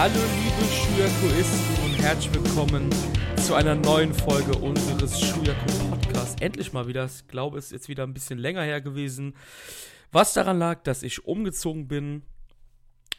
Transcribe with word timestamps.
Hallo 0.00 0.14
liebe 0.14 0.72
Schuyakuisten 0.72 1.84
und 1.84 1.98
herzlich 2.00 2.32
willkommen 2.32 2.88
zu 3.36 3.54
einer 3.54 3.74
neuen 3.74 4.14
Folge 4.14 4.56
unseres 4.56 5.20
Schuyaku 5.20 5.90
Podcasts. 5.90 6.40
Endlich 6.40 6.72
mal 6.72 6.86
wieder, 6.86 7.04
ich 7.04 7.28
glaube, 7.28 7.58
es 7.58 7.66
ist 7.66 7.72
jetzt 7.72 7.88
wieder 7.90 8.04
ein 8.04 8.14
bisschen 8.14 8.38
länger 8.38 8.62
her 8.62 8.80
gewesen. 8.80 9.36
Was 10.10 10.32
daran 10.32 10.58
lag, 10.58 10.84
dass 10.84 11.02
ich 11.02 11.26
umgezogen 11.26 11.86
bin 11.86 12.22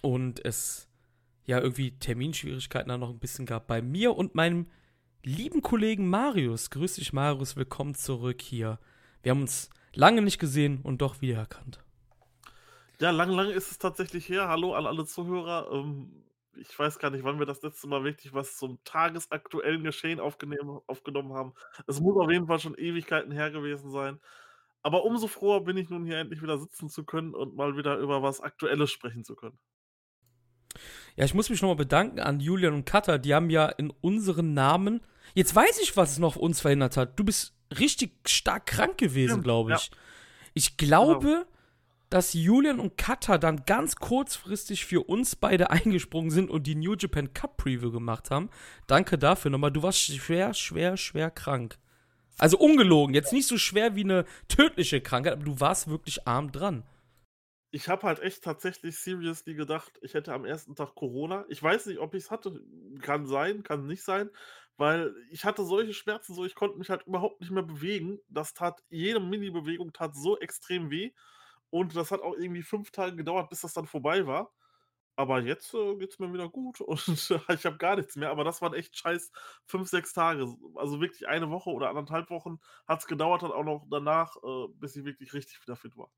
und 0.01 0.43
es 0.43 0.89
ja 1.45 1.59
irgendwie 1.59 1.99
Terminschwierigkeiten 1.99 2.89
da 2.89 2.97
noch 2.97 3.11
ein 3.11 3.19
bisschen 3.19 3.45
gab 3.45 3.67
bei 3.67 3.83
mir 3.83 4.17
und 4.17 4.33
meinem 4.33 4.65
lieben 5.21 5.61
Kollegen 5.61 6.09
Marius. 6.09 6.71
Grüß 6.71 6.95
dich 6.95 7.13
Marius, 7.13 7.55
willkommen 7.55 7.93
zurück 7.93 8.41
hier. 8.41 8.79
Wir 9.21 9.33
haben 9.33 9.41
uns 9.41 9.69
lange 9.93 10.23
nicht 10.23 10.39
gesehen 10.39 10.79
und 10.81 11.03
doch 11.03 11.21
wiedererkannt. 11.21 11.83
Ja, 12.99 13.11
lang, 13.11 13.29
lang 13.29 13.51
ist 13.51 13.69
es 13.69 13.77
tatsächlich 13.77 14.27
her. 14.29 14.47
Hallo 14.47 14.73
an 14.73 14.87
alle 14.87 15.05
Zuhörer. 15.05 15.69
Ähm, 15.71 16.23
ich 16.55 16.77
weiß 16.77 16.99
gar 16.99 17.09
nicht, 17.09 17.23
wann 17.23 17.39
wir 17.39 17.45
das 17.45 17.61
letzte 17.61 17.87
Mal 17.87 18.03
wirklich 18.03 18.33
was 18.33 18.57
zum 18.57 18.79
tagesaktuellen 18.83 19.83
Geschehen 19.83 20.19
aufgenommen 20.19 21.33
haben. 21.33 21.53
Es 21.87 21.99
muss 21.99 22.17
auf 22.17 22.29
jeden 22.29 22.47
Fall 22.47 22.59
schon 22.59 22.75
Ewigkeiten 22.75 23.31
her 23.31 23.51
gewesen 23.51 23.89
sein. 23.89 24.19
Aber 24.83 25.05
umso 25.05 25.27
froher 25.27 25.63
bin 25.63 25.77
ich 25.77 25.89
nun 25.89 26.05
hier 26.05 26.17
endlich 26.17 26.41
wieder 26.41 26.57
sitzen 26.57 26.89
zu 26.89 27.03
können 27.03 27.35
und 27.35 27.55
mal 27.55 27.77
wieder 27.77 27.97
über 27.97 28.23
was 28.23 28.41
Aktuelles 28.41 28.91
sprechen 28.91 29.23
zu 29.23 29.35
können. 29.35 29.59
Ja, 31.15 31.25
ich 31.25 31.33
muss 31.33 31.49
mich 31.49 31.61
nochmal 31.61 31.75
bedanken 31.75 32.19
an 32.19 32.39
Julian 32.39 32.73
und 32.73 32.85
Katha. 32.85 33.17
Die 33.17 33.33
haben 33.33 33.49
ja 33.49 33.67
in 33.67 33.91
unseren 34.01 34.53
Namen. 34.53 35.01
Jetzt 35.33 35.55
weiß 35.55 35.79
ich, 35.81 35.97
was 35.97 36.13
es 36.13 36.19
noch 36.19 36.35
uns 36.35 36.61
verhindert 36.61 36.97
hat. 36.97 37.19
Du 37.19 37.23
bist 37.23 37.55
richtig 37.77 38.13
stark 38.25 38.65
krank 38.65 38.97
gewesen, 38.97 39.43
glaube 39.43 39.73
ich. 39.73 39.87
ja. 39.87 39.97
Ich 40.53 40.77
glaube, 40.77 41.45
dass 42.11 42.33
Julian 42.33 42.79
und 42.79 42.97
Katha 42.97 43.37
dann 43.37 43.65
ganz 43.65 43.95
kurzfristig 43.95 44.85
für 44.85 45.01
uns 45.01 45.35
beide 45.35 45.69
eingesprungen 45.71 46.29
sind 46.29 46.51
und 46.51 46.67
die 46.67 46.75
New 46.75 46.93
Japan 46.95 47.33
Cup 47.33 47.57
Preview 47.57 47.91
gemacht 47.91 48.29
haben. 48.29 48.49
Danke 48.85 49.17
dafür 49.17 49.49
nochmal. 49.49 49.71
Du 49.71 49.81
warst 49.81 49.99
schwer, 49.99 50.53
schwer, 50.53 50.97
schwer 50.97 51.31
krank. 51.31 51.79
Also 52.37 52.57
ungelogen. 52.57 53.15
Jetzt 53.15 53.33
nicht 53.33 53.47
so 53.47 53.57
schwer 53.57 53.95
wie 53.95 54.03
eine 54.03 54.25
tödliche 54.47 54.99
Krankheit, 54.99 55.33
aber 55.33 55.45
du 55.45 55.59
warst 55.59 55.89
wirklich 55.89 56.27
arm 56.27 56.51
dran. 56.51 56.83
Ich 57.71 57.87
habe 57.87 58.05
halt 58.05 58.19
echt 58.19 58.43
tatsächlich 58.43 58.97
seriously 58.97 59.53
gedacht, 59.53 59.93
ich 60.01 60.13
hätte 60.13 60.33
am 60.33 60.43
ersten 60.43 60.75
Tag 60.75 60.93
Corona. 60.95 61.45
Ich 61.47 61.63
weiß 61.63 61.85
nicht, 61.85 61.99
ob 61.99 62.13
ich 62.13 62.25
es 62.25 62.31
hatte. 62.31 62.59
Kann 63.01 63.25
sein, 63.25 63.63
kann 63.63 63.87
nicht 63.87 64.03
sein. 64.03 64.29
Weil 64.75 65.15
ich 65.29 65.45
hatte 65.45 65.63
solche 65.63 65.93
Schmerzen, 65.93 66.33
so 66.33 66.43
ich 66.43 66.55
konnte 66.55 66.77
mich 66.77 66.89
halt 66.89 67.07
überhaupt 67.07 67.39
nicht 67.39 67.51
mehr 67.51 67.63
bewegen. 67.63 68.19
Das 68.27 68.53
tat, 68.53 68.83
jede 68.89 69.21
Mini-Bewegung 69.21 69.93
tat 69.93 70.13
so 70.15 70.37
extrem 70.39 70.91
weh. 70.91 71.13
Und 71.71 71.95
das 71.95 72.11
hat 72.11 72.21
auch 72.21 72.35
irgendwie 72.35 72.61
fünf 72.61 72.91
Tage 72.91 73.15
gedauert, 73.15 73.49
bis 73.49 73.61
das 73.61 73.73
dann 73.73 73.87
vorbei 73.87 74.27
war. 74.27 74.53
Aber 75.15 75.41
jetzt 75.41 75.73
äh, 75.73 75.95
geht 75.95 76.11
es 76.11 76.19
mir 76.19 76.31
wieder 76.33 76.49
gut 76.49 76.81
und 76.81 77.07
ich 77.07 77.65
habe 77.65 77.77
gar 77.77 77.95
nichts 77.95 78.15
mehr. 78.15 78.29
Aber 78.29 78.43
das 78.43 78.61
waren 78.61 78.73
echt 78.73 78.97
scheiß 78.97 79.31
fünf, 79.65 79.89
sechs 79.89 80.13
Tage. 80.13 80.53
Also 80.75 81.01
wirklich 81.01 81.27
eine 81.27 81.49
Woche 81.49 81.69
oder 81.69 81.89
anderthalb 81.89 82.29
Wochen 82.29 82.59
hat 82.87 82.99
es 82.99 83.07
gedauert, 83.07 83.43
dann 83.43 83.51
auch 83.51 83.63
noch 83.63 83.87
danach, 83.89 84.35
äh, 84.37 84.67
bis 84.75 84.95
ich 84.95 85.05
wirklich 85.05 85.33
richtig 85.33 85.61
wieder 85.61 85.75
fit 85.75 85.97
war. 85.97 86.11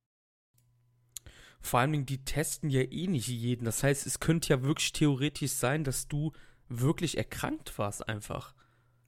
Vor 1.62 1.80
allen 1.80 1.94
Dingen, 1.94 2.06
die 2.06 2.26
testen 2.26 2.70
ja 2.70 2.82
eh 2.82 3.08
nicht 3.08 3.28
jeden. 3.28 3.64
Das 3.64 3.84
heißt, 3.84 4.06
es 4.06 4.20
könnte 4.20 4.50
ja 4.50 4.64
wirklich 4.64 4.92
theoretisch 4.92 5.52
sein, 5.52 5.84
dass 5.84 6.08
du 6.08 6.34
wirklich 6.68 7.18
erkrankt 7.18 7.78
warst 7.78 8.08
einfach. 8.08 8.54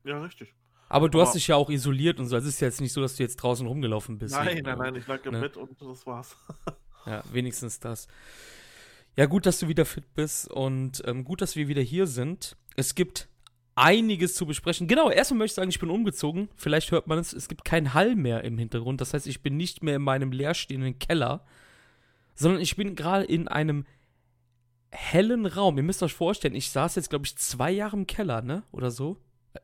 Ja, 0.04 0.22
richtig. 0.22 0.54
Aber 0.90 1.10
du 1.10 1.18
Aber- 1.20 1.28
hast 1.28 1.36
dich 1.36 1.48
ja 1.48 1.56
auch 1.56 1.70
isoliert 1.70 2.20
und 2.20 2.28
so. 2.28 2.36
Es 2.38 2.46
ist 2.46 2.60
ja 2.62 2.68
jetzt 2.68 2.82
nicht 2.82 2.94
so, 2.94 3.02
dass 3.02 3.16
du 3.16 3.24
jetzt 3.24 3.38
draußen 3.38 3.66
rumgelaufen 3.66 4.18
bist. 4.18 4.36
Nein, 4.36 4.62
nein, 4.64 4.78
nein, 4.78 4.96
ich 4.96 5.08
lag 5.08 5.26
im 5.26 5.34
Ne? 5.34 5.42
Bett 5.42 5.58
und 5.58 5.80
das 5.82 6.06
war's. 6.06 6.36
Ja, 7.08 7.24
wenigstens 7.32 7.80
das. 7.80 8.08
Ja, 9.16 9.28
gut, 9.28 9.46
dass 9.46 9.60
du 9.60 9.68
wieder 9.68 9.86
fit 9.86 10.12
bist 10.16 10.50
und 10.50 11.04
ähm, 11.06 11.24
gut, 11.24 11.40
dass 11.42 11.56
wir 11.56 11.68
wieder 11.68 11.84
hier 11.84 12.08
sind. 12.08 12.58
Es 12.76 12.96
gibt 12.96 13.30
einiges 13.76 14.34
zu 14.34 14.48
besprechen. 14.48 14.88
Genau, 14.88 15.12
erstmal 15.12 15.38
möchte 15.38 15.52
ich 15.52 15.56
sagen, 15.56 15.70
ich 15.70 15.80
bin 15.80 15.92
umgezogen. 15.92 16.50
Vielleicht 16.56 16.90
hört 16.92 17.06
man 17.06 17.20
es, 17.20 17.32
es 17.32 17.48
gibt 17.48 17.64
keinen 17.64 17.94
Hall 17.94 18.16
mehr 18.16 18.44
im 18.44 18.58
Hintergrund. 18.58 19.02
Das 19.02 19.14
heißt, 19.14 19.28
ich 19.28 19.44
bin 19.44 19.56
nicht 19.56 19.84
mehr 19.84 19.98
in 19.98 20.02
meinem 20.02 20.32
leerstehenden 20.32 20.98
Keller, 20.98 21.46
sondern 22.34 22.60
ich 22.60 22.76
bin 22.76 22.96
gerade 22.96 23.26
in 23.26 23.48
einem 23.48 23.86
hellen 24.92 25.46
Raum. 25.46 25.78
Ihr 25.78 25.84
müsst 25.84 26.02
euch 26.02 26.14
vorstellen, 26.14 26.56
ich 26.56 26.72
saß 26.72 26.96
jetzt, 26.96 27.10
glaube 27.12 27.26
ich, 27.26 27.38
zwei 27.38 27.70
Jahre 27.72 27.98
im 27.98 28.08
Keller, 28.08 28.42
ne? 28.42 28.64
Oder 28.72 28.90
so. 28.90 29.18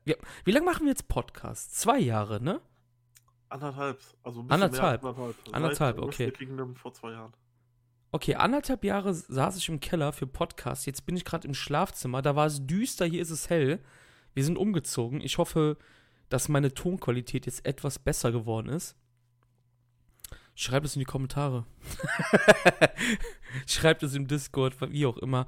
Wir, 0.03 0.17
wie 0.45 0.51
lange 0.51 0.65
machen 0.65 0.85
wir 0.85 0.89
jetzt 0.89 1.07
Podcast? 1.07 1.75
Zwei 1.75 1.99
Jahre, 1.99 2.41
ne? 2.41 2.61
Anderthalb. 3.49 3.99
Also 4.23 4.41
ein 4.41 4.47
bisschen 4.47 4.63
Anderthalb. 4.63 5.03
anderthalb. 5.03 5.55
Anderthalb, 5.55 5.99
okay. 5.99 6.31
Kingdom 6.31 6.75
vor 6.75 6.93
zwei 6.93 7.11
Jahren. 7.11 7.33
Okay, 8.13 8.35
anderthalb 8.35 8.83
Jahre 8.83 9.13
saß 9.13 9.57
ich 9.57 9.69
im 9.69 9.79
Keller 9.79 10.11
für 10.11 10.27
Podcast. 10.27 10.85
Jetzt 10.85 11.05
bin 11.05 11.15
ich 11.15 11.23
gerade 11.23 11.47
im 11.47 11.53
Schlafzimmer. 11.53 12.21
Da 12.21 12.35
war 12.35 12.45
es 12.45 12.65
düster, 12.65 13.05
hier 13.05 13.21
ist 13.21 13.29
es 13.29 13.49
hell. 13.49 13.79
Wir 14.33 14.43
sind 14.43 14.57
umgezogen. 14.57 15.21
Ich 15.21 15.37
hoffe, 15.37 15.77
dass 16.29 16.49
meine 16.49 16.73
Tonqualität 16.73 17.45
jetzt 17.45 17.65
etwas 17.65 17.99
besser 17.99 18.31
geworden 18.31 18.69
ist. 18.69 18.95
Schreibt 20.55 20.85
es 20.85 20.95
in 20.95 20.99
die 20.99 21.05
Kommentare. 21.05 21.65
Schreibt 23.65 24.03
es 24.03 24.13
im 24.13 24.27
Discord, 24.27 24.75
wie 24.91 25.05
auch 25.05 25.17
immer. 25.17 25.45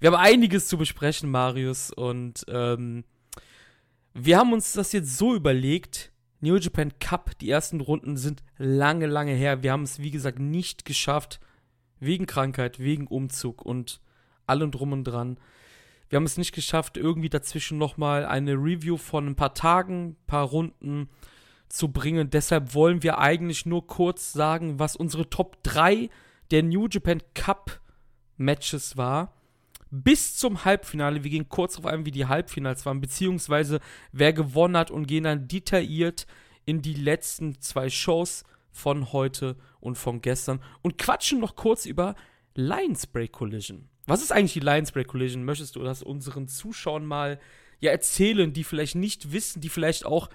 Wir 0.00 0.10
haben 0.10 0.20
einiges 0.20 0.66
zu 0.66 0.78
besprechen, 0.78 1.30
Marius. 1.30 1.92
Und 1.92 2.44
ähm, 2.48 3.04
wir 4.14 4.38
haben 4.38 4.52
uns 4.52 4.72
das 4.72 4.92
jetzt 4.92 5.16
so 5.16 5.34
überlegt. 5.34 6.12
New 6.40 6.56
Japan 6.56 6.92
Cup, 6.98 7.38
die 7.38 7.50
ersten 7.50 7.80
Runden 7.80 8.16
sind 8.16 8.42
lange, 8.56 9.06
lange 9.06 9.32
her. 9.32 9.62
Wir 9.62 9.72
haben 9.72 9.82
es, 9.82 9.98
wie 9.98 10.10
gesagt, 10.10 10.38
nicht 10.38 10.84
geschafft. 10.84 11.40
Wegen 11.98 12.26
Krankheit, 12.26 12.78
wegen 12.78 13.06
Umzug 13.06 13.62
und 13.62 14.00
allem 14.46 14.70
drum 14.70 14.92
und 14.92 15.04
dran. 15.04 15.38
Wir 16.08 16.16
haben 16.16 16.24
es 16.24 16.38
nicht 16.38 16.54
geschafft, 16.54 16.96
irgendwie 16.96 17.28
dazwischen 17.28 17.78
nochmal 17.78 18.24
eine 18.24 18.54
Review 18.54 18.96
von 18.96 19.28
ein 19.28 19.36
paar 19.36 19.54
Tagen, 19.54 20.16
paar 20.26 20.46
Runden 20.46 21.08
zu 21.68 21.92
bringen. 21.92 22.30
Deshalb 22.30 22.74
wollen 22.74 23.02
wir 23.02 23.18
eigentlich 23.18 23.64
nur 23.64 23.86
kurz 23.86 24.32
sagen, 24.32 24.78
was 24.78 24.96
unsere 24.96 25.30
Top 25.30 25.62
3 25.62 26.10
der 26.50 26.62
New 26.64 26.88
Japan 26.88 27.22
Cup 27.34 27.80
Matches 28.36 28.96
war. 28.96 29.34
Bis 29.90 30.36
zum 30.36 30.64
Halbfinale. 30.64 31.24
Wir 31.24 31.30
gehen 31.30 31.48
kurz 31.48 31.74
darauf 31.74 31.92
ein, 31.92 32.06
wie 32.06 32.12
die 32.12 32.26
Halbfinals 32.26 32.86
waren, 32.86 33.00
beziehungsweise 33.00 33.80
wer 34.12 34.32
gewonnen 34.32 34.76
hat 34.76 34.90
und 34.90 35.06
gehen 35.06 35.24
dann 35.24 35.48
detailliert 35.48 36.26
in 36.64 36.80
die 36.82 36.94
letzten 36.94 37.60
zwei 37.60 37.90
Shows 37.90 38.44
von 38.70 39.12
heute 39.12 39.56
und 39.80 39.96
von 39.96 40.20
gestern 40.20 40.62
und 40.82 40.98
quatschen 40.98 41.40
noch 41.40 41.56
kurz 41.56 41.86
über 41.86 42.14
Lions 42.54 43.08
Break 43.08 43.32
Collision. 43.32 43.88
Was 44.06 44.22
ist 44.22 44.30
eigentlich 44.30 44.52
die 44.52 44.60
Lions 44.60 44.92
Break 44.92 45.08
Collision? 45.08 45.44
Möchtest 45.44 45.74
du 45.74 45.82
das 45.82 46.02
unseren 46.02 46.46
Zuschauern 46.46 47.04
mal 47.04 47.40
ja 47.80 47.90
erzählen, 47.90 48.52
die 48.52 48.62
vielleicht 48.64 48.94
nicht 48.94 49.32
wissen, 49.32 49.60
die 49.60 49.68
vielleicht 49.68 50.06
auch 50.06 50.30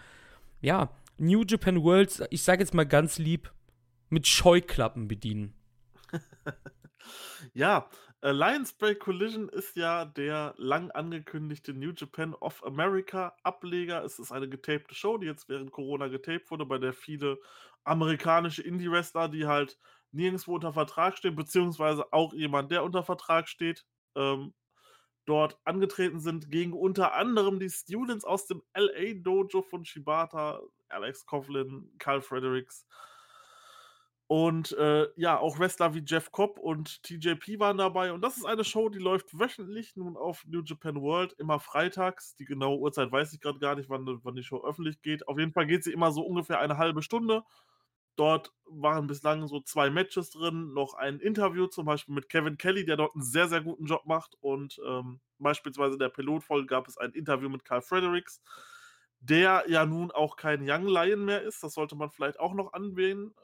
ja 0.62 0.90
New 1.18 1.44
Japan 1.48 1.82
World, 1.82 2.28
ich 2.30 2.44
sage 2.44 2.62
jetzt 2.62 2.74
mal 2.74 2.86
ganz 2.86 3.18
lieb, 3.18 3.54
mit 4.10 4.28
Scheuklappen 4.28 5.08
bedienen? 5.08 5.54
Ja, 7.54 7.88
äh, 8.26 8.32
Lions 8.32 8.74
Break 8.74 9.02
Collision 9.02 9.50
ist 9.50 9.76
ja 9.76 10.04
der 10.04 10.56
lang 10.58 10.90
angekündigte 10.90 11.76
New 11.76 11.92
Japan 11.92 12.34
of 12.34 12.66
America 12.66 13.36
Ableger. 13.44 14.04
Es 14.04 14.18
ist 14.18 14.32
eine 14.32 14.50
getapte 14.50 14.96
Show, 14.96 15.20
die 15.20 15.28
jetzt 15.28 15.48
während 15.48 15.72
Corona 15.72 16.08
getaped 16.08 16.50
wurde, 16.50 16.66
bei 16.66 16.80
der 16.80 16.94
viele 16.94 17.38
amerikanische 17.84 18.64
Indie-Wrestler, 18.64 19.30
die 19.30 19.46
halt 19.46 19.78
nirgendwo 20.12 20.56
unter 20.56 20.74
Vertrag 20.74 21.16
stehen, 21.20 21.36
beziehungsweise 21.36 22.12
auch 22.14 22.34
jemand, 22.34 22.72
der 22.72 22.84
unter 22.84 23.04
Vertrag 23.04 23.48
steht, 23.48 23.86
ähm, 24.16 24.56
dort 25.28 25.60
angetreten 25.64 26.20
sind 26.20 26.50
gegen 26.50 26.74
unter 26.74 27.14
anderem 27.14 27.60
die 27.60 27.70
Students 27.70 28.26
aus 28.26 28.48
dem 28.48 28.64
LA 28.76 29.14
Dojo 29.22 29.62
von 29.62 29.86
Shibata, 29.86 30.62
Alex 30.90 31.28
Coughlin, 31.28 31.92
Carl 32.00 32.22
Fredericks. 32.22 32.88
Und 34.28 34.72
äh, 34.78 35.08
ja, 35.16 35.38
auch 35.38 35.60
Wrestler 35.60 35.94
wie 35.94 36.04
Jeff 36.04 36.32
Cobb 36.32 36.58
und 36.58 37.04
TJP 37.04 37.60
waren 37.60 37.78
dabei. 37.78 38.12
Und 38.12 38.22
das 38.22 38.38
ist 38.38 38.46
eine 38.46 38.64
Show, 38.64 38.90
die 38.90 38.98
läuft 39.00 39.38
wöchentlich 39.38 39.96
nun 39.96 40.18
auf 40.18 40.44
New 40.48 40.64
Japan 40.64 41.00
World, 41.00 41.34
immer 41.34 41.60
freitags. 41.60 42.36
Die 42.36 42.46
genaue 42.46 42.80
Uhrzeit 42.80 43.12
weiß 43.12 43.34
ich 43.34 43.40
gerade 43.40 43.60
gar 43.60 43.76
nicht, 43.76 43.88
wann, 43.90 44.20
wann 44.24 44.36
die 44.36 44.44
Show 44.44 44.66
öffentlich 44.66 45.02
geht. 45.04 45.28
Auf 45.28 45.38
jeden 45.38 45.52
Fall 45.52 45.68
geht 45.68 45.84
sie 45.84 45.94
immer 45.94 46.12
so 46.12 46.22
ungefähr 46.22 46.60
eine 46.60 46.78
halbe 46.78 47.04
Stunde. 47.04 47.44
Dort 48.16 48.52
waren 48.66 49.08
bislang 49.08 49.48
so 49.48 49.60
zwei 49.60 49.90
Matches 49.90 50.32
drin, 50.32 50.74
noch 50.74 50.94
ein 50.94 51.20
Interview 51.20 51.68
zum 51.68 51.86
Beispiel 51.86 52.16
mit 52.16 52.30
Kevin 52.30 52.58
Kelly, 52.58 52.86
der 52.86 52.98
dort 52.98 53.14
einen 53.14 53.24
sehr, 53.24 53.48
sehr 53.48 53.62
guten 53.62 53.86
Job 53.86 54.06
macht. 54.06 54.36
Und 54.40 54.80
ähm, 54.88 55.20
beispielsweise 55.38 55.94
in 55.94 56.00
der 56.00 56.10
Pilotfolge 56.10 56.66
gab 56.66 56.88
es 56.88 56.98
ein 56.98 57.12
Interview 57.12 57.50
mit 57.50 57.66
Carl 57.66 57.82
Fredericks, 57.82 58.42
der 59.20 59.66
ja 59.68 59.86
nun 59.86 60.12
auch 60.12 60.36
kein 60.38 60.62
Young 60.68 60.88
Lion 60.88 61.26
mehr 61.26 61.44
ist. 61.44 61.62
Das 61.62 61.74
sollte 61.74 61.96
man 61.96 62.10
vielleicht 62.10 62.40
auch 62.40 62.54
noch 62.54 62.74
anwählen. 62.74 63.36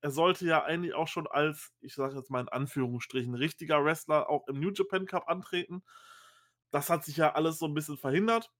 Er 0.00 0.10
sollte 0.10 0.46
ja 0.46 0.64
eigentlich 0.64 0.94
auch 0.94 1.08
schon 1.08 1.26
als, 1.26 1.72
ich 1.80 1.94
sage 1.94 2.16
jetzt 2.16 2.30
mal 2.30 2.40
in 2.40 2.48
Anführungsstrichen, 2.48 3.34
richtiger 3.34 3.84
Wrestler 3.84 4.28
auch 4.30 4.46
im 4.48 4.60
New 4.60 4.70
Japan 4.72 5.06
Cup 5.06 5.28
antreten. 5.28 5.82
Das 6.70 6.90
hat 6.90 7.04
sich 7.04 7.16
ja 7.16 7.34
alles 7.34 7.58
so 7.58 7.66
ein 7.66 7.74
bisschen 7.74 7.98
verhindert. 7.98 8.52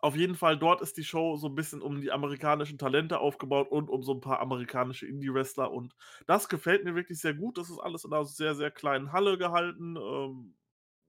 Auf 0.00 0.14
jeden 0.14 0.36
Fall, 0.36 0.56
dort 0.56 0.80
ist 0.80 0.96
die 0.96 1.02
Show 1.04 1.36
so 1.36 1.48
ein 1.48 1.56
bisschen 1.56 1.82
um 1.82 2.00
die 2.00 2.12
amerikanischen 2.12 2.78
Talente 2.78 3.18
aufgebaut 3.18 3.68
und 3.68 3.90
um 3.90 4.02
so 4.04 4.12
ein 4.14 4.20
paar 4.20 4.38
amerikanische 4.40 5.06
Indie-Wrestler. 5.06 5.72
Und 5.72 5.96
das 6.26 6.48
gefällt 6.48 6.84
mir 6.84 6.94
wirklich 6.94 7.18
sehr 7.20 7.34
gut. 7.34 7.58
Das 7.58 7.68
ist 7.68 7.80
alles 7.80 8.04
in 8.04 8.12
einer 8.12 8.24
sehr, 8.24 8.54
sehr 8.54 8.70
kleinen 8.70 9.12
Halle 9.12 9.38
gehalten. 9.38 9.96
Ähm, 9.96 10.56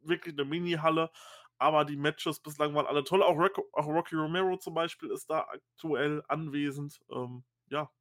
wirklich 0.01 0.35
eine 0.35 0.45
Mini-Halle, 0.45 1.11
aber 1.59 1.85
die 1.85 1.97
Matches 1.97 2.39
bislang 2.41 2.73
waren 2.75 2.87
alle 2.87 3.03
toll. 3.03 3.21
Auch, 3.23 3.37
Rock, 3.37 3.59
auch 3.73 3.87
Rocky 3.87 4.15
Romero 4.15 4.57
zum 4.57 4.73
Beispiel 4.73 5.11
ist 5.11 5.29
da 5.29 5.41
aktuell 5.41 6.23
anwesend. 6.27 6.99
Ähm, 7.11 7.43
ja, 7.69 7.91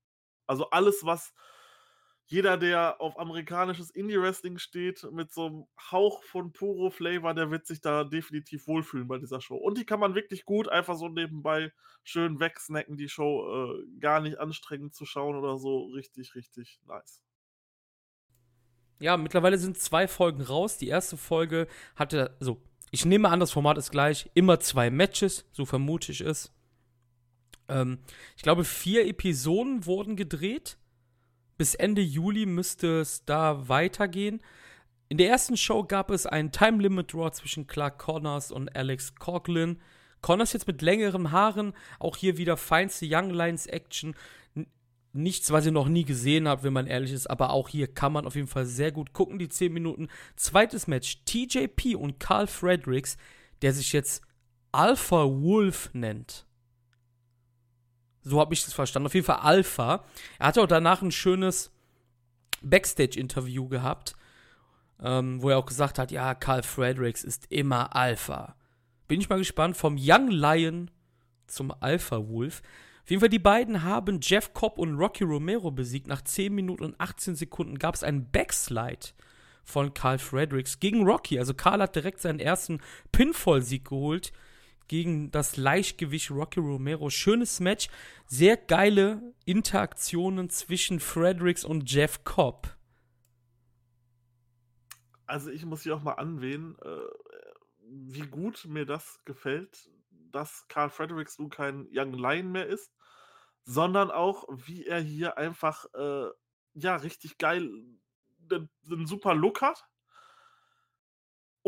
also 0.48 0.70
alles, 0.70 1.04
was 1.04 1.32
jeder, 2.30 2.58
der 2.58 3.00
auf 3.00 3.18
amerikanisches 3.18 3.90
Indie-Wrestling 3.90 4.58
steht, 4.58 5.02
mit 5.12 5.32
so 5.32 5.46
einem 5.46 5.64
Hauch 5.90 6.22
von 6.24 6.52
puro 6.52 6.90
Flavor, 6.90 7.32
der 7.32 7.50
wird 7.50 7.66
sich 7.66 7.80
da 7.80 8.04
definitiv 8.04 8.66
wohlfühlen 8.66 9.08
bei 9.08 9.16
dieser 9.16 9.40
Show. 9.40 9.56
Und 9.56 9.78
die 9.78 9.86
kann 9.86 9.98
man 9.98 10.14
wirklich 10.14 10.44
gut 10.44 10.68
einfach 10.68 10.96
so 10.96 11.08
nebenbei 11.08 11.72
schön 12.04 12.38
wegsnacken, 12.38 12.98
die 12.98 13.08
Show 13.08 13.72
äh, 13.72 13.98
gar 13.98 14.20
nicht 14.20 14.38
anstrengend 14.38 14.94
zu 14.94 15.06
schauen 15.06 15.36
oder 15.36 15.56
so. 15.56 15.86
Richtig, 15.86 16.34
richtig 16.34 16.78
nice. 16.86 17.22
Ja, 19.00 19.16
mittlerweile 19.16 19.56
sind 19.56 19.78
zwei 19.78 20.06
Folgen 20.06 20.42
raus. 20.42 20.76
Die 20.76 20.88
erste 20.88 21.16
Folge 21.16 21.66
hatte, 21.96 22.36
also 22.40 22.60
ich 22.90 23.06
nehme 23.06 23.30
an, 23.30 23.40
das 23.40 23.52
Format 23.52 23.78
ist 23.78 23.90
gleich, 23.90 24.30
immer 24.34 24.60
zwei 24.60 24.90
Matches, 24.90 25.46
so 25.52 25.64
vermute 25.64 26.12
ich 26.12 26.20
es. 26.20 26.52
Ähm, 27.68 27.98
ich 28.36 28.42
glaube, 28.42 28.64
vier 28.64 29.06
Episoden 29.06 29.86
wurden 29.86 30.16
gedreht 30.16 30.78
bis 31.58 31.74
Ende 31.74 32.00
Juli 32.00 32.46
müsste 32.46 33.00
es 33.00 33.24
da 33.26 33.68
weitergehen. 33.68 34.40
In 35.08 35.18
der 35.18 35.28
ersten 35.28 35.56
Show 35.56 35.84
gab 35.84 36.10
es 36.10 36.24
einen 36.24 36.52
Time 36.52 36.80
Limit 36.80 37.12
Draw 37.12 37.30
zwischen 37.32 37.66
Clark 37.66 37.98
Connors 37.98 38.52
und 38.52 38.74
Alex 38.76 39.16
Coughlin. 39.16 39.80
Connors 40.22 40.52
jetzt 40.52 40.66
mit 40.66 40.82
längeren 40.82 41.32
Haaren, 41.32 41.74
auch 41.98 42.16
hier 42.16 42.38
wieder 42.38 42.56
feinste 42.56 43.06
Young 43.08 43.30
Lions 43.30 43.66
Action. 43.66 44.14
Nichts, 45.12 45.50
was 45.50 45.66
ihr 45.66 45.72
noch 45.72 45.88
nie 45.88 46.04
gesehen 46.04 46.46
habt, 46.46 46.62
wenn 46.62 46.72
man 46.72 46.86
ehrlich 46.86 47.12
ist, 47.12 47.28
aber 47.28 47.50
auch 47.50 47.68
hier 47.68 47.92
kann 47.92 48.12
man 48.12 48.26
auf 48.26 48.36
jeden 48.36 48.46
Fall 48.46 48.66
sehr 48.66 48.92
gut 48.92 49.12
gucken, 49.12 49.38
die 49.38 49.48
10 49.48 49.72
Minuten. 49.72 50.08
Zweites 50.36 50.86
Match, 50.86 51.24
TJP 51.24 51.96
und 51.96 52.20
Carl 52.20 52.46
Fredericks, 52.46 53.16
der 53.62 53.72
sich 53.72 53.92
jetzt 53.92 54.22
Alpha 54.70 55.24
Wolf 55.24 55.90
nennt. 55.92 56.47
So 58.28 58.40
habe 58.40 58.54
ich 58.54 58.64
das 58.64 58.74
verstanden. 58.74 59.06
Auf 59.06 59.14
jeden 59.14 59.26
Fall 59.26 59.40
Alpha. 59.40 60.04
Er 60.38 60.46
hatte 60.46 60.62
auch 60.62 60.66
danach 60.66 61.02
ein 61.02 61.12
schönes 61.12 61.70
Backstage-Interview 62.62 63.68
gehabt, 63.68 64.14
ähm, 65.02 65.40
wo 65.42 65.50
er 65.50 65.58
auch 65.58 65.66
gesagt 65.66 65.98
hat, 65.98 66.10
ja, 66.10 66.34
Carl 66.34 66.62
Fredericks 66.62 67.24
ist 67.24 67.46
immer 67.50 67.94
Alpha. 67.94 68.56
Bin 69.06 69.20
ich 69.20 69.28
mal 69.28 69.38
gespannt, 69.38 69.76
vom 69.76 69.96
Young 69.98 70.28
Lion 70.30 70.90
zum 71.46 71.72
Alpha 71.80 72.28
Wolf. 72.28 72.62
Auf 73.04 73.10
jeden 73.10 73.20
Fall, 73.20 73.30
die 73.30 73.38
beiden 73.38 73.84
haben 73.84 74.20
Jeff 74.20 74.52
Cobb 74.52 74.78
und 74.78 74.96
Rocky 74.96 75.24
Romero 75.24 75.70
besiegt. 75.70 76.06
Nach 76.08 76.20
10 76.20 76.54
Minuten 76.54 76.84
und 76.84 77.00
18 77.00 77.36
Sekunden 77.36 77.78
gab 77.78 77.94
es 77.94 78.02
einen 78.02 78.30
Backslide 78.30 79.06
von 79.64 79.94
Carl 79.94 80.18
Fredericks 80.18 80.80
gegen 80.80 81.04
Rocky. 81.04 81.38
Also 81.38 81.54
Carl 81.54 81.80
hat 81.80 81.96
direkt 81.96 82.20
seinen 82.20 82.40
ersten 82.40 82.80
Pinfall-Sieg 83.12 83.86
geholt 83.86 84.32
gegen 84.88 85.30
das 85.30 85.56
Leichtgewicht 85.56 86.30
Rocky 86.30 86.60
Romero. 86.60 87.10
Schönes 87.10 87.60
Match, 87.60 87.88
sehr 88.26 88.56
geile 88.56 89.34
Interaktionen 89.44 90.50
zwischen 90.50 90.98
Fredericks 90.98 91.64
und 91.64 91.90
Jeff 91.90 92.24
Cobb. 92.24 92.76
Also 95.26 95.50
ich 95.50 95.64
muss 95.64 95.82
hier 95.82 95.94
auch 95.94 96.02
mal 96.02 96.14
anwählen, 96.14 96.76
äh, 96.82 96.98
wie 97.86 98.26
gut 98.26 98.64
mir 98.66 98.86
das 98.86 99.20
gefällt, 99.24 99.90
dass 100.10 100.66
Carl 100.68 100.90
Fredericks 100.90 101.38
nun 101.38 101.50
kein 101.50 101.86
Young 101.92 102.14
Lion 102.14 102.50
mehr 102.50 102.66
ist, 102.66 102.92
sondern 103.64 104.10
auch, 104.10 104.44
wie 104.50 104.86
er 104.86 105.00
hier 105.00 105.36
einfach, 105.36 105.84
äh, 105.94 106.28
ja, 106.74 106.96
richtig 106.96 107.38
geil 107.38 107.70
einen 108.50 109.06
super 109.06 109.34
Look 109.34 109.60
hat 109.60 109.86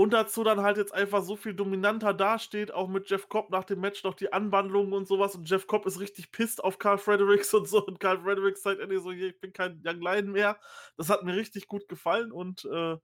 und 0.00 0.14
dazu 0.14 0.44
dann 0.44 0.62
halt 0.62 0.79
jetzt 0.79 0.94
einfach 0.94 1.23
so 1.23 1.37
viel 1.37 1.52
dominanter 1.52 2.14
dasteht, 2.14 2.73
auch 2.73 2.88
mit 2.88 3.11
Jeff 3.11 3.29
Cobb 3.29 3.50
nach 3.50 3.64
dem 3.64 3.81
Match 3.81 4.02
noch 4.02 4.14
die 4.14 4.32
Anwandlungen 4.32 4.94
und 4.94 5.06
sowas. 5.06 5.35
Und 5.35 5.47
Jeff 5.47 5.67
Cobb 5.67 5.85
ist 5.85 6.00
richtig 6.00 6.32
pisst 6.32 6.64
auf 6.64 6.79
Carl 6.79 6.97
Fredericks 6.97 7.52
und 7.55 7.69
so. 7.69 7.85
Und 7.85 8.00
Carl 8.00 8.19
Fredericks 8.19 8.62
sagt 8.62 8.81
endlich 8.81 9.02
so, 9.02 9.11
ich 9.11 9.38
bin 9.41 9.52
kein 9.52 9.82
Young 9.85 10.00
Lion 10.00 10.32
mehr. 10.32 10.58
Das 10.97 11.11
hat 11.11 11.23
mir 11.23 11.37
richtig 11.37 11.69
gut 11.69 11.87
gefallen. 11.87 12.32
Und 12.32 12.64
äh, 12.64 12.97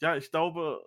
ja, 0.00 0.16
ich 0.16 0.30
glaube, 0.30 0.82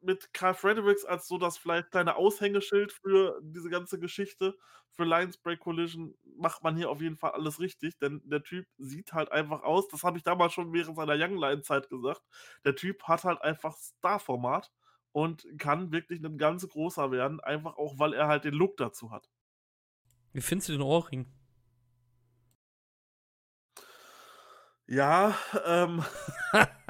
mit 0.00 0.32
Carl 0.32 0.54
Fredericks 0.54 1.04
als 1.04 1.28
so 1.28 1.36
das 1.36 1.58
vielleicht 1.58 1.90
kleine 1.90 2.16
Aushängeschild 2.16 2.90
für 2.90 3.38
diese 3.42 3.68
ganze 3.68 3.98
Geschichte, 3.98 4.56
für 4.92 5.04
Lions 5.04 5.36
Break 5.36 5.60
Collision, 5.60 6.16
macht 6.38 6.62
man 6.62 6.74
hier 6.74 6.88
auf 6.88 7.02
jeden 7.02 7.18
Fall 7.18 7.32
alles 7.32 7.60
richtig, 7.60 7.98
denn 7.98 8.22
der 8.24 8.42
Typ 8.42 8.66
sieht 8.78 9.12
halt 9.12 9.30
einfach 9.30 9.62
aus, 9.62 9.88
das 9.88 10.04
habe 10.04 10.16
ich 10.16 10.24
damals 10.24 10.54
schon 10.54 10.72
während 10.72 10.96
seiner 10.96 11.16
Young 11.18 11.36
Lion 11.36 11.62
Zeit 11.62 11.90
gesagt, 11.90 12.22
der 12.64 12.76
Typ 12.76 13.02
hat 13.02 13.24
halt 13.24 13.42
einfach 13.42 13.76
Star-Format 13.76 14.70
und 15.16 15.46
kann 15.56 15.92
wirklich 15.92 16.22
ein 16.22 16.36
ganz 16.36 16.68
großer 16.68 17.10
werden, 17.10 17.40
einfach 17.40 17.78
auch, 17.78 17.98
weil 17.98 18.12
er 18.12 18.28
halt 18.28 18.44
den 18.44 18.52
Look 18.52 18.76
dazu 18.76 19.10
hat. 19.10 19.30
Wie 20.34 20.42
findest 20.42 20.68
du 20.68 20.72
den 20.74 20.82
Ohrring? 20.82 21.24
Ja, 24.86 25.34
ähm. 25.64 26.04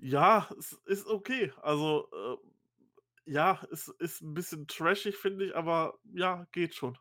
ja, 0.00 0.48
es 0.58 0.72
ist 0.86 1.06
okay. 1.06 1.52
Also, 1.62 2.08
äh, 2.12 3.30
ja, 3.30 3.64
es 3.70 3.86
ist 4.00 4.20
ein 4.20 4.34
bisschen 4.34 4.66
trashig, 4.66 5.14
finde 5.14 5.44
ich, 5.44 5.54
aber 5.54 5.96
ja, 6.14 6.48
geht 6.50 6.74
schon. 6.74 6.98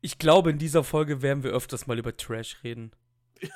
Ich 0.00 0.16
glaube, 0.18 0.50
in 0.50 0.58
dieser 0.58 0.84
Folge 0.84 1.22
werden 1.22 1.42
wir 1.42 1.50
öfters 1.50 1.88
mal 1.88 1.98
über 1.98 2.16
Trash 2.16 2.62
reden. 2.62 2.92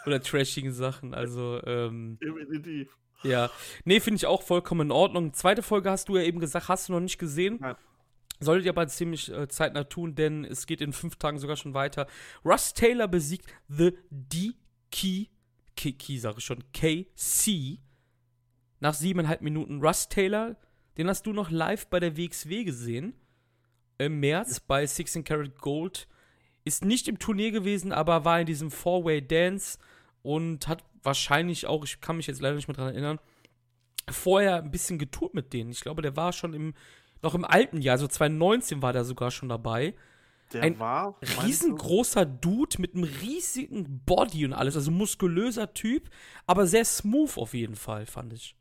Oder 0.07 0.21
trashigen 0.21 0.73
Sachen, 0.73 1.15
also, 1.15 1.63
ähm. 1.65 2.19
Definitiv. 2.21 2.99
Ja. 3.25 3.51
Nee, 3.85 4.01
finde 4.01 4.17
ich 4.17 4.27
auch 4.27 4.43
vollkommen 4.43 4.89
in 4.89 4.93
Ordnung. 4.93 5.33
Zweite 5.33 5.63
Folge 5.63 5.91
hast 5.91 6.09
du 6.09 6.17
ja 6.17 6.23
eben 6.23 6.41
gesagt, 6.41 6.69
hast 6.69 6.89
du 6.89 6.93
noch 6.93 7.01
nicht 7.01 7.19
gesehen. 7.19 7.59
Nein. 7.61 7.77
Solltet 8.41 8.67
ihr 8.67 8.73
aber 8.73 8.87
ziemlich 8.89 9.33
äh, 9.33 9.49
zeitnah 9.49 9.85
tun, 9.85 10.15
denn 10.15 10.45
es 10.45 10.67
geht 10.67 10.81
in 10.81 10.93
fünf 10.93 11.17
Tagen 11.17 11.39
sogar 11.39 11.57
schon 11.57 11.75
weiter. 11.75 12.07
Russ 12.45 12.75
Taylor 12.75 13.09
besiegt 13.09 13.47
The 13.69 13.93
D-Key, 14.11 15.27
Key, 15.77 15.93
Key 15.93 16.19
sage 16.19 16.39
ich 16.39 16.45
schon, 16.45 16.63
KC. 16.73 17.79
Nach 18.81 18.95
siebeneinhalb 18.95 19.41
Minuten. 19.41 19.81
Russ 19.81 20.09
Taylor, 20.09 20.57
den 20.99 21.09
hast 21.09 21.27
du 21.27 21.33
noch 21.33 21.51
live 21.51 21.87
bei 21.87 22.01
der 22.01 22.17
WXW 22.17 22.65
gesehen. 22.65 23.15
Im 23.99 24.21
März 24.21 24.61
bei 24.61 24.85
16 24.85 25.25
Karat 25.25 25.59
Gold. 25.61 26.09
Ist 26.65 26.85
nicht 26.85 27.09
im 27.09 27.19
Turnier 27.19 27.51
gewesen, 27.51 27.93
aber 27.93 28.25
war 28.25 28.41
in 28.41 28.47
diesem 28.47 28.71
Four-Way 28.71 29.27
Dance 29.27 29.79
und 30.25 30.67
hat 30.67 30.83
wahrscheinlich 31.03 31.67
auch, 31.67 31.85
ich 31.85 32.01
kann 32.01 32.17
mich 32.17 32.27
jetzt 32.27 32.41
leider 32.41 32.57
nicht 32.57 32.67
mehr 32.67 32.75
dran 32.75 32.89
erinnern, 32.89 33.21
vorher 34.11 34.57
ein 34.57 34.71
bisschen 34.71 34.99
getourt 34.99 35.35
mit 35.35 35.53
denen. 35.53 35.71
Ich 35.71 35.83
glaube, 35.83 36.03
der 36.03 36.17
war 36.17 36.33
schon 36.33 36.55
im, 36.55 36.75
noch 37.23 37.35
im 37.35 37.45
alten 37.45 37.81
Jahr, 37.81 37.93
also 37.93 38.09
2019 38.09 38.83
war 38.83 38.95
der 38.95 39.05
sogar 39.05 39.31
schon 39.31 39.51
dabei. 39.51 39.95
Der 40.53 40.63
ein 40.63 40.79
war 40.79 41.19
riesengroßer 41.43 42.25
Dude 42.25 42.81
mit 42.81 42.95
einem 42.95 43.05
riesigen 43.05 44.03
Body 44.07 44.47
und 44.47 44.55
alles, 44.55 44.77
also 44.77 44.91
muskulöser 44.91 45.75
Typ, 45.75 46.09
aber 46.47 46.67
sehr 46.67 46.87
smooth 46.87 47.37
auf 47.37 47.53
jeden 47.53 47.77
Fall, 47.77 48.07
fand 48.07 48.33
ich. 48.33 48.57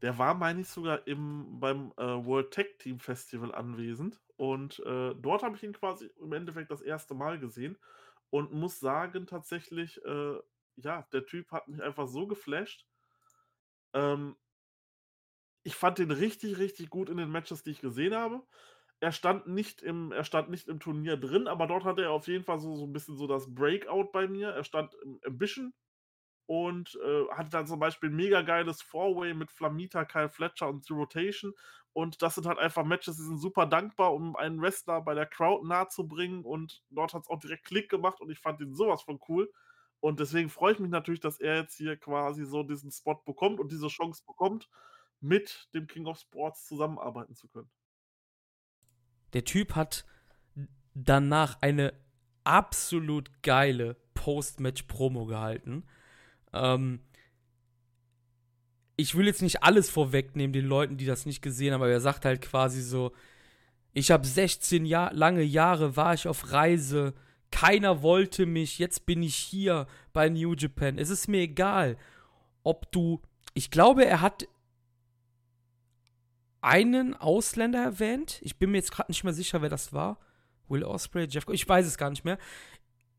Der 0.00 0.16
war, 0.16 0.34
meine 0.34 0.62
ich, 0.62 0.68
sogar 0.68 1.06
im, 1.06 1.60
beim 1.60 1.92
äh, 1.98 2.02
World 2.02 2.50
Tech 2.50 2.78
Team 2.78 2.98
Festival 2.98 3.54
anwesend. 3.54 4.20
Und 4.36 4.78
äh, 4.86 5.14
dort 5.16 5.42
habe 5.42 5.56
ich 5.56 5.62
ihn 5.64 5.72
quasi 5.72 6.08
im 6.22 6.32
Endeffekt 6.32 6.70
das 6.70 6.80
erste 6.80 7.14
Mal 7.14 7.38
gesehen 7.38 7.76
und 8.30 8.52
muss 8.52 8.78
sagen, 8.80 9.26
tatsächlich, 9.26 10.02
äh, 10.04 10.36
ja, 10.82 11.06
der 11.12 11.26
Typ 11.26 11.50
hat 11.52 11.68
mich 11.68 11.82
einfach 11.82 12.06
so 12.08 12.26
geflasht. 12.26 12.86
Ähm, 13.94 14.36
ich 15.62 15.74
fand 15.74 15.98
den 15.98 16.10
richtig, 16.10 16.58
richtig 16.58 16.88
gut 16.90 17.08
in 17.10 17.16
den 17.18 17.30
Matches, 17.30 17.62
die 17.62 17.70
ich 17.70 17.80
gesehen 17.80 18.14
habe. 18.14 18.42
Er 19.00 19.12
stand 19.12 19.46
nicht 19.46 19.82
im, 19.82 20.12
er 20.12 20.24
stand 20.24 20.50
nicht 20.50 20.68
im 20.68 20.80
Turnier 20.80 21.16
drin, 21.16 21.46
aber 21.46 21.66
dort 21.66 21.84
hatte 21.84 22.02
er 22.02 22.10
auf 22.12 22.26
jeden 22.26 22.44
Fall 22.44 22.58
so, 22.58 22.74
so 22.76 22.84
ein 22.86 22.92
bisschen 22.92 23.16
so 23.16 23.26
das 23.26 23.54
Breakout 23.54 24.10
bei 24.12 24.26
mir. 24.26 24.48
Er 24.50 24.64
stand 24.64 24.94
im 25.04 25.20
Ambition 25.24 25.72
und 26.46 26.98
äh, 27.04 27.28
hatte 27.30 27.50
dann 27.50 27.66
zum 27.66 27.78
Beispiel 27.78 28.10
ein 28.10 28.16
mega 28.16 28.42
geiles 28.42 28.82
Four-Way 28.82 29.34
mit 29.34 29.50
Flamita, 29.52 30.04
Kyle 30.06 30.30
Fletcher 30.30 30.68
und 30.68 30.84
The 30.86 30.94
Rotation. 30.94 31.54
Und 31.92 32.22
das 32.22 32.36
sind 32.36 32.46
halt 32.46 32.58
einfach 32.58 32.84
Matches, 32.84 33.16
die 33.16 33.22
sind 33.22 33.38
super 33.38 33.66
dankbar, 33.66 34.14
um 34.14 34.36
einen 34.36 34.60
Wrestler 34.62 35.02
bei 35.02 35.14
der 35.14 35.26
Crowd 35.26 35.66
nahe 35.66 35.88
zu 35.88 36.08
bringen. 36.08 36.44
Und 36.44 36.82
dort 36.90 37.14
hat 37.14 37.22
es 37.22 37.28
auch 37.28 37.38
direkt 37.40 37.66
Klick 37.66 37.90
gemacht 37.90 38.20
und 38.20 38.30
ich 38.30 38.38
fand 38.38 38.60
den 38.60 38.74
sowas 38.74 39.02
von 39.02 39.20
cool. 39.28 39.52
Und 40.00 40.20
deswegen 40.20 40.48
freue 40.48 40.72
ich 40.72 40.78
mich 40.78 40.90
natürlich, 40.90 41.20
dass 41.20 41.40
er 41.40 41.56
jetzt 41.56 41.76
hier 41.76 41.96
quasi 41.96 42.44
so 42.44 42.62
diesen 42.62 42.90
Spot 42.90 43.16
bekommt 43.24 43.58
und 43.58 43.72
diese 43.72 43.88
Chance 43.88 44.22
bekommt, 44.26 44.68
mit 45.20 45.68
dem 45.74 45.86
King 45.86 46.06
of 46.06 46.18
Sports 46.18 46.66
zusammenarbeiten 46.66 47.34
zu 47.34 47.48
können. 47.48 47.70
Der 49.32 49.44
Typ 49.44 49.74
hat 49.74 50.06
danach 50.94 51.60
eine 51.60 51.92
absolut 52.44 53.42
geile 53.42 53.96
Post-Match-Promo 54.14 55.26
gehalten. 55.26 55.84
Ähm, 56.52 57.00
ich 58.96 59.14
will 59.14 59.26
jetzt 59.26 59.42
nicht 59.42 59.62
alles 59.62 59.90
vorwegnehmen 59.90 60.52
den 60.52 60.66
Leuten, 60.66 60.96
die 60.96 61.06
das 61.06 61.26
nicht 61.26 61.42
gesehen 61.42 61.72
haben, 61.72 61.82
aber 61.82 61.90
er 61.90 62.00
sagt 62.00 62.24
halt 62.24 62.40
quasi 62.40 62.80
so, 62.82 63.12
ich 63.92 64.10
habe 64.10 64.26
16 64.26 64.86
Jahr, 64.86 65.12
lange 65.12 65.42
Jahre 65.42 65.96
war 65.96 66.14
ich 66.14 66.26
auf 66.26 66.52
Reise, 66.52 67.14
keiner 67.50 68.02
wollte 68.02 68.46
mich, 68.46 68.78
jetzt 68.78 69.06
bin 69.06 69.22
ich 69.22 69.34
hier 69.34 69.86
bei 70.12 70.28
New 70.28 70.54
Japan. 70.54 70.98
Es 70.98 71.10
ist 71.10 71.28
mir 71.28 71.40
egal, 71.40 71.96
ob 72.62 72.90
du. 72.92 73.20
Ich 73.54 73.70
glaube, 73.70 74.04
er 74.04 74.20
hat 74.20 74.46
einen 76.60 77.14
Ausländer 77.14 77.82
erwähnt. 77.82 78.40
Ich 78.42 78.58
bin 78.58 78.70
mir 78.70 78.78
jetzt 78.78 78.92
gerade 78.92 79.10
nicht 79.10 79.24
mehr 79.24 79.32
sicher, 79.32 79.62
wer 79.62 79.68
das 79.68 79.92
war. 79.92 80.18
Will 80.68 80.84
Osprey, 80.84 81.26
Jeff. 81.28 81.46
Ich 81.50 81.68
weiß 81.68 81.86
es 81.86 81.98
gar 81.98 82.10
nicht 82.10 82.24
mehr. 82.24 82.38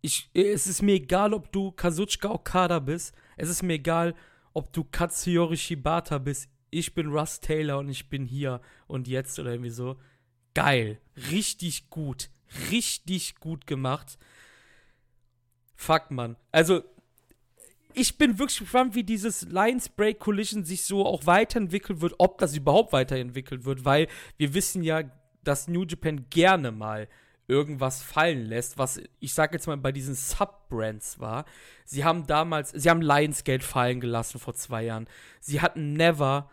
Ich, 0.01 0.29
es 0.33 0.67
ist 0.67 0.81
mir 0.81 0.95
egal, 0.95 1.33
ob 1.33 1.51
du 1.51 1.71
Kazuchika 1.71 2.29
Okada 2.29 2.79
bist. 2.79 3.13
Es 3.37 3.49
ist 3.49 3.63
mir 3.63 3.73
egal, 3.73 4.15
ob 4.53 4.71
du 4.71 4.83
Katsuyori 4.83 5.57
Shibata 5.57 6.17
bist. 6.17 6.49
Ich 6.69 6.93
bin 6.93 7.07
Russ 7.07 7.39
Taylor 7.39 7.79
und 7.79 7.89
ich 7.89 8.09
bin 8.09 8.25
hier 8.25 8.61
und 8.87 9.07
jetzt 9.07 9.39
oder 9.39 9.51
irgendwie 9.51 9.71
so. 9.71 9.97
Geil. 10.53 11.01
Richtig 11.31 11.89
gut. 11.89 12.29
Richtig 12.71 13.35
gut 13.35 13.67
gemacht. 13.67 14.17
Fuck, 15.75 16.11
Mann. 16.11 16.35
Also, 16.51 16.83
ich 17.93 18.17
bin 18.17 18.37
wirklich 18.37 18.59
gespannt, 18.59 18.95
wie 18.95 19.03
dieses 19.03 19.43
Lions 19.43 19.89
Break 19.89 20.19
Collision 20.19 20.63
sich 20.63 20.83
so 20.83 21.05
auch 21.05 21.25
weiterentwickeln 21.25 22.01
wird, 22.01 22.15
ob 22.17 22.37
das 22.37 22.55
überhaupt 22.55 22.93
weiterentwickelt 22.93 23.65
wird, 23.65 23.85
weil 23.85 24.07
wir 24.37 24.53
wissen 24.53 24.83
ja, 24.83 25.03
dass 25.43 25.67
New 25.67 25.83
Japan 25.83 26.25
gerne 26.29 26.71
mal 26.71 27.07
irgendwas 27.47 28.03
fallen 28.03 28.45
lässt, 28.45 28.77
was 28.77 29.01
ich 29.19 29.33
sag 29.33 29.53
jetzt 29.53 29.65
mal 29.65 29.75
bei 29.77 29.91
diesen 29.91 30.13
Sub-Brands 30.13 31.19
war. 31.19 31.45
Sie 31.83 32.05
haben 32.05 32.27
damals, 32.27 32.69
sie 32.71 32.89
haben 32.89 33.01
Lionsgate 33.01 33.63
fallen 33.63 33.99
gelassen 33.99 34.39
vor 34.39 34.53
zwei 34.53 34.83
Jahren. 34.83 35.07
Sie 35.39 35.59
hatten 35.59 35.93
Never, 35.93 36.51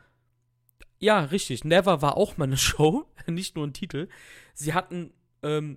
ja, 0.99 1.21
richtig, 1.21 1.65
Never 1.65 2.01
war 2.01 2.17
auch 2.17 2.39
mal 2.39 2.45
eine 2.45 2.57
Show, 2.57 3.07
nicht 3.27 3.57
nur 3.57 3.67
ein 3.67 3.75
Titel. 3.75 4.09
Sie 4.55 4.73
hatten 4.73 5.13
ähm, 5.43 5.77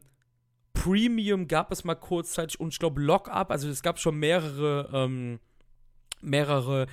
Premium 0.73 1.47
gab 1.47 1.71
es 1.71 1.83
mal 1.83 1.95
kurzzeitig 1.95 2.59
und 2.59 2.73
ich 2.73 2.79
glaube 2.79 3.01
Lockup, 3.01 3.51
also 3.51 3.69
es 3.69 3.81
gab 3.81 3.99
schon 3.99 4.17
mehrere 4.17 4.89
ähm, 4.93 5.39
mehrere 6.21 6.88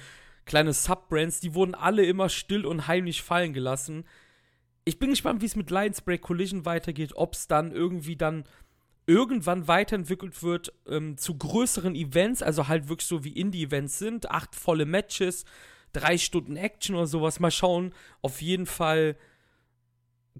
kleine 0.44 0.72
Sub-Brands, 0.72 1.40
die 1.40 1.54
wurden 1.54 1.74
alle 1.74 2.04
immer 2.04 2.28
still 2.28 2.64
und 2.66 2.86
heimlich 2.86 3.22
fallen 3.22 3.52
gelassen. 3.52 4.04
Ich 4.84 4.98
bin 4.98 5.10
gespannt, 5.10 5.42
wie 5.42 5.46
es 5.46 5.56
mit 5.56 5.70
Lions 5.70 6.00
Break 6.00 6.22
Collision 6.22 6.64
weitergeht, 6.64 7.12
ob 7.16 7.34
es 7.34 7.48
dann 7.48 7.72
irgendwie 7.72 8.16
dann 8.16 8.44
irgendwann 9.06 9.68
weiterentwickelt 9.68 10.42
wird 10.42 10.72
ähm, 10.88 11.16
zu 11.16 11.36
größeren 11.36 11.94
Events, 11.94 12.42
also 12.42 12.68
halt 12.68 12.88
wirklich 12.88 13.06
so 13.06 13.24
wie 13.24 13.32
Indie-Events 13.32 13.98
sind, 13.98 14.30
acht 14.30 14.54
volle 14.54 14.86
Matches, 14.86 15.44
drei 15.92 16.18
Stunden 16.18 16.56
Action 16.56 16.94
oder 16.94 17.06
sowas. 17.06 17.40
Mal 17.40 17.50
schauen. 17.50 17.92
Auf 18.22 18.42
jeden 18.42 18.66
Fall 18.66 19.16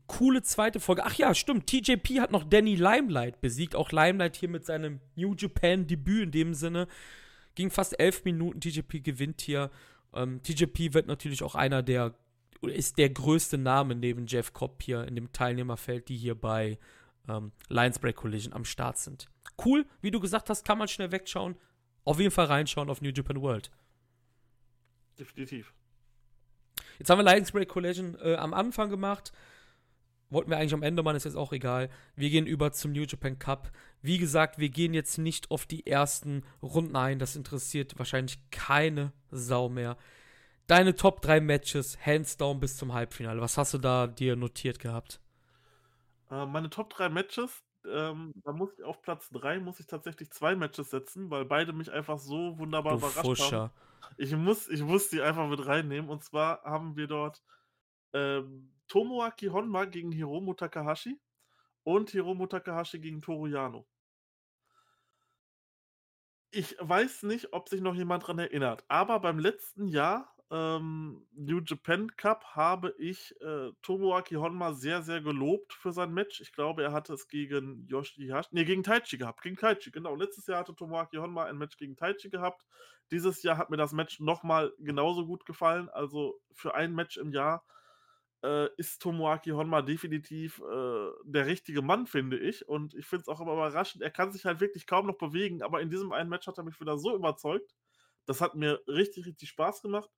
coole 0.07 0.43
zweite 0.43 0.81
Folge. 0.81 1.05
Ach 1.05 1.15
ja, 1.15 1.35
stimmt. 1.35 1.67
TJP 1.67 2.21
hat 2.21 2.33
noch 2.33 2.45
Danny 2.45 2.75
Limelight 2.75 3.41
besiegt. 3.41 3.75
Auch 3.75 3.93
Limelight 3.93 4.37
hier 4.37 4.49
mit 4.49 4.65
seinem 4.65 5.01
New 5.15 5.35
Japan 5.35 5.87
Debüt 5.87 6.23
in 6.23 6.31
dem 6.31 6.55
Sinne. 6.55 6.89
Ging 7.55 7.71
fast 7.71 7.99
elf 7.99 8.25
Minuten. 8.25 8.61
TJP 8.61 9.03
gewinnt 9.03 9.41
hier. 9.41 9.71
Ähm, 10.15 10.43
TJP 10.43 10.95
wird 10.95 11.07
natürlich 11.07 11.43
auch 11.43 11.55
einer 11.55 11.83
der, 11.83 12.15
ist 12.63 12.99
der 12.99 13.11
größte 13.11 13.59
Name 13.59 13.95
neben 13.95 14.27
Jeff 14.27 14.53
Cobb 14.53 14.83
hier 14.83 15.07
in 15.07 15.15
dem 15.15 15.33
Teilnehmerfeld, 15.33 16.09
die 16.09 16.17
hier 16.17 16.35
bei 16.35 16.79
ähm, 17.29 17.53
Lions 17.69 17.99
Break 17.99 18.17
Collision 18.17 18.53
am 18.53 18.65
Start 18.65 18.99
sind. 18.99 19.29
Cool, 19.65 19.87
wie 20.01 20.11
du 20.11 20.21
gesagt 20.21 20.51
hast, 20.51 20.65
kann 20.65 20.79
man 20.79 20.89
schnell 20.89 21.13
wegschauen. 21.13 21.57
Auf 22.05 22.21
jeden 22.21 22.31
Fall 22.31 22.47
reinschauen 22.47 22.89
auf 22.89 23.01
New 23.03 23.11
Japan 23.11 23.41
World. 23.41 23.71
Definitiv. 25.19 25.73
Jetzt 26.99 27.11
haben 27.11 27.19
wir 27.19 27.25
Lions 27.25 27.53
Break 27.53 27.69
Collision 27.69 28.17
äh, 28.21 28.37
am 28.37 28.55
Anfang 28.55 28.91
gemacht. 28.91 29.33
Wollten 30.29 30.51
wir 30.51 30.59
eigentlich 30.59 30.75
am 30.75 30.83
Ende 30.83 31.03
machen, 31.03 31.17
ist 31.17 31.25
jetzt 31.25 31.37
auch 31.37 31.53
egal. 31.53 31.89
Wir 32.17 32.31
gehen 32.31 32.47
über 32.47 32.73
zum 32.73 32.93
New 32.93 33.05
Japan 33.05 33.39
Cup. 33.39 33.71
Wie 34.03 34.19
gesagt, 34.19 34.59
wir 34.59 34.69
gehen 34.71 34.93
jetzt 34.93 35.19
nicht 35.19 35.51
auf 35.51 35.67
die 35.67 35.87
ersten 35.87 36.45
Runden 36.63 36.97
ein. 36.97 37.19
Das 37.19 37.37
interessiert 37.37 37.99
wahrscheinlich 37.99 38.39
keine 38.51 39.13
Sau 39.31 39.69
mehr. 39.69 39.97
Deine 40.67 40.97
Top 40.97 41.21
3 41.23 41.41
Matches, 41.41 41.97
hands 42.05 42.37
down 42.37 42.59
bis 42.59 42.77
zum 42.77 42.93
Halbfinale. 42.93 43.41
Was 43.41 43.57
hast 43.57 43.75
du 43.75 43.79
da 43.79 44.09
dir 44.09 44.35
notiert 44.35 44.81
gehabt? 44.81 45.21
Äh, 46.29 46.45
meine 46.47 46.71
Top 46.71 46.91
3 46.91 47.09
Matches, 47.09 47.63
ähm, 47.89 48.33
da 48.45 48.53
muss 48.53 48.73
ich 48.77 48.83
auf 48.83 49.01
Platz 49.03 49.31
3 49.31 49.61
muss 49.61 49.79
ich 49.79 49.87
tatsächlich 49.87 50.31
zwei 50.33 50.57
Matches 50.57 50.91
setzen, 50.91 51.31
weil 51.31 51.45
beide 51.45 51.73
mich 51.73 51.93
einfach 51.93 52.19
so 52.19 52.59
wunderbar 52.59 52.95
Du 52.95 52.99
überrascht 52.99 53.21
Fuscher. 53.21 53.61
haben. 53.61 53.73
Ich 54.17 54.35
muss, 54.35 54.69
ich 54.69 54.83
muss 54.83 55.09
die 55.09 55.23
einfach 55.23 55.49
mit 55.49 55.65
reinnehmen. 55.65 56.11
Und 56.11 56.25
zwar 56.25 56.63
haben 56.65 56.97
wir 56.97 57.07
dort 57.07 57.43
ähm, 58.13 58.73
Tomoaki 58.89 59.47
Honma 59.47 59.85
gegen 59.85 60.13
Hiromu 60.13 60.55
Takahashi 60.55 61.21
und 61.83 62.11
Hiromu 62.11 62.47
Takahashi 62.47 62.99
gegen 62.99 63.21
Toru 63.21 63.47
Yano. 63.47 63.87
Ich 66.51 66.77
weiß 66.81 67.25
nicht, 67.25 67.53
ob 67.53 67.69
sich 67.69 67.81
noch 67.81 67.95
jemand 67.95 68.27
dran 68.27 68.39
erinnert, 68.39 68.85
aber 68.89 69.21
beim 69.21 69.39
letzten 69.39 69.89
Jahr, 69.89 70.33
ähm, 70.51 71.27
New 71.33 71.61
Japan 71.61 72.17
Cup, 72.17 72.45
habe 72.55 72.95
ich 72.99 73.35
äh, 73.41 73.73
Tomoaki 73.83 74.37
Honma 74.37 74.73
sehr, 74.73 75.03
sehr 75.03 75.21
gelobt 75.21 75.75
für 75.75 75.93
sein 75.93 76.13
Match. 76.13 76.41
Ich 76.41 76.53
glaube, 76.53 76.85
er 76.85 76.93
hatte 76.93 77.13
es 77.13 77.29
gegen 77.29 77.87
Yoshihashi, 77.89 78.51
nee, 78.53 78.65
gegen 78.65 78.85
Taichi 78.85 79.19
gehabt. 79.19 79.43
Gegen 79.43 79.57
Taichi, 79.57 79.91
genau. 79.91 80.15
Letztes 80.15 80.47
Jahr 80.47 80.61
hatte 80.61 80.75
Tomoaki 80.75 81.17
Honma 81.17 81.45
ein 81.45 81.59
Match 81.59 81.77
gegen 81.77 81.97
Taichi 81.97 82.31
gehabt. 82.31 82.65
Dieses 83.11 83.43
Jahr 83.43 83.59
hat 83.59 83.71
mir 83.71 83.77
das 83.77 83.93
Match 83.93 84.21
nochmal 84.21 84.73
genauso 84.79 85.27
gut 85.27 85.45
gefallen. 85.47 85.89
Also 85.91 86.41
für 86.53 86.75
ein 86.75 86.95
Match 86.95 87.17
im 87.17 87.33
Jahr 87.33 87.65
äh, 88.47 88.71
ist 88.77 89.03
Tomoaki 89.03 89.51
Honma 89.51 89.83
definitiv 89.83 90.61
äh, 90.61 91.11
der 91.25 91.47
richtige 91.47 91.83
Mann, 91.83 92.07
finde 92.07 92.39
ich. 92.39 92.69
Und 92.69 92.95
ich 92.95 93.07
finde 93.07 93.23
es 93.23 93.29
auch 93.29 93.41
immer 93.41 93.55
überraschend. 93.55 94.03
Er 94.03 94.11
kann 94.11 94.33
sich 94.33 94.45
halt 94.45 94.61
wirklich 94.61 94.87
kaum 94.87 95.07
noch 95.07 95.19
bewegen, 95.19 95.63
aber 95.63 95.81
in 95.81 95.91
diesem 95.91 96.13
einen 96.13 96.31
Match 96.31 96.47
hat 96.47 96.59
er 96.59 96.65
mich 96.65 96.81
wieder 96.81 96.99
so 96.99 97.15
überzeugt. 97.15 97.75
Das 98.27 98.41
hat 98.41 98.55
mir 98.55 98.81
richtig, 98.87 99.27
richtig 99.27 99.49
Spaß 99.51 99.83
gemacht. 99.83 100.11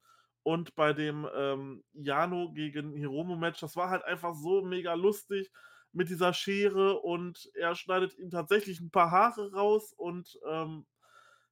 Und 0.42 0.74
bei 0.74 0.92
dem 0.92 1.28
ähm, 1.34 1.84
Jano 1.92 2.52
gegen 2.52 2.94
Hiromo-Match, 2.94 3.60
das 3.60 3.76
war 3.76 3.90
halt 3.90 4.04
einfach 4.04 4.34
so 4.34 4.62
mega 4.62 4.94
lustig 4.94 5.50
mit 5.92 6.10
dieser 6.10 6.32
Schere 6.32 7.00
und 7.00 7.50
er 7.54 7.74
schneidet 7.74 8.16
ihm 8.18 8.30
tatsächlich 8.30 8.80
ein 8.80 8.90
paar 8.90 9.10
Haare 9.10 9.52
raus 9.52 9.92
und 9.96 10.38
ähm, 10.46 10.86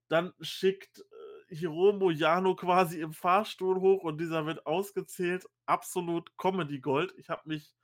dann 0.09 0.33
schickt 0.41 1.05
Hiromo 1.49 2.11
Jano 2.11 2.55
quasi 2.57 3.01
im 3.01 3.13
Fahrstuhl 3.13 3.81
hoch 3.81 4.05
und 4.05 4.19
dieser 4.21 4.47
wird 4.47 4.67
ausgezählt. 4.67 5.47
Absolut 5.67 6.37
Comedy 6.37 6.81
Gold. 6.81 7.15
Ich 7.19 7.31
habe 7.31 7.43
mich 7.47 7.75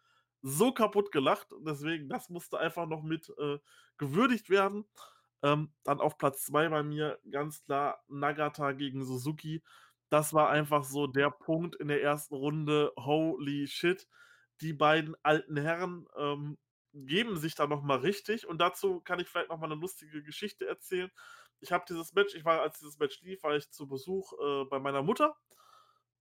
so 0.43 0.73
kaputt 0.73 1.13
gelacht. 1.13 1.49
Deswegen, 1.61 2.09
das 2.09 2.29
musste 2.29 2.59
einfach 2.59 2.87
noch 2.87 3.03
mit 3.03 3.33
äh, 3.39 3.59
gewürdigt 3.99 4.51
werden. 4.51 4.85
Ähm, 5.43 5.73
dann 5.85 6.01
auf 6.01 6.19
Platz 6.19 6.45
2 6.45 6.69
bei 6.69 6.83
mir 6.83 7.19
ganz 7.31 7.65
klar 7.65 8.03
Nagata 8.09 8.73
gegen 8.73 9.05
Suzuki. 9.05 9.63
Das 10.09 10.35
war 10.35 10.51
einfach 10.51 10.85
so 10.85 11.07
der 11.07 11.31
Punkt 11.31 11.77
in 11.77 11.89
der 11.89 12.03
ersten 12.03 12.35
Runde. 12.35 12.93
Holy 12.99 13.67
shit. 13.67 14.09
Die 14.61 14.73
beiden 14.73 15.17
alten 15.23 15.57
Herren 15.57 16.07
ähm, 16.17 16.59
geben 16.93 17.37
sich 17.37 17.55
da 17.55 17.67
nochmal 17.67 17.99
richtig. 17.99 18.47
Und 18.47 18.59
dazu 18.59 19.01
kann 19.01 19.21
ich 19.21 19.29
vielleicht 19.29 19.49
nochmal 19.49 19.73
eine 19.73 19.81
lustige 19.81 20.23
Geschichte 20.23 20.67
erzählen. 20.67 21.11
Ich 21.63 21.73
habe 21.73 21.85
dieses 21.89 22.13
Match, 22.15 22.35
ich 22.35 22.45
war, 22.45 22.61
als 22.61 22.79
dieses 22.79 22.99
Match 22.99 23.21
lief, 23.23 23.43
war 23.43 23.57
ich 23.57 23.71
zu 23.71 23.87
Besuch 23.87 24.33
äh, 24.35 24.65
bei 24.65 24.79
meiner 24.79 25.03
Mutter 25.03 25.37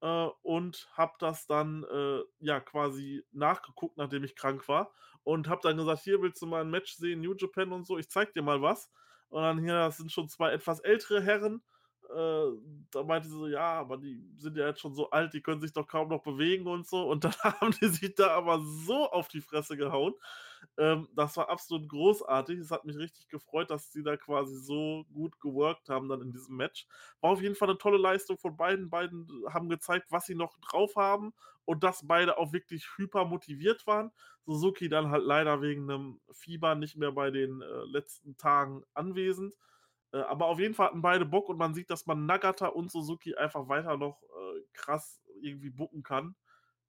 äh, 0.02 0.28
und 0.44 0.90
habe 0.94 1.14
das 1.20 1.48
dann 1.48 1.84
äh, 1.84 2.22
ja 2.40 2.60
quasi 2.60 3.26
nachgeguckt, 3.32 3.98
nachdem 3.98 4.24
ich 4.24 4.36
krank 4.36 4.68
war 4.68 4.92
und 5.24 5.48
habe 5.48 5.62
dann 5.64 5.78
gesagt, 5.78 6.02
hier 6.04 6.22
willst 6.22 6.42
du 6.42 6.48
mal 6.48 6.62
ein 6.62 6.70
Match 6.70 6.94
sehen, 6.94 7.22
New 7.22 7.36
Japan 7.36 7.72
und 7.72 7.86
so, 7.86 7.98
ich 7.98 8.10
zeig 8.10 8.34
dir 8.34 8.42
mal 8.42 8.62
was. 8.62 8.90
Und 9.30 9.44
dann 9.44 9.60
hier, 9.60 9.74
das 9.74 9.98
sind 9.98 10.12
schon 10.12 10.28
zwei 10.28 10.52
etwas 10.52 10.80
ältere 10.82 11.22
Herren. 11.22 11.62
Äh, 12.10 12.48
da 12.92 13.04
meinte 13.04 13.30
sie 13.30 13.38
so, 13.38 13.48
ja, 13.48 13.80
aber 13.80 13.98
die 13.98 14.22
sind 14.38 14.58
ja 14.58 14.68
jetzt 14.68 14.82
schon 14.82 14.94
so 14.94 15.10
alt, 15.12 15.34
die 15.34 15.42
können 15.42 15.62
sich 15.62 15.72
doch 15.74 15.88
kaum 15.88 16.10
noch 16.10 16.24
bewegen 16.24 16.68
und 16.68 16.88
so. 16.88 17.08
Und 17.08 17.24
dann 17.24 17.34
haben 17.44 17.72
die 17.80 17.88
sich 17.88 18.16
da 18.16 18.36
aber 18.36 18.60
so 18.60 19.10
auf 19.10 19.28
die 19.28 19.42
Fresse 19.42 19.78
gehauen. 19.78 20.14
Ähm, 20.78 21.08
das 21.16 21.38
war 21.38 21.50
absolut 21.50 21.88
großartig. 21.90 22.60
Es 22.60 22.72
hat 22.72 22.86
mich 22.86 22.98
richtig 22.98 23.28
gefreut, 23.30 23.70
dass 23.72 23.92
sie 23.92 24.04
da 24.04 24.18
quasi 24.18 24.56
so 24.58 25.06
gut 25.14 25.40
geworkt 25.40 25.90
haben 25.90 26.10
dann 26.10 26.22
in 26.22 26.32
diesem 26.32 26.56
Match. 26.56 26.88
War 27.22 27.32
auf 27.32 27.42
jeden 27.42 27.56
Fall 27.56 27.70
eine 27.70 27.78
tolle 27.78 27.98
Leistung 27.98 28.38
von 28.38 28.56
beiden. 28.58 28.90
Beiden 28.90 29.28
haben 29.50 29.70
gezeigt, 29.70 30.08
was 30.12 30.26
sie 30.26 30.36
noch 30.36 30.58
drauf 30.60 30.96
haben 30.96 31.34
und 31.66 31.84
dass 31.84 32.08
beide 32.08 32.38
auch 32.38 32.54
wirklich 32.54 32.88
hyper 32.98 33.26
motiviert 33.26 33.86
waren. 33.88 34.12
Suzuki 34.46 34.90
dann 34.90 35.12
halt 35.12 35.24
leider 35.24 35.62
wegen 35.62 35.90
einem 35.90 36.22
Fieber 36.32 36.76
nicht 36.76 36.98
mehr 36.98 37.12
bei 37.12 37.32
den 37.32 37.62
äh, 37.62 37.84
letzten 37.86 38.38
Tagen 38.38 38.84
anwesend. 38.94 39.56
Äh, 40.14 40.20
aber 40.20 40.48
auf 40.48 40.60
jeden 40.60 40.74
Fall 40.74 40.88
hatten 40.88 41.02
beide 41.02 41.26
Bock 41.26 41.50
und 41.50 41.58
man 41.58 41.74
sieht, 41.74 41.90
dass 41.90 42.06
man 42.06 42.26
Nagata 42.26 42.68
und 42.68 42.92
Suzuki 42.92 43.36
einfach 43.36 43.68
weiter 43.68 43.98
noch 43.98 44.22
äh, 44.24 44.62
krass 44.74 45.22
irgendwie 45.42 45.70
bucken 45.70 46.04
kann. 46.04 46.36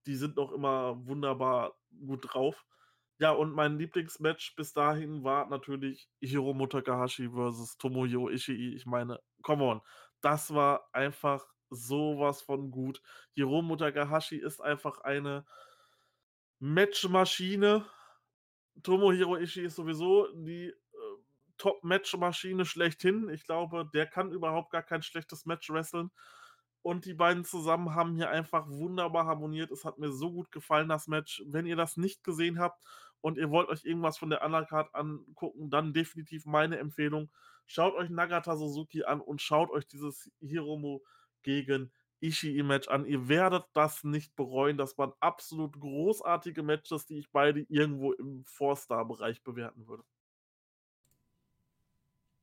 Die 0.06 0.16
sind 0.16 0.36
noch 0.36 0.52
immer 0.52 0.96
wunderbar 1.06 1.76
gut 2.06 2.20
drauf. 2.32 2.64
Ja, 3.22 3.30
und 3.30 3.52
mein 3.52 3.78
Lieblingsmatch 3.78 4.56
bis 4.56 4.72
dahin 4.72 5.22
war 5.22 5.48
natürlich 5.48 6.08
Hiromu 6.20 6.66
Takahashi 6.66 7.30
versus 7.30 7.78
Tomohiro 7.78 8.28
Ishii. 8.28 8.74
Ich 8.74 8.84
meine, 8.84 9.20
come 9.42 9.62
on, 9.62 9.80
das 10.22 10.52
war 10.52 10.88
einfach 10.92 11.46
sowas 11.70 12.42
von 12.42 12.72
gut. 12.72 13.00
Hiromu 13.34 13.76
Takahashi 13.76 14.38
ist 14.38 14.60
einfach 14.60 14.98
eine 15.02 15.46
Matchmaschine. 16.58 17.86
Tomohiro 18.82 19.36
Ishii 19.36 19.66
ist 19.66 19.76
sowieso 19.76 20.26
die 20.34 20.70
äh, 20.70 20.74
Top-Matchmaschine 21.58 22.64
schlechthin. 22.64 23.28
Ich 23.28 23.44
glaube, 23.44 23.88
der 23.94 24.06
kann 24.08 24.32
überhaupt 24.32 24.72
gar 24.72 24.82
kein 24.82 25.04
schlechtes 25.04 25.46
Match 25.46 25.70
wresteln. 25.70 26.10
Und 26.84 27.04
die 27.04 27.14
beiden 27.14 27.44
zusammen 27.44 27.94
haben 27.94 28.16
hier 28.16 28.30
einfach 28.30 28.68
wunderbar 28.68 29.26
harmoniert. 29.26 29.70
Es 29.70 29.84
hat 29.84 29.98
mir 29.98 30.10
so 30.10 30.32
gut 30.32 30.50
gefallen, 30.50 30.88
das 30.88 31.06
Match. 31.06 31.40
Wenn 31.46 31.66
ihr 31.66 31.76
das 31.76 31.96
nicht 31.96 32.24
gesehen 32.24 32.58
habt 32.58 32.82
und 33.22 33.38
ihr 33.38 33.50
wollt 33.50 33.68
euch 33.68 33.84
irgendwas 33.84 34.18
von 34.18 34.28
der 34.28 34.44
Undercard 34.44 34.94
angucken, 34.94 35.70
dann 35.70 35.94
definitiv 35.94 36.44
meine 36.44 36.78
Empfehlung. 36.78 37.30
Schaut 37.66 37.94
euch 37.94 38.10
Nagata 38.10 38.56
Suzuki 38.56 39.04
an 39.04 39.20
und 39.20 39.40
schaut 39.40 39.70
euch 39.70 39.86
dieses 39.86 40.30
Hiromu 40.40 41.00
gegen 41.42 41.90
Ishii-Match 42.20 42.88
an. 42.88 43.06
Ihr 43.06 43.28
werdet 43.28 43.64
das 43.72 44.04
nicht 44.04 44.34
bereuen. 44.36 44.76
Das 44.76 44.98
waren 44.98 45.12
absolut 45.20 45.78
großartige 45.78 46.62
Matches, 46.62 47.06
die 47.06 47.18
ich 47.18 47.30
beide 47.30 47.60
irgendwo 47.68 48.12
im 48.12 48.44
Four-Star-Bereich 48.44 49.42
bewerten 49.42 49.86
würde. 49.86 50.04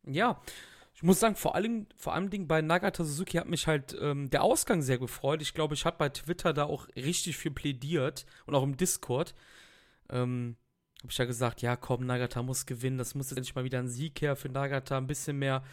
Ja, 0.03 0.41
ich 0.93 1.03
muss 1.03 1.19
sagen, 1.19 1.35
vor 1.35 1.55
allem, 1.55 1.87
vor 1.95 2.13
allem 2.13 2.29
Ding 2.29 2.47
bei 2.47 2.61
Nagata 2.61 3.03
Suzuki 3.03 3.37
hat 3.37 3.47
mich 3.47 3.67
halt 3.67 3.95
ähm, 4.01 4.29
der 4.29 4.43
Ausgang 4.43 4.81
sehr 4.81 4.97
gefreut. 4.97 5.41
Ich 5.41 5.53
glaube, 5.53 5.73
ich 5.73 5.85
habe 5.85 5.97
bei 5.97 6.09
Twitter 6.09 6.51
da 6.51 6.65
auch 6.65 6.87
richtig 6.95 7.37
viel 7.37 7.51
plädiert 7.51 8.25
und 8.45 8.55
auch 8.55 8.63
im 8.63 8.75
Discord. 8.75 9.33
Ähm, 10.09 10.57
habe 11.01 11.11
ich 11.11 11.17
ja 11.17 11.25
gesagt, 11.25 11.61
ja 11.61 11.75
komm, 11.75 12.05
Nagata 12.05 12.43
muss 12.43 12.65
gewinnen. 12.65 12.97
Das 12.97 13.15
muss 13.15 13.29
jetzt 13.29 13.37
endlich 13.37 13.55
mal 13.55 13.63
wieder 13.63 13.79
ein 13.79 13.87
Sieg 13.87 14.21
her 14.21 14.35
für 14.35 14.49
Nagata. 14.49 14.97
Ein 14.97 15.07
bisschen 15.07 15.39
mehr 15.39 15.63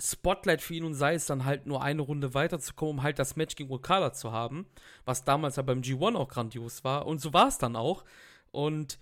Spotlight 0.00 0.60
für 0.60 0.74
ihn 0.74 0.84
und 0.84 0.94
sei 0.94 1.14
es 1.14 1.26
dann 1.26 1.44
halt 1.44 1.66
nur 1.66 1.82
eine 1.82 2.02
Runde 2.02 2.34
weiterzukommen, 2.34 2.96
um 2.98 3.02
halt 3.04 3.20
das 3.20 3.36
Match 3.36 3.54
gegen 3.54 3.72
Okada 3.72 4.12
zu 4.12 4.32
haben. 4.32 4.66
Was 5.04 5.24
damals 5.24 5.56
ja 5.56 5.62
beim 5.62 5.82
G1 5.82 6.16
auch 6.16 6.28
grandios 6.28 6.82
war. 6.82 7.06
Und 7.06 7.20
so 7.20 7.32
war 7.32 7.46
es 7.46 7.58
dann 7.58 7.76
auch. 7.76 8.04
Und 8.50 8.98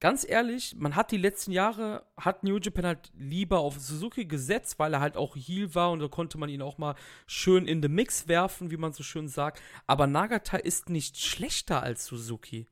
ganz 0.00 0.28
ehrlich, 0.28 0.74
man 0.76 0.96
hat 0.96 1.12
die 1.12 1.16
letzten 1.16 1.52
Jahre, 1.52 2.04
hat 2.16 2.42
New 2.42 2.58
Japan 2.58 2.86
halt 2.86 3.12
lieber 3.16 3.60
auf 3.60 3.78
Suzuki 3.78 4.24
gesetzt, 4.24 4.80
weil 4.80 4.94
er 4.94 5.00
halt 5.00 5.16
auch 5.16 5.36
Heel 5.36 5.76
war 5.76 5.92
und 5.92 6.00
da 6.00 6.08
konnte 6.08 6.38
man 6.38 6.48
ihn 6.48 6.62
auch 6.62 6.78
mal 6.78 6.96
schön 7.28 7.66
in 7.66 7.80
the 7.80 7.88
Mix 7.88 8.26
werfen, 8.26 8.72
wie 8.72 8.76
man 8.76 8.92
so 8.92 9.04
schön 9.04 9.28
sagt. 9.28 9.62
Aber 9.86 10.08
Nagata 10.08 10.56
ist 10.56 10.90
nicht 10.90 11.18
schlechter 11.18 11.82
als 11.82 12.06
Suzuki. 12.06 12.66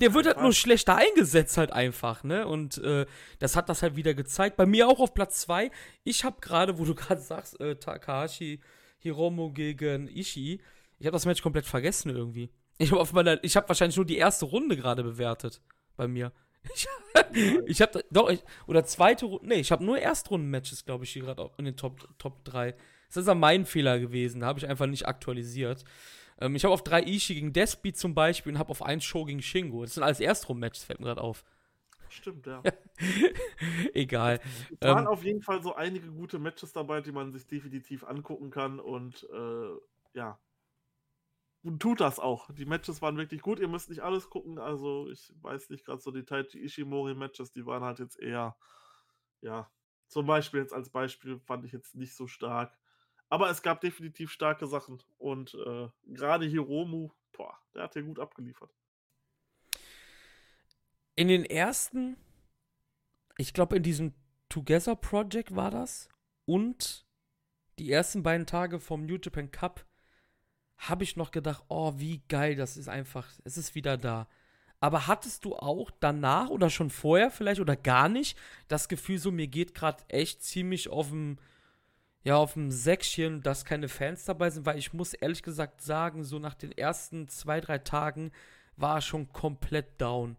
Der 0.00 0.14
wird 0.14 0.26
halt 0.26 0.40
nur 0.40 0.52
schlechter 0.52 0.96
eingesetzt 0.96 1.56
halt 1.56 1.72
einfach, 1.72 2.24
ne? 2.24 2.46
Und 2.46 2.78
äh, 2.78 3.06
das 3.38 3.56
hat 3.56 3.68
das 3.68 3.82
halt 3.82 3.96
wieder 3.96 4.14
gezeigt. 4.14 4.56
Bei 4.56 4.66
mir 4.66 4.88
auch 4.88 5.00
auf 5.00 5.14
Platz 5.14 5.40
2. 5.40 5.70
Ich 6.04 6.24
habe 6.24 6.40
gerade, 6.40 6.78
wo 6.78 6.84
du 6.84 6.94
gerade 6.96 7.20
sagst, 7.20 7.60
äh, 7.60 7.76
Takahashi 7.76 8.60
Hiromo 8.98 9.50
gegen 9.50 10.08
Ishii, 10.08 10.60
ich 10.98 11.06
habe 11.06 11.14
das 11.14 11.26
Match 11.26 11.42
komplett 11.42 11.66
vergessen 11.66 12.10
irgendwie. 12.10 12.50
Ich 12.78 12.92
habe 12.92 13.02
hab 13.02 13.68
wahrscheinlich 13.68 13.96
nur 13.96 14.06
die 14.06 14.16
erste 14.16 14.46
Runde 14.46 14.76
gerade 14.76 15.02
bewertet 15.02 15.60
bei 15.96 16.08
mir. 16.08 16.32
Ich, 16.74 16.88
ich 17.66 17.82
habe 17.82 18.04
doch, 18.10 18.28
ich, 18.28 18.42
oder 18.66 18.84
zweite 18.84 19.26
Runde, 19.26 19.46
nee, 19.46 19.60
ich 19.60 19.70
habe 19.70 19.84
nur 19.84 19.98
Erstrunden-Matches, 19.98 20.84
glaube 20.84 21.04
ich, 21.04 21.10
hier 21.10 21.22
gerade 21.22 21.50
in 21.58 21.64
den 21.64 21.76
Top, 21.76 22.08
Top 22.18 22.44
3. 22.44 22.74
Das 23.08 23.16
ist 23.18 23.28
ja 23.28 23.34
mein 23.34 23.66
Fehler 23.66 23.98
gewesen, 23.98 24.40
da 24.40 24.48
habe 24.48 24.58
ich 24.58 24.66
einfach 24.66 24.86
nicht 24.86 25.06
aktualisiert. 25.06 25.84
Ähm, 26.38 26.54
ich 26.56 26.64
habe 26.64 26.74
auf 26.74 26.84
drei 26.84 27.02
Ishii 27.02 27.34
gegen 27.34 27.52
Despi 27.52 27.92
zum 27.92 28.14
Beispiel 28.14 28.52
und 28.52 28.58
habe 28.58 28.70
auf 28.70 28.82
eins 28.82 29.04
Show 29.04 29.24
gegen 29.24 29.42
Shingo. 29.42 29.82
Das 29.82 29.94
sind 29.94 30.02
alles 30.02 30.20
Erstrunden-Matches, 30.20 30.84
fällt 30.84 31.00
mir 31.00 31.06
gerade 31.06 31.22
auf. 31.22 31.44
Stimmt, 32.08 32.46
ja. 32.46 32.62
Egal. 33.94 34.40
Es 34.80 34.88
waren 34.88 35.04
ähm, 35.04 35.08
auf 35.08 35.24
jeden 35.24 35.42
Fall 35.42 35.62
so 35.62 35.74
einige 35.74 36.10
gute 36.10 36.38
Matches 36.38 36.72
dabei, 36.72 37.00
die 37.00 37.12
man 37.12 37.32
sich 37.32 37.46
definitiv 37.46 38.04
angucken 38.04 38.50
kann 38.50 38.80
und 38.80 39.26
äh, 39.32 39.70
ja, 40.14 40.38
und 41.66 41.80
tut 41.80 42.00
das 42.00 42.20
auch. 42.20 42.48
Die 42.52 42.64
Matches 42.64 43.02
waren 43.02 43.16
wirklich 43.16 43.42
gut. 43.42 43.58
Ihr 43.58 43.66
müsst 43.66 43.90
nicht 43.90 44.00
alles 44.00 44.30
gucken. 44.30 44.60
Also, 44.60 45.10
ich 45.10 45.32
weiß 45.42 45.68
nicht, 45.70 45.84
gerade 45.84 46.00
so 46.00 46.12
die 46.12 46.24
Taichi 46.24 46.60
Ishimori-Matches, 46.60 47.50
die 47.50 47.66
waren 47.66 47.82
halt 47.82 47.98
jetzt 47.98 48.20
eher, 48.20 48.56
ja, 49.40 49.68
zum 50.06 50.26
Beispiel 50.26 50.60
jetzt 50.60 50.72
als 50.72 50.90
Beispiel 50.90 51.40
fand 51.40 51.64
ich 51.64 51.72
jetzt 51.72 51.96
nicht 51.96 52.14
so 52.14 52.28
stark. 52.28 52.78
Aber 53.28 53.50
es 53.50 53.62
gab 53.62 53.80
definitiv 53.80 54.30
starke 54.30 54.66
Sachen. 54.66 55.02
Und 55.18 55.54
äh, 55.54 55.88
gerade 56.04 56.46
Hiromu, 56.46 57.10
boah, 57.32 57.58
der 57.74 57.84
hat 57.84 57.94
hier 57.94 58.02
gut 58.02 58.18
abgeliefert. 58.18 58.70
In 61.16 61.28
den 61.28 61.44
ersten, 61.44 62.16
ich 63.38 63.54
glaube, 63.54 63.76
in 63.76 63.82
diesem 63.82 64.14
Together 64.48 64.94
Project 64.94 65.56
war 65.56 65.70
das. 65.70 66.08
Und 66.44 67.06
die 67.78 67.90
ersten 67.90 68.22
beiden 68.22 68.46
Tage 68.46 68.78
vom 68.78 69.06
New 69.06 69.18
Japan 69.22 69.50
Cup 69.50 69.84
habe 70.78 71.04
ich 71.04 71.16
noch 71.16 71.30
gedacht, 71.30 71.64
oh, 71.68 71.94
wie 71.96 72.22
geil, 72.28 72.54
das 72.54 72.76
ist 72.76 72.88
einfach, 72.88 73.28
es 73.44 73.56
ist 73.56 73.74
wieder 73.74 73.96
da. 73.96 74.28
Aber 74.78 75.06
hattest 75.06 75.44
du 75.44 75.56
auch 75.56 75.90
danach 76.00 76.50
oder 76.50 76.68
schon 76.68 76.90
vorher 76.90 77.30
vielleicht 77.30 77.60
oder 77.60 77.76
gar 77.76 78.08
nicht 78.08 78.38
das 78.68 78.88
Gefühl, 78.88 79.18
so 79.18 79.32
mir 79.32 79.46
geht 79.46 79.74
gerade 79.74 80.04
echt 80.08 80.42
ziemlich 80.42 80.90
auf 80.90 81.08
dem, 81.08 81.38
ja, 82.26 82.36
auf 82.36 82.54
dem 82.54 82.70
Säckchen, 82.70 83.42
dass 83.42 83.64
keine 83.64 83.88
Fans 83.88 84.24
dabei 84.24 84.50
sind, 84.50 84.66
weil 84.66 84.78
ich 84.78 84.92
muss 84.92 85.14
ehrlich 85.14 85.42
gesagt 85.42 85.80
sagen, 85.80 86.24
so 86.24 86.38
nach 86.38 86.54
den 86.54 86.72
ersten 86.72 87.28
zwei, 87.28 87.60
drei 87.60 87.78
Tagen 87.78 88.32
war 88.76 89.00
schon 89.00 89.32
komplett 89.32 90.00
down. 90.00 90.36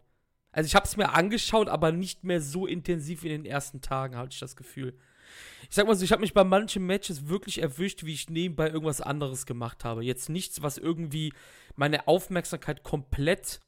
Also 0.52 0.66
ich 0.66 0.74
habe 0.74 0.86
es 0.86 0.96
mir 0.96 1.14
angeschaut, 1.14 1.68
aber 1.68 1.92
nicht 1.92 2.24
mehr 2.24 2.40
so 2.40 2.66
intensiv 2.66 3.22
wie 3.22 3.28
in 3.28 3.42
den 3.42 3.50
ersten 3.50 3.80
Tagen, 3.80 4.16
hatte 4.16 4.32
ich 4.32 4.40
das 4.40 4.56
Gefühl 4.56 4.94
ich 5.68 5.74
sag 5.74 5.86
mal 5.86 5.94
so, 5.94 6.04
ich 6.04 6.12
habe 6.12 6.22
mich 6.22 6.32
bei 6.32 6.44
manchen 6.44 6.86
Matches 6.86 7.28
wirklich 7.28 7.60
erwischt, 7.60 8.04
wie 8.04 8.14
ich 8.14 8.30
nebenbei 8.30 8.68
irgendwas 8.68 9.00
anderes 9.00 9.46
gemacht 9.46 9.84
habe. 9.84 10.04
Jetzt 10.04 10.28
nichts, 10.28 10.62
was 10.62 10.78
irgendwie 10.78 11.32
meine 11.76 12.08
Aufmerksamkeit 12.08 12.82
komplett 12.82 13.60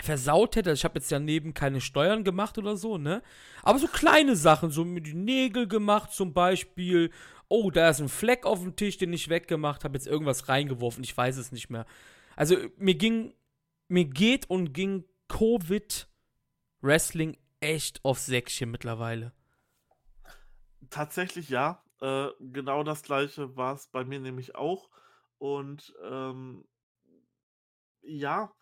versaut 0.00 0.56
hätte. 0.56 0.72
Ich 0.72 0.84
habe 0.84 0.98
jetzt 0.98 1.10
ja 1.10 1.18
neben 1.18 1.54
keine 1.54 1.80
Steuern 1.80 2.24
gemacht 2.24 2.58
oder 2.58 2.76
so, 2.76 2.98
ne? 2.98 3.22
Aber 3.62 3.78
so 3.78 3.86
kleine 3.86 4.36
Sachen, 4.36 4.70
so 4.70 4.84
mit 4.84 5.06
den 5.06 5.24
Nägel 5.24 5.68
gemacht 5.68 6.12
zum 6.12 6.32
Beispiel. 6.32 7.10
Oh, 7.48 7.70
da 7.70 7.90
ist 7.90 8.00
ein 8.00 8.08
Fleck 8.08 8.46
auf 8.46 8.60
dem 8.60 8.76
Tisch, 8.76 8.96
den 8.96 9.12
ich 9.12 9.28
weggemacht 9.28 9.84
habe, 9.84 9.94
jetzt 9.94 10.06
irgendwas 10.06 10.48
reingeworfen, 10.48 11.04
ich 11.04 11.16
weiß 11.16 11.36
es 11.36 11.52
nicht 11.52 11.68
mehr. 11.68 11.86
Also 12.36 12.56
mir 12.78 12.94
ging, 12.94 13.34
mir 13.88 14.06
geht 14.06 14.48
und 14.48 14.72
ging 14.72 15.04
Covid 15.28 16.08
Wrestling 16.80 17.36
echt 17.60 18.04
auf 18.04 18.18
Säckchen 18.18 18.70
mittlerweile. 18.70 19.32
Tatsächlich 20.90 21.48
ja. 21.48 21.82
Äh, 22.00 22.28
genau 22.40 22.82
das 22.82 23.02
Gleiche 23.02 23.56
war 23.56 23.74
es 23.74 23.86
bei 23.86 24.04
mir 24.04 24.18
nämlich 24.18 24.56
auch. 24.56 24.90
Und 25.38 25.94
ähm, 26.02 26.64
ja, 28.02 28.52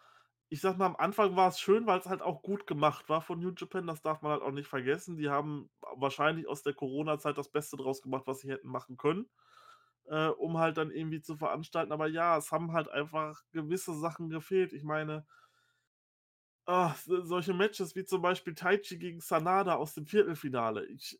ich 0.50 0.60
sag 0.60 0.78
mal, 0.78 0.86
am 0.86 0.96
Anfang 0.96 1.36
war 1.36 1.48
es 1.48 1.60
schön, 1.60 1.86
weil 1.86 2.00
es 2.00 2.06
halt 2.06 2.22
auch 2.22 2.42
gut 2.42 2.66
gemacht 2.66 3.08
war 3.08 3.22
von 3.22 3.40
New 3.40 3.52
Japan. 3.56 3.86
Das 3.86 4.02
darf 4.02 4.22
man 4.22 4.32
halt 4.32 4.42
auch 4.42 4.50
nicht 4.50 4.68
vergessen. 4.68 5.16
Die 5.16 5.30
haben 5.30 5.70
wahrscheinlich 5.96 6.48
aus 6.48 6.62
der 6.62 6.74
Corona-Zeit 6.74 7.38
das 7.38 7.50
Beste 7.50 7.76
draus 7.76 8.02
gemacht, 8.02 8.24
was 8.26 8.40
sie 8.40 8.50
hätten 8.50 8.68
machen 8.68 8.96
können, 8.96 9.30
äh, 10.06 10.28
um 10.28 10.58
halt 10.58 10.76
dann 10.78 10.90
irgendwie 10.90 11.22
zu 11.22 11.36
veranstalten. 11.36 11.92
Aber 11.92 12.08
ja, 12.08 12.36
es 12.36 12.52
haben 12.52 12.72
halt 12.72 12.88
einfach 12.90 13.42
gewisse 13.52 13.94
Sachen 13.98 14.28
gefehlt. 14.30 14.72
Ich 14.72 14.84
meine, 14.84 15.26
ah, 16.66 16.94
solche 17.04 17.54
Matches 17.54 17.94
wie 17.96 18.04
zum 18.04 18.22
Beispiel 18.22 18.54
Taichi 18.54 18.98
gegen 18.98 19.20
Sanada 19.20 19.74
aus 19.76 19.94
dem 19.94 20.06
Viertelfinale. 20.06 20.86
Ich 20.86 21.18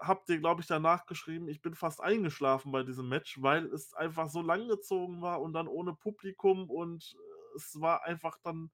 habe 0.00 0.22
dir, 0.28 0.38
glaube 0.38 0.60
ich, 0.60 0.66
danach 0.66 1.06
geschrieben, 1.06 1.48
ich 1.48 1.62
bin 1.62 1.74
fast 1.74 2.00
eingeschlafen 2.02 2.72
bei 2.72 2.82
diesem 2.82 3.08
Match, 3.08 3.40
weil 3.42 3.66
es 3.66 3.94
einfach 3.94 4.28
so 4.28 4.42
lang 4.42 4.68
gezogen 4.68 5.20
war 5.22 5.40
und 5.40 5.52
dann 5.52 5.68
ohne 5.68 5.94
Publikum 5.94 6.68
und 6.70 7.14
äh, 7.16 7.41
es 7.56 7.80
war 7.80 8.04
einfach 8.04 8.38
dann, 8.42 8.70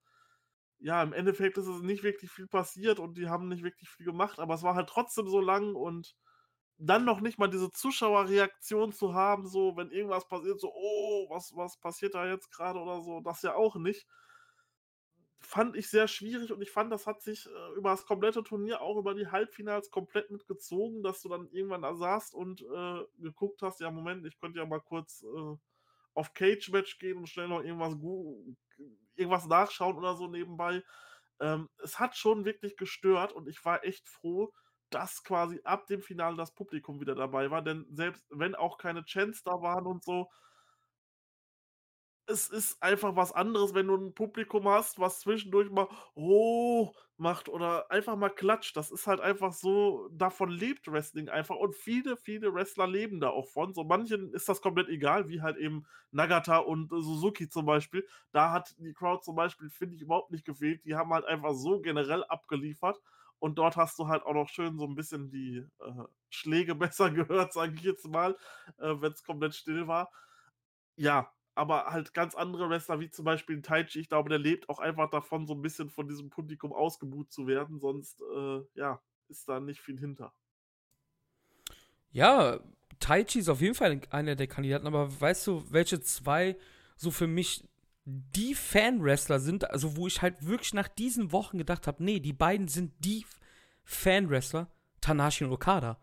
ja, 0.79 1.03
im 1.03 1.13
Endeffekt 1.13 1.59
ist 1.59 1.67
es 1.67 1.83
nicht 1.83 2.03
wirklich 2.03 2.31
viel 2.31 2.49
passiert 2.49 2.99
und 3.01 3.19
die 3.19 3.29
haben 3.29 3.49
nicht 3.49 3.65
wirklich 3.65 3.89
viel 3.91 4.07
gemacht, 4.07 4.39
aber 4.39 4.55
es 4.55 4.63
war 4.63 4.75
halt 4.75 4.89
trotzdem 4.89 5.29
so 5.29 5.41
lang 5.41 5.75
und 5.75 6.17
dann 6.79 7.05
noch 7.05 7.21
nicht 7.21 7.39
mal 7.39 7.49
diese 7.49 7.71
Zuschauerreaktion 7.73 8.93
zu 8.93 9.15
haben, 9.15 9.49
so, 9.49 9.77
wenn 9.77 9.91
irgendwas 9.91 10.29
passiert, 10.29 10.61
so, 10.61 10.73
oh, 10.75 11.27
was, 11.31 11.53
was 11.57 11.79
passiert 11.79 12.15
da 12.15 12.27
jetzt 12.27 12.53
gerade 12.53 12.79
oder 12.81 13.01
so, 13.03 13.21
das 13.21 13.43
ja 13.43 13.55
auch 13.55 13.77
nicht 13.77 14.07
fand 15.41 15.77
ich 15.77 15.89
sehr 15.89 16.09
schwierig 16.09 16.53
und 16.53 16.61
ich 16.63 16.71
fand, 16.71 16.93
das 16.93 17.07
hat 17.07 17.23
sich 17.23 17.47
äh, 17.47 17.77
über 17.77 17.91
das 17.91 18.05
komplette 18.05 18.43
Turnier, 18.43 18.81
auch 18.81 18.99
über 18.99 19.15
die 19.15 19.29
Halbfinals 19.29 19.91
komplett 19.91 20.31
mitgezogen, 20.31 21.03
dass 21.03 21.23
du 21.23 21.29
dann 21.29 21.49
irgendwann 21.51 21.83
da 21.83 21.95
saßt 21.95 22.35
und 22.35 22.63
äh, 22.63 23.05
geguckt 23.19 23.63
hast, 23.63 23.81
ja, 23.81 23.91
Moment, 23.91 24.27
ich 24.27 24.39
könnte 24.39 24.59
ja 24.59 24.67
mal 24.67 24.81
kurz 24.81 25.23
äh, 25.23 25.57
auf 26.15 26.35
Cage-Match 26.35 26.99
gehen 26.99 27.19
und 27.19 27.29
schnell 27.29 27.49
noch 27.49 27.63
irgendwas, 27.63 27.95
irgendwas 29.17 29.47
nachschauen 29.47 29.97
oder 29.97 30.15
so 30.17 30.29
nebenbei. 30.29 30.83
Ähm, 31.41 31.69
es 31.79 31.99
hat 31.99 32.17
schon 32.17 32.45
wirklich 32.45 32.77
gestört 32.77 33.33
und 33.33 33.49
ich 33.49 33.65
war 33.65 33.85
echt 33.85 34.09
froh, 34.09 34.53
dass 34.91 35.23
quasi 35.23 35.61
ab 35.65 35.87
dem 35.87 36.03
Finale 36.03 36.37
das 36.37 36.55
Publikum 36.55 37.01
wieder 37.01 37.15
dabei 37.15 37.51
war, 37.51 37.63
denn 37.63 37.87
selbst 37.91 38.27
wenn 38.31 38.55
auch 38.55 38.79
keine 38.79 39.05
Chants 39.05 39.43
da 39.43 39.61
waren 39.63 39.87
und 39.87 40.03
so, 40.05 40.31
es 42.27 42.49
ist 42.49 42.83
einfach 42.83 43.17
was 43.17 43.33
anderes, 43.33 43.75
wenn 43.75 43.87
du 43.87 43.97
ein 43.97 44.15
Publikum 44.15 44.69
hast, 44.69 44.99
was 45.01 45.21
zwischendurch 45.21 45.71
mal 45.71 45.89
„Oh“ 46.15 46.93
macht 47.19 47.49
oder 47.49 47.91
einfach 47.91 48.17
mal 48.17 48.29
klatscht. 48.31 48.77
Das 48.77 48.91
ist 48.91 49.07
halt 49.07 49.21
einfach 49.21 49.53
so 49.53 50.09
davon 50.13 50.51
lebt 50.51 50.91
Wrestling 50.91 51.29
einfach 51.29 51.57
und 51.57 51.75
viele, 51.75 52.17
viele 52.17 52.55
Wrestler 52.55 52.87
leben 52.87 53.21
da 53.21 53.31
auch 53.31 53.49
von. 53.49 53.75
So 53.75 53.85
manchen 53.85 54.33
ist 54.33 54.49
das 54.49 54.61
komplett 54.63 54.89
egal, 54.89 55.29
wie 55.29 55.43
halt 55.43 55.57
eben 55.57 55.85
Nagata 56.13 56.59
und 56.59 56.91
Suzuki 56.91 57.49
zum 57.49 57.67
Beispiel. 57.67 58.07
Da 58.33 58.51
hat 58.53 58.75
die 58.79 58.93
Crowd 58.95 59.23
zum 59.25 59.37
Beispiel, 59.37 59.71
finde 59.71 59.97
ich, 59.97 60.03
überhaupt 60.03 60.31
nicht 60.31 60.45
gefehlt. 60.45 60.85
Die 60.85 60.95
haben 60.95 61.13
halt 61.13 61.25
einfach 61.27 61.55
so 61.55 61.81
generell 61.81 62.25
abgeliefert 62.25 63.01
Und 63.41 63.57
dort 63.59 63.77
hast 63.77 63.99
du 63.99 64.09
halt 64.09 64.23
auch 64.25 64.35
noch 64.35 64.49
schön 64.49 64.79
so 64.79 64.85
ein 64.87 64.95
bisschen 64.95 65.31
die 65.31 65.59
äh, 65.81 66.05
Schläge 66.31 66.75
besser 66.75 67.11
gehört, 67.11 67.53
sage 67.53 67.75
ich 67.75 67.83
jetzt 67.83 68.07
mal, 68.09 68.37
äh, 68.79 68.95
wenn 69.01 69.13
es 69.13 69.23
komplett 69.25 69.55
still 69.55 69.87
war. 69.87 70.11
Ja, 70.97 71.33
aber 71.59 71.87
halt 71.87 72.15
ganz 72.15 72.37
andere 72.37 72.71
Wrestler, 72.71 73.01
wie 73.01 73.11
zum 73.11 73.25
Beispiel 73.25 73.61
Taichi, 73.61 73.99
ich 73.99 74.09
glaube, 74.09 74.29
der 74.29 74.39
lebt 74.39 74.69
auch 74.69 74.79
einfach 74.79 75.11
davon, 75.11 75.47
so 75.47 75.55
ein 75.55 75.61
bisschen 75.63 75.91
von 75.91 76.09
diesem 76.09 76.31
Publikum 76.31 76.73
ausgebuht 76.73 77.33
zu 77.33 77.49
werden, 77.49 77.81
sonst, 77.81 78.23
äh, 78.23 78.61
ja, 78.75 79.03
ist 79.29 79.49
da 79.49 79.59
nicht 79.59 79.81
viel 79.81 79.99
hinter. 79.99 80.33
Ja, 82.11 82.61
Taichi 83.01 83.41
ist 83.41 83.49
auf 83.49 83.61
jeden 83.61 83.75
Fall 83.75 84.01
einer 84.11 84.37
der 84.37 84.47
Kandidaten, 84.47 84.87
aber 84.87 85.21
weißt 85.21 85.49
du, 85.49 85.65
welche 85.71 86.01
zwei 86.01 86.57
so 86.97 87.11
für 87.11 87.27
mich 87.27 87.69
die 88.05 88.55
Fan-Wrestler 88.55 89.41
sind, 89.41 89.69
also 89.69 89.97
wo 89.97 90.07
ich 90.07 90.23
halt 90.23 90.47
wirklich 90.47 90.75
nach 90.75 90.89
diesen 90.89 91.33
Wochen 91.33 91.59
gedacht 91.59 91.87
habe, 91.89 92.03
nee, 92.03 92.21
die 92.21 92.33
beiden 92.33 92.69
sind 92.69 92.93
die 93.01 93.27
Fan-Wrestler, 93.85 94.71
Tanashi 95.01 95.45
und 95.45 95.53
Okada. 95.53 95.99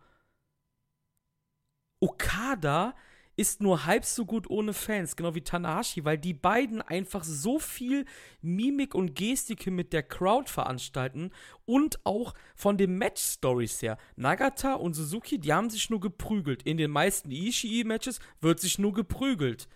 Okada 2.02 2.94
ist 3.38 3.62
nur 3.62 3.86
halb 3.86 4.06
so 4.06 4.26
gut 4.26 4.50
ohne 4.50 4.74
Fans, 4.74 5.16
genau 5.16 5.36
wie 5.36 5.42
Tanahashi, 5.42 6.06
weil 6.06 6.18
die 6.18 6.34
beiden 6.34 6.82
einfach 6.82 7.24
so 7.24 7.60
viel 7.60 8.06
Mimik 8.42 8.96
und 8.96 9.16
Gestik 9.16 9.68
mit 9.68 9.92
der 9.92 10.04
Crowd 10.04 10.50
veranstalten 10.50 11.32
und 11.66 12.00
auch 12.06 12.34
von 12.56 12.78
den 12.78 12.98
Match-Stories 12.98 13.82
her. 13.82 13.98
Nagata 14.16 14.76
und 14.76 14.94
Suzuki, 14.94 15.38
die 15.38 15.52
haben 15.52 15.70
sich 15.70 15.90
nur 15.90 16.00
geprügelt. 16.00 16.64
In 16.64 16.78
den 16.78 16.92
meisten 16.92 17.32
Ishii-Matches 17.32 18.20
wird 18.40 18.60
sich 18.60 18.80
nur 18.80 18.94
geprügelt. 18.94 19.68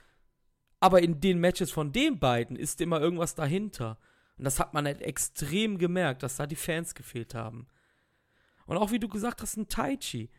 Aber 0.80 1.02
in 1.02 1.20
den 1.20 1.40
Matches 1.40 1.72
von 1.72 1.92
den 1.92 2.20
beiden 2.20 2.56
ist 2.56 2.80
immer 2.80 3.02
irgendwas 3.02 3.36
dahinter. 3.36 3.98
Und 4.38 4.46
das 4.46 4.60
hat 4.60 4.74
man 4.74 4.86
halt 4.86 5.02
extrem 5.02 5.78
gemerkt, 5.78 6.24
dass 6.24 6.38
da 6.38 6.48
die 6.48 6.56
Fans 6.56 6.96
gefehlt 6.96 7.36
haben. 7.36 7.68
Und 8.66 8.78
auch 8.78 8.92
wie 8.92 9.00
du 9.00 9.10
gesagt 9.10 9.42
hast, 9.42 9.58
ein 9.58 9.68
Taichi. 9.68 10.30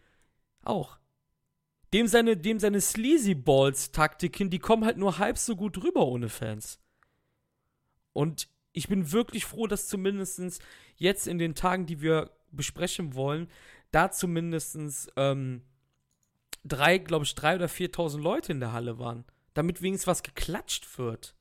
Auch 0.62 0.99
dem 1.92 2.06
seine, 2.06 2.36
dem 2.36 2.58
seine 2.58 2.80
Sleazy 2.80 3.34
Balls 3.34 3.90
Taktiken, 3.92 4.50
die 4.50 4.58
kommen 4.58 4.84
halt 4.84 4.96
nur 4.96 5.18
halb 5.18 5.38
so 5.38 5.56
gut 5.56 5.82
rüber 5.82 6.06
ohne 6.06 6.28
Fans. 6.28 6.78
Und 8.12 8.48
ich 8.72 8.88
bin 8.88 9.12
wirklich 9.12 9.44
froh, 9.44 9.66
dass 9.66 9.88
zumindest 9.88 10.62
jetzt 10.96 11.26
in 11.26 11.38
den 11.38 11.54
Tagen, 11.54 11.86
die 11.86 12.00
wir 12.00 12.30
besprechen 12.52 13.14
wollen, 13.14 13.48
da 13.90 14.10
zumindest 14.10 14.78
ähm, 15.16 15.62
drei, 16.64 16.98
glaube 16.98 17.24
ich, 17.24 17.34
drei 17.34 17.56
oder 17.56 17.66
4.000 17.66 18.20
Leute 18.20 18.52
in 18.52 18.60
der 18.60 18.72
Halle 18.72 18.98
waren. 18.98 19.24
Damit 19.54 19.82
wenigstens 19.82 20.06
was 20.06 20.22
geklatscht 20.22 20.98
wird. 20.98 21.34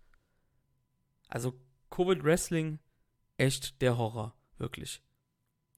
Also 1.27 1.53
Covid 1.91 2.23
Wrestling, 2.23 2.79
echt 3.37 3.81
der 3.81 3.97
Horror, 3.97 4.33
wirklich. 4.57 5.03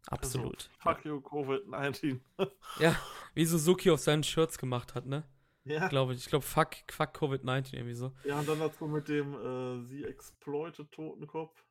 Absolut. 0.08 0.70
Also, 0.84 0.98
fuck 0.98 1.06
you, 1.06 1.18
Covid-19. 1.18 2.20
ja, 2.80 2.96
wie 3.34 3.46
Suzuki 3.46 3.92
auf 3.92 4.00
seinen 4.00 4.24
Shirts 4.24 4.58
gemacht 4.58 4.96
hat, 4.96 5.06
ne? 5.06 5.24
Ja. 5.64 5.88
Glaube 5.88 6.14
ich. 6.14 6.20
Ich 6.22 6.28
glaube, 6.28 6.44
fuck, 6.44 6.76
fuck 6.90 7.16
Covid-19 7.16 7.76
irgendwie 7.76 7.94
so. 7.94 8.12
Ja, 8.24 8.40
und 8.40 8.50
dann 8.50 8.60
dazu 8.60 8.88
mit 8.88 9.08
dem 9.08 9.34
äh, 9.34 9.86
sie 9.88 10.04
exploited 10.04 10.92
Totenkopf. 10.92 11.64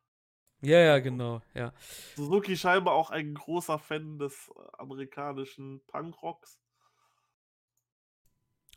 Ja, 0.61 0.79
ja, 0.79 0.99
genau, 0.99 1.41
ja. 1.55 1.73
Suzuki 2.15 2.55
scheinbar 2.55 2.93
auch 2.93 3.09
ein 3.09 3.33
großer 3.33 3.79
Fan 3.79 4.19
des 4.19 4.49
äh, 4.55 4.61
amerikanischen 4.77 5.81
Punkrocks. 5.87 6.59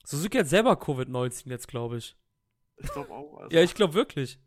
Suzuki 0.04 0.38
hat 0.38 0.46
selber 0.46 0.72
Covid-19 0.72 1.50
jetzt, 1.50 1.68
glaube 1.68 1.98
ich. 1.98 2.16
Ich 2.78 2.90
glaube 2.90 3.10
auch. 3.10 3.38
Also. 3.38 3.56
ja, 3.56 3.62
ich 3.62 3.74
glaube 3.74 3.94
wirklich. 3.94 4.38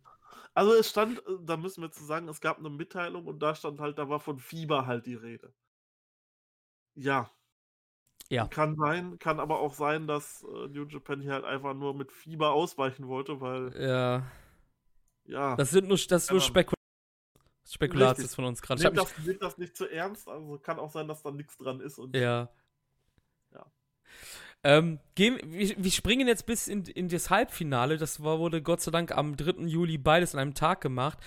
Also 0.58 0.74
es 0.74 0.90
stand, 0.90 1.20
äh, 1.20 1.38
da 1.42 1.56
müssen 1.56 1.84
wir 1.84 1.92
zu 1.92 2.04
sagen, 2.04 2.28
es 2.30 2.42
gab 2.42 2.58
eine 2.58 2.72
Mitteilung 2.72 3.28
und 3.28 3.38
da 3.44 3.54
stand 3.54 3.80
halt, 3.80 4.00
da 4.00 4.10
war 4.10 4.20
von 4.20 4.40
Fieber 4.40 4.88
halt 4.88 5.06
die 5.06 5.14
Rede. 5.14 5.54
Ja. 6.96 7.30
Ja. 8.30 8.48
Kann 8.48 8.76
sein, 8.76 9.20
kann 9.20 9.40
aber 9.40 9.60
auch 9.60 9.76
sein, 9.76 10.08
dass 10.08 10.42
äh, 10.42 10.68
New 10.70 10.86
Japan 10.86 11.22
hier 11.22 11.34
halt 11.34 11.46
einfach 11.46 11.76
nur 11.76 11.94
mit 11.94 12.12
Fieber 12.12 12.54
ausweichen 12.54 13.08
wollte, 13.08 13.40
weil. 13.40 13.72
Ja. 13.80 14.32
Ja. 15.26 15.56
Das 15.58 15.70
sind 15.70 15.88
nur, 15.88 15.98
das 15.98 16.24
ist 16.24 16.32
nur 16.32 16.42
Spekul 16.42 16.74
Spekulatius 17.64 18.34
von 18.34 18.46
uns 18.46 18.60
gerade. 18.60 18.82
Nehmt 18.82 18.98
das, 18.98 19.16
nehmt 19.20 19.44
das 19.44 19.60
nicht 19.60 19.78
zu 19.78 19.88
ernst, 19.88 20.28
also 20.28 20.58
kann 20.58 20.80
auch 20.80 20.90
sein, 20.90 21.08
dass 21.08 21.22
da 21.22 21.30
nichts 21.30 21.56
dran 21.60 21.82
ist. 21.82 22.00
Und 22.00 22.16
ja. 22.16 22.50
Ja. 23.54 23.64
Ähm, 24.64 25.00
gehen, 25.16 25.40
wir, 25.46 25.76
wir, 25.78 25.92
springen 25.92 26.28
jetzt 26.28 26.46
bis 26.46 26.68
in, 26.68 26.84
in 26.86 27.10
das 27.10 27.30
Halbfinale. 27.30 27.98
Das 27.98 28.24
war, 28.24 28.40
wurde 28.40 28.62
Gott 28.62 28.82
sei 28.82 28.92
Dank 28.92 29.16
am 29.16 29.38
3. 29.38 29.66
Juli 29.66 29.98
beides 29.98 30.34
an 30.34 30.42
einem 30.42 30.54
Tag 30.54 30.82
gemacht. 30.82 31.20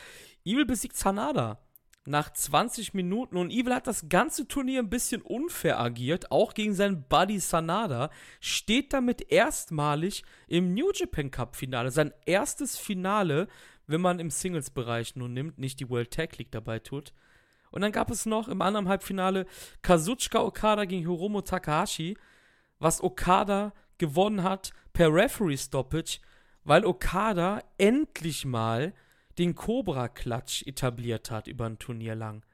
Evil 0.45 0.67
besiegt 0.67 0.97
Sanada 0.97 1.59
nach 2.07 2.33
20 2.33 2.95
Minuten 2.95 3.37
und 3.37 3.51
Evil 3.51 3.75
hat 3.75 3.87
das 3.87 4.09
ganze 4.09 4.49
Turnier 4.49 4.81
ein 4.81 4.91
bisschen 4.91 5.23
unfair 5.23 5.79
agiert, 5.79 6.33
auch 6.33 6.55
gegen 6.55 6.75
seinen 6.75 7.05
Buddy 7.05 7.39
Sanada, 7.39 8.11
steht 8.41 8.93
damit 8.93 9.31
erstmalig 9.31 10.25
im 10.49 10.75
New 10.75 10.91
Japan 10.95 11.31
Cup 11.31 11.57
Finale, 11.57 11.91
sein 11.91 12.13
erstes 12.27 12.77
Finale, 12.77 13.49
wenn 13.87 14.01
man 14.01 14.19
im 14.19 14.31
Singles-Bereich 14.31 15.17
nun 15.17 15.33
nimmt, 15.33 15.59
nicht 15.59 15.81
die 15.81 15.91
World 15.91 16.11
Tag 16.11 16.39
League 16.39 16.53
dabei 16.53 16.79
tut. 16.79 17.13
Und 17.71 17.83
dann 17.83 17.93
gab 17.93 18.11
es 18.11 18.27
noch 18.27 18.49
im 18.49 18.63
anderen 18.63 18.89
Halbfinale 18.89 19.47
Kazuchika 19.83 20.41
Okada 20.41 20.87
gegen 20.87 21.03
Hiromu 21.03 21.41
Takahashi 21.41 22.17
was 22.81 23.01
Okada 23.03 23.73
gewonnen 23.99 24.43
hat 24.43 24.73
per 24.93 25.15
Referee 25.15 25.57
Stoppage, 25.57 26.19
weil 26.65 26.85
Okada 26.85 27.63
endlich 27.79 28.45
mal 28.45 28.93
den 29.39 29.55
Cobra 29.55 30.09
Klatsch 30.09 30.67
etabliert 30.67 31.31
hat 31.31 31.47
über 31.47 31.67
ein 31.67 31.79
Turnier 31.79 32.15
lang. 32.15 32.45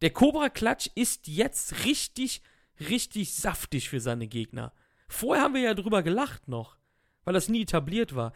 Der 0.00 0.10
Cobra 0.10 0.48
Klatsch 0.48 0.88
ist 0.94 1.28
jetzt 1.28 1.84
richtig, 1.84 2.42
richtig 2.80 3.34
saftig 3.34 3.88
für 3.88 4.00
seine 4.00 4.26
Gegner. 4.26 4.72
Vorher 5.08 5.44
haben 5.44 5.54
wir 5.54 5.62
ja 5.62 5.74
drüber 5.74 6.02
gelacht 6.02 6.48
noch, 6.48 6.76
weil 7.24 7.34
das 7.34 7.48
nie 7.48 7.62
etabliert 7.62 8.16
war. 8.16 8.32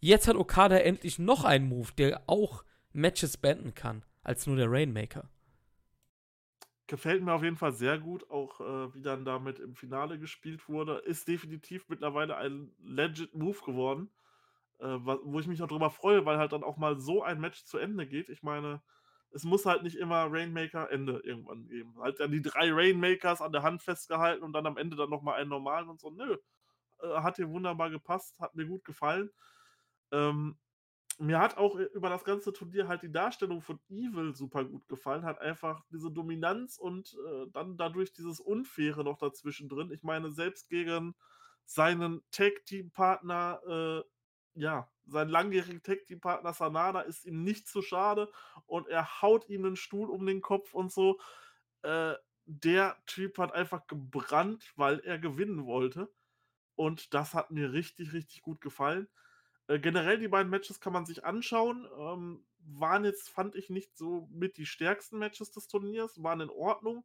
Jetzt 0.00 0.28
hat 0.28 0.36
Okada 0.36 0.76
endlich 0.78 1.18
noch 1.18 1.44
einen 1.44 1.68
Move, 1.68 1.90
der 1.98 2.22
auch 2.26 2.64
Matches 2.92 3.36
beenden 3.36 3.74
kann, 3.74 4.04
als 4.22 4.46
nur 4.46 4.56
der 4.56 4.70
Rainmaker. 4.70 5.28
Gefällt 6.86 7.22
mir 7.22 7.32
auf 7.32 7.42
jeden 7.42 7.56
Fall 7.56 7.72
sehr 7.72 7.98
gut, 7.98 8.28
auch 8.30 8.60
äh, 8.60 8.94
wie 8.94 9.00
dann 9.00 9.24
damit 9.24 9.58
im 9.58 9.74
Finale 9.74 10.18
gespielt 10.18 10.68
wurde. 10.68 10.98
Ist 10.98 11.26
definitiv 11.28 11.88
mittlerweile 11.88 12.36
ein 12.36 12.72
legit 12.82 13.34
Move 13.34 13.58
geworden, 13.64 14.10
äh, 14.80 14.86
wo 14.86 15.40
ich 15.40 15.46
mich 15.46 15.62
auch 15.62 15.68
drüber 15.68 15.90
freue, 15.90 16.26
weil 16.26 16.38
halt 16.38 16.52
dann 16.52 16.64
auch 16.64 16.76
mal 16.76 17.00
so 17.00 17.22
ein 17.22 17.40
Match 17.40 17.64
zu 17.64 17.78
Ende 17.78 18.06
geht. 18.06 18.28
Ich 18.28 18.42
meine, 18.42 18.82
es 19.30 19.44
muss 19.44 19.66
halt 19.66 19.82
nicht 19.82 19.96
immer 19.96 20.26
Rainmaker 20.30 20.90
Ende 20.90 21.20
irgendwann 21.24 21.66
geben. 21.68 21.96
Halt 22.00 22.20
dann 22.20 22.32
die 22.32 22.42
drei 22.42 22.72
Rainmakers 22.72 23.40
an 23.42 23.52
der 23.52 23.62
Hand 23.62 23.82
festgehalten 23.82 24.44
und 24.44 24.52
dann 24.52 24.66
am 24.66 24.76
Ende 24.78 24.96
dann 24.96 25.10
nochmal 25.10 25.40
einen 25.40 25.50
normalen 25.50 25.88
und 25.88 26.00
so. 26.00 26.10
Nö, 26.10 26.36
äh, 27.02 27.08
hat 27.22 27.36
hier 27.36 27.50
wunderbar 27.50 27.90
gepasst, 27.90 28.40
hat 28.40 28.54
mir 28.56 28.66
gut 28.66 28.84
gefallen. 28.84 29.30
Ähm, 30.12 30.58
mir 31.18 31.38
hat 31.38 31.56
auch 31.56 31.78
äh, 31.78 31.84
über 31.94 32.08
das 32.08 32.24
ganze 32.24 32.52
Turnier 32.52 32.88
halt 32.88 33.02
die 33.02 33.12
Darstellung 33.12 33.62
von 33.62 33.80
Evil 33.88 34.34
super 34.34 34.64
gut 34.64 34.88
gefallen. 34.88 35.24
Hat 35.24 35.40
einfach 35.40 35.82
diese 35.90 36.10
Dominanz 36.10 36.78
und 36.78 37.16
äh, 37.26 37.46
dann 37.52 37.76
dadurch 37.76 38.12
dieses 38.12 38.40
Unfaire 38.40 39.04
noch 39.04 39.18
dazwischen 39.18 39.68
drin. 39.68 39.90
Ich 39.92 40.02
meine, 40.02 40.30
selbst 40.30 40.68
gegen 40.68 41.14
seinen 41.64 42.22
Tag-Team-Partner, 42.30 43.60
äh, 43.66 44.60
ja, 44.60 44.88
seinen 45.06 45.30
langjährigen 45.30 45.82
Tag-Team-Partner 45.82 46.52
Sanada 46.52 47.00
ist 47.00 47.24
ihm 47.24 47.42
nicht 47.42 47.68
zu 47.68 47.82
schade 47.82 48.30
und 48.66 48.88
er 48.88 49.22
haut 49.22 49.48
ihm 49.48 49.64
einen 49.64 49.76
Stuhl 49.76 50.10
um 50.10 50.26
den 50.26 50.40
Kopf 50.40 50.74
und 50.74 50.92
so. 50.92 51.18
Äh, 51.82 52.14
der 52.46 52.96
Typ 53.06 53.38
hat 53.38 53.52
einfach 53.52 53.86
gebrannt, 53.86 54.72
weil 54.76 55.00
er 55.00 55.18
gewinnen 55.18 55.66
wollte. 55.66 56.12
Und 56.76 57.14
das 57.14 57.34
hat 57.34 57.50
mir 57.50 57.72
richtig, 57.72 58.12
richtig 58.12 58.42
gut 58.42 58.60
gefallen. 58.60 59.08
Äh, 59.68 59.78
generell 59.78 60.18
die 60.18 60.28
beiden 60.28 60.50
Matches 60.50 60.80
kann 60.80 60.92
man 60.92 61.06
sich 61.06 61.24
anschauen. 61.24 61.88
Ähm, 61.98 62.44
waren 62.66 63.04
jetzt, 63.04 63.28
fand 63.28 63.54
ich, 63.56 63.70
nicht 63.70 63.96
so 63.96 64.28
mit 64.32 64.56
die 64.56 64.66
stärksten 64.66 65.18
Matches 65.18 65.50
des 65.52 65.68
Turniers, 65.68 66.22
waren 66.22 66.40
in 66.40 66.50
Ordnung. 66.50 67.04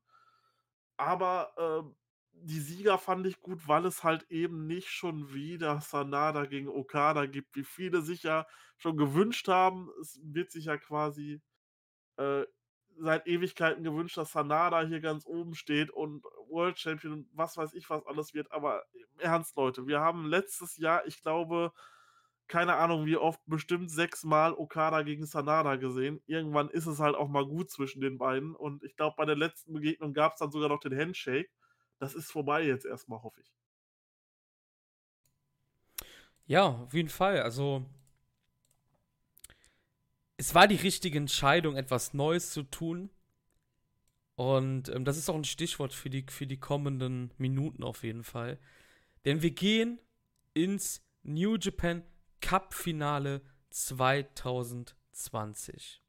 Aber 0.97 1.53
äh, 1.57 1.95
die 2.33 2.59
Sieger 2.59 2.97
fand 2.97 3.25
ich 3.25 3.41
gut, 3.41 3.67
weil 3.67 3.85
es 3.85 4.03
halt 4.03 4.29
eben 4.29 4.67
nicht 4.67 4.89
schon 4.89 5.33
wieder 5.33 5.81
Sanada 5.81 6.45
gegen 6.45 6.69
Okada 6.69 7.25
gibt, 7.25 7.55
wie 7.55 7.63
viele 7.63 8.01
sich 8.01 8.23
ja 8.23 8.45
schon 8.77 8.97
gewünscht 8.97 9.47
haben. 9.47 9.89
Es 10.01 10.19
wird 10.23 10.51
sich 10.51 10.65
ja 10.65 10.77
quasi 10.77 11.41
äh, 12.17 12.45
seit 12.97 13.27
Ewigkeiten 13.27 13.83
gewünscht, 13.83 14.17
dass 14.17 14.31
Sanada 14.31 14.81
hier 14.81 14.99
ganz 14.99 15.25
oben 15.25 15.55
steht 15.55 15.89
und 15.89 16.23
World 16.49 16.79
Champion 16.79 17.13
und 17.13 17.29
was 17.33 17.57
weiß 17.57 17.73
ich, 17.73 17.89
was 17.89 18.05
alles 18.05 18.33
wird. 18.33 18.51
Aber 18.51 18.83
im 18.93 19.19
Ernst, 19.19 19.55
Leute, 19.55 19.87
wir 19.87 19.99
haben 20.01 20.25
letztes 20.25 20.77
Jahr, 20.77 21.05
ich 21.07 21.21
glaube, 21.21 21.73
keine 22.49 22.75
Ahnung 22.75 23.05
wie 23.05 23.15
oft, 23.15 23.39
bestimmt 23.45 23.91
sechsmal 23.91 24.53
Okada 24.53 25.03
gegen 25.03 25.25
Sanada 25.25 25.75
gesehen. 25.75 26.21
Irgendwann 26.25 26.69
ist 26.69 26.87
es 26.87 26.99
halt 26.99 27.15
auch 27.15 27.29
mal 27.29 27.45
gut 27.45 27.69
zwischen 27.69 28.01
den 28.01 28.17
beiden. 28.17 28.55
Und 28.55 28.83
ich 28.83 28.95
glaube, 28.95 29.15
bei 29.17 29.25
der 29.25 29.37
letzten 29.37 29.71
Begegnung 29.73 30.13
gab 30.13 30.33
es 30.33 30.39
dann 30.39 30.51
sogar 30.51 30.67
noch 30.67 30.79
den 30.79 30.97
Handshake. 30.97 31.49
Das 31.99 32.15
ist 32.15 32.31
vorbei 32.31 32.65
jetzt 32.65 32.85
erstmal, 32.85 33.21
hoffe 33.21 33.39
ich. 33.41 33.53
Ja, 36.47 36.65
auf 36.65 36.93
jeden 36.93 37.09
Fall. 37.09 37.41
Also, 37.41 37.85
es 40.37 40.55
war 40.55 40.67
die 40.67 40.75
richtige 40.75 41.19
Entscheidung, 41.19 41.75
etwas 41.75 42.15
Neues 42.15 42.51
zu 42.51 42.63
tun. 42.63 43.11
Und 44.35 44.89
ähm, 44.89 45.05
das 45.05 45.17
ist 45.17 45.29
auch 45.29 45.35
ein 45.35 45.43
Stichwort 45.43 45.93
für 45.93 46.09
die, 46.09 46.25
für 46.27 46.47
die 46.47 46.59
kommenden 46.59 47.31
Minuten 47.37 47.83
auf 47.83 48.03
jeden 48.03 48.23
Fall. 48.23 48.57
Denn 49.25 49.43
wir 49.43 49.51
gehen 49.51 49.99
ins 50.55 51.03
New 51.21 51.57
Japan 51.57 52.03
Cup 52.41 52.73
Finale 52.73 53.41
2020. 53.69 56.01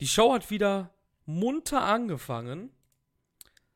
Die 0.00 0.08
Show 0.08 0.32
hat 0.32 0.50
wieder 0.50 0.92
munter 1.24 1.82
angefangen. 1.82 2.70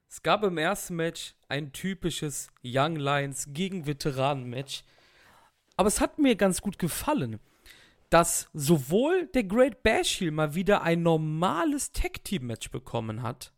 Es 0.08 0.22
gab 0.22 0.42
im 0.42 0.58
ersten 0.58 0.96
Match 0.96 1.34
ein 1.48 1.72
typisches 1.72 2.48
Young 2.64 2.96
Lions 2.96 3.46
gegen 3.50 3.86
Veteranen-Match. 3.86 4.82
Aber 5.76 5.88
es 5.88 6.00
hat 6.00 6.18
mir 6.18 6.36
ganz 6.36 6.60
gut 6.60 6.78
gefallen, 6.78 7.40
dass 8.10 8.50
sowohl 8.52 9.28
der 9.28 9.44
Great 9.44 9.82
Bash 9.82 10.20
Heel 10.20 10.32
mal 10.32 10.54
wieder 10.54 10.82
ein 10.82 11.02
normales 11.02 11.92
Tag-Team-Match 11.92 12.70
bekommen 12.70 13.22
hat, 13.22 13.52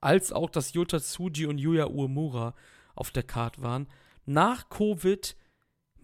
als 0.00 0.32
auch 0.32 0.50
dass 0.50 0.74
Yota 0.74 1.00
Tsuji 1.00 1.46
und 1.46 1.58
Yuya 1.58 1.86
Uemura 1.86 2.54
auf 2.94 3.10
der 3.10 3.22
Card 3.22 3.62
waren. 3.62 3.88
Nach 4.26 4.68
Covid, 4.68 5.36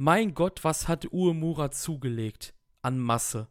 mein 0.00 0.32
Gott, 0.32 0.64
was 0.64 0.88
hat 0.88 1.12
Uemura 1.12 1.70
zugelegt 1.70 2.54
an 2.80 2.98
Masse? 2.98 3.48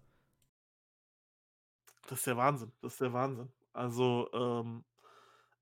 Das 2.08 2.18
ist 2.18 2.26
der 2.26 2.38
Wahnsinn. 2.38 2.72
Das 2.82 2.94
ist 2.94 3.02
der 3.02 3.14
Wahnsinn. 3.14 3.54
Also, 3.72 4.28
ähm, 4.34 4.84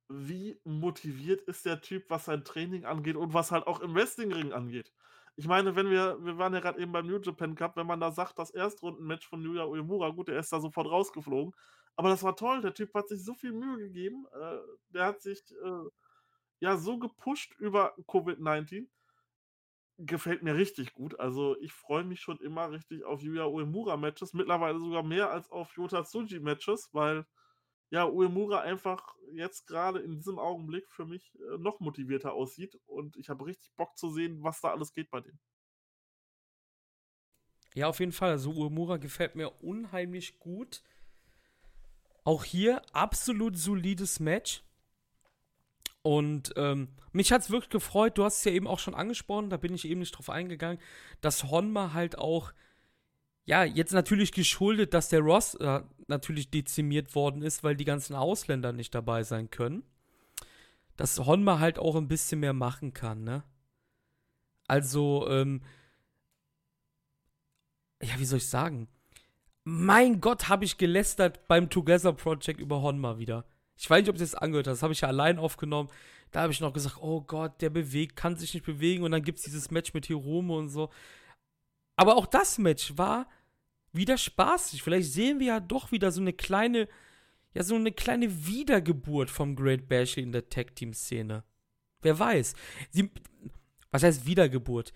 wie 0.08 0.58
motiviert 0.64 1.42
ist 1.42 1.66
der 1.66 1.82
Typ, 1.82 2.10
was 2.10 2.24
sein 2.24 2.46
Training 2.46 2.86
angeht 2.86 3.18
und 3.18 3.34
was 3.34 3.52
halt 3.52 3.68
auch 3.68 3.82
im 3.82 3.96
Wrestlingring 3.96 4.54
angeht. 4.54 4.94
Ich 5.36 5.46
meine, 5.46 5.76
wenn 5.76 5.90
wir 5.90 6.24
wir 6.24 6.38
waren 6.38 6.54
ja 6.54 6.62
gerade 6.62 6.80
eben 6.80 6.94
beim 6.94 7.06
New 7.06 7.20
Japan 7.20 7.54
Cup, 7.56 7.76
wenn 7.76 7.86
man 7.86 8.00
da 8.00 8.12
sagt, 8.12 8.40
das 8.40 8.52
Erstrundenmatch 8.52 9.28
von 9.28 9.42
Yuya 9.42 9.66
Uemura, 9.66 10.12
gut, 10.12 10.30
der 10.30 10.40
ist 10.40 10.54
da 10.54 10.62
sofort 10.62 10.88
rausgeflogen, 10.88 11.54
aber 11.98 12.08
das 12.08 12.24
war 12.24 12.38
toll. 12.38 12.62
Der 12.62 12.74
Typ 12.74 12.94
hat 12.94 13.10
sich 13.10 13.26
so 13.26 13.34
viel 13.34 13.52
Mühe 13.52 13.78
gegeben. 13.78 14.26
Äh, 14.32 14.60
der 14.92 15.06
hat 15.08 15.22
sich, 15.22 15.42
äh, 15.52 15.90
ja, 16.62 16.78
so 16.78 16.98
gepusht 16.98 17.56
über 17.60 17.94
Covid-19. 18.08 18.88
Gefällt 19.98 20.44
mir 20.44 20.56
richtig 20.56 20.94
gut. 20.94 21.20
Also, 21.20 21.58
ich 21.60 21.74
freue 21.74 22.04
mich 22.04 22.22
schon 22.22 22.40
immer 22.40 22.72
richtig 22.72 23.04
auf 23.04 23.22
Yuya 23.22 23.46
Uemura-Matches, 23.46 24.34
mittlerweile 24.34 24.80
sogar 24.80 25.04
mehr 25.04 25.32
als 25.32 25.50
auf 25.50 25.76
Yota 25.76 26.04
Tsuji-Matches, 26.04 26.90
weil 26.94 27.26
ja, 27.90 28.06
Uemura 28.06 28.62
einfach 28.62 29.16
jetzt 29.34 29.66
gerade 29.68 30.00
in 30.00 30.16
diesem 30.16 30.40
Augenblick 30.40 30.90
für 30.92 31.06
mich 31.06 31.34
äh, 31.40 31.58
noch 31.58 31.80
motivierter 31.80 32.34
aussieht 32.34 32.78
und 32.86 33.16
ich 33.18 33.30
habe 33.30 33.46
richtig 33.46 33.74
Bock 33.76 33.98
zu 33.98 34.10
sehen, 34.10 34.44
was 34.44 34.62
da 34.62 34.72
alles 34.72 34.94
geht 34.94 35.10
bei 35.10 35.22
dem. 35.22 35.40
Ja, 37.74 37.88
auf 37.88 38.00
jeden 38.00 38.12
Fall. 38.12 38.32
Also 38.32 38.52
Uemura 38.52 38.98
gefällt 38.98 39.36
mir 39.36 39.52
unheimlich 39.64 40.40
gut. 40.40 40.84
Auch 42.24 42.44
hier 42.44 42.82
absolut 42.94 43.58
solides 43.58 44.20
Match. 44.20 44.64
Und 46.08 46.54
ähm, 46.56 46.88
mich 47.12 47.34
hat 47.34 47.42
es 47.42 47.50
wirklich 47.50 47.70
gefreut, 47.70 48.18
du 48.18 48.24
hast 48.24 48.38
es 48.38 48.44
ja 48.46 48.54
eben 48.54 48.66
auch 48.66 48.80
schon 48.80 48.96
angesprochen, 48.96 49.50
da 49.50 49.58
bin 49.58 49.74
ich 49.74 49.84
eben 49.84 50.00
nicht 50.00 50.14
drauf 50.14 50.30
eingegangen, 50.30 50.80
dass 51.20 51.44
Honma 51.52 51.92
halt 51.92 52.18
auch 52.18 52.54
ja, 53.44 53.66
jetzt 53.66 53.92
natürlich 53.92 54.32
geschuldet, 54.32 54.94
dass 54.94 55.10
der 55.10 55.20
Ross 55.20 55.56
äh, 55.56 55.82
natürlich 56.08 56.50
dezimiert 56.50 57.14
worden 57.14 57.42
ist, 57.42 57.62
weil 57.62 57.76
die 57.76 57.84
ganzen 57.84 58.16
Ausländer 58.16 58.72
nicht 58.72 58.96
dabei 58.96 59.24
sein 59.24 59.50
können. 59.50 59.84
Dass 60.96 61.20
Honma 61.20 61.60
halt 61.60 61.78
auch 61.78 61.98
ein 61.98 62.08
bisschen 62.08 62.40
mehr 62.40 62.54
machen 62.54 62.94
kann, 62.94 63.26
ne? 63.26 63.44
Also, 64.66 65.28
ähm, 65.30 65.62
ja, 68.02 68.18
wie 68.18 68.26
soll 68.26 68.38
ich 68.38 68.48
sagen? 68.48 68.88
Mein 69.66 70.22
Gott, 70.22 70.48
habe 70.48 70.64
ich 70.64 70.78
gelästert 70.78 71.50
beim 71.50 71.70
Together 71.70 72.14
Project 72.14 72.62
über 72.62 72.82
Honma 72.82 73.18
wieder. 73.18 73.44
Ich 73.78 73.90
weiß 73.90 74.02
nicht, 74.02 74.10
ob 74.10 74.16
du 74.16 74.22
das 74.22 74.36
angehört 74.36 74.68
hast. 74.68 74.78
Das 74.78 74.84
habe 74.84 74.94
ich 74.94 75.02
ja 75.02 75.08
allein 75.08 75.38
aufgenommen. 75.38 75.90
Da 76.32 76.42
habe 76.42 76.52
ich 76.52 76.60
noch 76.60 76.74
gesagt, 76.74 76.98
oh 77.00 77.22
Gott, 77.22 77.62
der 77.62 77.70
bewegt, 77.70 78.16
kann 78.16 78.36
sich 78.36 78.54
nicht 78.54 78.66
bewegen. 78.66 79.04
Und 79.04 79.12
dann 79.12 79.24
gibt 79.24 79.38
es 79.38 79.46
dieses 79.46 79.72
Match 79.72 79.94
mit 79.94 80.08
Hirome 80.08 80.54
und 80.56 80.70
so. 80.70 80.90
Aber 81.96 82.16
auch 82.18 82.26
das 82.26 82.58
Match 82.58 82.98
war 82.98 83.28
wieder 83.94 84.18
spaßig. 84.18 84.84
Vielleicht 84.84 85.12
sehen 85.12 85.40
wir 85.40 85.48
ja 85.48 85.60
doch 85.60 85.92
wieder 85.92 86.12
so 86.12 86.22
eine 86.22 86.34
kleine, 86.34 86.88
ja, 87.54 87.64
so 87.64 87.76
eine 87.76 87.92
kleine 87.92 88.46
Wiedergeburt 88.46 89.30
vom 89.30 89.56
Great 89.56 89.88
Bash 89.88 90.18
in 90.18 90.32
der 90.32 90.50
Tag-Team-Szene. 90.50 91.44
Wer 92.02 92.20
weiß. 92.20 92.56
Sie, 92.92 93.10
was 93.92 94.04
heißt 94.04 94.26
Wiedergeburt? 94.26 94.94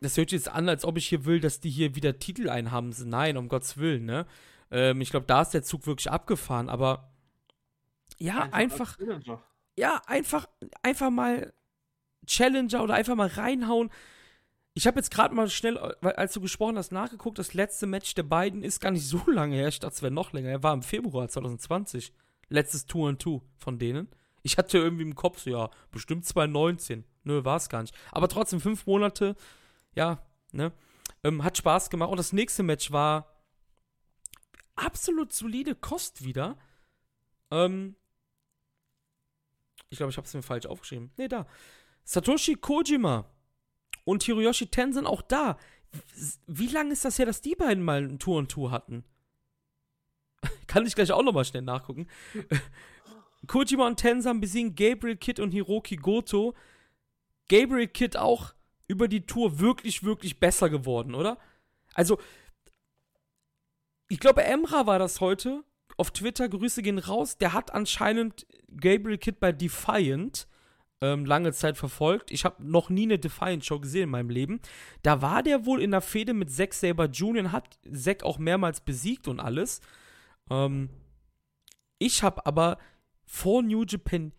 Das 0.00 0.16
hört 0.16 0.30
sich 0.30 0.40
jetzt 0.40 0.48
an, 0.48 0.68
als 0.68 0.84
ob 0.84 0.98
ich 0.98 1.08
hier 1.08 1.24
will, 1.24 1.40
dass 1.40 1.60
die 1.60 1.70
hier 1.70 1.94
wieder 1.94 2.18
Titel 2.18 2.48
einhamsen. 2.48 3.08
Nein, 3.08 3.36
um 3.36 3.48
Gottes 3.48 3.78
Willen, 3.78 4.04
ne? 4.04 4.26
Ähm, 4.70 5.00
ich 5.00 5.10
glaube, 5.10 5.26
da 5.26 5.42
ist 5.42 5.50
der 5.50 5.62
Zug 5.62 5.86
wirklich 5.86 6.10
abgefahren, 6.10 6.68
aber 6.68 7.13
ja, 8.18 8.48
einfach. 8.52 8.98
einfach 8.98 9.40
ja, 9.76 10.00
einfach, 10.06 10.46
einfach 10.82 11.10
mal 11.10 11.52
Challenger 12.26 12.82
oder 12.82 12.94
einfach 12.94 13.16
mal 13.16 13.28
reinhauen. 13.28 13.90
Ich 14.72 14.86
habe 14.86 14.98
jetzt 14.98 15.10
gerade 15.10 15.34
mal 15.34 15.48
schnell, 15.48 15.78
als 15.78 16.32
du 16.32 16.40
gesprochen 16.40 16.78
hast, 16.78 16.90
nachgeguckt. 16.90 17.38
Das 17.38 17.54
letzte 17.54 17.86
Match 17.86 18.14
der 18.14 18.24
beiden 18.24 18.62
ist 18.62 18.80
gar 18.80 18.90
nicht 18.90 19.06
so 19.06 19.22
lange 19.30 19.56
her. 19.56 19.68
Ich 19.68 19.80
dachte, 19.80 19.94
es 19.94 20.02
wäre 20.02 20.12
noch 20.12 20.32
länger. 20.32 20.50
Er 20.50 20.62
war 20.62 20.74
im 20.74 20.82
Februar 20.82 21.28
2020. 21.28 22.12
Letztes 22.48 22.86
Tour 22.86 23.08
and 23.08 23.22
Two 23.22 23.42
von 23.56 23.78
denen. 23.78 24.08
Ich 24.42 24.58
hatte 24.58 24.78
irgendwie 24.78 25.04
im 25.04 25.14
Kopf 25.14 25.40
so, 25.40 25.50
ja, 25.50 25.70
bestimmt 25.90 26.26
2019. 26.26 27.04
Nö, 27.22 27.44
war 27.44 27.56
es 27.56 27.68
gar 27.68 27.82
nicht. 27.82 27.94
Aber 28.12 28.28
trotzdem 28.28 28.60
fünf 28.60 28.86
Monate, 28.86 29.36
ja, 29.94 30.18
ne? 30.52 30.72
Ähm, 31.22 31.42
hat 31.42 31.56
Spaß 31.56 31.88
gemacht. 31.88 32.10
Und 32.10 32.18
das 32.18 32.34
nächste 32.34 32.62
Match 32.62 32.92
war 32.92 33.34
absolut 34.76 35.32
solide 35.32 35.74
Kost 35.74 36.24
wieder. 36.24 36.58
Ähm, 37.50 37.96
ich 39.90 39.98
glaube, 39.98 40.10
ich 40.10 40.16
habe 40.16 40.26
es 40.26 40.34
mir 40.34 40.42
falsch 40.42 40.66
aufgeschrieben. 40.66 41.12
Nee, 41.16 41.28
da. 41.28 41.46
Satoshi 42.04 42.56
Kojima 42.56 43.30
und 44.04 44.22
Hiroyoshi 44.22 44.66
Tenzin 44.66 45.06
auch 45.06 45.22
da. 45.22 45.58
Wie 46.46 46.66
lange 46.66 46.92
ist 46.92 47.04
das 47.04 47.18
her, 47.18 47.26
dass 47.26 47.40
die 47.40 47.54
beiden 47.54 47.84
mal 47.84 48.02
ein 48.02 48.18
Tour 48.18 48.38
und 48.38 48.50
Tour 48.50 48.70
hatten? 48.70 49.04
Kann 50.66 50.86
ich 50.86 50.94
gleich 50.94 51.12
auch 51.12 51.22
nochmal 51.22 51.44
schnell 51.44 51.62
nachgucken. 51.62 52.08
Kojima 53.46 53.86
und 53.86 53.96
Tenzan 53.96 54.40
besiegen 54.40 54.74
Gabriel 54.74 55.16
Kidd 55.16 55.40
und 55.40 55.52
Hiroki 55.52 55.96
Goto. 55.96 56.54
Gabriel 57.48 57.88
Kidd 57.88 58.18
auch 58.18 58.54
über 58.88 59.08
die 59.08 59.26
Tour 59.26 59.58
wirklich, 59.58 60.02
wirklich 60.02 60.40
besser 60.40 60.70
geworden, 60.70 61.14
oder? 61.14 61.38
Also, 61.94 62.18
ich 64.08 64.18
glaube, 64.18 64.44
Emra 64.44 64.86
war 64.86 64.98
das 64.98 65.20
heute. 65.20 65.62
Auf 65.96 66.10
Twitter, 66.10 66.48
Grüße 66.48 66.82
gehen 66.82 66.98
raus. 66.98 67.38
Der 67.38 67.52
hat 67.52 67.72
anscheinend 67.72 68.46
Gabriel 68.68 69.18
Kidd 69.18 69.38
bei 69.40 69.52
Defiant 69.52 70.46
ähm, 71.00 71.24
lange 71.24 71.52
Zeit 71.52 71.76
verfolgt. 71.76 72.30
Ich 72.30 72.44
habe 72.44 72.64
noch 72.64 72.88
nie 72.88 73.04
eine 73.04 73.18
Defiant-Show 73.18 73.80
gesehen 73.80 74.04
in 74.04 74.10
meinem 74.10 74.30
Leben. 74.30 74.60
Da 75.02 75.22
war 75.22 75.42
der 75.42 75.66
wohl 75.66 75.82
in 75.82 75.90
der 75.90 76.00
Fehde 76.00 76.34
mit 76.34 76.50
Zack 76.50 76.74
Saber 76.74 77.06
Jr. 77.06 77.44
und 77.44 77.52
hat 77.52 77.78
Zack 77.92 78.22
auch 78.22 78.38
mehrmals 78.38 78.80
besiegt 78.80 79.28
und 79.28 79.40
alles. 79.40 79.80
Ähm, 80.50 80.88
ich 81.98 82.22
habe 82.22 82.44
aber 82.46 82.78
vor 83.26 83.62
New 83.62 83.84
Japan, 83.84 84.32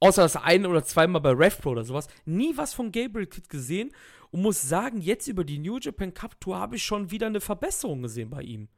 außer 0.00 0.22
das 0.22 0.36
eine 0.36 0.68
oder 0.68 0.84
zweimal 0.84 1.20
bei 1.20 1.30
RevPro 1.30 1.70
oder 1.70 1.84
sowas, 1.84 2.08
nie 2.24 2.56
was 2.56 2.74
von 2.74 2.92
Gabriel 2.92 3.26
Kidd 3.26 3.48
gesehen 3.48 3.92
und 4.30 4.42
muss 4.42 4.62
sagen, 4.62 5.00
jetzt 5.00 5.28
über 5.28 5.44
die 5.44 5.58
New 5.58 5.78
Japan 5.78 6.14
Cup 6.14 6.40
Tour 6.40 6.58
habe 6.58 6.76
ich 6.76 6.84
schon 6.84 7.10
wieder 7.10 7.26
eine 7.26 7.40
Verbesserung 7.40 8.02
gesehen 8.02 8.30
bei 8.30 8.42
ihm. 8.42 8.68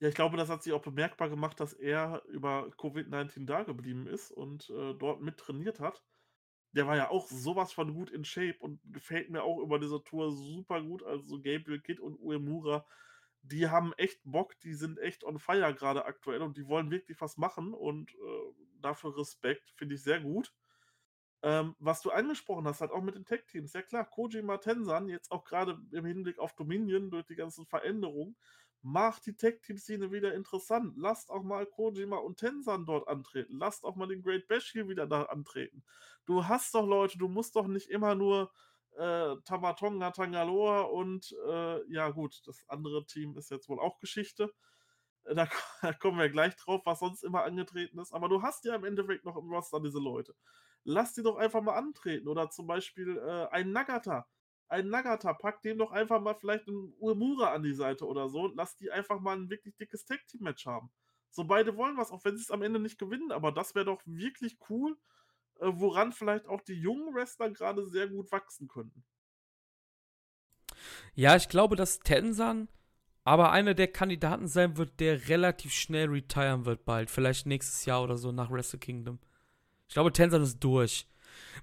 Ja, 0.00 0.08
ich 0.08 0.14
glaube, 0.14 0.36
das 0.36 0.50
hat 0.50 0.62
sich 0.62 0.72
auch 0.74 0.82
bemerkbar 0.82 1.30
gemacht, 1.30 1.58
dass 1.58 1.72
er 1.72 2.22
über 2.26 2.70
Covid-19 2.76 3.46
da 3.46 3.62
geblieben 3.62 4.06
ist 4.06 4.30
und, 4.30 4.68
äh, 4.70 4.94
dort 4.94 5.22
mit 5.22 5.38
trainiert 5.38 5.80
hat. 5.80 6.04
Der 6.72 6.86
war 6.86 6.96
ja 6.96 7.10
auch 7.10 7.28
sowas 7.28 7.72
von 7.72 7.94
gut 7.94 8.10
in 8.10 8.24
Shape 8.24 8.58
und 8.60 8.80
gefällt 8.84 9.30
mir 9.30 9.44
auch 9.44 9.60
über 9.60 9.78
diese 9.80 10.02
Tour 10.04 10.32
super 10.32 10.82
gut. 10.82 11.02
Also, 11.04 11.36
Gabriel 11.42 11.80
Kidd 11.80 12.00
und 12.02 12.18
Uemura, 12.20 12.86
die 13.42 13.68
haben 13.70 13.92
echt 13.94 14.20
Bock, 14.24 14.58
die 14.60 14.74
sind 14.74 14.98
echt 15.00 15.24
on 15.24 15.38
fire 15.40 15.74
gerade 15.74 16.04
aktuell 16.06 16.42
und 16.42 16.56
die 16.58 16.68
wollen 16.68 16.90
wirklich 16.90 17.20
was 17.20 17.36
machen 17.38 17.74
und, 17.74 18.12
äh, 18.14 18.54
dafür 18.80 19.16
Respekt, 19.18 19.70
finde 19.76 19.96
ich 19.96 20.02
sehr 20.04 20.20
gut. 20.20 20.54
Ähm, 21.42 21.76
was 21.78 22.00
du 22.02 22.10
angesprochen 22.10 22.66
hast, 22.66 22.80
halt 22.80 22.90
auch 22.90 23.02
mit 23.02 23.14
den 23.14 23.24
Tech-Teams. 23.24 23.72
Ja 23.72 23.82
klar, 23.82 24.08
Kojima 24.08 24.58
Tensan, 24.58 25.08
jetzt 25.08 25.30
auch 25.30 25.44
gerade 25.44 25.78
im 25.92 26.04
Hinblick 26.04 26.38
auf 26.38 26.54
Dominion 26.54 27.10
durch 27.10 27.26
die 27.26 27.36
ganzen 27.36 27.66
Veränderungen, 27.66 28.36
Macht 28.88 29.26
die 29.26 29.34
Tech-Team-Szene 29.34 30.12
wieder 30.12 30.32
interessant. 30.32 30.94
Lasst 30.96 31.28
auch 31.30 31.42
mal 31.42 31.66
Kojima 31.66 32.18
und 32.18 32.36
Tensan 32.38 32.86
dort 32.86 33.08
antreten. 33.08 33.58
Lasst 33.58 33.84
auch 33.84 33.96
mal 33.96 34.06
den 34.06 34.22
Great 34.22 34.46
Bash 34.46 34.70
hier 34.70 34.88
wieder 34.88 35.08
da 35.08 35.24
antreten. 35.24 35.82
Du 36.24 36.46
hast 36.46 36.72
doch 36.72 36.86
Leute, 36.86 37.18
du 37.18 37.26
musst 37.26 37.56
doch 37.56 37.66
nicht 37.66 37.90
immer 37.90 38.14
nur 38.14 38.52
äh, 38.96 39.34
Tamatonga 39.44 40.12
Tangaloa 40.12 40.82
und 40.82 41.34
äh, 41.48 41.92
ja 41.92 42.10
gut, 42.10 42.40
das 42.46 42.64
andere 42.68 43.04
Team 43.06 43.36
ist 43.36 43.50
jetzt 43.50 43.68
wohl 43.68 43.80
auch 43.80 43.98
Geschichte. 43.98 44.52
Äh, 45.24 45.34
da, 45.34 45.48
da, 45.82 45.92
kommen 45.92 46.20
wir 46.20 46.30
gleich 46.30 46.54
drauf, 46.54 46.82
was 46.84 47.00
sonst 47.00 47.24
immer 47.24 47.42
angetreten 47.42 47.98
ist. 47.98 48.12
Aber 48.12 48.28
du 48.28 48.42
hast 48.42 48.64
ja 48.66 48.76
im 48.76 48.84
Endeffekt 48.84 49.24
noch 49.24 49.36
im 49.36 49.50
Roster 49.50 49.80
diese 49.80 49.98
Leute. 49.98 50.32
Lass 50.84 51.12
die 51.12 51.24
doch 51.24 51.38
einfach 51.38 51.60
mal 51.60 51.74
antreten. 51.74 52.28
Oder 52.28 52.50
zum 52.50 52.68
Beispiel 52.68 53.18
äh, 53.18 53.48
ein 53.50 53.72
Nagata 53.72 54.28
einen 54.68 54.90
Nagata, 54.90 55.32
pack 55.32 55.62
dem 55.62 55.78
doch 55.78 55.92
einfach 55.92 56.20
mal 56.20 56.34
vielleicht 56.34 56.68
einen 56.68 56.92
Uemura 56.98 57.52
an 57.52 57.62
die 57.62 57.74
Seite 57.74 58.06
oder 58.06 58.28
so 58.28 58.42
und 58.42 58.56
lass 58.56 58.76
die 58.76 58.90
einfach 58.90 59.20
mal 59.20 59.36
ein 59.36 59.50
wirklich 59.50 59.76
dickes 59.76 60.04
Tag-Team-Match 60.04 60.66
haben. 60.66 60.90
So 61.30 61.44
beide 61.44 61.76
wollen 61.76 61.96
was, 61.96 62.10
auch 62.10 62.24
wenn 62.24 62.36
sie 62.36 62.42
es 62.42 62.50
am 62.50 62.62
Ende 62.62 62.80
nicht 62.80 62.98
gewinnen, 62.98 63.32
aber 63.32 63.52
das 63.52 63.74
wäre 63.74 63.84
doch 63.84 64.00
wirklich 64.04 64.58
cool, 64.70 64.96
äh, 65.60 65.70
woran 65.72 66.12
vielleicht 66.12 66.46
auch 66.46 66.60
die 66.62 66.74
jungen 66.80 67.14
Wrestler 67.14 67.50
gerade 67.50 67.84
sehr 67.86 68.08
gut 68.08 68.30
wachsen 68.32 68.68
könnten. 68.68 69.04
Ja, 71.14 71.36
ich 71.36 71.48
glaube, 71.48 71.76
dass 71.76 72.00
Tensan 72.00 72.68
aber 73.24 73.50
einer 73.50 73.74
der 73.74 73.88
Kandidaten 73.88 74.46
sein 74.46 74.76
wird, 74.76 75.00
der 75.00 75.28
relativ 75.28 75.72
schnell 75.72 76.08
retiren 76.08 76.64
wird 76.64 76.84
bald. 76.84 77.10
Vielleicht 77.10 77.46
nächstes 77.46 77.84
Jahr 77.84 78.02
oder 78.04 78.16
so 78.16 78.30
nach 78.30 78.50
Wrestle 78.50 78.78
Kingdom. 78.78 79.18
Ich 79.88 79.94
glaube, 79.94 80.12
Tensan 80.12 80.42
ist 80.42 80.60
durch. 80.60 81.08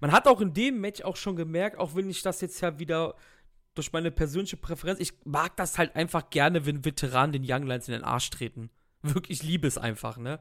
Man 0.02 0.12
hat 0.12 0.28
auch 0.28 0.42
in 0.42 0.54
dem 0.54 0.80
Match 0.80 1.02
auch 1.02 1.16
schon 1.16 1.36
gemerkt, 1.36 1.78
auch 1.78 1.96
wenn 1.96 2.10
ich 2.10 2.22
das 2.22 2.42
jetzt 2.42 2.62
ja 2.62 2.80
wieder 2.80 3.16
durch 3.76 3.92
meine 3.92 4.12
persönliche 4.12 4.58
Präferenz, 4.58 5.00
ich 5.00 5.14
mag 5.26 5.56
das 5.58 5.78
halt 5.78 5.96
einfach 5.96 6.30
gerne, 6.30 6.66
wenn 6.66 6.86
Veteranen 6.86 7.32
den 7.32 7.46
Young 7.46 7.66
Lions 7.66 7.88
in 7.88 7.94
den 7.94 8.04
Arsch 8.04 8.30
treten. 8.30 8.70
Wirklich, 9.02 9.42
ich 9.42 9.48
liebe 9.48 9.68
es 9.68 9.78
einfach, 9.78 10.18
ne? 10.18 10.40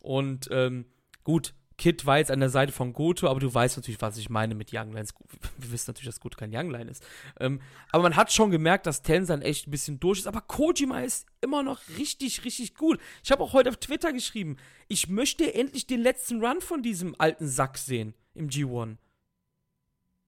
Und 0.00 0.48
ähm, 0.52 0.86
gut, 1.24 1.54
Kid 1.78 2.04
war 2.06 2.18
jetzt 2.18 2.32
an 2.32 2.40
der 2.40 2.50
Seite 2.50 2.72
von 2.72 2.92
Goto, 2.92 3.28
aber 3.28 3.38
du 3.38 3.54
weißt 3.54 3.76
natürlich, 3.76 4.02
was 4.02 4.16
ich 4.18 4.28
meine 4.28 4.56
mit 4.56 4.70
Young 4.72 4.92
Lines. 4.92 5.14
Wir 5.58 5.70
wissen 5.70 5.90
natürlich, 5.90 6.08
dass 6.08 6.20
Goto 6.20 6.36
kein 6.36 6.54
Young 6.54 6.70
Line 6.70 6.90
ist. 6.90 7.06
Ähm, 7.38 7.60
aber 7.90 8.02
man 8.02 8.16
hat 8.16 8.32
schon 8.32 8.50
gemerkt, 8.50 8.86
dass 8.86 9.02
Tensan 9.02 9.42
echt 9.42 9.68
ein 9.68 9.70
bisschen 9.70 10.00
durch 10.00 10.18
ist. 10.18 10.26
Aber 10.26 10.40
Kojima 10.40 11.00
ist 11.00 11.26
immer 11.40 11.62
noch 11.62 11.80
richtig, 11.96 12.44
richtig 12.44 12.74
gut. 12.74 13.00
Ich 13.22 13.30
habe 13.30 13.44
auch 13.44 13.52
heute 13.52 13.70
auf 13.70 13.76
Twitter 13.76 14.12
geschrieben, 14.12 14.56
ich 14.88 15.08
möchte 15.08 15.54
endlich 15.54 15.86
den 15.86 16.00
letzten 16.00 16.44
Run 16.44 16.60
von 16.60 16.82
diesem 16.82 17.14
alten 17.16 17.46
Sack 17.46 17.78
sehen 17.78 18.14
im 18.34 18.48
G1. 18.48 18.96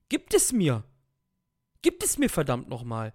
Gibt 0.08 0.34
es 0.34 0.52
mir. 0.52 0.84
Gibt 1.82 2.04
es 2.04 2.16
mir 2.16 2.28
verdammt 2.28 2.68
nochmal. 2.68 3.12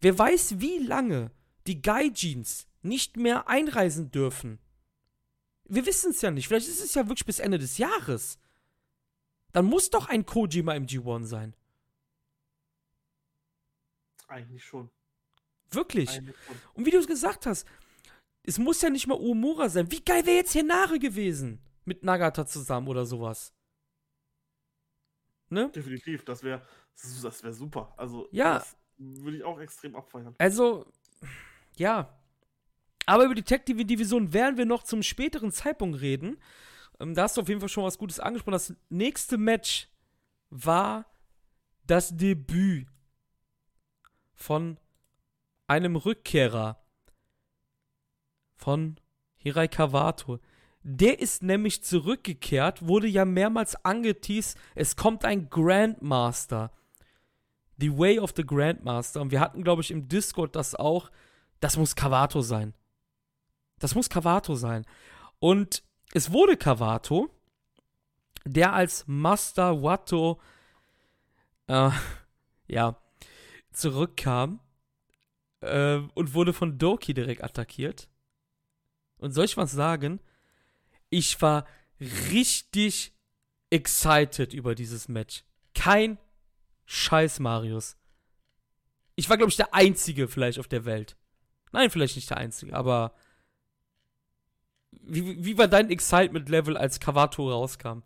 Wer 0.00 0.18
weiß, 0.18 0.60
wie 0.60 0.78
lange 0.78 1.30
die 1.66 1.82
Gaijins 1.82 2.66
nicht 2.80 3.18
mehr 3.18 3.48
einreisen 3.48 4.10
dürfen. 4.10 4.58
Wir 5.68 5.86
wissen 5.86 6.10
es 6.10 6.20
ja 6.22 6.30
nicht. 6.30 6.48
Vielleicht 6.48 6.68
ist 6.68 6.82
es 6.82 6.94
ja 6.94 7.06
wirklich 7.08 7.26
bis 7.26 7.38
Ende 7.38 7.58
des 7.58 7.78
Jahres. 7.78 8.38
Dann 9.52 9.66
muss 9.66 9.90
doch 9.90 10.08
ein 10.08 10.26
Kojima 10.26 10.74
im 10.74 10.86
G1 10.86 11.24
sein. 11.24 11.54
Eigentlich 14.26 14.64
schon. 14.64 14.90
Wirklich. 15.70 16.10
Eigentlich 16.10 16.36
schon. 16.46 16.56
Und 16.74 16.86
wie 16.86 16.90
du 16.90 16.98
es 16.98 17.06
gesagt 17.06 17.46
hast, 17.46 17.66
es 18.42 18.58
muss 18.58 18.80
ja 18.80 18.90
nicht 18.90 19.06
mal 19.06 19.18
Uemura 19.18 19.68
sein. 19.68 19.90
Wie 19.90 20.02
geil 20.02 20.24
wäre 20.26 20.36
jetzt 20.36 20.54
Henare 20.54 20.98
gewesen? 20.98 21.60
Mit 21.84 22.02
Nagata 22.02 22.46
zusammen 22.46 22.88
oder 22.88 23.04
sowas. 23.04 23.52
Ne? 25.50 25.70
Definitiv, 25.70 26.24
das 26.24 26.42
wäre 26.42 26.62
das 27.22 27.42
wär 27.42 27.52
super. 27.52 27.94
Also, 27.96 28.28
ja. 28.32 28.58
das 28.58 28.76
würde 28.96 29.36
ich 29.38 29.44
auch 29.44 29.58
extrem 29.60 29.94
abfeiern. 29.96 30.34
Also, 30.38 30.90
ja. 31.76 32.17
Aber 33.08 33.24
über 33.24 33.34
die 33.34 33.42
Tech 33.42 33.64
Division 33.64 34.34
werden 34.34 34.58
wir 34.58 34.66
noch 34.66 34.82
zum 34.82 35.02
späteren 35.02 35.50
Zeitpunkt 35.50 36.02
reden. 36.02 36.36
Ähm, 37.00 37.14
da 37.14 37.22
hast 37.22 37.38
du 37.38 37.40
auf 37.40 37.48
jeden 37.48 37.58
Fall 37.58 37.70
schon 37.70 37.84
was 37.84 37.96
Gutes 37.96 38.20
angesprochen. 38.20 38.52
Das 38.52 38.74
nächste 38.90 39.38
Match 39.38 39.88
war 40.50 41.06
das 41.86 42.14
Debüt 42.14 42.86
von 44.34 44.76
einem 45.66 45.96
Rückkehrer 45.96 46.84
von 48.56 49.00
Hirai 49.38 49.68
Kawato. 49.68 50.38
Der 50.82 51.18
ist 51.18 51.42
nämlich 51.42 51.82
zurückgekehrt, 51.82 52.86
wurde 52.86 53.06
ja 53.06 53.24
mehrmals 53.24 53.74
angeteased, 53.86 54.58
es 54.74 54.96
kommt 54.96 55.24
ein 55.24 55.48
Grandmaster. 55.48 56.72
The 57.78 57.96
Way 57.96 58.18
of 58.18 58.34
the 58.36 58.44
Grandmaster. 58.44 59.22
Und 59.22 59.30
wir 59.30 59.40
hatten, 59.40 59.64
glaube 59.64 59.80
ich, 59.80 59.90
im 59.90 60.08
Discord 60.08 60.54
das 60.54 60.74
auch. 60.74 61.10
Das 61.60 61.78
muss 61.78 61.96
Kawato 61.96 62.42
sein. 62.42 62.74
Das 63.78 63.94
muss 63.94 64.08
Kawato 64.08 64.54
sein. 64.54 64.84
Und 65.38 65.82
es 66.12 66.32
wurde 66.32 66.56
Kawato, 66.56 67.30
der 68.44 68.72
als 68.72 69.04
Master 69.06 69.82
Watto 69.82 70.40
äh, 71.66 71.90
ja, 72.66 73.00
zurückkam 73.72 74.60
äh, 75.60 75.98
und 76.14 76.34
wurde 76.34 76.52
von 76.52 76.78
Doki 76.78 77.14
direkt 77.14 77.44
attackiert. 77.44 78.08
Und 79.18 79.32
soll 79.32 79.44
ich 79.44 79.56
was 79.56 79.72
sagen? 79.72 80.20
Ich 81.10 81.40
war 81.42 81.66
richtig 82.00 83.12
excited 83.70 84.54
über 84.54 84.74
dieses 84.74 85.08
Match. 85.08 85.44
Kein 85.74 86.18
Scheiß, 86.86 87.40
Marius. 87.40 87.96
Ich 89.14 89.28
war, 89.28 89.36
glaube 89.36 89.50
ich, 89.50 89.56
der 89.56 89.74
Einzige 89.74 90.28
vielleicht 90.28 90.58
auf 90.58 90.68
der 90.68 90.84
Welt. 90.84 91.16
Nein, 91.72 91.90
vielleicht 91.90 92.16
nicht 92.16 92.30
der 92.30 92.38
Einzige, 92.38 92.74
aber 92.74 93.14
wie, 95.08 95.44
wie 95.44 95.58
war 95.58 95.68
dein 95.68 95.90
Excitement-Level, 95.90 96.76
als 96.76 97.00
Kavato 97.00 97.50
rauskam? 97.50 98.02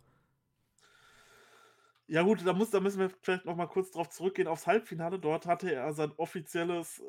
Ja 2.07 2.21
gut, 2.21 2.45
da, 2.45 2.53
muss, 2.53 2.69
da 2.69 2.79
müssen 2.79 2.99
wir 2.99 3.09
vielleicht 3.21 3.45
noch 3.45 3.55
mal 3.55 3.67
kurz 3.67 3.91
drauf 3.91 4.09
zurückgehen 4.09 4.47
aufs 4.47 4.67
Halbfinale. 4.67 5.19
Dort 5.19 5.45
hatte 5.45 5.73
er 5.73 5.93
sein 5.93 6.11
offizielles 6.17 6.99
äh, 6.99 7.03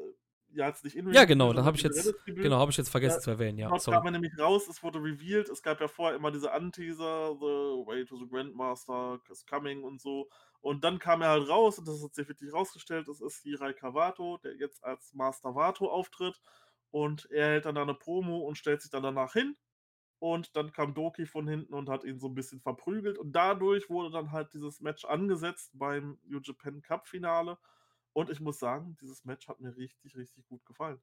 ja 0.54 0.68
jetzt 0.68 0.84
nicht 0.84 0.96
in 0.96 1.12
Ja, 1.12 1.24
genau, 1.24 1.52
da 1.52 1.64
habe 1.64 1.76
ich 1.76 1.82
jetzt 1.82 2.14
genau, 2.26 2.58
habe 2.58 2.70
ich 2.70 2.76
jetzt 2.76 2.88
vergessen 2.88 3.16
ja, 3.16 3.20
zu 3.20 3.30
erwähnen, 3.30 3.58
ja. 3.58 3.68
Dort 3.68 3.82
sorry. 3.82 3.96
kam 3.96 4.06
er 4.06 4.12
nämlich 4.12 4.38
raus, 4.38 4.68
es 4.68 4.82
wurde 4.82 5.00
revealed, 5.00 5.48
es 5.48 5.62
gab 5.62 5.80
ja 5.80 5.88
vorher 5.88 6.16
immer 6.16 6.30
diese 6.30 6.52
Anteaser, 6.52 7.34
The 7.38 7.86
Way 7.86 8.04
to 8.06 8.16
the 8.16 8.28
Grandmaster 8.28 9.20
is 9.30 9.44
coming 9.46 9.82
und 9.82 10.00
so. 10.00 10.28
Und 10.60 10.84
dann 10.84 10.98
kam 10.98 11.22
er 11.22 11.30
halt 11.30 11.48
raus 11.48 11.78
und 11.78 11.88
das 11.88 12.02
hat 12.02 12.14
sich 12.14 12.28
wirklich 12.28 12.52
rausgestellt, 12.52 13.08
es 13.08 13.20
ist 13.20 13.42
Hirai 13.42 13.72
Kawato, 13.72 14.38
der 14.38 14.54
jetzt 14.56 14.82
als 14.84 15.12
Master 15.12 15.54
Vato 15.54 15.90
auftritt 15.90 16.40
und 16.90 17.28
er 17.30 17.48
hält 17.48 17.66
dann 17.66 17.76
eine 17.76 17.94
Promo 17.94 18.38
und 18.38 18.56
stellt 18.56 18.80
sich 18.80 18.90
dann 18.90 19.02
danach 19.02 19.32
hin 19.32 19.56
und 20.24 20.56
dann 20.56 20.72
kam 20.72 20.94
Doki 20.94 21.26
von 21.26 21.46
hinten 21.46 21.74
und 21.74 21.90
hat 21.90 22.02
ihn 22.02 22.18
so 22.18 22.28
ein 22.28 22.34
bisschen 22.34 22.58
verprügelt 22.58 23.18
und 23.18 23.32
dadurch 23.32 23.90
wurde 23.90 24.10
dann 24.10 24.32
halt 24.32 24.54
dieses 24.54 24.80
Match 24.80 25.04
angesetzt 25.04 25.72
beim 25.74 26.18
New 26.24 26.40
Japan 26.42 26.80
Cup 26.80 27.06
Finale 27.06 27.58
und 28.14 28.30
ich 28.30 28.40
muss 28.40 28.58
sagen, 28.58 28.96
dieses 29.02 29.26
Match 29.26 29.48
hat 29.48 29.60
mir 29.60 29.76
richtig, 29.76 30.16
richtig 30.16 30.46
gut 30.46 30.64
gefallen. 30.64 30.98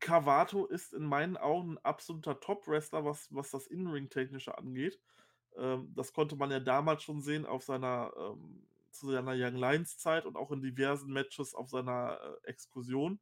Cavato 0.00 0.66
ist 0.66 0.92
in 0.92 1.06
meinen 1.06 1.38
Augen 1.38 1.72
ein 1.72 1.78
absoluter 1.78 2.38
Top-Wrestler, 2.40 3.06
was, 3.06 3.34
was 3.34 3.50
das 3.50 3.66
In-Ring-Technische 3.68 4.58
angeht. 4.58 5.00
Ähm, 5.56 5.94
das 5.94 6.12
konnte 6.12 6.36
man 6.36 6.50
ja 6.50 6.60
damals 6.60 7.02
schon 7.02 7.22
sehen 7.22 7.46
auf 7.46 7.64
seiner, 7.64 8.12
ähm, 8.18 8.66
zu 8.90 9.10
seiner 9.10 9.32
Young 9.32 9.56
Lions-Zeit 9.56 10.26
und 10.26 10.36
auch 10.36 10.50
in 10.50 10.60
diversen 10.60 11.10
Matches 11.10 11.54
auf 11.54 11.70
seiner 11.70 12.20
äh, 12.20 12.48
Exkursion, 12.50 13.18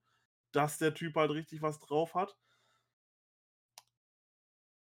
dass 0.51 0.77
der 0.79 0.93
Typ 0.93 1.15
halt 1.15 1.31
richtig 1.31 1.63
was 1.63 1.79
drauf 1.79 2.17
hat 2.17 2.37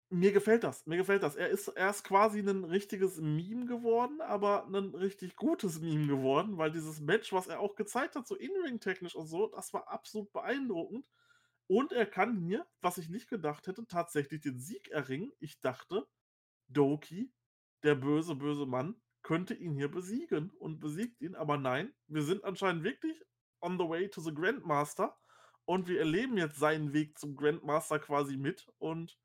mir 0.09 0.31
gefällt 0.31 0.63
das, 0.63 0.85
mir 0.87 0.97
gefällt 0.97 1.23
das. 1.23 1.35
Er 1.35 1.49
ist, 1.49 1.67
er 1.67 1.93
quasi 1.93 2.39
ein 2.39 2.63
richtiges 2.63 3.17
Meme 3.17 3.65
geworden, 3.65 4.21
aber 4.21 4.65
ein 4.65 4.95
richtig 4.95 5.35
gutes 5.35 5.79
Meme 5.79 6.07
geworden, 6.07 6.57
weil 6.57 6.71
dieses 6.71 6.99
Match, 6.99 7.31
was 7.31 7.47
er 7.47 7.59
auch 7.59 7.75
gezeigt 7.75 8.15
hat, 8.15 8.27
so 8.27 8.35
in-ring-technisch 8.35 9.15
und 9.15 9.27
so, 9.27 9.47
das 9.47 9.73
war 9.73 9.87
absolut 9.87 10.31
beeindruckend. 10.33 11.05
Und 11.67 11.91
er 11.91 12.07
kann 12.07 12.37
hier, 12.37 12.65
was 12.81 12.97
ich 12.97 13.09
nicht 13.09 13.29
gedacht 13.29 13.67
hätte, 13.67 13.85
tatsächlich 13.85 14.41
den 14.41 14.59
Sieg 14.59 14.89
erringen. 14.89 15.31
Ich 15.39 15.59
dachte, 15.59 16.07
Doki, 16.67 17.31
der 17.83 17.93
böse, 17.93 18.35
böse 18.35 18.65
Mann, 18.65 18.99
könnte 19.21 19.53
ihn 19.53 19.75
hier 19.75 19.91
besiegen 19.91 20.49
und 20.57 20.79
besiegt 20.79 21.21
ihn, 21.21 21.35
aber 21.35 21.57
nein, 21.57 21.93
wir 22.07 22.23
sind 22.23 22.43
anscheinend 22.43 22.83
wirklich 22.83 23.23
on 23.61 23.77
the 23.77 23.87
way 23.87 24.09
to 24.09 24.21
the 24.21 24.33
Grandmaster 24.33 25.15
und 25.65 25.87
wir 25.87 25.99
erleben 25.99 26.37
jetzt 26.37 26.57
seinen 26.57 26.93
Weg 26.93 27.19
zum 27.19 27.35
Grandmaster 27.35 27.99
quasi 27.99 28.37
mit 28.37 28.67
und 28.79 29.19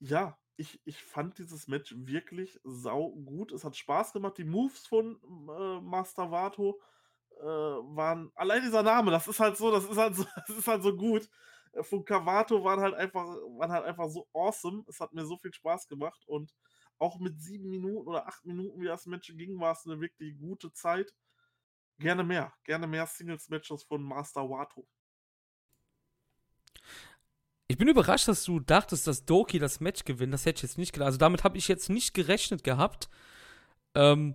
ja, 0.00 0.38
ich, 0.56 0.80
ich 0.84 1.02
fand 1.02 1.38
dieses 1.38 1.68
Match 1.68 1.94
wirklich 1.96 2.60
sau 2.64 3.10
gut. 3.12 3.52
Es 3.52 3.64
hat 3.64 3.76
Spaß 3.76 4.12
gemacht. 4.12 4.38
Die 4.38 4.44
Moves 4.44 4.86
von 4.86 5.16
äh, 5.48 5.80
Master 5.80 6.30
Vato 6.30 6.80
äh, 7.38 7.44
waren. 7.44 8.30
Allein 8.34 8.62
dieser 8.62 8.82
Name, 8.82 9.10
das 9.10 9.26
ist 9.28 9.40
halt 9.40 9.56
so, 9.56 9.70
das 9.70 9.84
ist 9.84 9.96
halt 9.96 10.16
so, 10.16 10.24
das 10.46 10.56
ist 10.58 10.68
halt 10.68 10.82
so 10.82 10.96
gut. 10.96 11.28
Äh, 11.72 11.82
von 11.82 12.04
Cavato 12.04 12.62
waren 12.64 12.80
halt 12.80 12.94
einfach, 12.94 13.24
waren 13.24 13.72
halt 13.72 13.84
einfach 13.86 14.08
so 14.10 14.28
awesome. 14.34 14.84
Es 14.88 15.00
hat 15.00 15.12
mir 15.14 15.24
so 15.24 15.36
viel 15.38 15.52
Spaß 15.52 15.88
gemacht 15.88 16.22
und 16.26 16.54
auch 16.98 17.18
mit 17.18 17.40
sieben 17.40 17.70
Minuten 17.70 18.06
oder 18.08 18.26
acht 18.26 18.44
Minuten, 18.44 18.80
wie 18.80 18.86
das 18.86 19.06
Match 19.06 19.32
ging, 19.36 19.58
war 19.60 19.72
es 19.72 19.86
eine 19.86 20.00
wirklich 20.00 20.38
gute 20.38 20.72
Zeit. 20.72 21.14
Gerne 21.98 22.24
mehr, 22.24 22.52
gerne 22.64 22.86
mehr 22.86 23.06
Singles-Matches 23.06 23.84
von 23.84 24.02
Master 24.02 24.48
Wato. 24.50 24.86
Ich 27.70 27.78
bin 27.78 27.86
überrascht, 27.86 28.26
dass 28.26 28.42
du 28.42 28.58
dachtest, 28.58 29.06
dass 29.06 29.26
Doki 29.26 29.60
das 29.60 29.78
Match 29.78 30.04
gewinnt. 30.04 30.34
Das 30.34 30.44
hätte 30.44 30.56
ich 30.56 30.62
jetzt 30.64 30.76
nicht 30.76 30.92
gedacht. 30.92 31.06
Also 31.06 31.18
damit 31.18 31.44
habe 31.44 31.56
ich 31.56 31.68
jetzt 31.68 31.88
nicht 31.88 32.14
gerechnet 32.14 32.64
gehabt. 32.64 33.08
Ähm, 33.94 34.34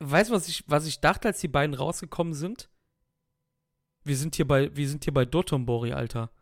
weißt 0.00 0.30
du, 0.30 0.34
was 0.34 0.48
ich, 0.48 0.64
was 0.66 0.86
ich 0.86 1.00
dachte, 1.00 1.28
als 1.28 1.38
die 1.38 1.46
beiden 1.46 1.72
rausgekommen 1.72 2.34
sind? 2.34 2.68
Wir 4.02 4.16
sind 4.16 4.34
hier 4.34 4.44
bei, 4.44 4.74
wir 4.74 4.88
sind 4.88 5.04
hier 5.04 5.14
bei 5.14 5.24
Dotonbori, 5.24 5.92
Alter. 5.92 6.32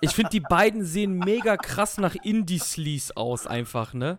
Ich 0.00 0.10
finde, 0.10 0.30
die 0.30 0.40
beiden 0.40 0.84
sehen 0.84 1.18
mega 1.18 1.56
krass 1.56 1.98
nach 1.98 2.16
Indie-Sleaze 2.16 3.16
aus, 3.16 3.46
einfach, 3.46 3.94
ne? 3.94 4.18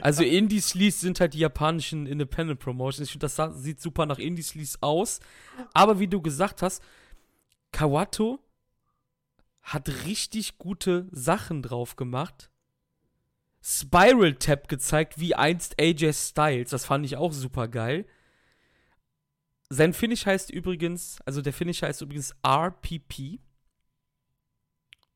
Also 0.00 0.22
Indie-Sleaze 0.22 1.00
sind 1.00 1.18
halt 1.18 1.34
die 1.34 1.40
japanischen 1.40 2.06
Independent 2.06 2.60
Promotions. 2.60 3.08
Ich 3.08 3.10
finde, 3.10 3.26
das 3.26 3.62
sieht 3.64 3.80
super 3.80 4.06
nach 4.06 4.20
Indie-Sleaze 4.20 4.78
aus. 4.80 5.18
Aber 5.74 5.98
wie 5.98 6.06
du 6.06 6.22
gesagt 6.22 6.62
hast, 6.62 6.84
Kawato 7.72 8.38
hat 9.62 9.88
richtig 10.06 10.58
gute 10.58 11.08
Sachen 11.12 11.62
drauf 11.62 11.96
gemacht. 11.96 12.50
Spiral 13.62 14.34
Tap 14.34 14.68
gezeigt, 14.68 15.20
wie 15.20 15.34
einst 15.34 15.80
AJ 15.80 16.12
Styles. 16.12 16.70
Das 16.70 16.84
fand 16.84 17.06
ich 17.06 17.16
auch 17.16 17.32
super 17.32 17.68
geil. 17.68 18.06
Sein 19.68 19.92
Finish 19.94 20.26
heißt 20.26 20.50
übrigens, 20.50 21.20
also 21.24 21.40
der 21.40 21.52
Finish 21.52 21.82
heißt 21.82 22.02
übrigens 22.02 22.34
RPP. 22.44 23.40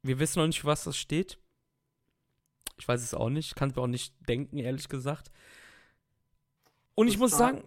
Wir 0.02 0.18
wissen 0.20 0.38
noch 0.38 0.46
nicht, 0.46 0.64
was 0.64 0.84
das 0.84 0.96
steht. 0.96 1.38
Ich 2.78 2.86
weiß 2.86 3.02
es 3.02 3.14
auch 3.14 3.30
nicht. 3.30 3.56
Kann 3.56 3.70
es 3.70 3.76
mir 3.76 3.82
auch 3.82 3.88
nicht 3.88 4.14
denken, 4.28 4.58
ehrlich 4.58 4.88
gesagt. 4.88 5.30
Und 6.94 7.06
Chris 7.06 7.14
ich 7.14 7.20
muss 7.20 7.32
sagen. 7.32 7.64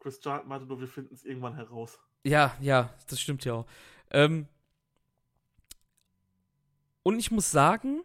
Chris 0.00 0.18
Charlton 0.20 0.48
meinte 0.48 0.66
nur, 0.66 0.80
wir 0.80 0.88
finden 0.88 1.14
es 1.14 1.24
irgendwann 1.24 1.54
heraus. 1.54 1.98
Ja, 2.24 2.56
ja, 2.60 2.94
das 3.08 3.20
stimmt 3.20 3.44
ja 3.44 3.52
auch. 3.54 3.66
Ähm, 4.10 4.48
und 7.02 7.18
ich 7.18 7.30
muss 7.30 7.50
sagen, 7.50 8.02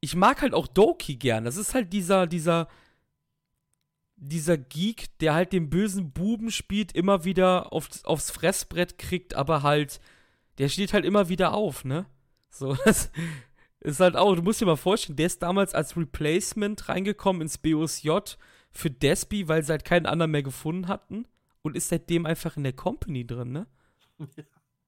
ich 0.00 0.16
mag 0.16 0.42
halt 0.42 0.54
auch 0.54 0.66
Doki 0.66 1.16
gern. 1.16 1.44
Das 1.44 1.56
ist 1.56 1.74
halt 1.74 1.92
dieser, 1.92 2.26
dieser, 2.26 2.68
dieser 4.16 4.58
Geek, 4.58 5.18
der 5.18 5.34
halt 5.34 5.52
den 5.52 5.70
bösen 5.70 6.12
Buben 6.12 6.50
spielt, 6.50 6.92
immer 6.92 7.24
wieder 7.24 7.72
aufs, 7.72 8.04
aufs 8.04 8.30
Fressbrett 8.30 8.98
kriegt, 8.98 9.34
aber 9.34 9.62
halt, 9.62 10.00
der 10.58 10.68
steht 10.68 10.92
halt 10.92 11.04
immer 11.04 11.28
wieder 11.28 11.54
auf, 11.54 11.84
ne? 11.84 12.06
So, 12.50 12.74
das 12.84 13.10
ist 13.80 14.00
halt 14.00 14.16
auch, 14.16 14.34
du 14.34 14.42
musst 14.42 14.60
dir 14.60 14.66
mal 14.66 14.76
vorstellen, 14.76 15.16
der 15.16 15.26
ist 15.26 15.42
damals 15.42 15.74
als 15.74 15.96
Replacement 15.96 16.88
reingekommen 16.88 17.42
ins 17.42 17.58
BOSJ 17.58 18.10
für 18.72 18.90
Despi, 18.90 19.48
weil 19.48 19.62
sie 19.62 19.72
halt 19.72 19.84
keinen 19.84 20.06
anderen 20.06 20.30
mehr 20.30 20.42
gefunden 20.42 20.88
hatten 20.88 21.26
und 21.62 21.76
ist 21.76 21.88
seitdem 21.88 22.26
einfach 22.26 22.56
in 22.56 22.64
der 22.64 22.72
Company 22.72 23.26
drin, 23.26 23.52
ne? 23.52 23.66
Ja. 24.36 24.44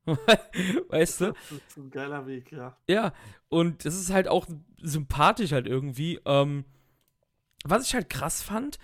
weißt 0.89 1.21
du? 1.21 1.33
Das 1.33 1.53
ist 1.69 1.77
ein 1.77 1.91
geiler 1.91 2.27
Weg, 2.27 2.51
ja. 2.53 2.77
Ja, 2.89 3.13
und 3.49 3.85
es 3.87 3.95
ist 3.99 4.11
halt 4.11 4.29
auch 4.29 4.47
sympathisch 4.81 5.53
halt 5.53 5.67
irgendwie. 5.67 6.21
Ähm, 6.25 6.65
was 7.65 7.87
ich 7.87 7.95
halt 7.95 8.11
krass 8.11 8.43
fand, 8.43 8.79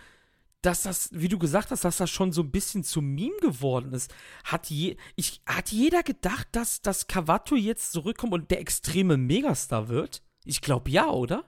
dass 0.62 0.83
das, 0.83 1.11
wie 1.12 1.29
du 1.29 1.39
gesagt 1.39 1.71
hast, 1.71 1.85
dass 1.85 1.99
das 1.99 2.11
schon 2.11 2.33
so 2.33 2.43
ein 2.43 2.51
bisschen 2.51 2.85
zu 2.85 3.01
Meme 3.01 3.37
geworden 3.41 3.93
ist. 3.93 4.12
Hat, 4.45 4.71
je, 4.71 4.97
ich, 5.16 5.41
hat 5.47 5.71
jeder 5.71 6.03
gedacht, 6.03 6.49
dass, 6.53 6.81
dass 6.81 7.07
Cavato 7.07 7.55
jetzt 7.55 7.93
zurückkommt 7.93 8.33
und 8.33 8.51
der 8.51 8.61
extreme 8.61 9.16
Megastar 9.16 9.89
wird? 9.89 10.23
Ich 10.45 10.61
glaube 10.61 10.91
ja, 10.91 11.09
oder? 11.11 11.45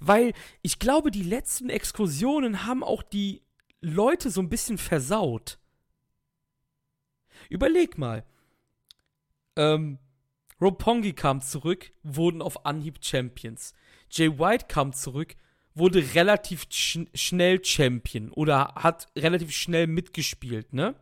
Weil 0.00 0.32
ich 0.62 0.78
glaube, 0.78 1.10
die 1.10 1.22
letzten 1.22 1.70
Exkursionen 1.70 2.66
haben 2.66 2.82
auch 2.82 3.02
die 3.02 3.42
Leute 3.80 4.30
so 4.30 4.40
ein 4.40 4.48
bisschen 4.48 4.78
versaut. 4.78 5.58
Überleg 7.48 7.96
mal, 7.96 8.24
ähm, 9.60 9.98
Roppongi 10.60 11.12
kam 11.12 11.42
zurück, 11.42 11.92
wurden 12.02 12.40
auf 12.40 12.64
Anhieb 12.64 12.98
Champions. 13.02 13.74
Jay 14.10 14.38
White 14.38 14.66
kam 14.68 14.92
zurück, 14.92 15.36
wurde 15.74 16.14
relativ 16.14 16.66
sch 16.70 17.00
schnell 17.14 17.64
Champion 17.64 18.30
oder 18.30 18.74
hat 18.74 19.08
relativ 19.16 19.52
schnell 19.52 19.86
mitgespielt, 19.86 20.72
ne? 20.72 20.94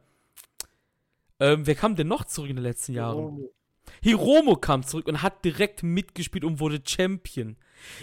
Ähm, 1.41 1.67
wer 1.67 1.75
kam 1.77 1.95
denn 1.95 2.09
noch 2.09 2.25
zurück 2.25 2.51
in 2.51 2.57
den 2.57 2.65
letzten 2.65 2.95
Jahren? 2.95 3.19
Hiromo. 3.19 3.55
Hiromo 4.03 4.57
kam 4.57 4.83
zurück 4.83 5.07
und 5.07 5.23
hat 5.23 5.45
direkt 5.45 5.83
mitgespielt 5.83 6.45
und 6.45 6.59
wurde 6.59 6.83
Champion. 6.85 7.57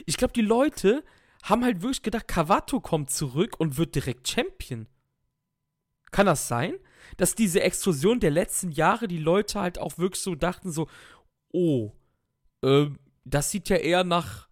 Ich 0.06 0.18
glaube, 0.18 0.34
die 0.34 0.42
Leute 0.42 1.04
haben 1.44 1.64
halt 1.64 1.82
wirklich 1.82 2.02
gedacht, 2.02 2.28
Kawato 2.28 2.80
kommt 2.80 3.12
zurück 3.12 3.60
und 3.60 3.78
wird 3.78 3.94
direkt 3.94 4.28
Champion. 4.28 4.88
Kann 6.12 6.26
das 6.26 6.48
sein? 6.48 6.76
Dass 7.18 7.36
diese 7.36 7.62
Exkursion 7.62 8.20
der 8.20 8.32
letzten 8.32 8.72
Jahre 8.72 9.08
die 9.08 9.18
Leute 9.18 9.60
halt 9.60 9.80
auch 9.80 9.98
wirklich 9.98 10.22
so 10.22 10.36
dachten, 10.36 10.72
so, 10.72 10.88
oh, 11.52 11.92
äh, 12.64 12.88
das 13.24 13.52
sieht 13.52 13.70
ja 13.70 13.78
eher 13.78 14.04
nach 14.04 14.48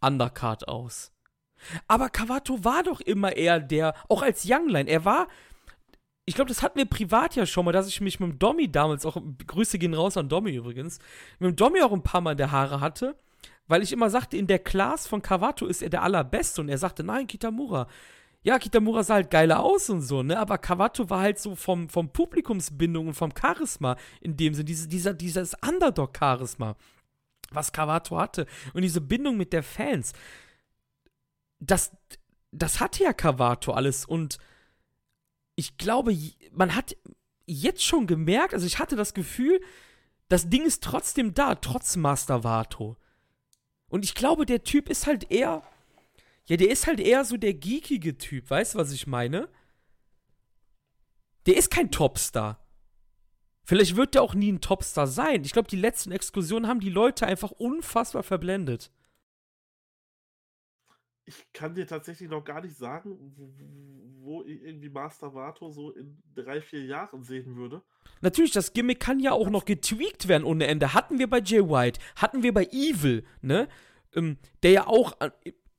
Undercard 0.00 0.68
aus. 0.68 1.12
Aber 1.88 2.10
Kawato 2.10 2.64
war 2.64 2.82
doch 2.82 3.00
immer 3.00 3.36
eher 3.36 3.60
der, 3.60 3.94
auch 4.08 4.22
als 4.22 4.44
Youngline, 4.46 4.88
er 4.88 5.04
war, 5.04 5.28
ich 6.26 6.34
glaube, 6.34 6.48
das 6.48 6.62
hatten 6.62 6.78
wir 6.78 6.86
privat 6.86 7.36
ja 7.36 7.46
schon 7.46 7.64
mal, 7.64 7.72
dass 7.72 7.88
ich 7.88 8.00
mich 8.00 8.20
mit 8.20 8.30
dem 8.30 8.38
Dommy 8.38 8.70
damals 8.70 9.06
auch, 9.06 9.16
Grüße 9.46 9.78
gehen 9.78 9.94
raus 9.94 10.16
an 10.16 10.28
Dommy 10.28 10.54
übrigens, 10.54 10.98
mit 11.38 11.50
dem 11.50 11.56
Dommy 11.56 11.82
auch 11.82 11.92
ein 11.92 12.02
paar 12.02 12.20
Mal 12.20 12.32
in 12.32 12.38
der 12.38 12.50
Haare 12.50 12.80
hatte, 12.80 13.16
weil 13.66 13.82
ich 13.82 13.92
immer 13.92 14.10
sagte, 14.10 14.36
in 14.36 14.46
der 14.46 14.58
Class 14.58 15.06
von 15.06 15.22
Kawato 15.22 15.66
ist 15.66 15.82
er 15.82 15.90
der 15.90 16.02
allerbeste 16.02 16.60
und 16.60 16.68
er 16.68 16.78
sagte, 16.78 17.02
nein, 17.02 17.26
Kitamura, 17.26 17.88
ja, 18.44 18.58
Kitamura 18.58 19.02
sah 19.02 19.14
halt 19.14 19.30
geiler 19.30 19.62
aus 19.62 19.88
und 19.88 20.02
so, 20.02 20.22
ne? 20.22 20.38
Aber 20.38 20.58
Kawato 20.58 21.08
war 21.08 21.20
halt 21.20 21.38
so 21.38 21.56
vom, 21.56 21.88
vom 21.88 22.10
Publikumsbindung 22.10 23.08
und 23.08 23.14
vom 23.14 23.32
Charisma 23.34 23.96
in 24.20 24.36
dem 24.36 24.52
Sinne, 24.52 24.66
diese, 24.66 24.86
dieser, 24.86 25.14
dieses 25.14 25.56
Underdog-Charisma, 25.66 26.76
was 27.52 27.72
Kawato 27.72 28.18
hatte. 28.18 28.46
Und 28.74 28.82
diese 28.82 29.00
Bindung 29.00 29.38
mit 29.38 29.54
der 29.54 29.62
Fans, 29.62 30.12
das, 31.58 31.96
das 32.52 32.80
hatte 32.80 33.04
ja 33.04 33.14
Kawato 33.14 33.72
alles. 33.72 34.04
Und 34.04 34.36
ich 35.56 35.78
glaube, 35.78 36.14
man 36.52 36.74
hat 36.74 36.94
jetzt 37.46 37.82
schon 37.82 38.06
gemerkt, 38.06 38.52
also 38.52 38.66
ich 38.66 38.78
hatte 38.78 38.94
das 38.94 39.14
Gefühl, 39.14 39.58
das 40.28 40.50
Ding 40.50 40.66
ist 40.66 40.82
trotzdem 40.82 41.32
da, 41.32 41.54
trotz 41.54 41.96
Master 41.96 42.44
Vato. 42.44 42.98
Und 43.88 44.04
ich 44.04 44.14
glaube, 44.14 44.44
der 44.44 44.64
Typ 44.64 44.90
ist 44.90 45.06
halt 45.06 45.30
eher 45.30 45.62
ja, 46.46 46.56
der 46.56 46.70
ist 46.70 46.86
halt 46.86 47.00
eher 47.00 47.24
so 47.24 47.36
der 47.36 47.54
geekige 47.54 48.18
Typ, 48.18 48.50
weißt 48.50 48.74
du, 48.74 48.78
was 48.78 48.92
ich 48.92 49.06
meine? 49.06 49.48
Der 51.46 51.56
ist 51.56 51.70
kein 51.70 51.90
Topstar. 51.90 52.60
Vielleicht 53.64 53.96
wird 53.96 54.14
der 54.14 54.22
auch 54.22 54.34
nie 54.34 54.52
ein 54.52 54.60
Topstar 54.60 55.06
sein. 55.06 55.42
Ich 55.44 55.52
glaube, 55.52 55.68
die 55.68 55.76
letzten 55.76 56.12
Exkursionen 56.12 56.68
haben 56.68 56.80
die 56.80 56.90
Leute 56.90 57.26
einfach 57.26 57.50
unfassbar 57.50 58.22
verblendet. 58.22 58.90
Ich 61.26 61.50
kann 61.54 61.74
dir 61.74 61.86
tatsächlich 61.86 62.28
noch 62.28 62.44
gar 62.44 62.60
nicht 62.60 62.76
sagen, 62.76 63.16
wo, 64.20 64.42
ich 64.42 64.62
irgendwie 64.62 64.90
Master 64.90 65.34
Vato 65.34 65.70
so 65.70 65.90
in 65.92 66.22
drei, 66.34 66.60
vier 66.60 66.84
Jahren 66.84 67.22
sehen 67.22 67.56
würde. 67.56 67.80
Natürlich, 68.20 68.52
das 68.52 68.74
Gimmick 68.74 69.00
kann 69.00 69.20
ja 69.20 69.32
auch 69.32 69.48
noch 69.48 69.64
getweakt 69.64 70.28
werden 70.28 70.44
ohne 70.44 70.66
Ende. 70.66 70.92
Hatten 70.92 71.18
wir 71.18 71.28
bei 71.28 71.40
Jay 71.40 71.62
White, 71.62 72.00
hatten 72.16 72.42
wir 72.42 72.52
bei 72.52 72.66
Evil, 72.66 73.24
ne? 73.40 73.68
Ähm, 74.14 74.36
der 74.62 74.70
ja 74.70 74.86
auch 74.86 75.16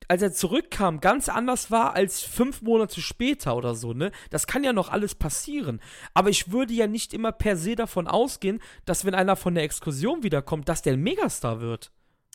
als 0.08 0.22
er 0.22 0.32
zurückkam, 0.32 1.00
ganz 1.00 1.30
anders 1.30 1.72
war 1.72 1.94
als 1.94 2.22
fünf 2.22 2.62
Monate 2.62 3.02
später 3.02 3.56
oder 3.56 3.76
so, 3.76 3.94
ne? 3.94 4.12
Das 4.30 4.48
kann 4.48 4.64
ja 4.64 4.74
noch 4.74 4.90
alles 4.90 5.16
passieren. 5.16 5.82
Aber 6.14 6.30
ich 6.30 6.52
würde 6.52 6.74
ja 6.74 6.88
nicht 6.88 7.14
immer 7.14 7.32
per 7.32 7.58
se 7.58 7.76
davon 7.76 8.08
ausgehen, 8.08 8.62
dass 8.86 9.06
wenn 9.06 9.16
einer 9.16 9.36
von 9.36 9.56
der 9.56 9.64
Exkursion 9.64 10.24
wiederkommt, 10.24 10.70
dass 10.70 10.82
der 10.82 10.94
ein 10.94 11.02
Megastar 11.02 11.62
wird. 11.62 11.92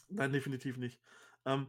Nein, 0.09 0.33
definitiv 0.33 0.77
nicht. 0.77 1.01
Ähm, 1.47 1.69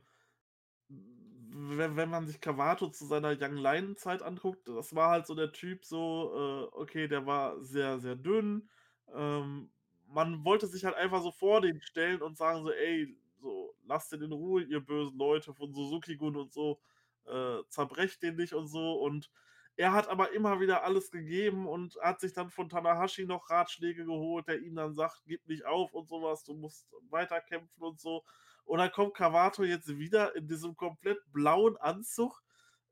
wenn, 0.90 1.96
wenn 1.96 2.10
man 2.10 2.28
sich 2.28 2.40
Cavato 2.40 2.90
zu 2.90 3.06
seiner 3.06 3.36
Young 3.40 3.56
Lion-Zeit 3.56 4.24
anguckt, 4.24 4.68
das 4.68 4.96
war 4.96 5.10
halt 5.12 5.28
so 5.28 5.36
der 5.36 5.52
Typ, 5.52 5.86
so, 5.86 6.32
äh, 6.34 6.76
okay, 6.76 7.08
der 7.08 7.26
war 7.26 7.62
sehr, 7.62 8.00
sehr 8.00 8.16
dünn. 8.16 8.70
Ähm, 9.14 9.70
man 10.08 10.44
wollte 10.44 10.68
sich 10.68 10.86
halt 10.86 10.96
einfach 10.96 11.22
so 11.22 11.32
vor 11.32 11.62
den 11.62 11.82
stellen 11.82 12.22
und 12.22 12.38
sagen 12.38 12.64
so, 12.64 12.72
ey, 12.72 13.16
so, 13.42 13.76
lasst 13.86 14.12
den 14.12 14.22
in 14.22 14.32
Ruhe, 14.32 14.64
ihr 14.64 14.80
bösen 14.80 15.18
Leute 15.18 15.54
von 15.54 15.74
Suzuki-Gun 15.74 16.36
und 16.36 16.54
so, 16.54 16.80
äh, 17.26 17.60
zerbrecht 17.70 18.22
den 18.24 18.36
nicht 18.36 18.54
und 18.54 18.68
so. 18.68 18.94
Und 18.94 19.30
er 19.78 19.94
hat 19.94 20.10
aber 20.10 20.32
immer 20.34 20.60
wieder 20.60 20.84
alles 20.84 21.12
gegeben 21.12 21.68
und 21.68 21.98
hat 22.02 22.20
sich 22.20 22.34
dann 22.34 22.50
von 22.50 22.70
Tanahashi 22.70 23.26
noch 23.26 23.50
Ratschläge 23.50 24.06
geholt, 24.06 24.48
der 24.48 24.60
ihm 24.60 24.76
dann 24.76 24.94
sagt, 24.94 25.24
gib 25.26 25.48
nicht 25.48 25.66
auf 25.66 25.94
und 25.94 26.08
sowas, 26.08 26.44
du 26.44 26.54
musst 26.54 26.88
weiterkämpfen 27.10 27.84
und 27.84 28.00
so. 28.00 28.24
Und 28.66 28.80
dann 28.80 28.92
kommt 28.92 29.16
Kawato 29.16 29.64
jetzt 29.64 29.98
wieder 29.98 30.36
in 30.36 30.48
diesem 30.48 30.76
komplett 30.76 31.20
blauen 31.32 31.78
Anzug, 31.78 32.42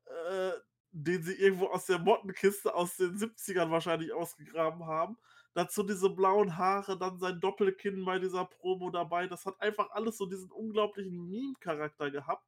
äh, 0.06 0.52
den 0.92 1.22
sie 1.22 1.34
irgendwo 1.34 1.68
aus 1.68 1.86
der 1.86 2.00
Mottenkiste 2.00 2.74
aus 2.74 2.98
den 2.98 3.16
70ern 3.18 3.70
wahrscheinlich 3.70 4.12
ausgegraben 4.14 4.86
haben. 4.86 5.18
Dazu 5.60 5.84
diese 5.84 6.10
blauen 6.10 6.56
Haare, 6.56 6.98
dann 6.98 7.20
sein 7.20 7.42
Doppelkinn 7.42 8.06
bei 8.06 8.18
dieser 8.18 8.46
Promo 8.46 8.92
dabei. 8.92 9.28
Das 9.28 9.46
hat 9.46 9.60
einfach 9.60 9.92
alles 9.92 10.18
so 10.18 10.26
diesen 10.26 10.50
unglaublichen 10.54 11.28
Meme-Charakter 11.28 12.10
gehabt. 12.12 12.48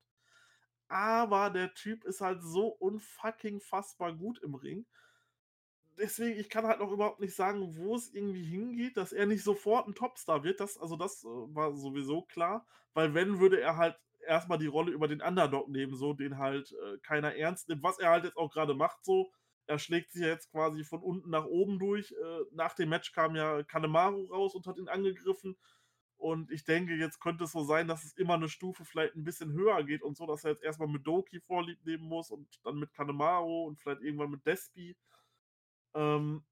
Aber 0.88 1.50
der 1.50 1.74
Typ 1.74 2.06
ist 2.06 2.22
halt 2.22 2.42
so 2.42 2.68
unfucking 2.68 3.60
fassbar 3.60 4.14
gut 4.14 4.42
im 4.42 4.56
Ring. 4.56 4.86
Deswegen, 5.98 6.40
ich 6.40 6.50
kann 6.50 6.66
halt 6.66 6.80
noch 6.80 6.90
überhaupt 6.90 7.20
nicht 7.20 7.36
sagen, 7.36 7.76
wo 7.76 7.96
es 7.96 8.14
irgendwie 8.14 8.46
hingeht, 8.46 8.96
dass 8.96 9.12
er 9.12 9.26
nicht 9.26 9.44
sofort 9.44 9.90
ein 9.90 9.94
Topstar 9.94 10.46
wird. 10.46 10.62
Das, 10.62 10.78
also 10.78 10.96
das 10.96 11.26
äh, 11.26 11.28
war 11.28 11.76
sowieso 11.76 12.22
klar. 12.22 12.66
Weil 12.94 13.14
wenn, 13.14 13.42
würde 13.42 13.60
er 13.60 13.76
halt 13.76 14.00
erstmal 14.26 14.58
die 14.58 14.68
Rolle 14.68 14.94
über 14.94 15.10
den 15.10 15.22
Underdog 15.22 15.68
nehmen, 15.68 15.98
so 15.98 16.14
den 16.14 16.38
halt 16.38 16.72
äh, 16.72 16.98
keiner 17.00 17.36
ernst 17.36 17.68
nimmt, 17.68 17.84
was 17.84 18.00
er 18.00 18.12
halt 18.12 18.24
jetzt 18.24 18.38
auch 18.38 18.54
gerade 18.54 18.74
macht, 18.74 19.04
so 19.04 19.34
er 19.68 19.80
schlägt 19.80 20.12
sich 20.14 20.22
ja 20.24 20.30
jetzt 20.30 20.52
quasi 20.52 20.84
von 20.86 21.02
unten 21.04 21.30
nach 21.32 21.46
oben 21.46 21.80
durch. 21.80 22.12
Äh, 22.14 22.40
nach 22.54 22.74
dem 22.76 22.90
Match 22.90 23.12
kam 23.14 23.36
ja 23.36 23.64
Kanemaru 23.64 24.26
raus 24.28 24.56
und 24.56 24.68
hat 24.68 24.78
ihn 24.78 24.90
angegriffen. 24.90 25.58
Und 26.18 26.52
ich 26.52 26.64
denke, 26.66 26.96
jetzt 26.96 27.20
könnte 27.22 27.46
es 27.46 27.52
so 27.54 27.64
sein, 27.64 27.88
dass 27.88 28.04
es 28.06 28.14
immer 28.18 28.38
'ne 28.38 28.50
Stufe 28.50 28.86
vielleicht 28.86 29.16
'n 29.16 29.24
bisschen 29.26 29.54
höher 29.54 29.84
geht 29.84 30.04
und 30.04 30.18
so, 30.18 30.28
dass 30.28 30.44
er 30.46 30.52
jetzt 30.52 30.64
erst 30.64 30.80
mal 30.80 30.88
mit 30.88 31.06
Douki 31.08 31.40
Vorlieb 31.42 31.84
nehmen 31.86 32.06
muss 32.06 32.32
und 32.32 32.48
dann 32.66 32.78
mit 32.80 32.94
Kanemaru 32.94 33.66
und 33.68 33.80
vielleicht 33.82 34.02
irgendwann 34.04 34.32
mit 34.32 34.46
Despi. 34.48 34.96
Ähm 35.96 36.44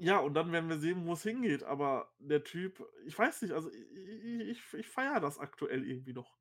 ja, 0.00 0.18
und 0.18 0.34
dann 0.34 0.52
werden 0.52 0.68
wir 0.68 0.78
sehen, 0.78 1.06
wo's 1.06 1.22
hingeht. 1.22 1.62
Aber 1.62 2.12
der 2.18 2.44
Typ 2.44 2.82
ich 3.06 3.18
weiß 3.18 3.42
nicht, 3.42 3.52
also 3.52 3.70
i 3.70 3.76
i 4.40 4.42
ich 4.50 4.62
ich 4.74 4.88
feiere 4.88 5.20
das 5.20 5.38
aktuell 5.38 5.84
irgendwie 5.86 6.12
noch. 6.12 6.36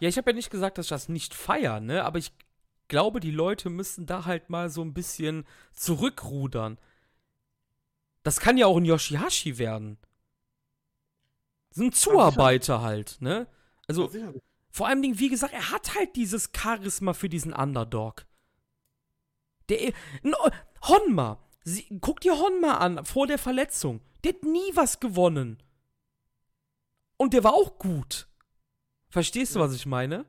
Ja, 0.00 0.08
ich 0.08 0.16
habe 0.16 0.30
ja 0.30 0.34
nicht 0.36 0.50
gesagt, 0.50 0.78
dass 0.78 0.86
ich 0.86 0.90
das 0.90 1.08
nicht 1.08 1.34
feiere, 1.34 1.80
ne? 1.80 2.04
Aber 2.04 2.18
ich 2.18 2.32
glaube, 2.86 3.18
die 3.20 3.32
Leute 3.32 3.68
müssen 3.68 4.06
da 4.06 4.24
halt 4.26 4.48
mal 4.48 4.70
so 4.70 4.82
'n 4.82 4.94
bisschen 4.94 5.44
zurückrudern. 5.72 6.78
Das 8.26 8.40
kann 8.40 8.56
ja 8.58 8.66
auch 8.66 8.76
'n 8.76 8.84
Yoshihashi 8.84 9.58
werden. 9.58 9.98
So 11.74 11.82
'n 11.82 11.86
Ja, 11.86 11.90
sicher. 11.92 11.98
Zuarbeiter 12.00 12.82
halt, 12.82 13.16
ne? 13.20 13.46
Also, 13.86 14.10
vor 14.70 14.86
allem 14.88 15.02
Dingen, 15.02 15.18
wie 15.18 15.28
gesagt, 15.28 15.52
er 15.54 15.70
hat 15.70 15.94
halt 15.94 16.16
dieses 16.16 16.50
Charisma 16.56 17.12
für 17.14 17.28
diesen 17.28 17.52
Underdog. 17.52 18.26
Der 19.68 19.80
e 19.88 19.92
'n 20.24 20.34
o 20.34 20.50
Honma! 20.88 21.38
Sie 21.64 21.86
guck 22.00 22.20
dir 22.20 22.38
Honma 22.38 22.78
an 22.78 23.04
vor 23.04 23.26
der 23.26 23.38
Verletzung. 23.38 24.00
Der 24.24 24.32
hat 24.32 24.42
nie 24.42 24.70
was 24.74 25.00
gewonnen. 25.00 25.58
Und 27.20 27.34
der 27.34 27.42
war 27.44 27.52
auch 27.52 27.78
gut. 27.78 28.27
Verstehst 29.10 29.54
du, 29.56 29.60
was 29.60 29.74
ich 29.74 29.86
meine? 29.86 30.26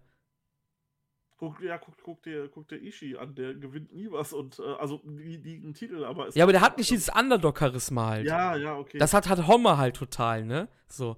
Guck 1.38 1.61
ja, 1.61 1.77
guck 1.77 1.95
guck 2.03 2.21
dir 2.23 2.49
guck 2.49 2.67
dir 2.67 2.77
Ishii 2.82 3.15
an, 3.17 3.34
der 3.34 3.53
gewinnt 3.55 3.93
nie 3.93 4.11
was 4.11 4.34
und, 4.34 4.59
äh 4.59 4.73
also 4.77 4.99
nie 5.05 5.38
nie 5.38 5.55
'n 5.63 5.73
Titel, 5.73 6.03
aber 6.03 6.27
ist 6.27 6.36
Ja, 6.36 6.43
aber 6.43 6.51
der 6.51 6.61
hat 6.61 6.77
nicht 6.77 6.89
dieses 6.91 7.09
Underdog-Charisma 7.09 8.07
halt. 8.07 8.27
Ja, 8.27 8.55
ja, 8.57 8.77
okay. 8.77 8.97
Das 8.99 9.13
hat 9.13 9.30
halt 9.30 9.47
Honma 9.47 9.77
halt 9.77 9.95
total, 9.95 10.45
ne? 10.45 10.67
So. 10.88 11.17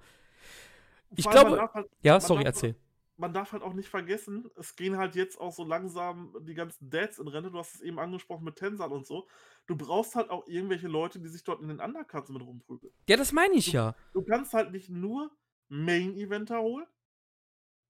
Ich 1.16 1.30
glaube 1.30 1.60
halt 1.74 1.88
ja, 2.04 2.20
sorry, 2.20 2.44
darf 2.44 2.46
erzähl. 2.46 2.76
man 3.18 3.34
darf 3.34 3.52
halt 3.54 3.64
auch 3.64 3.74
nicht 3.74 3.90
vergessen, 3.90 4.50
es 4.56 4.76
gehen 4.76 4.98
halt 4.98 5.16
jetzt 5.16 5.40
auch 5.40 5.52
so 5.54 5.64
langsam 5.64 6.36
die 6.42 6.54
ganzen 6.56 6.90
Dads 6.90 7.20
in 7.20 7.28
Rente. 7.28 7.52
Du 7.52 7.60
hast 7.60 7.76
es 7.76 7.82
eben 7.82 8.00
angesprochen 8.00 8.44
mit 8.46 8.56
Tenzan 8.58 8.92
und 8.92 9.06
so. 9.08 9.28
Du 9.68 9.76
brauchst 9.78 10.16
halt 10.16 10.30
auch 10.30 10.48
irgendwelche 10.48 10.88
Leute, 10.88 11.20
die 11.20 11.30
sich 11.30 11.44
dort 11.44 11.62
in 11.62 11.68
den 11.70 11.80
Undercards 11.80 12.30
mit 12.30 12.42
rumprügeln. 12.42 12.94
Ja, 13.08 13.18
das 13.18 13.32
meine 13.32 13.56
ich 13.56 13.72
Du 13.72 13.74
ja. 13.74 13.96
du 14.14 14.24
kannst 14.24 14.54
halt 14.54 14.72
nicht 14.72 14.90
nur 14.90 15.32
Main-Eventer 15.70 16.62
holen. 16.62 16.88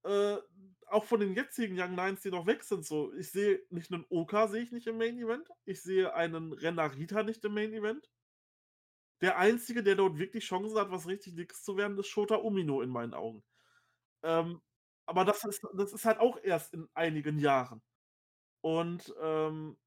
Äh, 0.04 0.36
auch 0.88 1.04
von 1.04 1.20
den 1.20 1.32
jetzigen 1.34 1.78
Young 1.78 1.94
Lions, 1.96 2.20
die 2.22 2.30
noch 2.30 2.46
weg 2.46 2.64
sind, 2.64 2.84
so. 2.84 3.12
Ich 3.14 3.30
sehe 3.30 3.60
nicht 3.70 3.90
'nen 3.90 4.04
Oka 4.10 4.48
sehe 4.48 4.62
ich 4.62 4.72
nicht 4.72 4.86
im 4.88 4.98
Main 4.98 5.18
Event. 5.18 5.48
Ich 5.64 5.80
sehe 5.82 6.14
einen 6.14 6.52
Ren 6.52 6.74
Narita 6.74 7.22
nicht 7.22 7.44
im 7.44 7.54
Main 7.54 7.72
Event. 7.72 8.06
Der 9.22 9.38
Einzige, 9.38 9.84
der 9.84 9.94
dort 9.94 10.18
wirklich 10.18 10.44
Chancen 10.44 10.76
hat, 10.76 10.90
was 10.90 11.06
richtig 11.06 11.36
dickes 11.36 11.62
zu 11.62 11.76
werden, 11.76 11.96
ist 11.96 12.08
Shota 12.08 12.34
Umino 12.36 12.82
in 12.82 12.90
meinen 12.90 13.14
Augen. 13.14 13.44
Ähm, 14.22 14.60
aber 15.06 15.24
das 15.24 15.44
ist 15.44 15.62
das 15.74 15.92
ist 15.92 16.04
halt 16.06 16.18
auch 16.20 16.38
erst 16.42 16.74
in 16.74 16.88
einigen 16.94 17.38
Jahren. 17.38 17.82
Und, 18.62 19.14
ähm, 19.22 19.78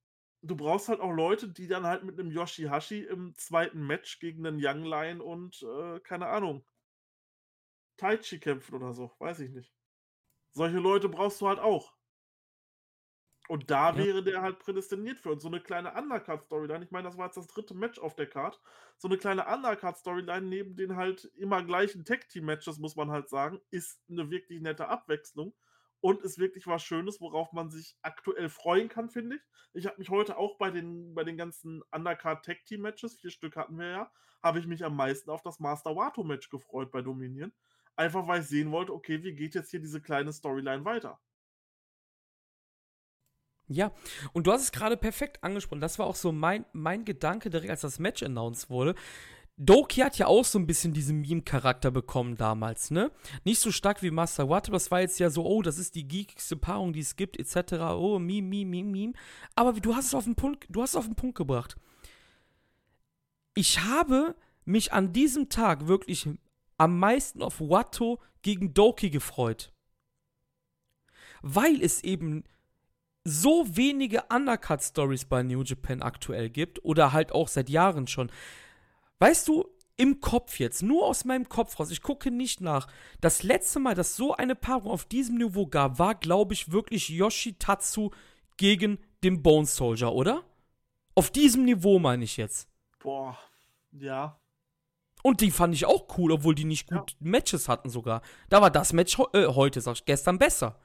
du 0.43 0.55
brauchst 0.57 0.89
halt 0.89 1.01
auch 1.01 1.11
Leute, 1.13 1.49
die 1.49 1.67
dann 1.67 1.85
halt 1.87 2.03
mit 2.03 2.17
'nem 2.17 2.31
Yoshihashi 2.31 3.01
im 3.05 3.35
2. 3.35 3.83
Match 3.85 4.19
gegen 4.19 4.43
'nen 4.43 4.59
Young 4.61 4.83
Lion 4.85 5.21
und, 5.21 5.63
äh, 5.63 5.99
keine 6.01 6.27
Ahnung 6.27 6.63
Taichi 7.99 8.39
kämpfen 8.39 8.75
oder 8.75 8.93
so, 8.93 9.11
weiß 9.19 9.39
ich 9.41 9.51
nicht. 9.51 9.71
Solche 10.57 10.77
Leute 10.79 11.09
brauchst 11.09 11.41
du 11.41 11.49
halt 11.49 11.59
auch. 11.59 11.95
Und 13.49 13.69
da 13.69 13.95
Ja. 13.95 14.05
wäre 14.05 14.23
der 14.23 14.41
halt 14.41 14.59
prädestiniert 14.59 15.19
für. 15.19 15.31
Und 15.31 15.39
so 15.39 15.49
'ne 15.49 15.61
kleine 15.61 15.93
Undercard-Storyline 15.93 16.83
ich 16.83 16.91
meine, 16.91 17.07
das 17.07 17.17
war 17.17 17.25
jetzt 17.27 17.37
das 17.37 17.47
3. 17.47 17.73
Match 17.75 17.99
auf 17.99 18.15
der 18.15 18.27
Card. 18.27 18.59
So 18.97 19.07
'ne 19.07 19.17
kleine 19.17 19.45
Undercard-Storyline 19.47 20.41
neben 20.47 20.75
den 20.75 20.95
halt 20.95 21.25
immer 21.35 21.63
gleichen 21.63 22.05
Tag-Team-Matches, 22.05 22.79
muss 22.79 22.95
man 22.95 23.11
halt 23.11 23.29
sagen, 23.29 23.59
ist 23.69 24.01
'ne 24.09 24.31
wirklich 24.31 24.61
nette 24.61 24.87
Abwechslung 24.87 25.53
und 26.01 26.21
ist 26.23 26.39
wirklich 26.39 26.65
was 26.67 26.83
Schönes, 26.83 27.21
worauf 27.21 27.51
man 27.53 27.69
sich 27.69 27.97
aktuell 28.01 28.49
freuen 28.49 28.89
kann, 28.89 29.09
finde 29.09 29.35
ich. 29.37 29.41
Ich 29.73 29.85
habe 29.85 29.97
mich 29.99 30.09
heute 30.09 30.37
auch 30.37 30.57
bei 30.57 30.71
den 30.71 31.13
bei 31.13 31.23
den 31.23 31.37
ganzen 31.37 31.83
Undercard-Tag-Team-Matches, 31.91 33.15
4 33.17 33.29
Stück 33.31 33.55
hatten 33.57 33.77
wir 33.77 33.87
ja, 33.89 34.11
habe 34.41 34.57
ich 34.59 34.65
mich 34.67 34.83
am 34.85 34.95
meisten 34.95 35.29
auf 35.29 35.41
das 35.43 35.59
Master 35.59 35.95
Wato-Match 35.95 36.49
gefreut 36.49 36.91
bei 36.91 37.01
Dominion. 37.03 37.53
Einfach, 37.97 38.27
weil 38.27 38.41
ich 38.41 38.47
sehen 38.47 38.71
wollte: 38.71 38.93
„Okay, 38.93 39.23
wie 39.23 39.33
geht 39.33 39.55
jetzt 39.55 39.71
hier 39.71 39.79
diese 39.79 40.01
kleine 40.01 40.33
Storyline 40.33 40.83
weiter?“ 40.83 41.17
Ja, 43.69 43.91
und 44.33 44.45
du 44.45 44.51
hast 44.51 44.61
es 44.61 44.71
grade 44.71 44.95
perfekt 44.95 45.43
angesprochen. 45.43 45.81
Das 45.81 45.97
war 45.97 46.05
auch 46.05 46.15
so 46.15 46.31
mein 46.31 46.65
mein 46.73 47.03
Gedanke 47.03 47.49
direkt, 47.49 47.71
als 47.71 47.81
das 47.81 47.97
Match 47.99 48.21
announced 48.21 48.69
wurde. 48.69 48.93
Douki 49.57 50.01
hat 50.01 50.17
ja 50.17 50.27
auch 50.27 50.45
so 50.45 50.59
'n 50.59 50.67
bisschen 50.67 50.93
diesen 50.93 51.21
Meme-Charakter 51.21 51.91
bekommen 51.91 52.35
damals, 52.37 52.91
ne? 52.91 53.11
Nicht 53.45 53.59
so 53.59 53.71
stark 53.71 54.03
wie 54.03 54.11
Master 54.11 54.49
Wato, 54.49 54.71
das 54.71 54.91
war 54.91 55.01
jetzt 55.01 55.19
ja 55.19 55.29
so: 55.31 55.45
„Oh, 55.45 55.61
das 55.63 55.79
ist 55.79 55.95
die 55.95 56.07
geekigste 56.07 56.57
Paarung, 56.57 56.93
die 56.93 57.01
es 57.01 57.15
gibt“, 57.15 57.39
et 57.39 57.47
cetera. 57.49 57.95
„Oh, 57.97 58.19
Meme, 58.19 58.47
Meme, 58.49 58.65
Meme, 58.71 58.91
Meme.“ 58.91 59.13
Aber 59.55 59.73
du 59.73 59.95
hast 59.95 60.07
es 60.07 60.15
auf 60.15 60.27
'n 60.27 60.35
Punkt 60.35 60.67
du 60.69 60.81
hast 60.81 60.91
es 60.91 60.95
auf 60.97 61.07
'n 61.07 61.15
Punkt 61.15 61.37
gebracht. 61.37 61.75
Ich 63.57 63.79
habe 63.79 64.35
mich 64.65 64.91
an 64.91 65.13
diesem 65.13 65.47
Tag 65.47 65.87
wirklich 65.87 66.27
am 66.77 66.99
meisten 66.99 67.41
auf 67.41 67.59
Wato 67.59 68.19
gegen 68.41 68.73
Douki 68.73 69.09
gefreut. 69.09 69.73
Weil 71.41 71.81
es 71.81 72.03
eben 72.03 72.43
so 73.23 73.65
wenige 73.75 74.23
Undercard-Stories 74.29 75.25
bei 75.25 75.43
New 75.43 75.63
Japan 75.63 76.01
aktuell 76.01 76.49
gibt 76.49 76.83
oder 76.85 77.11
halt 77.11 77.31
auch 77.31 77.47
seit 77.47 77.69
Jahren 77.69 78.07
schon. 78.07 78.31
Weißt 79.19 79.47
du, 79.47 79.65
im 79.97 80.19
Kopf 80.19 80.59
jetzt, 80.59 80.83
nur 80.83 81.05
aus 81.05 81.25
meinem 81.25 81.47
Kopf 81.47 81.79
raus, 81.79 81.89
ich 81.89 82.01
gucke 82.01 82.29
nicht 82.29 82.61
nach. 82.61 82.87
Das 83.21 83.43
letzte 83.43 83.79
Mal, 83.79 83.95
dass 83.95 84.15
so 84.15 84.35
eine 84.35 84.55
Paarung 84.55 84.91
auf 84.91 85.05
diesem 85.05 85.37
Niveau 85.37 85.67
gab, 85.67 85.99
war, 85.99 86.15
glaube 86.15 86.53
ich, 86.53 86.71
wirklich 86.71 87.09
Yoshitatsu 87.09 88.11
gegen 88.57 88.99
den 89.23 89.41
Bone 89.41 89.65
Soldier, 89.65 90.11
oder? 90.11 90.43
Auf 91.15 91.31
diesem 91.31 91.63
Niveau 91.63 91.97
meine 91.97 92.25
ich 92.25 92.35
jetzt. 92.37 92.67
Boah, 92.99 93.37
ja. 93.91 94.37
Und 95.25 95.41
die 95.41 95.49
fand 95.49 95.73
ich 95.73 95.87
auch 95.87 96.05
cool, 96.19 96.33
obwohl 96.33 96.53
die 96.53 96.65
nicht 96.65 96.91
Ja. 96.91 96.99
gut 96.99 97.15
Matches 97.19 97.67
hatten 97.67 97.89
sogar. 97.89 98.21
Da 98.47 98.61
war 98.61 98.69
das 98.69 98.93
Match 98.93 99.17
äh, 99.33 99.47
heute, 99.47 99.81
sag 99.81 99.95
ich, 99.95 100.05
gestern 100.05 100.37
besser. 100.37 100.79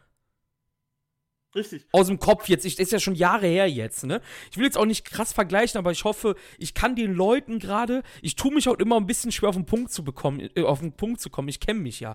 Richtig. 1.55 1.86
Aus 1.93 2.07
dem 2.07 2.18
Kopf 2.18 2.49
jetzt. 2.49 2.64
Ich, 2.64 2.78
ist 2.78 2.91
ja 2.91 3.01
schon 3.01 3.14
Jahre 3.14 3.47
her 3.47 3.68
jetzt, 3.68 4.05
ne? 4.07 4.22
Ich 4.51 4.57
will 4.57 4.64
jetzt 4.64 4.78
auch 4.78 4.86
nicht 4.86 5.05
krass 5.05 5.34
vergleichen, 5.34 5.76
aber 5.76 5.91
ich 5.93 6.05
hoffe, 6.05 6.36
ich 6.57 6.72
kann 6.72 6.97
den 6.97 7.12
Leuten 7.12 7.59
gerade. 7.59 8.03
Ich 8.22 8.34
tue 8.34 8.55
mich 8.55 8.66
auch 8.70 8.78
immer 8.78 8.97
ein 8.97 9.07
bisschen 9.07 9.30
schwer 9.30 9.51
auf 9.51 9.57
den 9.57 9.66
Punkt 9.66 9.93
zu 9.93 10.05
bekommen, 10.05 10.49
äh, 10.55 10.62
auf 10.62 10.80
den 10.80 10.97
Punkt 10.97 11.20
zu 11.20 11.28
kommen. 11.28 11.49
Ich 11.49 11.61
kenne 11.61 11.80
mich 11.80 12.01
ja. 12.01 12.14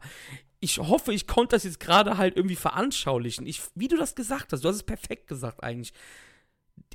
Ich 0.61 0.80
hoffe, 0.80 1.13
ich 1.13 1.28
konnte 1.28 1.55
das 1.55 1.63
jetzt 1.63 1.80
gerade 1.80 2.17
halt 2.17 2.38
irgendwie 2.38 2.55
veranschaulichen. 2.55 3.45
Ich, 3.45 3.61
wie 3.76 3.88
du 3.88 3.97
das 3.97 4.15
gesagt 4.15 4.51
hast, 4.51 4.63
du 4.63 4.67
hast 4.67 4.78
es 4.78 4.84
perfekt 4.84 5.28
gesagt 5.28 5.63
eigentlich. 5.63 5.93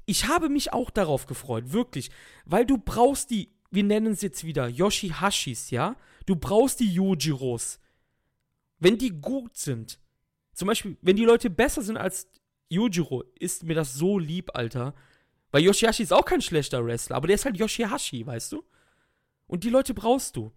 Ich 0.06 0.26
habe 0.26 0.48
mich 0.48 0.72
auch 0.72 0.90
darauf 0.90 1.26
gefreut, 1.26 1.72
wirklich. 1.72 2.10
Weil 2.46 2.66
du 2.66 2.78
brauchst 2.78 3.30
die, 3.30 3.52
wir 3.70 3.84
nennen 3.84 4.12
es 4.12 4.22
jetzt 4.22 4.44
wieder 4.44 4.68
Yoshihashis, 4.68 5.70
ja? 5.70 5.96
Du 6.26 6.36
brauchst 6.36 6.80
die 6.80 6.92
Yujiros. 6.92 7.78
Wenn 8.78 8.98
die 8.98 9.10
gut 9.10 9.56
sind, 9.56 9.98
zum 10.54 10.68
Beispiel, 10.68 10.96
wenn 11.02 11.16
die 11.16 11.24
Leute 11.24 11.50
besser 11.50 11.82
sind 11.82 11.96
als 11.96 12.28
Yujiro, 12.68 13.24
ist 13.38 13.64
mir 13.64 13.74
das 13.74 13.94
so 13.94 14.18
lieb, 14.18 14.50
Alter. 14.54 14.94
Weil 15.50 15.62
Yoshihashi 15.62 16.02
ist 16.02 16.12
auch 16.12 16.24
kein 16.24 16.42
schlechter 16.42 16.84
Wrestler, 16.84 17.16
aber 17.16 17.26
der 17.26 17.34
ist 17.34 17.44
halt 17.44 17.56
Yoshihashi, 17.56 18.26
weißt 18.26 18.52
du? 18.52 18.64
Und 19.46 19.64
die 19.64 19.70
Leute 19.70 19.94
brauchst 19.94 20.36
du. 20.36 20.52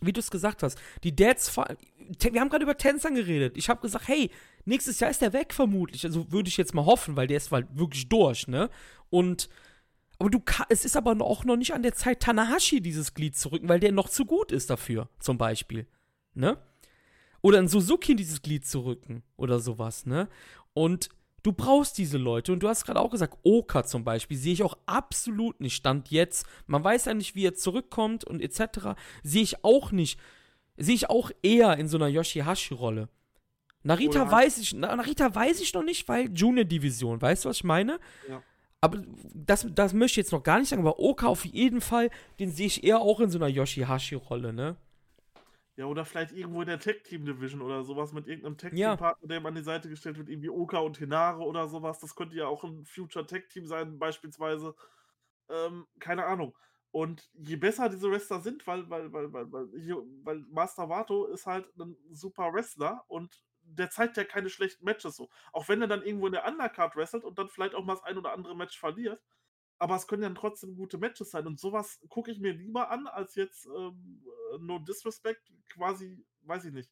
Wie 0.00 0.12
du 0.12 0.20
es 0.20 0.30
gesagt 0.30 0.62
hast, 0.62 0.78
die 1.02 1.16
Dads, 1.16 1.56
wir 1.56 2.40
haben 2.40 2.50
gerade 2.50 2.64
über 2.64 2.76
Tänzern 2.76 3.14
geredet. 3.14 3.56
Ich 3.56 3.68
habe 3.68 3.80
gesagt, 3.80 4.08
hey, 4.08 4.30
nächstes 4.64 5.00
Jahr 5.00 5.10
ist 5.10 5.22
der 5.22 5.32
weg 5.32 5.54
vermutlich. 5.54 6.04
Also 6.04 6.30
würde 6.30 6.48
ich 6.48 6.56
jetzt 6.56 6.74
mal 6.74 6.84
hoffen, 6.84 7.16
weil 7.16 7.26
der 7.26 7.38
ist 7.38 7.50
halt 7.50 7.66
wirklich 7.72 8.08
durch, 8.08 8.46
ne? 8.46 8.68
Und, 9.08 9.48
aber 10.18 10.30
du 10.30 10.40
es 10.68 10.84
ist 10.84 10.96
aber 10.96 11.16
auch 11.24 11.44
noch 11.44 11.56
nicht 11.56 11.74
an 11.74 11.82
der 11.82 11.94
Zeit, 11.94 12.20
Tanahashi 12.20 12.80
dieses 12.80 13.14
Glied 13.14 13.36
zu 13.36 13.50
rücken, 13.52 13.68
weil 13.68 13.80
der 13.80 13.92
noch 13.92 14.08
zu 14.08 14.24
gut 14.24 14.52
ist 14.52 14.70
dafür, 14.70 15.08
zum 15.18 15.38
Beispiel, 15.38 15.86
ne? 16.34 16.58
Oder 17.42 17.58
ein 17.58 17.68
Suzuki 17.68 18.16
dieses 18.16 18.42
Glied 18.42 18.66
zu 18.66 18.80
rücken 18.80 19.22
oder 19.36 19.60
sowas, 19.60 20.06
ne? 20.06 20.28
Und 20.74 21.10
du 21.42 21.52
brauchst 21.52 21.96
diese 21.98 22.18
Leute. 22.18 22.52
Und 22.52 22.60
du 22.62 22.68
hast 22.68 22.84
gerade 22.84 22.98
auch 22.98 23.10
gesagt, 23.10 23.38
Oka 23.44 23.84
zum 23.84 24.02
Beispiel, 24.02 24.36
sehe 24.36 24.52
ich 24.52 24.62
auch 24.64 24.76
absolut 24.86 25.60
nicht. 25.60 25.76
Stand 25.76 26.10
jetzt. 26.10 26.44
Man 26.66 26.82
weiß 26.82 27.04
ja 27.04 27.14
nicht, 27.14 27.36
wie 27.36 27.44
er 27.46 27.54
zurückkommt 27.54 28.24
und 28.24 28.40
etc. 28.40 28.98
Sehe 29.22 29.42
ich 29.42 29.64
auch 29.64 29.92
nicht. 29.92 30.18
Sehe 30.76 30.94
ich 30.96 31.08
auch 31.08 31.30
eher 31.42 31.76
in 31.76 31.86
so 31.88 31.98
einer 31.98 32.08
Yoshihashi-Rolle. 32.08 33.08
Narita 33.84 34.22
Oder- 34.22 34.30
weiß 34.32 34.58
ich, 34.58 34.74
Na- 34.74 34.96
Narita 34.96 35.32
weiß 35.32 35.60
ich 35.60 35.72
noch 35.72 35.84
nicht, 35.84 36.08
weil 36.08 36.30
Junior-Division. 36.36 37.22
Weißt 37.22 37.44
du, 37.44 37.48
was 37.50 37.58
ich 37.58 37.64
meine? 37.64 38.00
Ja. 38.28 38.42
Aber 38.80 39.02
das, 39.34 39.66
das 39.74 39.94
möchte 39.94 40.20
ich 40.20 40.26
jetzt 40.26 40.32
noch 40.32 40.42
gar 40.42 40.58
nicht 40.58 40.68
sagen, 40.68 40.82
aber 40.82 40.98
Oka 40.98 41.26
auf 41.26 41.44
jeden 41.44 41.80
Fall, 41.80 42.10
den 42.38 42.50
sehe 42.50 42.66
ich 42.66 42.84
eher 42.84 43.00
auch 43.00 43.20
in 43.20 43.30
so 43.30 43.38
einer 43.38 43.48
Yoshihashi-Rolle, 43.48 44.52
ne? 44.52 44.76
Ja, 45.76 45.84
oder 45.86 46.04
vielleicht 46.06 46.32
irgendwo 46.32 46.62
in 46.62 46.68
der 46.68 46.78
Tag-Team-Division 46.80 47.60
oder 47.60 47.84
sowas 47.84 48.12
mit 48.12 48.26
irgendeinem 48.26 48.56
Ja. 48.72 48.96
Tag-Team-Partner, 48.96 49.28
der 49.28 49.38
ihm 49.38 49.46
an 49.46 49.54
die 49.54 49.62
Seite 49.62 49.88
gestellt 49.90 50.16
wird, 50.16 50.28
irgendwie 50.30 50.48
Oka 50.48 50.78
und 50.78 50.96
Hinare 50.96 51.42
oder 51.42 51.68
sowas. 51.68 51.98
Das 52.00 52.14
könnte 52.14 52.36
ja 52.36 52.46
auch 52.46 52.64
ein 52.64 52.84
Future 52.86 53.26
Tag-Team 53.26 53.66
sein, 53.66 53.98
beispielsweise. 53.98 54.74
Ähm, 55.50 55.86
keine 55.98 56.24
Ahnung. 56.24 56.56
Und 56.92 57.28
je 57.34 57.56
besser 57.56 57.90
diese 57.90 58.10
Wrestler 58.10 58.40
sind, 58.40 58.66
weil, 58.66 58.88
weil, 58.88 59.12
weil, 59.12 59.30
weil, 59.32 59.52
weil, 59.52 59.68
weil 60.24 60.38
Master 60.50 60.88
Vato 60.88 61.26
ist 61.26 61.44
halt 61.46 61.70
ein 61.78 61.94
super 62.10 62.52
Wrestler 62.54 63.04
und 63.08 63.44
der 63.68 63.90
zeigt 63.90 64.16
ja 64.16 64.24
keine 64.24 64.48
schlechten 64.48 64.84
Matches 64.84 65.16
so. 65.16 65.28
Auch 65.52 65.68
wenn 65.68 65.82
er 65.82 65.88
dann 65.88 66.02
irgendwo 66.02 66.26
in 66.26 66.32
der 66.32 66.46
Undercard 66.46 66.96
wrestelt 66.96 67.24
und 67.24 67.38
dann 67.38 67.48
vielleicht 67.48 67.74
auch 67.74 67.84
mal 67.84 67.94
das 67.94 68.04
ein 68.04 68.18
oder 68.18 68.32
andere 68.32 68.56
Match 68.56 68.78
verliert. 68.78 69.22
Aber 69.78 69.96
es 69.96 70.06
können 70.06 70.22
dann 70.22 70.34
trotzdem 70.34 70.76
gute 70.76 70.98
Matches 70.98 71.30
sein. 71.30 71.46
Und 71.46 71.60
sowas 71.60 72.00
gucke 72.08 72.30
ich 72.30 72.40
mir 72.40 72.52
lieber 72.52 72.90
an, 72.90 73.06
als 73.06 73.34
jetzt 73.34 73.66
ähm, 73.66 74.24
No 74.60 74.78
Disrespect, 74.78 75.52
quasi, 75.68 76.24
weiß 76.42 76.64
ich 76.66 76.72
nicht. 76.72 76.90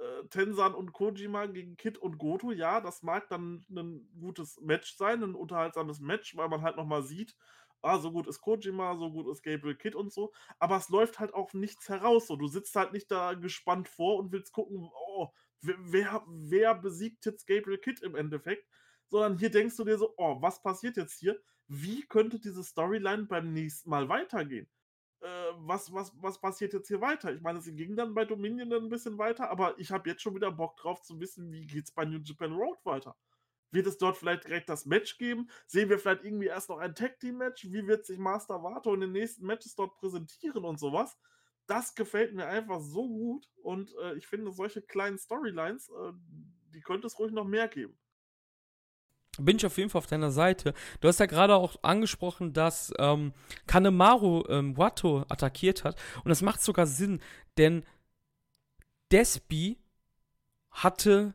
Äh, 0.00 0.26
Tensan 0.28 0.74
und 0.74 0.92
Kojima 0.92 1.46
gegen 1.46 1.76
Kid 1.76 1.98
und 1.98 2.18
Goto, 2.18 2.52
ja, 2.52 2.80
das 2.80 3.02
mag 3.02 3.28
dann 3.28 3.64
ein 3.70 4.08
gutes 4.18 4.60
Match 4.60 4.96
sein, 4.96 5.22
ein 5.22 5.34
unterhaltsames 5.34 6.00
Match, 6.00 6.36
weil 6.36 6.48
man 6.48 6.62
halt 6.62 6.76
nochmal 6.76 7.02
sieht, 7.02 7.36
ah, 7.82 7.98
so 7.98 8.10
gut 8.10 8.26
ist 8.26 8.40
Kojima, 8.40 8.96
so 8.96 9.10
gut 9.10 9.28
ist 9.28 9.42
Gabriel 9.42 9.76
Kid 9.76 9.94
und 9.94 10.12
so, 10.12 10.32
aber 10.58 10.76
es 10.76 10.88
läuft 10.88 11.18
halt 11.18 11.34
auch 11.34 11.52
nichts 11.52 11.88
heraus. 11.88 12.26
So. 12.26 12.36
Du 12.36 12.48
sitzt 12.48 12.74
halt 12.76 12.92
nicht 12.92 13.10
da 13.10 13.34
gespannt 13.34 13.88
vor 13.88 14.18
und 14.18 14.32
willst 14.32 14.52
gucken, 14.52 14.90
oh, 14.92 15.28
wer, 15.62 16.24
wer 16.26 16.74
besiegt 16.74 17.26
jetzt 17.26 17.46
Gabriel 17.46 17.78
Kid 17.78 18.00
im 18.00 18.14
Endeffekt, 18.14 18.66
sondern 19.08 19.36
hier 19.38 19.50
denkst 19.50 19.76
du 19.76 19.84
dir 19.84 19.98
so, 19.98 20.14
oh, 20.16 20.40
was 20.40 20.62
passiert 20.62 20.96
jetzt 20.96 21.18
hier? 21.18 21.40
Wie 21.68 22.02
könnte 22.06 22.38
diese 22.40 22.64
Storyline 22.64 23.24
beim 23.24 23.52
nächsten 23.52 23.90
Mal 23.90 24.08
weitergehen? 24.08 24.68
Äh, 25.20 25.26
was, 25.56 25.92
was, 25.92 26.12
was 26.20 26.40
passiert 26.40 26.72
jetzt 26.72 26.88
hier 26.88 27.00
weiter? 27.00 27.32
Ich 27.32 27.42
meine, 27.42 27.60
sie 27.60 27.74
ging 27.74 27.94
dann 27.96 28.14
bei 28.14 28.24
Dominion 28.24 28.70
dann 28.70 28.84
ein 28.84 28.88
bisschen 28.88 29.18
weiter, 29.18 29.50
aber 29.50 29.78
ich 29.78 29.90
habe 29.90 30.08
jetzt 30.08 30.22
schon 30.22 30.34
wieder 30.34 30.50
Bock 30.50 30.76
drauf 30.78 31.02
zu 31.02 31.20
wissen, 31.20 31.52
wie 31.52 31.66
geht 31.66 31.84
es 31.84 31.92
bei 31.92 32.04
New 32.04 32.20
Japan 32.22 32.52
Road 32.52 32.78
weiter? 32.84 33.16
Wird 33.72 33.86
es 33.86 33.98
dort 33.98 34.16
vielleicht 34.16 34.44
direkt 34.44 34.68
das 34.68 34.86
Match 34.86 35.16
geben? 35.18 35.48
Sehen 35.66 35.90
wir 35.90 35.98
vielleicht 35.98 36.24
irgendwie 36.24 36.46
erst 36.46 36.70
noch 36.70 36.78
ein 36.78 36.94
Tag 36.94 37.20
Team 37.20 37.38
Match? 37.38 37.66
Wie 37.66 37.86
wird 37.86 38.04
sich 38.04 38.18
Master 38.18 38.62
Vato 38.62 38.92
in 38.94 39.00
den 39.00 39.12
nächsten 39.12 39.46
Matches 39.46 39.74
dort 39.76 39.94
präsentieren 39.96 40.64
und 40.64 40.80
sowas? 40.80 41.16
Das 41.70 41.94
gefällt 41.94 42.34
mir 42.34 42.46
einfach 42.46 42.80
so 42.80 43.06
gut 43.06 43.48
und 43.62 43.94
äh, 44.02 44.14
ich 44.14 44.26
finde 44.26 44.50
solche 44.50 44.82
kleinen 44.82 45.18
Storylines, 45.18 45.88
äh, 45.88 46.12
die 46.74 46.80
könnte 46.80 47.06
es 47.06 47.16
ruhig 47.16 47.30
noch 47.30 47.44
mehr 47.44 47.68
geben. 47.68 47.96
Bin 49.38 49.56
ich 49.56 49.64
auf 49.64 49.78
jeden 49.78 49.88
Fall 49.88 50.00
auf 50.00 50.08
deiner 50.08 50.32
Seite. 50.32 50.74
Du 51.00 51.06
hast 51.06 51.20
ja 51.20 51.26
gerade 51.26 51.54
auch 51.54 51.76
angesprochen, 51.82 52.52
dass 52.52 52.92
ähm, 52.98 53.32
Kanemaru 53.68 54.42
ähm, 54.48 54.76
Watto 54.76 55.24
attackiert 55.28 55.84
hat. 55.84 55.94
Und 56.24 56.30
das 56.30 56.42
macht 56.42 56.60
sogar 56.60 56.88
Sinn, 56.88 57.20
denn 57.56 57.84
Despi 59.12 59.78
hatte 60.72 61.34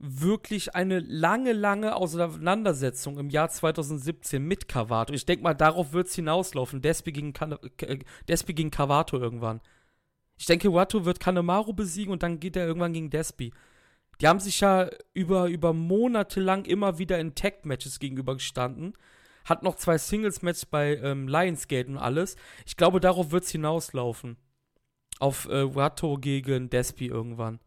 wirklich 0.00 0.74
eine 0.74 0.98
lange, 0.98 1.52
lange 1.52 1.94
Auseinandersetzung 1.94 3.18
im 3.18 3.28
Jahr 3.28 3.50
2017 3.50 4.42
mit 4.42 4.66
Cavato. 4.66 5.12
Ich 5.12 5.26
denke 5.26 5.44
mal, 5.44 5.54
darauf 5.54 5.92
wird 5.92 6.08
es 6.08 6.14
hinauslaufen. 6.14 6.80
Despi 6.80 7.12
gegen, 7.12 7.34
kan 7.34 7.52
äh, 7.82 7.98
Despi 8.26 8.54
gegen 8.54 8.70
Cavato 8.70 9.18
irgendwann. 9.18 9.60
Ich 10.40 10.46
denke, 10.46 10.72
Watto 10.72 11.04
wird 11.04 11.20
Kanemaru 11.20 11.74
besiegen 11.74 12.12
und 12.12 12.22
dann 12.22 12.40
geht 12.40 12.56
er 12.56 12.66
irgendwann 12.66 12.94
gegen 12.94 13.10
Despi. 13.10 13.52
Die 14.22 14.26
haben 14.26 14.40
sich 14.40 14.60
ja 14.60 14.88
über, 15.12 15.48
über 15.48 15.74
Monate 15.74 16.40
lang 16.40 16.64
immer 16.64 16.98
wieder 16.98 17.18
in 17.18 17.34
Tag-Matches 17.34 17.98
gegenübergestanden. 17.98 18.94
Hat 19.44 19.62
noch 19.62 19.76
zwei 19.76 19.98
Singles-Matches 19.98 20.64
bei 20.64 20.96
ähm, 20.96 21.28
Lionsgate 21.28 21.88
und 21.88 21.98
alles. 21.98 22.36
Ich 22.64 22.78
glaube, 22.78 23.00
darauf 23.00 23.32
wird 23.32 23.44
es 23.44 23.50
hinauslaufen. 23.50 24.38
Auf 25.18 25.46
äh, 25.50 25.74
Watto 25.74 26.16
gegen 26.16 26.70
Despi 26.70 27.06
irgendwann. 27.06 27.60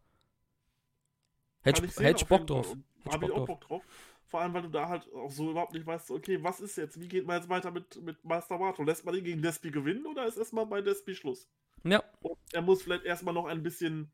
Hätte 1.64 1.84
ich, 1.84 1.98
hätt 1.98 2.20
ich 2.20 2.28
Bock 2.28 2.46
drauf. 2.46 2.76
Habe 3.10 3.26
ich 3.26 3.32
auch 3.32 3.46
Bock 3.46 3.60
drauf. 3.62 3.82
Vor 4.26 4.40
allem, 4.40 4.52
weil 4.52 4.62
du 4.62 4.68
da 4.68 4.88
halt 4.88 5.10
auch 5.14 5.30
so 5.30 5.50
überhaupt 5.50 5.74
nicht 5.74 5.86
weißt, 5.86 6.10
okay, 6.10 6.42
was 6.42 6.60
ist 6.60 6.76
jetzt? 6.76 7.00
Wie 7.00 7.08
geht 7.08 7.26
man 7.26 7.36
jetzt 7.36 7.48
weiter 7.48 7.70
mit, 7.70 8.02
mit 8.02 8.22
Master 8.24 8.58
Wato? 8.60 8.82
Lässt 8.82 9.04
man 9.04 9.14
ihn 9.14 9.24
gegen 9.24 9.42
Despi 9.42 9.70
gewinnen 9.70 10.06
oder 10.06 10.26
ist 10.26 10.36
erstmal 10.36 10.66
bei 10.66 10.82
Despi 10.82 11.14
Schluss? 11.14 11.48
Ja. 11.84 12.02
Und 12.20 12.38
er 12.52 12.62
muss 12.62 12.82
vielleicht 12.82 13.04
erstmal 13.04 13.32
noch 13.32 13.46
ein 13.46 13.62
bisschen, 13.62 14.10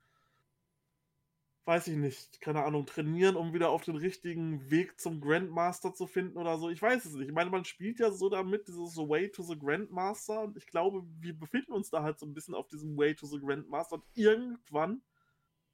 weiß 1.64 1.88
ich 1.88 1.96
nicht, 1.96 2.40
keine 2.40 2.64
Ahnung, 2.64 2.86
trainieren, 2.86 3.36
um 3.36 3.54
wieder 3.54 3.70
auf 3.70 3.84
den 3.84 3.96
richtigen 3.96 4.70
Weg 4.70 5.00
zum 5.00 5.20
Grandmaster 5.20 5.94
zu 5.94 6.06
finden 6.06 6.36
oder 6.36 6.58
so. 6.58 6.68
Ich 6.68 6.82
weiß 6.82 7.04
es 7.04 7.14
nicht. 7.14 7.28
Ich 7.28 7.34
meine, 7.34 7.50
man 7.50 7.64
spielt 7.64 7.98
ja 7.98 8.10
so 8.10 8.28
damit, 8.28 8.68
dieses 8.68 8.96
Way 8.96 9.30
to 9.30 9.42
the 9.42 9.58
Grandmaster. 9.58 10.42
Und 10.42 10.56
ich 10.56 10.66
glaube, 10.66 11.02
wir 11.18 11.32
befinden 11.32 11.72
uns 11.72 11.90
da 11.90 12.02
halt 12.02 12.18
so 12.18 12.26
ein 12.26 12.34
bisschen 12.34 12.54
auf 12.54 12.68
diesem 12.68 12.96
Way 12.96 13.14
to 13.14 13.26
the 13.26 13.40
Grandmaster. 13.40 13.94
Und 13.94 14.04
irgendwann 14.14 15.02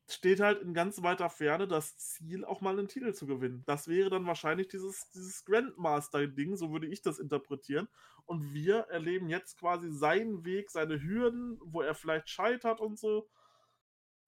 steht 0.09 0.41
halt 0.41 0.63
in 0.63 0.73
ganz 0.73 1.03
weiter 1.03 1.29
Ferne 1.29 1.67
das 1.67 1.97
Ziel, 1.97 2.45
auch 2.45 2.61
mal 2.61 2.79
einen 2.79 2.89
Titel 2.89 3.13
zu 3.13 3.27
gewinnen. 3.27 3.65
Das 3.67 3.89
wäre 3.89 4.11
dann 4.11 4.27
wahrscheinlich 4.27 4.69
dieses, 4.69 5.11
dieses 5.11 5.45
Grandmaster-Ding, 5.45 6.57
so 6.57 6.73
würde 6.73 6.87
ich 6.87 7.03
das 7.03 7.19
interpretieren. 7.19 7.89
Und 8.25 8.53
wir 8.55 8.87
erleben 8.89 9.29
jetzt 9.29 9.59
quasi 9.59 9.91
seinen 9.91 10.45
Weg, 10.45 10.71
seine 10.71 11.03
Hürden, 11.03 11.59
wo 11.63 11.81
er 11.81 11.95
vielleicht 11.95 12.29
scheitert 12.29 12.81
und 12.81 12.99
so. 12.99 13.29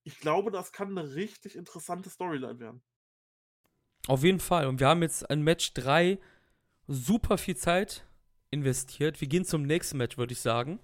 Ich 0.03 0.19
glaube, 0.19 0.51
das 0.51 0.71
kann 0.71 0.97
eine 0.97 1.15
richtig 1.15 1.55
interessante 1.55 2.09
Storyline 2.09 2.59
werden. 2.59 2.81
Auf 4.07 4.23
jeden 4.23 4.39
Fall. 4.39 4.67
Und 4.67 4.79
wir 4.79 4.87
haben 4.87 5.01
jetzt 5.01 5.29
ein 5.29 5.41
Match 5.43 5.73
3 5.73 6.19
super 6.87 7.37
viel 7.37 7.55
Zeit 7.55 8.05
investiert. 8.49 9.21
Wir 9.21 9.27
gehen 9.27 9.45
zum 9.45 9.63
nächsten 9.63 9.97
Match, 9.97 10.17
würde 10.17 10.33
ich 10.33 10.39
sagen. 10.39 10.79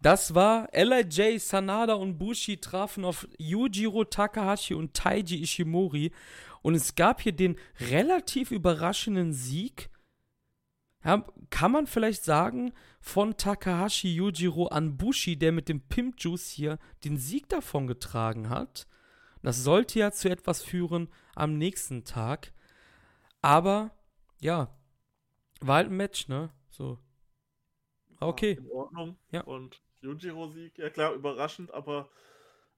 Das 0.00 0.34
war 0.34 0.68
LIJ, 0.72 1.38
Sanada 1.38 1.94
und 1.94 2.18
Bushi 2.18 2.56
trafen 2.56 3.04
auf 3.04 3.28
Yujiro 3.38 4.04
Takahashi 4.04 4.74
und 4.74 4.94
Taiji 4.94 5.42
Ishimori. 5.42 6.12
Und 6.62 6.74
es 6.74 6.94
gab 6.94 7.20
hier 7.20 7.32
den 7.32 7.56
relativ 7.90 8.50
überraschenden 8.50 9.32
Sieg. 9.32 9.90
Ja, 11.04 11.26
kann 11.50 11.72
man 11.72 11.86
vielleicht 11.86 12.24
sagen, 12.24 12.72
von 13.00 13.36
Takahashi 13.36 14.14
Yujiro 14.14 14.66
an 14.68 14.96
Bushi, 14.96 15.36
der 15.36 15.50
mit 15.50 15.68
dem 15.68 15.80
Pimp 15.80 16.14
Juice 16.18 16.48
hier 16.50 16.78
den 17.04 17.16
Sieg 17.16 17.48
davon 17.48 17.88
getragen 17.88 18.48
hat. 18.48 18.86
Das 19.42 19.64
sollte 19.64 19.98
ja 19.98 20.12
zu 20.12 20.30
etwas 20.30 20.62
führen 20.62 21.08
am 21.34 21.58
nächsten 21.58 22.04
Tag. 22.04 22.52
Aber, 23.40 23.90
ja, 24.40 24.72
war 25.60 25.76
halt 25.76 25.88
ein 25.88 25.96
Match, 25.96 26.28
ne? 26.28 26.50
So, 26.70 26.98
Okay. 28.26 28.52
In 28.52 28.70
Ordnung. 28.70 29.16
Ja. 29.30 29.42
Und 29.42 29.82
Yujiro-Sieg, 30.00 30.78
ja 30.78 30.90
klar, 30.90 31.12
überraschend, 31.12 31.72
aber 31.72 32.08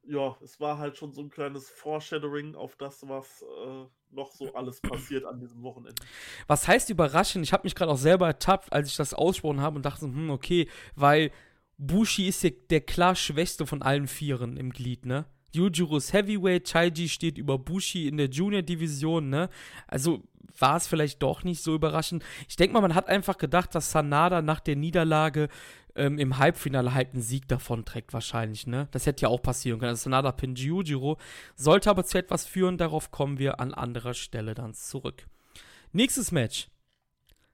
ja, 0.06 0.36
es 0.42 0.60
war 0.60 0.78
halt 0.78 0.96
schon 0.96 1.12
so 1.12 1.22
ein 1.22 1.30
kleines 1.30 1.70
Foreshadowing 1.70 2.54
auf 2.54 2.76
das, 2.76 3.08
was 3.08 3.42
äh, 3.42 3.86
noch 4.10 4.32
so 4.32 4.52
alles 4.54 4.80
passiert 4.80 5.24
an 5.24 5.40
diesem 5.40 5.62
Wochenende. 5.62 6.02
Was 6.46 6.68
heißt 6.68 6.90
überraschend? 6.90 7.44
Ich 7.44 7.52
habe 7.52 7.64
mich 7.64 7.74
gerade 7.74 7.90
auch 7.90 7.98
selber 7.98 8.26
ertappt, 8.26 8.72
als 8.72 8.88
ich 8.88 8.96
das 8.96 9.14
ausgesprochen 9.14 9.60
habe 9.60 9.76
und 9.76 9.86
dachte, 9.86 10.04
hm, 10.04 10.30
okay, 10.30 10.68
weil 10.94 11.30
Bushi 11.78 12.28
ist 12.28 12.42
ja 12.42 12.50
der 12.70 12.82
klar 12.82 13.16
schwächste 13.16 13.66
von 13.66 13.82
allen 13.82 14.06
Vieren 14.06 14.56
im 14.56 14.70
Glied, 14.70 15.06
ne? 15.06 15.26
Yujiro 15.52 15.96
ist 15.96 16.12
Heavyweight, 16.12 16.68
Chaiji 16.68 17.08
steht 17.08 17.38
über 17.38 17.58
Bushi 17.58 18.08
in 18.08 18.16
der 18.16 18.28
Junior-Division, 18.28 19.28
ne? 19.28 19.48
Also 19.86 20.22
war 20.58 20.76
es 20.76 20.86
vielleicht 20.86 21.22
doch 21.22 21.44
nicht 21.44 21.62
so 21.62 21.74
überraschend. 21.74 22.24
Ich 22.48 22.56
denke 22.56 22.74
mal, 22.74 22.80
man 22.80 22.94
hat 22.94 23.08
einfach 23.08 23.38
gedacht, 23.38 23.74
dass 23.74 23.90
Sanada 23.90 24.42
nach 24.42 24.60
der 24.60 24.76
Niederlage 24.76 25.48
ähm, 25.96 26.18
im 26.18 26.38
Halbfinale 26.38 26.94
halt 26.94 27.12
einen 27.12 27.22
Sieg 27.22 27.48
davon 27.48 27.84
trägt, 27.84 28.12
wahrscheinlich, 28.12 28.66
ne? 28.66 28.88
Das 28.90 29.06
hätte 29.06 29.22
ja 29.22 29.28
auch 29.28 29.42
passieren 29.42 29.78
können. 29.78 29.90
Also 29.90 30.04
Sanada 30.04 30.32
pin 30.32 30.54
Yujiro 30.54 31.18
sollte 31.54 31.90
aber 31.90 32.04
zu 32.04 32.18
etwas 32.18 32.46
führen, 32.46 32.78
darauf 32.78 33.10
kommen 33.10 33.38
wir 33.38 33.60
an 33.60 33.72
anderer 33.72 34.14
Stelle 34.14 34.54
dann 34.54 34.74
zurück. 34.74 35.26
Nächstes 35.92 36.32
Match. 36.32 36.68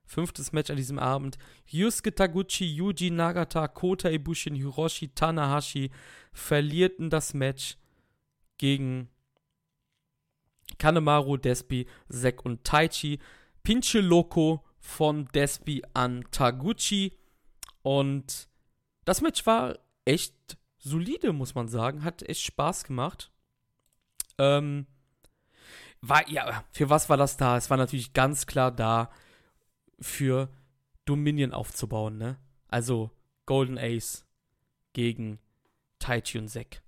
Fünftes 0.04 0.52
Match 0.52 0.70
an 0.70 0.76
diesem 0.76 0.98
Abend. 0.98 1.38
Yusuke 1.66 2.14
Taguchi, 2.14 2.66
Yuji 2.66 3.10
Nagata, 3.10 3.68
Kota 3.68 4.08
Ibushi 4.08 4.50
und 4.50 4.56
Hiroshi 4.56 5.08
Tanahashi 5.14 5.90
verlierten 6.32 7.10
das 7.10 7.32
Match 7.32 7.76
gegen 8.58 9.08
Kanemaru, 10.78 11.36
Despi, 11.36 11.86
Sek 12.08 12.44
und 12.44 12.64
Taichi. 12.64 13.18
Pinche 13.62 14.00
Loco 14.00 14.64
von 14.78 15.26
Despi 15.34 15.82
an 15.94 16.24
Taguchi. 16.30 17.18
Und 17.82 18.48
das 19.04 19.20
Match 19.20 19.44
war 19.46 19.78
echt 20.04 20.34
solide, 20.78 21.32
muss 21.32 21.54
man 21.54 21.68
sagen. 21.68 22.04
Hat 22.04 22.22
echt 22.22 22.42
Spaß 22.42 22.84
gemacht. 22.84 23.30
Ähm, 24.38 24.86
war, 26.00 26.28
ja, 26.28 26.64
für 26.72 26.88
was 26.88 27.08
war 27.08 27.16
das 27.16 27.36
da? 27.36 27.56
Es 27.56 27.68
war 27.70 27.76
natürlich 27.76 28.12
ganz 28.12 28.46
klar 28.46 28.70
da, 28.70 29.10
für 30.00 30.48
Dominion 31.04 31.52
aufzubauen, 31.52 32.16
ne? 32.16 32.38
Also 32.68 33.10
Golden 33.46 33.78
Ace 33.78 34.24
gegen 34.92 35.38
Taichi 35.98 36.38
und 36.38 36.48
Sek. 36.48 36.82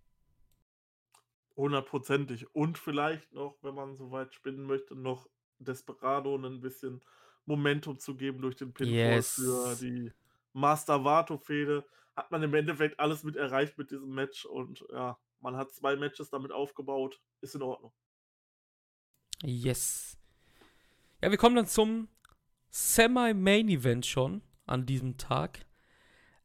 Hundertprozentig. 1.57 2.55
Und 2.55 2.79
vielleicht 2.79 3.33
noch, 3.33 3.57
wenn 3.63 3.75
man 3.75 3.97
so 3.97 4.11
weit 4.11 4.35
spinnen 4.35 4.67
möchte, 4.67 4.95
noch 4.95 5.29
Desperado 5.59 6.37
ein 6.37 6.61
bisschen 6.61 7.03
Momentum 7.45 7.99
zu 7.99 8.17
geben 8.17 8.41
durch 8.41 8.57
den 8.57 8.73
Pinfall 8.73 9.17
yes. 9.17 9.35
für 9.35 9.77
die 9.81 10.13
Master 10.53 11.05
Vato-Fehde. 11.05 11.85
Hat 12.17 12.31
man 12.31 12.43
im 12.43 12.55
Endeffekt 12.55 13.01
alles 13.01 13.25
mit 13.25 13.37
erreicht 13.37 13.79
mit 13.79 13.91
diesem 13.91 14.15
Match 14.15 14.45
und 14.45 14.85
ja, 14.93 15.19
man 15.41 15.57
hat 15.57 15.73
zwei 15.73 15.97
Matches 15.97 16.31
damit 16.31 16.53
aufgebaut. 16.53 17.21
Ist 17.41 17.55
in 17.55 17.63
Ordnung. 17.63 17.93
Yes. 19.43 20.19
Ja, 21.21 21.31
wir 21.31 21.39
kommen 21.39 21.57
dann 21.57 21.67
zum 21.67 22.09
Semi-Main-Event 22.71 24.07
schon 24.07 24.43
an 24.67 24.87
diesem 24.87 25.19
Tag. 25.19 25.67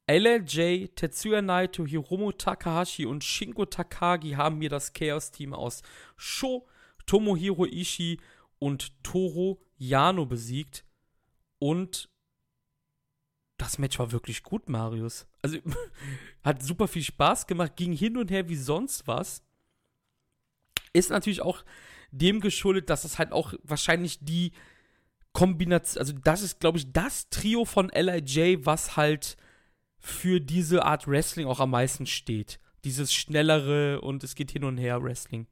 LLJ, 0.07 0.87
Tetsuya 0.95 1.41
Naito, 1.41 1.85
Hiromu 1.85 2.31
Takahashi 2.31 3.05
und 3.05 3.23
Shingo 3.23 3.65
Takagi 3.65 4.31
haben 4.31 4.57
mir 4.57 4.69
das 4.69 4.93
Chaos-Team 4.93 5.53
aus 5.53 5.83
Sho, 6.15 6.65
Tomohiro 7.05 7.65
Ishii 7.65 8.19
und 8.59 9.03
Toro 9.03 9.61
Yano 9.77 10.25
besiegt. 10.25 10.85
Und 11.59 12.09
das 13.57 13.79
Match 13.79 13.99
war 13.99 14.11
wirklich 14.11 14.43
gut, 14.43 14.69
Marius. 14.69 15.27
Also 15.41 15.57
hat 16.43 16.63
super 16.63 16.87
viel 16.87 17.03
Spaß 17.03 17.45
gemacht, 17.47 17.75
ging 17.75 17.91
hin 17.91 18.15
und 18.17 18.31
her 18.31 18.47
wie 18.47 18.55
sonst 18.55 19.07
was. 19.07 19.43
Ist 20.93 21.09
natürlich 21.09 21.41
auch 21.41 21.65
dem 22.11 22.39
geschuldet, 22.39 22.89
dass 22.89 23.03
es 23.03 23.19
halt 23.19 23.33
auch 23.33 23.53
wahrscheinlich 23.63 24.19
die 24.21 24.53
Kombination, 25.33 25.99
also 25.99 26.13
das 26.13 26.41
ist, 26.41 26.61
glaube 26.61 26.77
ich, 26.77 26.93
das 26.93 27.29
Trio 27.29 27.65
von 27.65 27.89
LIJ, 27.89 28.65
was 28.65 28.95
halt 28.95 29.35
für 30.07 30.39
diese 30.39 30.85
Art 30.85 31.07
Wrestling 31.07 31.47
auch 31.47 31.59
am 31.59 31.71
meisten 31.71 32.05
steht. 32.05 32.59
Dieses 32.83 33.13
schnellere 33.13 34.01
und 34.01 34.23
es 34.23 34.35
geht 34.35 34.51
hin 34.51 34.63
und 34.63 34.77
her 34.77 35.03
Wrestling. 35.03 35.47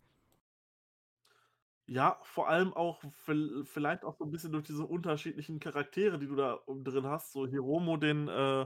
Ja, 1.88 2.20
vor 2.24 2.49
allem 2.49 2.74
auch 2.74 3.03
vielleicht 3.66 4.03
auch 4.03 4.16
so 4.16 4.24
ein 4.24 4.32
bisschen 4.32 4.51
durch 4.51 4.66
diese 4.66 4.86
unterschiedlichen 4.86 5.60
Charaktere, 5.60 6.18
die 6.18 6.26
du 6.26 6.36
da 6.36 6.60
drin 6.68 7.06
hast. 7.06 7.32
So 7.32 7.45
Hiromo, 7.45 7.97
den, 7.97 8.28
äh, 8.28 8.66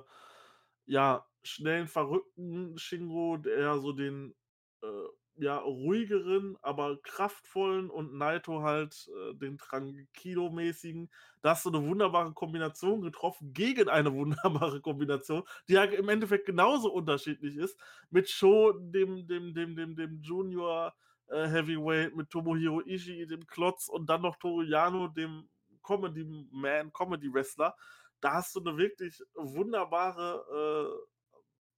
ja, 0.86 1.26
schnellen, 1.44 1.88
verrückten 1.88 2.78
Shingo, 2.78 3.38
der 3.38 3.80
so 3.80 3.92
den, 3.92 4.36
äh, 4.82 5.08
ja, 5.40 5.58
ruhigeren, 5.58 6.58
aber 6.62 7.02
kraftvollen 7.02 7.90
und 7.90 8.14
Naito 8.14 8.62
halt, 8.62 9.10
äh, 9.16 9.36
den 9.36 9.58
Tranquilo-mäßigen. 9.58 11.10
Da 11.42 11.52
hast 11.52 11.66
du 11.66 11.70
eine 11.70 11.86
wunderbare 11.86 12.34
Kombination 12.34 13.02
getroffen 13.02 13.54
gegen 13.54 13.88
eine 13.88 14.14
wunderbare 14.14 14.82
Kombination, 14.82 15.44
die 15.68 15.74
ja 15.74 15.84
im 15.86 16.10
Endeffekt 16.10 16.46
genauso 16.46 16.92
unterschiedlich 16.92 17.56
ist, 17.56 17.80
mit 18.10 18.30
Sho, 18.30 18.74
dem 18.74 19.28
dem 19.28 19.54
dem 19.54 19.76
dem 19.76 19.96
dem 19.96 20.22
Junior 20.22 20.94
äh, 21.28 21.48
Heavyweight 21.48 22.16
mit 22.16 22.30
Tomohiro 22.30 22.82
Ishii, 22.82 23.26
dem 23.26 23.46
Klotz 23.48 23.88
und 23.88 24.10
dann 24.10 24.22
noch 24.22 24.36
Toru 24.38 24.64
Yano, 24.64 25.08
dem 25.08 25.48
Comedy 25.84 26.26
Man, 26.52 26.92
Comedy 26.92 27.34
Wrestler. 27.34 27.76
Da 28.22 28.34
hast 28.34 28.56
du 28.56 28.60
eine 28.60 28.78
wirklich 28.78 29.24
wunderbare 29.36 30.92
äh, 30.92 31.19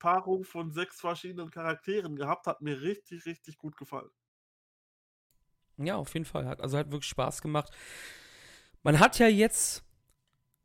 Paarung 0.02 0.44
von 0.44 0.72
sechs 0.72 1.00
verschiedenen 1.00 1.52
Charakteren 1.52 2.16
gehabt. 2.16 2.48
Hat 2.48 2.62
mir 2.62 2.82
richtig, 2.82 3.26
richtig 3.28 3.60
gut 3.60 3.78
gefallen. 3.78 4.10
Ja, 5.78 5.96
auf 5.96 6.12
jeden 6.14 6.26
Fall. 6.26 6.48
also 6.48 6.78
hat 6.78 6.92
wirklich 6.92 7.10
Spaß 7.10 7.42
gemacht. 7.42 7.72
Man 8.82 9.00
hat 9.00 9.20
ja 9.20 9.28
jetzt, 9.28 9.84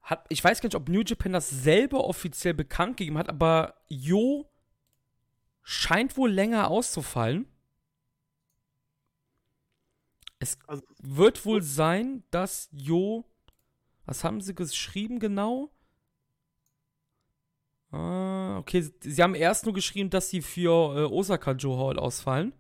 hat, 0.01 0.25
ich 0.31 0.43
weiß 0.43 0.61
gar 0.61 0.69
nicht, 0.69 0.75
ob 0.75 0.89
New 0.89 1.03
Japan 1.03 1.35
das 1.35 1.51
selber 1.51 2.05
offiziell 2.05 2.55
bekannt 2.55 2.97
gegeben 2.97 3.19
hat, 3.19 3.29
aber 3.29 3.75
Jo 3.89 4.51
scheint 5.63 6.17
wohl 6.17 6.31
länger 6.31 6.71
auszufallen. 6.71 7.47
Es 10.39 10.59
also, 10.67 10.83
wird 10.99 11.45
wohl 11.45 11.61
sein, 11.61 12.25
dass 12.31 12.69
Jo. 12.73 13.25
Was 14.07 14.25
haben 14.25 14.41
sie 14.41 14.55
geschrieben 14.55 15.19
genau? 15.19 15.76
Ah, 17.97 18.59
okay, 18.59 18.83
sie 19.01 19.23
haben 19.23 19.35
erst 19.35 19.65
nur 19.65 19.73
geschrieben, 19.73 20.11
dass 20.11 20.29
sie 20.29 20.43
für 20.43 20.97
äh, 20.97 21.05
Osaka 21.05 21.53
Joe 21.53 21.79
Hall 21.79 21.99
ausfallen. 21.99 22.53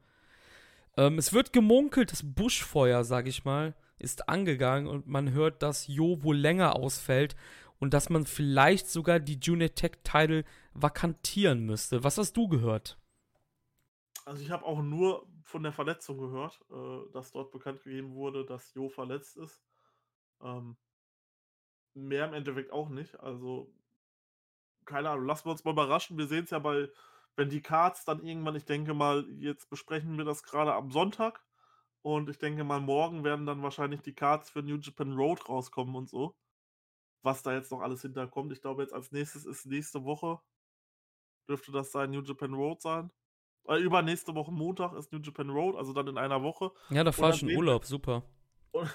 Ähm, 0.96 1.18
es 1.18 1.34
wird 1.34 1.52
gemunkelt, 1.52 2.10
das 2.10 2.22
Buschfeuer, 2.24 3.04
sag 3.04 3.26
ich 3.26 3.44
mal, 3.44 3.74
ist 3.98 4.30
angegangen 4.30 4.86
und 4.86 5.06
man 5.06 5.32
hört, 5.32 5.62
dass 5.62 5.86
Jo 5.88 6.22
wohl 6.22 6.36
länger 6.36 6.76
ausfällt 6.76 7.36
und 7.78 7.92
dass 7.92 8.08
man 8.08 8.24
vielleicht 8.24 8.88
sogar 8.88 9.20
die 9.20 9.38
Junior 9.38 9.74
Tech 9.74 9.98
Title 10.04 10.44
vakantieren 10.72 11.66
müsste. 11.66 12.02
Was 12.02 12.16
hast 12.16 12.34
du 12.34 12.48
gehört? 12.48 12.98
Also 14.24 14.42
ich 14.42 14.50
habe 14.50 14.64
auch 14.64 14.80
nur 14.80 15.28
von 15.42 15.62
der 15.62 15.72
Verletzung 15.72 16.16
gehört, 16.16 16.58
äh, 16.70 17.12
dass 17.12 17.32
dort 17.32 17.52
bekannt 17.52 17.82
gegeben 17.82 18.14
wurde, 18.14 18.46
dass 18.46 18.72
Jo 18.72 18.88
verletzt 18.88 19.36
ist. 19.36 19.62
Ähm, 20.40 20.78
mehr 21.92 22.26
im 22.26 22.32
Endeffekt 22.32 22.72
auch 22.72 22.88
nicht. 22.88 23.20
Also, 23.20 23.70
keine 24.86 25.10
Ahnung, 25.10 25.26
lassen 25.26 25.46
wir 25.46 25.52
uns 25.52 25.64
mal 25.64 25.72
überraschen. 25.72 26.18
Wir 26.18 26.26
sehen 26.26 26.44
es 26.44 26.50
ja 26.50 26.58
bei, 26.58 26.88
wenn 27.36 27.50
die 27.50 27.62
Cards 27.62 28.04
dann 28.04 28.22
irgendwann, 28.24 28.56
ich 28.56 28.64
denke 28.64 28.94
mal, 28.94 29.26
jetzt 29.38 29.68
besprechen 29.68 30.16
wir 30.16 30.24
das 30.24 30.42
gerade 30.42 30.74
am 30.74 30.90
Sonntag. 30.90 31.44
Und 32.02 32.30
ich 32.30 32.38
denke 32.38 32.62
mal, 32.62 32.80
morgen 32.80 33.24
werden 33.24 33.46
dann 33.46 33.62
wahrscheinlich 33.62 34.00
die 34.00 34.14
Cards 34.14 34.48
für 34.48 34.62
New 34.62 34.76
Japan 34.76 35.12
Road 35.14 35.48
rauskommen 35.48 35.96
und 35.96 36.08
so. 36.08 36.36
Was 37.22 37.42
da 37.42 37.52
jetzt 37.52 37.72
noch 37.72 37.80
alles 37.80 38.02
hinterkommt. 38.02 38.52
Ich 38.52 38.60
glaube, 38.60 38.82
jetzt 38.82 38.94
als 38.94 39.10
nächstes 39.10 39.44
ist 39.44 39.66
nächste 39.66 40.04
Woche, 40.04 40.38
dürfte 41.48 41.72
das 41.72 41.90
sein, 41.90 42.10
New 42.10 42.22
Japan 42.22 42.54
Road 42.54 42.80
sein. 42.80 43.10
Äh, 43.68 43.78
übernächste 43.78 44.34
Woche 44.34 44.52
Montag 44.52 44.92
ist 44.94 45.12
New 45.12 45.18
Japan 45.18 45.50
Road, 45.50 45.74
also 45.74 45.92
dann 45.92 46.06
in 46.06 46.18
einer 46.18 46.42
Woche. 46.42 46.70
Ja, 46.90 47.02
da 47.02 47.10
fahr 47.10 47.30
ich 47.30 47.42
in 47.42 47.56
Urlaub, 47.56 47.84
super. 47.84 48.22
Und, 48.70 48.88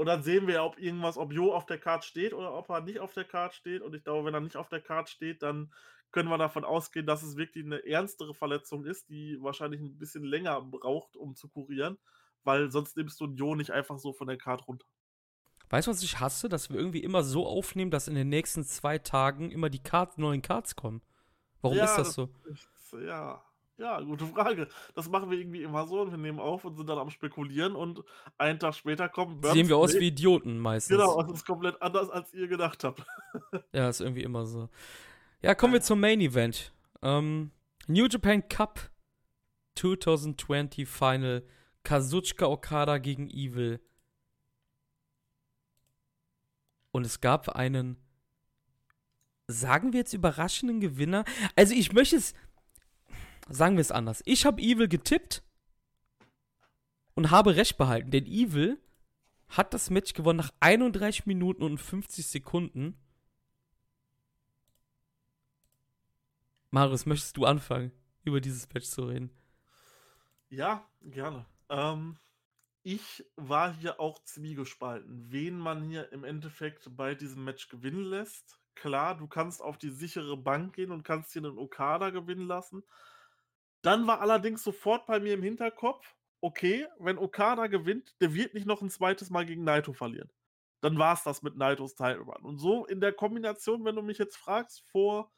und, 0.00 0.06
dann 0.06 0.22
sehen 0.22 0.46
wir, 0.46 0.64
ob 0.64 0.78
irgendwas, 0.78 1.16
ob 1.16 1.32
Jo 1.32 1.52
auf 1.52 1.66
der 1.66 1.78
Karte 1.78 2.06
steht 2.06 2.32
oder 2.32 2.54
ob 2.54 2.68
er 2.70 2.80
nicht 2.80 3.00
auf 3.00 3.12
der 3.12 3.24
Karte 3.24 3.54
steht. 3.54 3.82
Und 3.82 3.94
ich 3.94 4.02
glaube, 4.02 4.26
wenn 4.26 4.34
er 4.34 4.40
nicht 4.40 4.56
auf 4.56 4.68
der 4.68 4.80
Karte 4.80 5.10
steht, 5.10 5.42
dann 5.42 5.72
können 6.10 6.28
wir 6.28 6.38
davon 6.38 6.64
ausgehen, 6.64 7.06
dass 7.06 7.22
es 7.22 7.36
wirklich 7.36 7.64
eine 7.64 7.86
ernstere 7.86 8.34
Verletzung 8.34 8.84
ist, 8.84 9.08
die 9.10 9.38
wahrscheinlich 9.40 9.80
ein 9.80 9.98
bisschen 9.98 10.24
länger 10.24 10.60
braucht, 10.62 11.16
um 11.16 11.36
zu 11.36 11.48
kurieren, 11.48 11.98
weil 12.44 12.70
sonst 12.70 12.96
nimmst 12.96 13.20
du 13.20 13.26
Jo 13.26 13.54
nicht 13.54 13.70
einfach 13.70 13.98
so 13.98 14.12
von 14.12 14.26
der 14.26 14.38
Karte 14.38 14.64
runter. 14.64 14.86
Weißt 15.68 15.86
du, 15.86 15.92
was 15.92 16.02
ich 16.02 16.18
hasse? 16.18 16.48
Dass 16.48 16.70
wir 16.70 16.78
irgendwie 16.78 17.02
immer 17.02 17.22
so 17.22 17.46
aufnehmen, 17.46 17.90
dass 17.90 18.08
in 18.08 18.16
den 18.16 18.28
nächsten 18.28 18.64
zwei 18.64 18.98
Tagen 18.98 19.52
immer 19.52 19.70
die 19.70 19.82
Kart, 19.82 20.18
neuen 20.18 20.42
Cards 20.42 20.74
kommen. 20.74 21.02
Warum 21.60 21.76
ja, 21.76 21.84
ist 21.84 21.96
das 21.96 22.14
so? 22.14 22.28
Ist, 22.46 22.68
ja, 23.04 23.44
ja, 23.80 24.00
gute 24.00 24.26
Frage. 24.26 24.68
Das 24.94 25.08
machen 25.08 25.30
wir 25.30 25.38
irgendwie 25.38 25.62
immer 25.62 25.86
so 25.86 26.02
und 26.02 26.10
wir 26.10 26.18
nehmen 26.18 26.38
auf 26.38 26.64
und 26.64 26.76
sind 26.76 26.88
dann 26.88 26.98
am 26.98 27.10
Spekulieren 27.10 27.74
und 27.74 28.04
einen 28.36 28.58
Tag 28.58 28.74
später 28.74 29.08
kommen 29.08 29.40
Burns 29.40 29.54
Sehen 29.54 29.68
wir 29.68 29.78
aus 29.78 29.94
wie 29.94 30.08
Idioten 30.08 30.58
meistens. 30.58 30.96
Genau, 30.96 31.22
das 31.22 31.32
ist 31.32 31.46
komplett 31.46 31.80
anders, 31.80 32.10
als 32.10 32.32
ihr 32.34 32.46
gedacht 32.46 32.84
habt. 32.84 33.02
ja, 33.72 33.88
ist 33.88 34.00
irgendwie 34.00 34.22
immer 34.22 34.44
so. 34.44 34.68
Ja, 35.42 35.54
kommen 35.54 35.72
wir 35.72 35.80
zum 35.80 35.98
Main 35.98 36.20
Event. 36.20 36.72
Ähm, 37.02 37.50
New 37.86 38.06
Japan 38.06 38.46
Cup 38.48 38.90
2020 39.76 40.86
Final. 40.86 41.42
Kazuchika 41.82 42.46
Okada 42.46 42.98
gegen 42.98 43.30
Evil. 43.30 43.80
Und 46.92 47.06
es 47.06 47.20
gab 47.22 47.48
einen, 47.48 47.96
sagen 49.46 49.94
wir 49.94 50.00
jetzt 50.00 50.12
überraschenden 50.12 50.80
Gewinner. 50.80 51.24
Also 51.56 51.72
ich 51.74 51.92
möchte 51.92 52.16
es, 52.16 52.34
sagen 53.50 53.76
wir 53.76 53.82
es 53.82 53.92
anders. 53.92 54.22
Ich 54.24 54.46
habe 54.46 54.62
Evil 54.62 54.88
getippt 54.88 55.42
und 57.14 57.30
habe 57.30 57.56
recht 57.56 57.76
behalten, 57.76 58.10
denn 58.10 58.26
Evil 58.26 58.80
hat 59.48 59.74
das 59.74 59.90
Match 59.90 60.14
gewonnen 60.14 60.38
nach 60.38 60.52
31 60.60 61.26
Minuten 61.26 61.62
und 61.62 61.78
50 61.78 62.26
Sekunden. 62.26 62.96
Marius, 66.70 67.04
möchtest 67.04 67.36
du 67.36 67.46
anfangen, 67.46 67.90
über 68.24 68.40
dieses 68.40 68.72
Match 68.72 68.86
zu 68.86 69.02
reden? 69.06 69.30
Ja, 70.48 70.88
gerne. 71.02 71.46
Ähm, 71.68 72.16
ich 72.82 73.24
war 73.36 73.74
hier 73.74 73.98
auch 73.98 74.22
zwiegespalten, 74.22 75.30
wen 75.32 75.58
man 75.58 75.82
hier 75.82 76.12
im 76.12 76.22
Endeffekt 76.22 76.96
bei 76.96 77.14
diesem 77.16 77.44
Match 77.44 77.68
gewinnen 77.68 78.04
lässt. 78.04 78.60
Klar, 78.76 79.16
du 79.16 79.26
kannst 79.26 79.60
auf 79.60 79.78
die 79.78 79.90
sichere 79.90 80.36
Bank 80.36 80.74
gehen 80.74 80.92
und 80.92 81.02
kannst 81.02 81.32
hier 81.32 81.44
einen 81.44 81.58
Okada 81.58 82.10
gewinnen 82.10 82.46
lassen. 82.46 82.84
Dann 83.82 84.06
war 84.06 84.20
allerdings 84.20 84.62
sofort 84.62 85.06
bei 85.06 85.20
mir 85.20 85.34
im 85.34 85.42
Hinterkopf, 85.42 86.14
okay, 86.40 86.86
wenn 86.98 87.18
Okada 87.18 87.66
gewinnt, 87.66 88.14
der 88.20 88.34
wird 88.34 88.54
nicht 88.54 88.66
noch 88.66 88.82
ein 88.82 88.90
zweites 88.90 89.30
Mal 89.30 89.46
gegen 89.46 89.64
Naito 89.64 89.92
verlieren. 89.92 90.30
Dann 90.82 90.98
war 90.98 91.14
es 91.14 91.22
das 91.22 91.42
mit 91.42 91.56
Naitos 91.56 91.94
Title 91.94 92.20
Run. 92.22 92.44
Und 92.44 92.58
so 92.58 92.86
in 92.86 93.00
der 93.00 93.12
Kombination, 93.12 93.84
wenn 93.84 93.96
du 93.96 94.02
mich 94.02 94.18
jetzt 94.18 94.36
fragst, 94.36 94.82
vor 94.90 95.32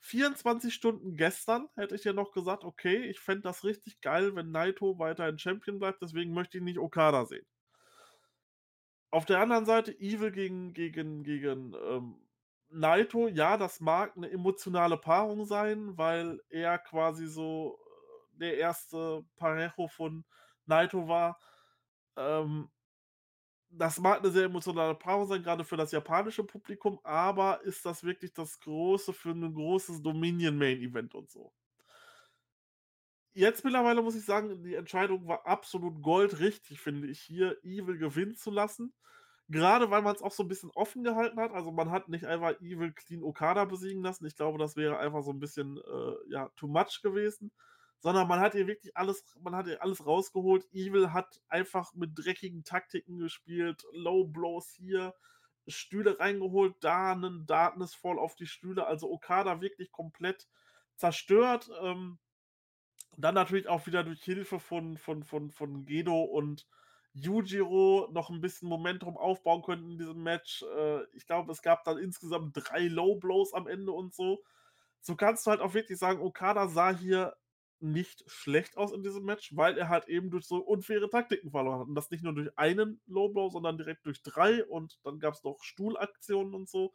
24 0.00 0.72
Stunden 0.72 1.16
gestern 1.16 1.68
hätte 1.76 1.94
ich 1.94 2.04
ja 2.04 2.12
noch 2.12 2.32
gesagt, 2.32 2.64
okay, 2.64 3.04
ich 3.04 3.20
fände 3.20 3.42
das 3.42 3.64
richtig 3.64 4.00
geil, 4.00 4.34
wenn 4.34 4.50
Naito 4.50 4.98
weiterhin 4.98 5.38
Champion 5.38 5.78
bleibt, 5.78 6.02
deswegen 6.02 6.32
möchte 6.32 6.58
ich 6.58 6.64
nicht 6.64 6.78
Okada 6.78 7.26
sehen. 7.26 7.46
Auf 9.12 9.26
der 9.26 9.40
anderen 9.40 9.66
Seite 9.66 9.92
Evil 9.92 10.30
gegen, 10.30 10.72
gegen, 10.72 11.22
gegen 11.22 11.74
ähm, 11.74 12.29
Naito, 12.70 13.26
ja, 13.28 13.56
das 13.56 13.80
mag 13.80 14.16
eine 14.16 14.30
emotionale 14.30 14.96
Paarung 14.96 15.44
sein, 15.44 15.96
weil 15.98 16.40
er 16.48 16.78
quasi 16.78 17.26
so 17.26 17.78
äh, 18.34 18.38
der 18.38 18.58
erste 18.58 19.24
Parejo 19.36 19.88
von 19.88 20.24
Naito 20.66 21.08
war. 21.08 21.38
Ähm, 22.16 22.70
das 23.70 23.98
mag 23.98 24.18
eine 24.20 24.30
sehr 24.30 24.44
emotionale 24.46 24.94
Paarung 24.94 25.26
sein, 25.28 25.42
gerade 25.42 25.64
für 25.64 25.76
das 25.76 25.92
japanische 25.92 26.44
Publikum, 26.44 27.00
aber 27.04 27.62
ist 27.62 27.84
das 27.86 28.02
wirklich 28.04 28.32
das 28.32 28.58
Große 28.60 29.12
für 29.12 29.30
ein 29.30 29.54
großes 29.54 30.02
Dominion-Main-Event 30.02 31.14
und 31.14 31.30
so? 31.30 31.52
Jetzt 33.32 33.64
mittlerweile 33.64 34.02
muss 34.02 34.16
ich 34.16 34.24
sagen, 34.24 34.62
die 34.64 34.74
Entscheidung 34.74 35.26
war 35.28 35.46
absolut 35.46 36.02
goldrichtig, 36.02 36.80
finde 36.80 37.08
ich, 37.08 37.20
hier 37.20 37.56
Evil 37.62 37.96
gewinnen 37.96 38.34
zu 38.36 38.50
lassen 38.50 38.92
Gerade 39.50 39.90
weil 39.90 40.02
man 40.02 40.14
es 40.14 40.22
auch 40.22 40.30
so 40.30 40.44
ein 40.44 40.48
bisschen 40.48 40.70
offen 40.76 41.02
gehalten 41.02 41.40
hat. 41.40 41.50
Also, 41.52 41.72
man 41.72 41.90
hat 41.90 42.08
nicht 42.08 42.24
einfach 42.24 42.52
Evil 42.60 42.92
clean 42.92 43.24
Okada 43.24 43.64
besiegen 43.64 44.00
lassen. 44.02 44.24
Ich 44.26 44.36
glaube, 44.36 44.58
das 44.58 44.76
wäre 44.76 44.98
einfach 44.98 45.22
so 45.24 45.32
ein 45.32 45.40
bisschen, 45.40 45.76
äh, 45.78 46.14
ja, 46.32 46.50
too 46.56 46.68
much 46.68 47.00
gewesen, 47.02 47.50
sondern 47.98 48.28
man 48.28 48.38
hat 48.40 48.52
hier 48.52 48.68
wirklich 48.68 48.96
alles 48.96 49.24
man 49.42 49.56
hat 49.56 49.66
hier 49.66 49.82
alles 49.82 50.06
rausgeholt. 50.06 50.66
Evil 50.72 51.12
hat 51.12 51.40
einfach 51.48 51.92
mit 51.94 52.12
dreckigen 52.14 52.62
Taktiken 52.62 53.18
gespielt, 53.18 53.82
Low 53.92 54.24
Blows 54.24 54.70
hier, 54.70 55.14
Stühle 55.66 56.20
reingeholt, 56.20 56.76
da 56.80 57.14
'nen 57.16 57.44
Darkness 57.46 57.94
Fall 57.94 58.18
auf 58.20 58.36
die 58.36 58.46
Stühle. 58.46 58.86
Also, 58.86 59.10
Okada 59.10 59.60
wirklich 59.60 59.90
komplett 59.90 60.46
zerstört. 60.96 61.68
Ähm, 61.82 62.18
dann 63.16 63.34
natürlich 63.34 63.68
auch 63.68 63.86
wieder 63.86 64.04
durch 64.04 64.22
Hilfe 64.22 64.58
von 64.60 64.96
von 64.98 65.24
von 65.24 65.50
von 65.50 65.84
Gedo 65.86 66.22
und 66.22 66.66
Yujiro 67.12 68.08
noch 68.12 68.30
ein 68.30 68.40
bisschen 68.40 68.68
Momentum 68.68 69.16
aufbauen 69.16 69.62
können 69.62 69.92
in 69.92 69.98
diesem 69.98 70.22
Match. 70.22 70.62
Äh, 70.62 71.04
ich 71.14 71.26
glaube, 71.26 71.52
es 71.52 71.62
gab 71.62 71.84
dann 71.84 71.98
insgesamt 71.98 72.52
drei 72.54 72.86
Low 72.88 73.16
Blows 73.16 73.52
am 73.54 73.66
Ende 73.66 73.92
und 73.92 74.14
so. 74.14 74.42
So 75.00 75.16
kannst 75.16 75.46
du 75.46 75.50
halt 75.50 75.60
auch 75.60 75.74
wirklich 75.74 75.98
sagen, 75.98 76.20
Okada 76.20 76.68
sah 76.68 76.94
hier 76.94 77.34
nicht 77.80 78.22
schlecht 78.30 78.76
aus 78.76 78.92
in 78.92 79.02
diesem 79.02 79.24
Match, 79.24 79.56
weil 79.56 79.78
er 79.78 79.88
halt 79.88 80.08
eben 80.08 80.30
durch 80.30 80.46
so 80.46 80.58
unfaire 80.58 81.08
Taktiken 81.08 81.50
verloren 81.50 81.80
hat. 81.80 81.88
Und 81.88 81.94
das 81.94 82.10
nicht 82.10 82.22
nur 82.22 82.34
durch 82.34 82.50
einen 82.58 83.00
Low 83.06 83.30
Blow, 83.30 83.48
sondern 83.48 83.78
direkt 83.78 84.04
durch 84.06 84.22
drei 84.22 84.64
und 84.66 84.98
dann 85.04 85.18
gab 85.18 85.34
es 85.34 85.42
noch 85.42 85.62
Stuhlaktionen 85.62 86.54
und 86.54 86.68
so. 86.68 86.92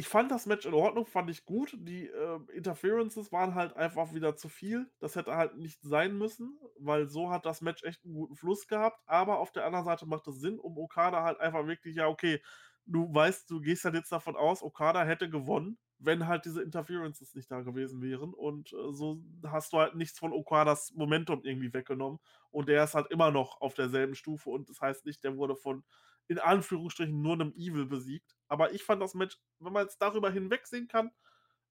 Ich 0.00 0.08
fand 0.08 0.30
das 0.30 0.46
Match 0.46 0.64
in 0.64 0.72
Ordnung, 0.72 1.04
fand 1.04 1.28
ich 1.28 1.44
gut. 1.44 1.76
Die, 1.78 2.06
ähm, 2.06 2.48
Interferences 2.54 3.32
waren 3.32 3.54
halt 3.54 3.76
einfach 3.76 4.14
wieder 4.14 4.34
zu 4.34 4.48
viel. 4.48 4.90
Das 4.98 5.14
hätte 5.14 5.36
halt 5.36 5.58
nicht 5.58 5.82
sein 5.82 6.16
müssen, 6.16 6.58
weil 6.78 7.06
so 7.10 7.28
hat 7.30 7.44
das 7.44 7.60
Match 7.60 7.82
echt 7.84 8.02
einen 8.06 8.14
guten 8.14 8.34
Fluss 8.34 8.66
gehabt. 8.66 9.02
Aber 9.06 9.40
auf 9.40 9.52
der 9.52 9.66
anderen 9.66 9.84
Seite 9.84 10.06
macht 10.06 10.26
es 10.28 10.40
Sinn, 10.40 10.58
um 10.58 10.78
Okada 10.78 11.22
halt 11.22 11.38
einfach 11.40 11.66
wirklich 11.66 11.96
ja, 11.96 12.06
okay, 12.08 12.40
du 12.86 13.12
weißt, 13.12 13.50
du 13.50 13.60
gehst 13.60 13.84
halt 13.84 13.94
jetzt 13.94 14.10
davon 14.10 14.36
aus, 14.36 14.62
Okada 14.62 15.04
hätte 15.04 15.28
gewonnen, 15.28 15.76
wenn 15.98 16.26
halt 16.26 16.46
diese 16.46 16.62
Interferences 16.62 17.34
nicht 17.34 17.50
da 17.50 17.60
gewesen 17.60 18.00
wären. 18.00 18.32
Und, 18.32 18.72
äh, 18.72 18.92
so 18.92 19.20
hast 19.46 19.74
du 19.74 19.78
halt 19.78 19.96
nichts 19.96 20.18
von 20.18 20.32
Okadas 20.32 20.92
Momentum 20.94 21.42
irgendwie 21.44 21.74
weggenommen. 21.74 22.20
Und 22.50 22.70
der 22.70 22.84
ist 22.84 22.94
halt 22.94 23.08
immer 23.10 23.30
noch 23.30 23.60
auf 23.60 23.74
derselben 23.74 24.14
Stufe 24.14 24.48
und 24.48 24.70
das 24.70 24.80
heißt 24.80 25.04
nicht, 25.04 25.22
der 25.24 25.36
wurde 25.36 25.56
von 25.56 25.84
in 26.30 26.38
Anführungsstrichen 26.38 27.20
nur 27.20 27.32
einem 27.32 27.52
Evil 27.56 27.86
besiegt. 27.86 28.36
Aber 28.46 28.72
ich 28.72 28.84
fand 28.84 29.02
das 29.02 29.14
Match, 29.14 29.36
wenn 29.58 29.72
man 29.72 29.82
jetzt 29.82 30.00
darüber 30.00 30.30
hinwegsehen 30.30 30.86
kann, 30.86 31.10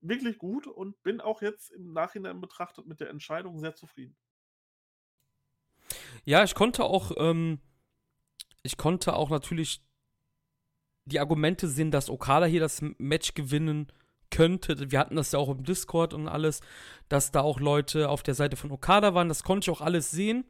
wirklich 0.01 0.37
gut 0.37 0.67
und 0.67 1.01
bin 1.01 1.21
auch 1.21 1.41
jetzt 1.41 1.71
im 1.71 1.93
Nachhinein 1.93 2.41
betrachtet 2.41 2.85
mit 2.85 2.99
der 2.99 3.09
Entscheidung 3.09 3.57
sehr 3.59 3.75
zufrieden. 3.75 4.17
Ja, 6.25 6.43
ich 6.43 6.55
konnte 6.55 6.83
auch, 6.83 7.13
ähm, 7.15 7.61
ich 8.61 8.75
konnte 8.75 9.13
auch 9.13 9.29
natürlich 9.29 9.81
die 11.05 11.21
Argumente 11.21 11.69
sehen, 11.69 11.89
dass 11.89 12.09
Okada 12.09 12.45
hier 12.45 12.59
das 12.59 12.81
Match 12.97 13.35
gewinnen 13.35 13.89
könnte. 14.29 14.91
Wir 14.91 14.99
hatten 14.99 15.15
das 15.15 15.31
ja 15.31 15.39
auch 15.39 15.49
im 15.49 15.63
Discord 15.63 16.13
und 16.13 16.27
alles, 16.27 16.59
dass 17.07 17.31
da 17.31 17.39
auch 17.39 17.61
Leute 17.61 18.09
auf 18.09 18.23
der 18.23 18.35
Seite 18.35 18.57
von 18.57 18.71
Okada 18.71 19.13
waren. 19.13 19.29
Das 19.29 19.43
konnte 19.43 19.71
ich 19.71 19.77
auch 19.77 19.81
alles 19.81 20.11
sehen. 20.11 20.43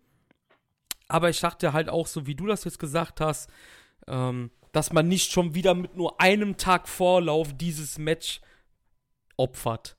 Aber 1.07 1.29
ich 1.29 1.39
dachte 1.39 1.73
halt 1.73 1.89
auch, 1.89 2.07
so 2.07 2.25
wie 2.25 2.35
du 2.35 2.47
das 2.47 2.63
jetzt 2.63 2.79
gesagt 2.79 3.21
hast, 3.21 3.51
ähm, 4.07 4.51
dass 4.71 4.93
man 4.93 5.07
nicht 5.07 5.31
schon 5.31 5.55
wieder 5.55 5.73
mit 5.73 5.95
nur 5.95 6.19
einem 6.21 6.57
Tag 6.57 6.87
Vorlauf 6.87 7.53
dieses 7.53 7.97
Match 7.97 8.41
opfert. 9.37 9.97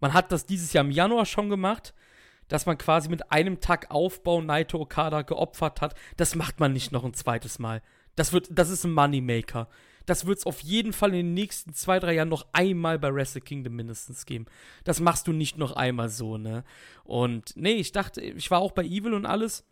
Man 0.00 0.12
hat 0.12 0.32
das 0.32 0.46
dieses 0.46 0.72
Jahr 0.72 0.84
im 0.84 0.90
Januar 0.90 1.26
schon 1.26 1.50
gemacht, 1.50 1.94
dass 2.48 2.66
man 2.66 2.78
quasi 2.78 3.08
mit 3.08 3.30
einem 3.30 3.60
Tag 3.60 3.90
Aufbau 3.90 4.40
Naito 4.40 4.80
Okada 4.80 5.22
geopfert 5.22 5.80
hat. 5.80 5.94
Das 6.16 6.34
macht 6.34 6.60
man 6.60 6.72
nicht 6.72 6.92
noch 6.92 7.04
ein 7.04 7.14
zweites 7.14 7.58
Mal. 7.58 7.82
Das, 8.16 8.32
wird, 8.32 8.48
das 8.50 8.70
ist 8.70 8.84
ein 8.84 8.92
Moneymaker. 8.92 9.68
Das 10.06 10.24
wird 10.24 10.38
es 10.38 10.46
auf 10.46 10.60
jeden 10.60 10.94
Fall 10.94 11.10
in 11.10 11.16
den 11.16 11.34
nächsten 11.34 11.74
zwei, 11.74 12.00
drei 12.00 12.14
Jahren 12.14 12.30
noch 12.30 12.46
einmal 12.52 12.98
bei 12.98 13.12
Wrestle 13.12 13.42
Kingdom 13.42 13.76
mindestens 13.76 14.24
geben. 14.24 14.46
Das 14.84 15.00
machst 15.00 15.26
du 15.26 15.32
nicht 15.32 15.58
noch 15.58 15.72
einmal 15.72 16.08
so, 16.08 16.38
ne? 16.38 16.64
Und 17.04 17.52
nee, 17.56 17.74
ich 17.74 17.92
dachte, 17.92 18.22
ich 18.22 18.50
war 18.50 18.60
auch 18.60 18.72
bei 18.72 18.84
Evil 18.84 19.12
und 19.12 19.26
alles 19.26 19.66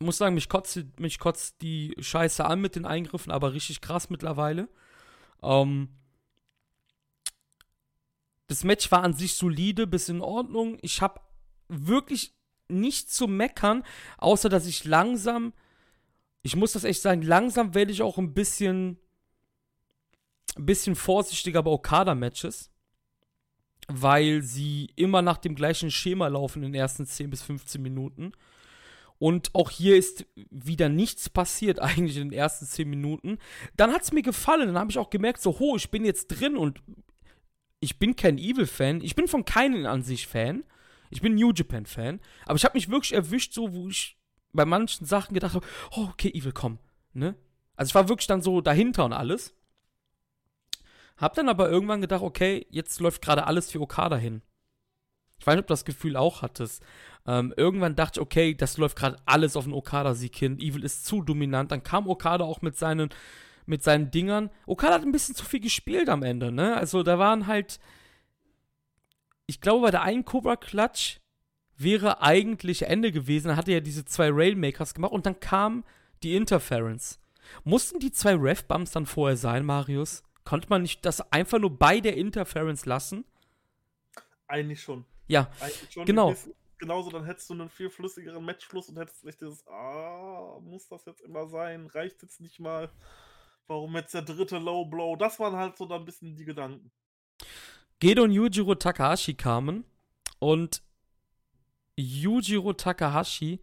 muss 0.00 0.18
sagen, 0.18 0.34
mich 0.34 0.48
kotzt, 0.48 0.84
mich 0.98 1.18
kotzt 1.18 1.60
die 1.62 1.94
Scheiße 1.98 2.44
an 2.44 2.60
mit 2.60 2.76
den 2.76 2.86
Eingriffen, 2.86 3.32
aber 3.32 3.52
richtig 3.52 3.80
krass 3.80 4.10
mittlerweile. 4.10 4.68
Ähm, 5.42 5.88
das 8.46 8.64
Match 8.64 8.90
war 8.90 9.02
an 9.02 9.14
sich 9.14 9.34
solide, 9.34 9.86
bis 9.86 10.08
in 10.08 10.20
Ordnung. 10.20 10.78
Ich 10.82 11.00
habe 11.00 11.20
wirklich 11.68 12.34
nichts 12.68 13.14
zu 13.14 13.26
meckern, 13.26 13.82
außer 14.18 14.48
dass 14.48 14.66
ich 14.66 14.84
langsam, 14.84 15.52
ich 16.42 16.56
muss 16.56 16.72
das 16.72 16.84
echt 16.84 17.02
sagen, 17.02 17.22
langsam 17.22 17.74
werde 17.74 17.92
ich 17.92 18.02
auch 18.02 18.18
ein 18.18 18.34
bisschen, 18.34 18.98
ein 20.56 20.66
bisschen 20.66 20.96
vorsichtiger 20.96 21.62
bei 21.62 21.70
Okada-Matches, 21.70 22.70
weil 23.88 24.42
sie 24.42 24.90
immer 24.96 25.22
nach 25.22 25.38
dem 25.38 25.54
gleichen 25.54 25.90
Schema 25.90 26.28
laufen 26.28 26.62
in 26.62 26.72
den 26.72 26.80
ersten 26.80 27.06
10 27.06 27.30
bis 27.30 27.42
15 27.42 27.80
Minuten. 27.80 28.32
Und 29.22 29.54
auch 29.54 29.70
hier 29.70 29.96
ist 29.96 30.26
wieder 30.50 30.88
nichts 30.88 31.30
passiert, 31.30 31.78
eigentlich 31.80 32.16
in 32.16 32.30
den 32.30 32.36
ersten 32.36 32.66
10 32.66 32.90
Minuten. 32.90 33.38
Dann 33.76 33.92
hat 33.92 34.02
es 34.02 34.10
mir 34.10 34.22
gefallen. 34.22 34.66
Dann 34.66 34.76
habe 34.76 34.90
ich 34.90 34.98
auch 34.98 35.10
gemerkt, 35.10 35.40
so, 35.40 35.60
ho, 35.60 35.76
ich 35.76 35.92
bin 35.92 36.04
jetzt 36.04 36.26
drin 36.26 36.56
und 36.56 36.82
ich 37.78 38.00
bin 38.00 38.16
kein 38.16 38.36
Evil-Fan. 38.36 39.00
Ich 39.00 39.14
bin 39.14 39.28
von 39.28 39.44
keinen 39.44 39.86
an 39.86 40.02
sich 40.02 40.26
Fan. 40.26 40.64
Ich 41.10 41.20
bin 41.20 41.36
New 41.36 41.52
Japan-Fan. 41.52 42.18
Aber 42.46 42.56
ich 42.56 42.64
habe 42.64 42.76
mich 42.76 42.90
wirklich 42.90 43.14
erwischt, 43.14 43.52
so, 43.52 43.72
wo 43.72 43.86
ich 43.86 44.18
bei 44.52 44.64
manchen 44.64 45.06
Sachen 45.06 45.34
gedacht 45.34 45.54
habe, 45.54 45.66
oh, 45.92 46.08
okay, 46.10 46.32
Evil, 46.34 46.50
komm. 46.50 46.80
Ne? 47.12 47.36
Also 47.76 47.90
ich 47.90 47.94
war 47.94 48.08
wirklich 48.08 48.26
dann 48.26 48.42
so 48.42 48.60
dahinter 48.60 49.04
und 49.04 49.12
alles. 49.12 49.54
Hab 51.16 51.34
dann 51.34 51.48
aber 51.48 51.70
irgendwann 51.70 52.00
gedacht, 52.00 52.22
okay, 52.22 52.66
jetzt 52.70 52.98
läuft 52.98 53.22
gerade 53.22 53.46
alles 53.46 53.70
für 53.70 53.80
Okada 53.80 54.16
hin. 54.16 54.42
Ich 55.42 55.46
weiß 55.48 55.56
nicht, 55.56 55.62
ob 55.62 55.66
du 55.66 55.72
das 55.72 55.84
Gefühl 55.84 56.16
auch 56.16 56.42
hattest. 56.42 56.84
Ähm, 57.26 57.52
irgendwann 57.56 57.96
dachte 57.96 58.20
ich, 58.20 58.22
okay, 58.22 58.54
das 58.54 58.76
läuft 58.76 58.96
gerade 58.96 59.16
alles 59.26 59.56
auf 59.56 59.64
den 59.64 59.72
Okada-Sieg 59.72 60.36
hin. 60.36 60.60
Evil 60.60 60.84
ist 60.84 61.04
zu 61.04 61.20
dominant. 61.20 61.72
Dann 61.72 61.82
kam 61.82 62.08
Okada 62.08 62.44
auch 62.44 62.62
mit 62.62 62.76
seinen, 62.76 63.10
mit 63.66 63.82
seinen 63.82 64.12
Dingern. 64.12 64.50
Okada 64.66 64.94
hat 64.94 65.02
ein 65.02 65.10
bisschen 65.10 65.34
zu 65.34 65.44
viel 65.44 65.58
gespielt 65.58 66.08
am 66.08 66.22
Ende, 66.22 66.52
ne? 66.52 66.76
Also 66.76 67.02
da 67.02 67.18
waren 67.18 67.48
halt. 67.48 67.80
Ich 69.46 69.60
glaube, 69.60 69.86
bei 69.86 69.90
der 69.90 70.02
einen 70.02 70.24
Cobra 70.24 70.54
Clutch 70.54 71.18
wäre 71.76 72.22
eigentlich 72.22 72.82
Ende 72.82 73.10
gewesen. 73.10 73.48
Da 73.48 73.56
hatte 73.56 73.72
ja 73.72 73.80
diese 73.80 74.04
zwei 74.04 74.30
Railmakers 74.30 74.94
gemacht 74.94 75.10
und 75.10 75.26
dann 75.26 75.40
kam 75.40 75.82
die 76.22 76.36
Interference. 76.36 77.18
Mussten 77.64 77.98
die 77.98 78.12
zwei 78.12 78.36
Ref-Bumps 78.36 78.92
dann 78.92 79.06
vorher 79.06 79.36
sein, 79.36 79.64
Marius? 79.64 80.22
Konnte 80.44 80.68
man 80.68 80.82
nicht 80.82 81.04
das 81.04 81.32
einfach 81.32 81.58
nur 81.58 81.76
bei 81.76 81.98
der 81.98 82.16
Interference 82.16 82.86
lassen? 82.86 83.24
Eigentlich 84.46 84.80
schon. 84.80 85.04
Ja, 85.32 85.50
genau 86.04 86.34
genauso, 86.82 87.10
dann 87.10 87.24
hättest 87.24 87.48
du 87.48 87.54
einen 87.54 87.70
viel 87.70 87.88
flüssigeren 87.88 88.44
Matchfluss 88.44 88.88
und 88.88 88.98
hättest 88.98 89.24
nicht 89.24 89.40
dieses, 89.40 89.66
ah, 89.68 90.58
muss 90.60 90.88
das 90.88 91.04
jetzt 91.06 91.20
immer 91.20 91.46
sein? 91.46 91.86
Reicht 91.86 92.22
jetzt 92.22 92.40
nicht 92.40 92.58
mal? 92.58 92.90
Warum 93.68 93.94
jetzt 93.94 94.12
der 94.14 94.22
dritte 94.22 94.58
Low 94.58 94.84
Blow? 94.84 95.16
Das 95.16 95.38
waren 95.38 95.54
halt 95.54 95.76
so 95.76 95.86
dann 95.86 96.02
ein 96.02 96.04
bisschen 96.04 96.36
die 96.36 96.44
Gedanken. 96.44 96.90
Gedo 98.00 98.24
und 98.24 98.32
Yujiro 98.32 98.74
Takahashi 98.74 99.34
kamen 99.34 99.84
und 100.40 100.82
Yujiro 101.96 102.72
Takahashi 102.72 103.62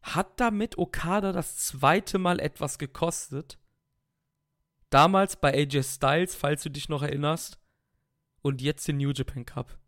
hat 0.00 0.40
damit 0.40 0.78
Okada 0.78 1.32
das 1.32 1.56
zweite 1.56 2.18
Mal 2.18 2.40
etwas 2.40 2.78
gekostet. 2.78 3.58
Damals 4.88 5.36
bei 5.36 5.52
AJ 5.52 5.82
Styles, 5.82 6.34
falls 6.34 6.62
du 6.62 6.70
dich 6.70 6.88
noch 6.88 7.02
erinnerst. 7.02 7.58
Und 8.40 8.62
jetzt 8.62 8.88
den 8.88 8.98
New 8.98 9.10
Japan 9.10 9.44
Cup. 9.44 9.78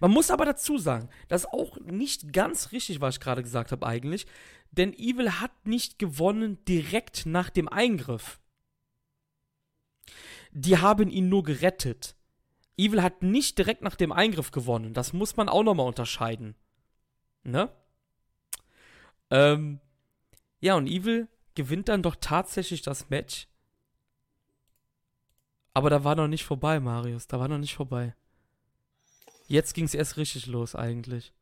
Man 0.00 0.10
muss 0.10 0.30
aber 0.30 0.44
dazu 0.44 0.78
sagen, 0.78 1.08
das 1.28 1.44
ist 1.44 1.52
auch 1.52 1.78
nicht 1.80 2.32
ganz 2.32 2.72
richtig, 2.72 3.00
was 3.00 3.16
ich 3.16 3.20
gerade 3.20 3.42
gesagt 3.42 3.72
habe 3.72 3.86
eigentlich, 3.86 4.26
denn 4.70 4.92
Evil 4.92 5.40
hat 5.40 5.66
nicht 5.66 5.98
gewonnen 5.98 6.62
direkt 6.66 7.26
nach 7.26 7.50
dem 7.50 7.68
Eingriff. 7.68 8.40
Die 10.52 10.78
haben 10.78 11.10
ihn 11.10 11.28
nur 11.28 11.42
gerettet. 11.42 12.16
Evil 12.76 13.02
hat 13.02 13.22
nicht 13.22 13.58
direkt 13.58 13.82
nach 13.82 13.96
dem 13.96 14.12
Eingriff 14.12 14.50
gewonnen. 14.50 14.94
Das 14.94 15.12
muss 15.12 15.36
man 15.36 15.48
auch 15.48 15.62
nochmal 15.62 15.86
unterscheiden. 15.86 16.54
Ne? 17.42 17.70
Ähm, 19.30 19.80
ja, 20.60 20.74
und 20.76 20.86
Evil 20.86 21.28
gewinnt 21.54 21.88
dann 21.88 22.02
doch 22.02 22.16
tatsächlich 22.20 22.82
das 22.82 23.10
Match. 23.10 23.48
Aber 25.74 25.90
da 25.90 26.04
war 26.04 26.14
noch 26.14 26.28
nicht 26.28 26.44
vorbei, 26.44 26.80
Marius. 26.80 27.26
Da 27.26 27.38
war 27.38 27.48
noch 27.48 27.58
nicht 27.58 27.74
vorbei. 27.74 28.14
Jetzt 29.48 29.72
ging 29.74 29.86
es 29.86 29.94
erst 29.94 30.18
richtig 30.18 30.46
los 30.46 30.74
eigentlich. 30.74 31.32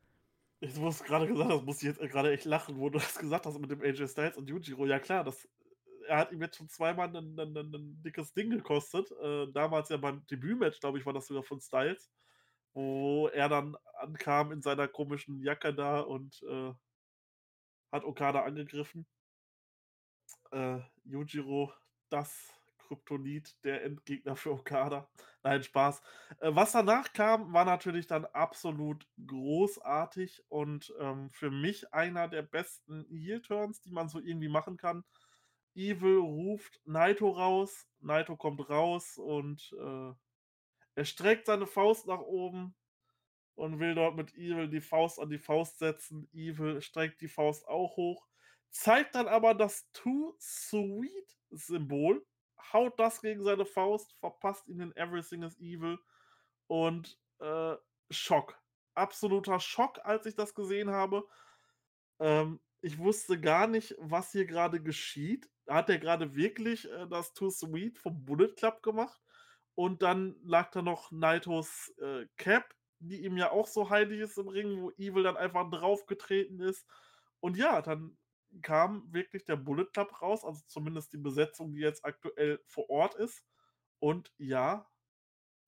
Ich 0.60 0.76
muss 0.76 1.02
gerade 1.02 1.26
gesagt, 1.26 1.50
das 1.50 1.62
muss 1.62 1.82
ich 1.82 1.88
jetzt 1.88 2.00
gerade 2.00 2.32
echt 2.32 2.44
lachen, 2.44 2.78
wo 2.78 2.88
du 2.88 2.98
das 3.00 3.18
gesagt 3.18 3.46
hast 3.46 3.58
mit 3.58 3.70
dem 3.70 3.82
AJ 3.82 4.08
Styles 4.08 4.36
und 4.36 4.48
Yujiro. 4.48 4.86
Ja 4.86 5.00
klar, 5.00 5.24
das, 5.24 5.48
er 6.06 6.18
hat 6.18 6.32
ihm 6.32 6.40
jetzt 6.40 6.56
schon 6.56 6.68
zweimal 6.68 7.08
ein, 7.08 7.38
ein, 7.38 7.56
ein, 7.56 8.02
dickes 8.04 8.32
Ding 8.32 8.50
gekostet. 8.50 9.10
Äh, 9.20 9.52
damals 9.52 9.88
ja 9.88 9.96
beim 9.96 10.24
Debütmatch, 10.28 10.78
glaube 10.78 10.98
ich, 10.98 11.04
war 11.04 11.12
das 11.12 11.26
sogar 11.26 11.42
von 11.42 11.60
Styles, 11.60 12.08
wo 12.74 13.26
er 13.26 13.48
dann 13.48 13.76
ankam 13.98 14.52
in 14.52 14.62
seiner 14.62 14.86
komischen 14.86 15.40
Jacke 15.40 15.74
da 15.74 16.00
und 16.00 16.40
äh, 16.48 16.72
hat 17.90 18.04
Okada 18.04 18.44
angegriffen. 18.44 19.04
äh, 20.52 20.78
Yujiro 21.04 21.72
das 22.08 22.55
Kryptonit, 22.86 23.56
der 23.64 23.84
Endgegner 23.84 24.36
für 24.36 24.52
Okada. 24.52 25.08
Nein, 25.42 25.62
Spaß. 25.62 26.00
Äh, 26.40 26.50
was 26.54 26.72
danach 26.72 27.12
kam, 27.12 27.52
war 27.52 27.64
natürlich 27.64 28.06
dann 28.06 28.24
absolut 28.26 29.06
großartig 29.26 30.44
und 30.48 30.94
ähm, 31.00 31.30
für 31.30 31.50
mich 31.50 31.92
einer 31.92 32.28
der 32.28 32.42
besten 32.42 33.06
Heel-Turns, 33.10 33.80
die 33.80 33.92
man 33.92 34.08
so 34.08 34.20
irgendwie 34.20 34.48
machen 34.48 34.76
kann. 34.76 35.04
Evil 35.74 36.18
ruft 36.18 36.80
Naito 36.86 37.28
raus, 37.30 37.86
Naito 38.00 38.36
kommt 38.36 38.68
raus 38.70 39.18
und 39.18 39.74
äh, 39.78 40.12
er 40.94 41.04
streckt 41.04 41.46
seine 41.46 41.66
Faust 41.66 42.06
nach 42.06 42.20
oben 42.20 42.74
und 43.54 43.78
will 43.78 43.94
dort 43.94 44.16
mit 44.16 44.34
Evil 44.34 44.68
die 44.68 44.80
Faust 44.80 45.20
an 45.20 45.28
die 45.28 45.38
Faust 45.38 45.78
setzen. 45.78 46.28
Evil 46.32 46.80
streckt 46.80 47.20
die 47.20 47.28
Faust 47.28 47.68
auch 47.68 47.96
hoch, 47.96 48.26
zeigt 48.70 49.14
dann 49.14 49.28
aber 49.28 49.54
das 49.54 49.90
Too 49.92 50.34
Sweet 50.40 51.36
Symbol 51.50 52.24
haut 52.72 52.98
das 52.98 53.20
gegen 53.20 53.42
seine 53.42 53.66
Faust, 53.66 54.12
verpasst 54.14 54.68
ihm 54.68 54.78
den 54.78 54.96
Everything 54.96 55.42
is 55.42 55.58
Evil 55.58 55.98
und 56.66 57.18
äh, 57.38 57.74
Schock. 58.10 58.58
Absoluter 58.94 59.60
Schock, 59.60 60.00
als 60.04 60.26
ich 60.26 60.34
das 60.34 60.54
gesehen 60.54 60.90
habe. 60.90 61.26
Ähm, 62.18 62.60
ich 62.80 62.98
wusste 62.98 63.40
gar 63.40 63.66
nicht, 63.66 63.94
was 63.98 64.32
hier 64.32 64.46
gerade 64.46 64.82
geschieht. 64.82 65.50
Hat 65.68 65.90
er 65.90 65.98
gerade 65.98 66.34
wirklich 66.34 66.90
äh, 66.90 67.06
das 67.08 67.32
Too 67.34 67.50
Sweet 67.50 67.98
vom 67.98 68.24
Bullet 68.24 68.54
Club 68.54 68.82
gemacht? 68.82 69.20
Und 69.74 70.02
dann 70.02 70.36
lag 70.42 70.70
da 70.70 70.82
noch 70.82 71.10
Naitos 71.10 71.92
äh, 72.00 72.26
Cap, 72.36 72.74
die 72.98 73.24
ihm 73.24 73.36
ja 73.36 73.50
auch 73.50 73.66
so 73.66 73.90
heilig 73.90 74.20
ist 74.20 74.38
im 74.38 74.48
Ring, 74.48 74.80
wo 74.80 74.90
Evil 74.92 75.24
dann 75.24 75.36
einfach 75.36 75.68
draufgetreten 75.68 76.60
ist. 76.60 76.86
Und 77.40 77.56
ja, 77.56 77.82
dann 77.82 78.16
kam 78.62 79.12
wirklich 79.12 79.44
der 79.44 79.56
Bullet 79.56 79.86
Club 79.86 80.22
raus, 80.22 80.44
also 80.44 80.62
zumindest 80.66 81.12
die 81.12 81.18
Besetzung, 81.18 81.72
die 81.72 81.80
jetzt 81.80 82.04
aktuell 82.04 82.60
vor 82.66 82.88
Ort 82.90 83.14
ist. 83.14 83.44
Und 83.98 84.32
ja, 84.38 84.88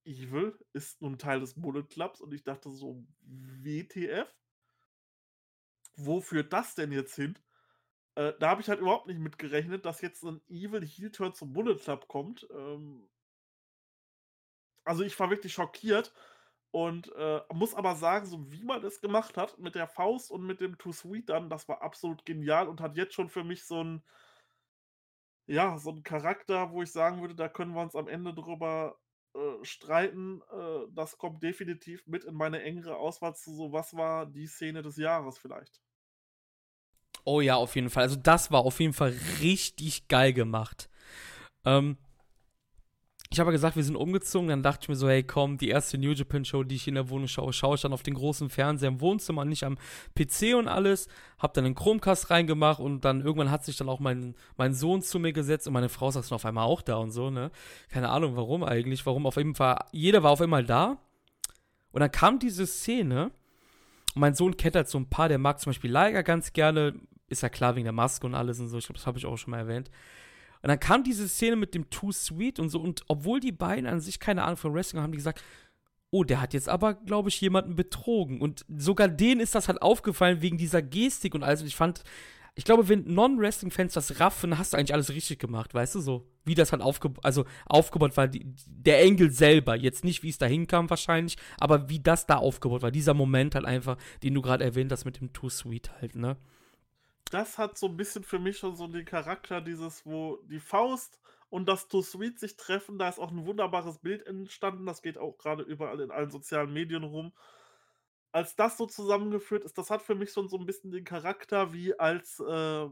Evil 0.05 0.59
ist 0.73 1.03
nun 1.03 1.19
Teil 1.19 1.41
des 1.41 1.55
Bullet 1.55 1.85
Clubs 1.85 2.21
und 2.21 2.33
ich 2.33 2.45
dachte 2.45 2.71
so, 2.71 3.05
WTF? 3.23 4.29
Wo 5.97 6.21
führt 6.21 6.53
das 6.53 6.75
denn 6.75 6.93
jetzt 6.93 7.15
hin? 7.15 7.39
Äh, 8.15 8.33
da 8.39 8.51
habe 8.51 8.61
ich 8.61 8.69
halt 8.69 8.81
überhaupt 8.81 9.07
nicht 9.07 9.21
mitgerechnet, 9.21 9.85
dass 9.85 10.01
jetzt 10.01 10.23
ein 10.25 10.41
Evil 10.49 10.85
Heel 10.85 11.11
Turn 11.11 11.35
zum 11.35 11.53
Bullet 11.53 11.77
Club 11.77 12.09
kommt. 12.09 12.47
Ähm 12.51 13.09
also 14.85 15.03
ich 15.03 15.19
war 15.21 15.29
wirklich 15.29 15.53
schockiert 15.53 16.15
und, 16.71 17.13
äh, 17.17 17.41
muss 17.53 17.75
aber 17.75 17.97
sagen, 17.97 18.27
so 18.27 18.51
wie 18.53 18.65
man 18.65 18.85
es 18.85 19.01
gemacht 19.01 19.37
hat 19.37 19.59
mit 19.59 19.75
der 19.75 19.89
Faust 19.89 20.31
und 20.31 20.45
mit 20.47 20.61
dem 20.61 20.79
Too 20.79 20.93
Sweet 20.93 21.29
dann, 21.31 21.51
das 21.51 21.69
war 21.69 21.83
absolut 21.83 22.25
genial 22.27 22.69
und 22.69 22.81
hat 22.81 22.97
jetzt 22.97 23.15
schon 23.15 23.29
für 23.31 23.45
mich 23.45 23.65
so 23.67 23.81
'n 23.83 24.03
ja, 25.51 25.79
so 25.79 25.91
'n 25.91 26.03
Charakter, 26.03 26.71
wo 26.73 26.83
ich 26.83 26.93
sagen 26.93 27.21
würde, 27.23 27.35
da 27.35 27.49
können 27.49 27.73
wir 27.75 27.81
uns 27.81 27.97
am 27.97 28.07
Ende 28.07 28.35
drüber, 28.35 28.99
äh, 29.35 29.65
streiten. 29.65 30.43
Äh, 30.53 30.87
das 30.93 31.17
kommt 31.17 31.43
definitiv 31.43 32.07
mit 32.07 32.25
in 32.25 32.35
meine 32.35 32.63
engere 32.63 32.97
Auswahl 32.97 33.35
zu 33.35 33.55
so: 33.55 33.73
Was 33.73 33.97
war 33.97 34.27
die 34.27 34.47
Szene 34.47 34.83
des 34.83 34.99
Jahres 34.99 35.39
vielleicht? 35.39 35.81
Oh 37.27 37.41
ja, 37.41 37.57
auf 37.57 37.75
jeden 37.77 37.91
Fall. 37.91 38.05
Also, 38.05 38.17
das 38.17 38.51
war 38.51 38.61
auf 38.61 38.81
jeden 38.81 38.93
Fall 38.93 39.15
richtig 39.41 40.09
geil 40.09 40.33
gemacht. 40.33 40.89
Ähm 41.65 41.99
ich 43.31 43.41
habe 43.41 43.51
ja 43.51 43.53
gesagt, 43.53 43.77
wir 43.77 43.85
sind 43.85 43.97
umgezogen. 43.97 44.49
Dann 44.49 44.63
dachte 44.63 44.81
ich 44.83 44.89
mir 44.89 44.97
so, 44.97 45.09
hey, 45.09 45.23
komm, 45.23 45.59
die 45.59 45.69
erste 45.69 45.99
New 45.99 46.13
Japan 46.13 46.45
Show, 46.45 46.63
die 46.63 46.77
ich 46.77 46.89
in 46.89 46.95
der 46.95 47.11
Wohnung 47.11 47.29
schaue, 47.29 47.53
schaue 47.53 47.75
ich 47.75 47.83
dann 47.83 47.93
auf 47.93 48.03
den 48.03 48.15
großen 48.15 48.49
Fernseher 48.49 48.89
im 48.89 49.01
Wohnzimmer, 49.01 49.45
nicht 49.45 49.65
am 49.65 49.77
PC 50.15 50.57
und 50.57 50.67
alles. 50.67 51.09
Hab 51.39 51.53
dann 51.53 51.67
einen 51.67 51.75
Chromecast 51.75 52.31
reingemacht 52.31 52.81
und 52.81 53.05
dann 53.05 53.21
irgendwann 53.21 53.51
hat 53.51 53.65
sich 53.65 53.77
dann 53.77 53.89
auch 53.89 54.01
mein, 54.01 54.35
mein 54.57 54.73
Sohn 54.73 55.03
zu 55.03 55.19
mir 55.19 55.33
gesetzt 55.33 55.67
und 55.67 55.75
meine 55.75 55.91
Frau 55.91 56.11
saß 56.11 56.29
dann 56.29 56.37
auf 56.37 56.45
einmal 56.47 56.65
auch 56.65 56.81
da 56.81 56.97
und 56.97 57.11
so, 57.11 57.29
ne? 57.29 57.51
Keine 57.91 58.09
Ahnung, 58.09 58.35
warum 58.37 58.65
eigentlich, 58.65 59.05
warum 59.05 59.27
auf 59.27 59.37
jeden 59.37 59.55
Fall, 59.55 59.79
jeder 59.93 60.23
war 60.23 60.31
auf 60.31 60.41
einmal 60.41 60.65
da. 60.65 60.99
Und 61.93 62.01
dann 62.01 62.11
kam 62.11 62.39
diese 62.39 62.67
Szene 62.67 63.31
und 64.15 64.21
mein 64.21 64.35
Sohn 64.35 64.57
kennt 64.57 64.75
halt 64.75 64.89
so 64.89 64.99
ein 64.99 65.11
paar, 65.11 65.29
der 65.29 65.39
mag 65.39 65.61
zum 65.61 65.71
Beispiel 65.71 65.93
Liger 65.93 66.23
ganz 66.23 66.55
gerne, 66.55 66.95
ist 67.29 67.43
ja 67.43 67.51
klar 67.51 67.77
wegen 67.77 67.85
der 67.85 67.93
Maske 67.93 68.27
und 68.27 68.35
alles 68.35 68.59
und 68.59 68.69
so, 68.69 68.79
ich 68.79 68.87
glaube, 68.87 68.99
das 68.99 69.07
habe 69.07 69.19
ich 69.19 69.27
auch 69.27 69.37
schon 69.37 69.51
mal 69.51 69.59
erwähnt. 69.59 69.91
Und 70.63 70.69
dann 70.69 70.81
kam 70.81 71.05
diese 71.05 71.29
Szene 71.29 71.57
mit 71.57 71.75
dem 71.75 71.89
Too 71.91 72.13
Sweet 72.13 72.59
und 72.59 72.69
so. 72.69 72.81
Und 72.81 73.03
obwohl 73.09 73.41
die 73.41 73.53
beiden 73.53 73.87
an 73.87 74.01
sich 74.01 74.19
keine 74.19 74.43
Ahnung 74.45 74.57
von 74.57 74.75
Wrestling 74.75 74.99
haben, 74.99 75.05
haben 75.05 75.13
die 75.13 75.19
gesagt, 75.19 75.43
oh, 76.11 76.25
der 76.25 76.41
hat 76.41 76.55
jetzt 76.55 76.69
aber, 76.69 76.95
glaube 76.95 77.29
ich, 77.29 77.41
jemanden 77.41 77.77
betrogen. 77.77 78.41
Und 78.41 78.65
sogar 78.69 79.09
denen 79.09 79.41
ist 79.41 79.55
das 79.55 79.69
halt 79.69 79.83
aufgefallen 79.83 80.43
wegen 80.43 80.59
dieser 80.59 80.83
Gestik 80.83 81.35
und 81.35 81.43
alles. 81.43 81.61
Und 81.61 81.67
ich 81.67 81.77
fand, 81.77 82.03
ich 82.55 82.65
glaube, 82.65 82.89
wenn 82.89 83.05
Non-Wrestling-Fans 83.05 83.93
das 83.93 84.19
raffen, 84.19 84.59
hast 84.59 84.73
du 84.73 84.79
eigentlich 84.79 84.95
alles 84.95 85.11
richtig 85.11 85.39
gemacht, 85.39 85.75
weißt 85.75 85.95
du 85.95 86.01
so? 86.01 86.27
Wie 86.45 86.55
das 86.55 86.73
halt 86.73 86.83
aufge 86.83 87.13
also 87.23 87.45
aufgebaut 87.67 88.17
war, 88.17 88.27
die, 88.27 88.47
der 88.67 89.01
Engel 89.03 89.31
selber. 89.31 89.77
Jetzt 89.77 90.03
nicht, 90.03 90.23
wie 90.23 90.31
es 90.31 90.39
da 90.39 90.47
hinkam 90.47 90.91
wahrscheinlich, 90.91 91.37
aber 91.59 91.89
wie 91.89 92.01
das 92.01 92.27
da 92.27 92.37
aufgebaut 92.37 92.83
war. 92.83 92.91
Dieser 92.91 93.15
Moment 93.15 93.55
halt 93.55 93.65
einfach, 93.65 93.97
den 94.23 94.35
du 94.35 94.43
gerade 94.43 94.65
erwähnt 94.65 94.91
hast 94.91 95.05
mit 95.05 95.21
dem 95.21 95.33
Too 95.33 95.51
Sweet 95.51 95.91
halt, 96.01 96.17
ne? 96.17 96.37
Das 97.31 97.59
hat 97.59 97.79
so 97.79 97.87
ein 97.87 97.97
bisschen 97.97 98.25
für 98.25 98.39
mich 98.39 98.59
schon 98.59 98.77
so 98.77 98.87
den 98.87 99.05
Charakter 99.05 99.61
dieses, 99.61 100.05
wo 100.07 100.39
die 100.45 100.61
Faust 100.61 101.21
und 101.51 101.69
das 101.69 101.89
Too 101.89 102.03
Sweet 102.03 102.39
sich 102.39 102.57
treffen. 102.57 102.99
Da 102.99 103.09
ist 103.09 103.19
auch 103.19 103.31
ein 103.31 103.47
wunderbares 103.47 103.99
Bild 103.99 104.27
entstanden. 104.27 104.87
Das 104.87 105.03
geht 105.03 105.19
auch 105.19 105.39
gerade 105.39 105.63
überall 105.63 106.01
in 106.01 106.11
allen 106.11 106.31
sozialen 106.31 106.73
Medien 106.73 107.05
rum. 107.05 107.33
Als 108.33 108.57
das 108.57 108.77
so 108.77 108.87
zusammengeführt 108.87 109.65
ist, 109.65 109.79
das 109.79 109.91
hat 109.91 110.03
für 110.03 110.15
mich 110.15 110.33
schon 110.33 110.49
so 110.49 110.59
ein 110.59 110.67
bisschen 110.67 110.91
den 110.91 111.05
Charakter, 111.05 111.73
wie 111.73 111.99
als, 111.99 112.41
äh, 112.41 112.89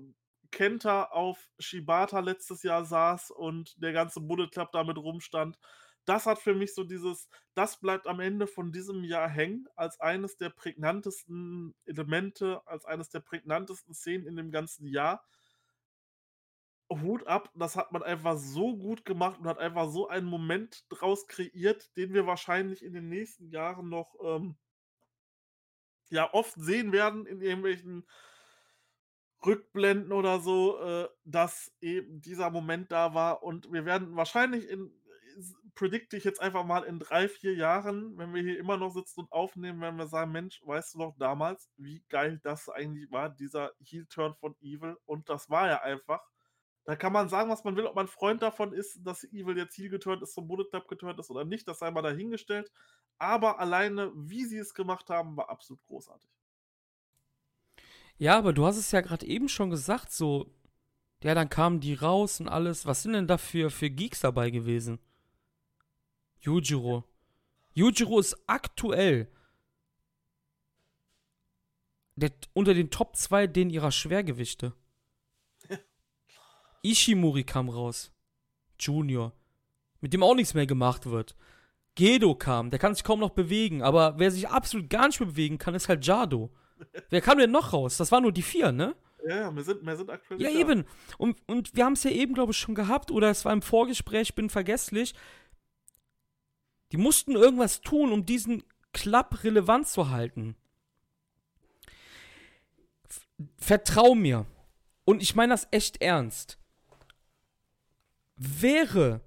Kenta 0.50 1.04
auf 1.04 1.50
Shibata 1.58 2.20
letztes 2.20 2.62
Jahr 2.62 2.84
saß 2.84 3.30
und 3.30 3.80
der 3.82 3.92
ganze 3.92 4.20
Bullet 4.20 4.48
Club 4.48 4.70
damit 4.72 4.96
rumstand 4.96 5.58
das 6.06 6.26
hat 6.26 6.38
für 6.38 6.54
mich 6.54 6.74
so 6.74 6.84
dieses 6.84 7.28
das 7.54 7.80
bleibt 7.80 8.06
am 8.06 8.20
Ende 8.20 8.46
von 8.46 8.70
diesem 8.70 9.02
Jahr 9.02 9.28
hängen 9.28 9.66
als 9.76 9.98
eines 9.98 10.36
der 10.36 10.50
prägnantesten 10.50 11.74
Elemente, 11.86 12.60
als 12.66 12.84
eines 12.84 13.08
der 13.08 13.20
prägnantesten 13.20 13.94
Szenen 13.94 14.26
in 14.26 14.36
dem 14.36 14.50
ganzen 14.50 14.86
Jahr. 14.86 15.24
Hut 16.90 17.26
ab, 17.26 17.50
das 17.54 17.76
hat 17.76 17.92
man 17.92 18.02
einfach 18.02 18.36
so 18.36 18.76
gut 18.76 19.04
gemacht 19.04 19.40
und 19.40 19.46
hat 19.46 19.58
einfach 19.58 19.90
so 19.90 20.06
einen 20.08 20.26
Moment 20.26 20.84
draus 20.90 21.26
kreiert, 21.26 21.96
den 21.96 22.12
wir 22.14 22.26
wahrscheinlich 22.26 22.84
in 22.84 22.92
den 22.92 23.08
nächsten 23.08 23.48
Jahren 23.48 23.88
noch, 23.88 24.14
ähm 24.22 24.56
ja, 26.10 26.32
oft 26.32 26.54
sehen 26.56 26.92
werden 26.92 27.26
in 27.26 27.40
irgendwelchen 27.40 28.06
Rückblenden 29.44 30.12
oder 30.12 30.40
so, 30.40 30.78
äh, 30.78 31.08
dass 31.24 31.72
eben 31.80 32.20
dieser 32.20 32.50
Moment 32.50 32.92
da 32.92 33.14
war 33.14 33.42
und 33.42 33.72
wir 33.72 33.84
werden 33.84 34.14
wahrscheinlich 34.16 34.68
in 34.68 34.92
predikte 35.76 36.16
ich 36.16 36.24
jetzt 36.24 36.40
einfach 36.40 36.64
mal 36.64 36.82
in 36.82 36.98
drei, 36.98 37.28
vier 37.28 37.54
Jahren, 37.54 38.18
wenn 38.18 38.34
wir 38.34 38.42
hier 38.42 38.58
immer 38.58 38.76
noch 38.76 38.90
sitzen 38.90 39.20
und 39.20 39.32
aufnehmen, 39.32 39.80
werden 39.80 39.98
wir 39.98 40.08
sagen, 40.08 40.32
Mensch, 40.32 40.60
weißt 40.64 40.94
du 40.94 40.98
noch 40.98 41.14
damals, 41.18 41.70
wie 41.76 42.02
geil 42.08 42.40
das 42.42 42.68
eigentlich 42.68 43.10
war, 43.12 43.28
dieser 43.30 43.72
Heel-Turn 43.84 44.34
von 44.34 44.56
Evil? 44.60 44.96
Und 45.04 45.28
das 45.28 45.48
war 45.48 45.68
ja 45.68 45.82
einfach. 45.82 46.20
Da 46.84 46.96
kann 46.96 47.12
man 47.12 47.28
sagen, 47.28 47.50
was 47.50 47.62
man 47.64 47.76
will, 47.76 47.86
ob 47.86 47.94
man 47.94 48.08
Freund 48.08 48.42
davon 48.42 48.72
ist, 48.72 49.00
dass 49.04 49.24
Evil 49.24 49.56
jetzt 49.56 49.76
Heel 49.76 49.90
geturnt 49.90 50.22
ist, 50.22 50.34
zum 50.34 50.48
Bullet 50.48 50.68
Club 50.70 50.88
geturnt 50.88 51.18
ist 51.18 51.30
oder 51.30 51.44
nicht, 51.44 51.68
das 51.68 51.80
sei 51.80 51.90
mal 51.90 52.02
dahingestellt. 52.02 52.72
Aber 53.18 53.60
alleine, 53.60 54.12
wie 54.14 54.44
sie 54.44 54.58
es 54.58 54.72
gemacht 54.74 55.10
haben, 55.10 55.36
war 55.36 55.50
absolut 55.50 55.84
großartig. 55.84 56.30
Ja, 58.18 58.38
aber 58.38 58.52
du 58.52 58.64
hast 58.64 58.78
es 58.78 58.92
ja 58.92 59.02
gerade 59.02 59.26
eben 59.26 59.48
schon 59.48 59.68
gesagt, 59.68 60.10
so, 60.10 60.50
ja, 61.22 61.34
dann 61.34 61.50
kamen 61.50 61.80
die 61.80 61.94
raus 61.94 62.40
und 62.40 62.48
alles. 62.48 62.86
Was 62.86 63.02
sind 63.02 63.12
denn 63.12 63.26
da 63.26 63.36
für, 63.36 63.70
für 63.70 63.90
Geeks 63.90 64.20
dabei 64.20 64.50
gewesen? 64.50 65.00
Yujiro. 66.40 67.04
Yujiro 67.74 68.18
ist 68.18 68.36
aktuell 68.46 69.28
der, 72.16 72.32
unter 72.54 72.74
den 72.74 72.90
Top 72.90 73.16
2 73.16 73.46
den 73.46 73.70
ihrer 73.70 73.92
Schwergewichte. 73.92 74.72
Ishimori 76.82 77.44
kam 77.44 77.68
raus. 77.68 78.12
Junior. 78.78 79.32
Mit 80.00 80.12
dem 80.12 80.22
auch 80.22 80.34
nichts 80.34 80.54
mehr 80.54 80.66
gemacht 80.66 81.06
wird. 81.06 81.36
Gedo 81.94 82.34
kam, 82.34 82.70
der 82.70 82.78
kann 82.78 82.94
sich 82.94 83.04
kaum 83.04 83.20
noch 83.20 83.30
bewegen, 83.30 83.82
aber 83.82 84.18
wer 84.18 84.30
sich 84.30 84.48
absolut 84.48 84.90
gar 84.90 85.06
nicht 85.06 85.18
mehr 85.18 85.30
bewegen 85.30 85.56
kann, 85.56 85.74
ist 85.74 85.88
halt 85.88 86.06
Jado. 86.06 86.50
wer 87.10 87.22
kam 87.22 87.38
denn 87.38 87.50
noch 87.50 87.72
raus? 87.72 87.96
Das 87.96 88.12
waren 88.12 88.22
nur 88.22 88.32
die 88.32 88.42
vier, 88.42 88.70
ne? 88.70 88.94
Ja, 89.26 89.50
mehr 89.50 89.64
sind, 89.64 89.82
mehr 89.82 89.96
sind 89.96 90.10
aktuell. 90.10 90.40
Ja, 90.40 90.50
eben. 90.50 90.84
Und, 91.18 91.38
und 91.46 91.74
wir 91.74 91.84
haben 91.84 91.94
es 91.94 92.04
ja 92.04 92.10
eben, 92.10 92.34
glaube 92.34 92.52
ich, 92.52 92.58
schon 92.58 92.74
gehabt, 92.74 93.10
oder 93.10 93.30
es 93.30 93.44
war 93.44 93.52
im 93.52 93.62
Vorgespräch, 93.62 94.34
bin 94.34 94.50
vergesslich. 94.50 95.14
Die 96.92 96.96
mussten 96.96 97.32
irgendwas 97.32 97.80
tun, 97.80 98.12
um 98.12 98.24
diesen 98.24 98.62
Club 98.92 99.42
relevant 99.44 99.88
zu 99.88 100.10
halten. 100.10 100.56
Vertrau 103.58 104.14
mir. 104.14 104.46
Und 105.04 105.22
ich 105.22 105.34
meine 105.34 105.52
das 105.52 105.68
echt 105.70 106.00
ernst. 106.00 106.58
Wäre 108.36 109.20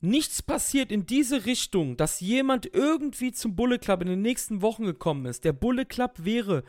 nichts 0.00 0.42
passiert 0.42 0.92
in 0.92 1.06
diese 1.06 1.46
Richtung, 1.46 1.96
dass 1.96 2.20
jemand 2.20 2.66
irgendwie 2.66 3.32
zum 3.32 3.56
Bullet 3.56 3.78
Club 3.78 4.02
in 4.02 4.08
den 4.08 4.22
nächsten 4.22 4.62
Wochen 4.62 4.84
gekommen 4.84 5.26
ist, 5.26 5.44
der 5.44 5.52
Bullet 5.52 5.86
Club 5.86 6.12
wäre 6.18 6.62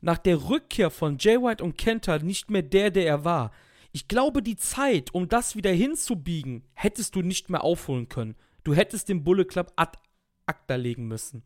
nach 0.00 0.18
der 0.18 0.48
Rückkehr 0.48 0.90
von 0.90 1.18
Jay 1.18 1.36
White 1.40 1.62
und 1.62 1.76
Kenta 1.76 2.18
nicht 2.18 2.50
mehr 2.50 2.62
der, 2.62 2.90
der 2.90 3.06
er 3.06 3.24
war. 3.24 3.52
Ich 3.92 4.08
glaube, 4.08 4.42
die 4.42 4.56
Zeit, 4.56 5.14
um 5.14 5.28
das 5.28 5.56
wieder 5.56 5.72
hinzubiegen, 5.72 6.64
hättest 6.74 7.14
du 7.14 7.22
nicht 7.22 7.50
mehr 7.50 7.64
aufholen 7.64 8.08
können. 8.08 8.36
Du 8.68 8.74
hättest 8.74 9.08
den 9.08 9.24
Bullet 9.24 9.46
Club 9.46 9.72
ad 9.76 9.98
acta 10.44 10.74
legen 10.74 11.08
müssen. 11.08 11.42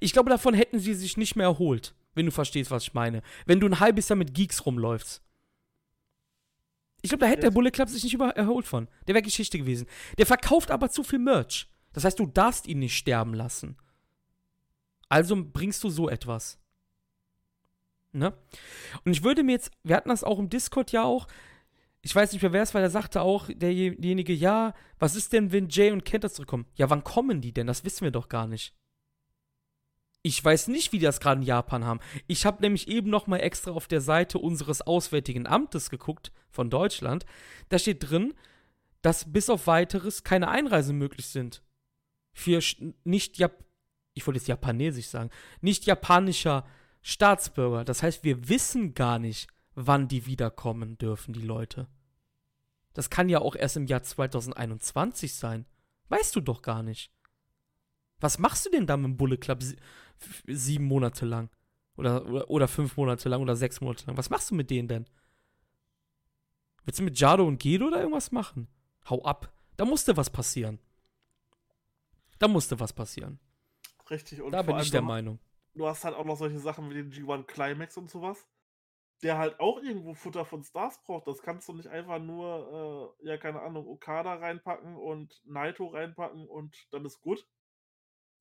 Ich 0.00 0.14
glaube, 0.14 0.30
davon 0.30 0.54
hätten 0.54 0.78
sie 0.78 0.94
sich 0.94 1.18
nicht 1.18 1.36
mehr 1.36 1.44
erholt, 1.44 1.94
wenn 2.14 2.24
du 2.24 2.32
verstehst, 2.32 2.70
was 2.70 2.84
ich 2.84 2.94
meine. 2.94 3.20
Wenn 3.44 3.60
du 3.60 3.66
ein 3.66 3.78
halbes 3.78 4.08
Jahr 4.08 4.16
mit 4.16 4.32
Geeks 4.32 4.64
rumläufst. 4.64 5.22
Ich 7.02 7.10
glaube, 7.10 7.26
da 7.26 7.26
hätte 7.26 7.42
der 7.42 7.50
Bullet 7.50 7.72
Club 7.72 7.90
sich 7.90 8.02
nicht 8.04 8.14
über 8.14 8.30
erholt 8.30 8.66
von. 8.66 8.88
Der 9.06 9.14
wäre 9.14 9.20
Geschichte 9.20 9.58
gewesen. 9.58 9.86
Der 10.16 10.24
verkauft 10.24 10.70
aber 10.70 10.88
zu 10.88 11.02
viel 11.02 11.18
Merch. 11.18 11.68
Das 11.92 12.04
heißt, 12.04 12.18
du 12.18 12.24
darfst 12.24 12.66
ihn 12.68 12.78
nicht 12.78 12.96
sterben 12.96 13.34
lassen. 13.34 13.76
Also 15.10 15.36
bringst 15.36 15.84
du 15.84 15.90
so 15.90 16.08
etwas. 16.08 16.58
Ne? 18.12 18.32
Und 19.04 19.12
ich 19.12 19.24
würde 19.24 19.42
mir 19.42 19.52
jetzt, 19.52 19.72
wir 19.82 19.94
hatten 19.94 20.08
das 20.08 20.24
auch 20.24 20.38
im 20.38 20.48
Discord 20.48 20.90
ja 20.90 21.02
auch, 21.04 21.26
ich 22.04 22.14
weiß 22.14 22.32
nicht 22.32 22.42
mehr, 22.42 22.52
wer 22.52 22.62
es 22.62 22.74
war, 22.74 22.82
der 22.82 22.90
sagte 22.90 23.22
auch, 23.22 23.48
derjenige, 23.48 24.34
ja, 24.34 24.74
was 24.98 25.16
ist 25.16 25.32
denn, 25.32 25.52
wenn 25.52 25.70
Jay 25.70 25.90
und 25.90 26.04
Kenta 26.04 26.28
zurückkommen? 26.28 26.66
Ja, 26.76 26.90
wann 26.90 27.02
kommen 27.02 27.40
die 27.40 27.52
denn? 27.52 27.66
Das 27.66 27.84
wissen 27.84 28.04
wir 28.04 28.10
doch 28.10 28.28
gar 28.28 28.46
nicht. 28.46 28.74
Ich 30.22 30.42
weiß 30.42 30.68
nicht, 30.68 30.92
wie 30.92 30.98
die 30.98 31.06
das 31.06 31.20
gerade 31.20 31.40
in 31.40 31.46
Japan 31.46 31.84
haben. 31.84 32.00
Ich 32.26 32.44
habe 32.44 32.60
nämlich 32.62 32.88
eben 32.88 33.08
noch 33.08 33.26
mal 33.26 33.38
extra 33.38 33.70
auf 33.70 33.88
der 33.88 34.02
Seite 34.02 34.38
unseres 34.38 34.82
Auswärtigen 34.82 35.46
Amtes 35.46 35.88
geguckt 35.88 36.30
von 36.50 36.68
Deutschland. 36.68 37.24
Da 37.70 37.78
steht 37.78 38.10
drin, 38.10 38.34
dass 39.00 39.32
bis 39.32 39.48
auf 39.48 39.66
weiteres 39.66 40.24
keine 40.24 40.48
Einreisen 40.48 40.96
möglich 40.98 41.26
sind. 41.26 41.62
Für 42.34 42.60
nicht 43.04 43.38
Jap 43.38 43.64
ich 44.14 44.26
wollte 44.26 44.38
jetzt 44.38 44.48
japanesisch 44.48 45.08
sagen, 45.08 45.30
nicht 45.60 45.86
japanischer 45.86 46.64
Staatsbürger. 47.02 47.84
Das 47.84 48.02
heißt, 48.02 48.24
wir 48.24 48.48
wissen 48.48 48.94
gar 48.94 49.18
nicht, 49.18 49.48
wann 49.74 50.08
die 50.08 50.26
wiederkommen 50.26 50.98
dürfen, 50.98 51.32
die 51.32 51.42
Leute. 51.42 51.88
Das 52.92 53.10
kann 53.10 53.28
ja 53.28 53.40
auch 53.40 53.56
erst 53.56 53.76
im 53.76 53.86
Jahr 53.86 54.02
2021 54.02 55.34
sein. 55.34 55.66
Weißt 56.08 56.34
du 56.36 56.40
doch 56.40 56.62
gar 56.62 56.82
nicht. 56.82 57.12
Was 58.20 58.38
machst 58.38 58.66
du 58.66 58.70
denn 58.70 58.86
da 58.86 58.96
mit 58.96 59.04
dem 59.04 59.16
Bullet 59.16 59.36
Club 59.36 59.62
sie 59.62 59.76
sieben 60.46 60.84
Monate 60.84 61.26
lang? 61.26 61.50
Oder, 61.96 62.24
oder, 62.26 62.50
oder, 62.50 62.68
fünf 62.68 62.96
Monate 62.96 63.28
lang 63.28 63.42
oder 63.42 63.56
sechs 63.56 63.80
Monate 63.80 64.06
lang? 64.06 64.16
Was 64.16 64.30
machst 64.30 64.50
du 64.50 64.54
mit 64.54 64.70
denen 64.70 64.88
denn? 64.88 65.06
Willst 66.84 67.00
du 67.00 67.04
mit 67.04 67.18
Jado 67.18 67.46
und 67.46 67.58
Gedo 67.58 67.86
oder 67.86 68.00
irgendwas 68.00 68.30
machen? 68.32 68.68
Hau 69.08 69.22
ab. 69.24 69.52
Da 69.76 69.84
musste 69.84 70.16
was 70.16 70.30
passieren. 70.30 70.78
Da 72.38 72.48
musste 72.48 72.78
was 72.80 72.92
passieren. 72.92 73.38
Richtig. 74.10 74.42
Und 74.42 74.52
da 74.52 74.62
bin 74.62 74.78
ich 74.78 74.90
der 74.90 75.02
Meinung. 75.02 75.38
Du 75.74 75.86
hast 75.86 76.04
halt 76.04 76.14
auch 76.14 76.24
noch 76.24 76.36
solche 76.36 76.58
Sachen 76.58 76.90
wie 76.90 76.94
den 76.94 77.12
G1 77.12 77.44
Climax 77.44 77.96
und 77.96 78.10
sowas, 78.10 78.46
der 79.22 79.38
halt 79.38 79.60
auch 79.60 79.80
irgendwo 79.82 80.14
Futter 80.14 80.44
von 80.44 80.62
Stars 80.62 81.02
braucht. 81.04 81.26
Das 81.26 81.42
kannst 81.42 81.68
du 81.68 81.72
nicht 81.72 81.88
einfach 81.88 82.18
nur, 82.18 83.14
äh, 83.22 83.28
ja, 83.28 83.36
keine 83.38 83.62
Ahnung, 83.62 83.86
Okada 83.86 84.34
reinpacken 84.34 84.96
und 84.96 85.40
Naito 85.46 85.86
reinpacken 85.86 86.46
und 86.46 86.76
dann 86.90 87.04
ist 87.04 87.20
gut 87.20 87.46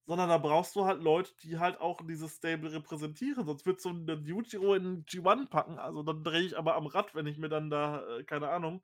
sondern 0.06 0.30
da 0.30 0.38
brauchst 0.38 0.76
du 0.76 0.86
halt 0.86 1.02
Leute, 1.02 1.32
die 1.44 1.60
halt 1.60 1.80
auch 1.80 2.02
dieses 2.06 2.36
Stable 2.36 2.72
repräsentieren. 2.72 3.46
Sonst 3.46 3.66
würdest 3.66 3.86
du 3.86 3.90
einen 3.90 4.26
Yujiro 4.26 4.76
in 4.76 5.06
G1 5.06 5.50
packen. 5.50 5.80
Also 5.80 6.04
dann 6.04 6.24
drehe 6.24 6.42
ich 6.42 6.58
aber 6.58 6.76
am 6.76 6.88
Rad, 6.88 7.16
wenn 7.16 7.26
ich 7.26 7.38
mir 7.38 7.50
dann 7.50 7.70
da, 7.70 8.04
äh, 8.18 8.24
keine 8.24 8.50
Ahnung, 8.50 8.84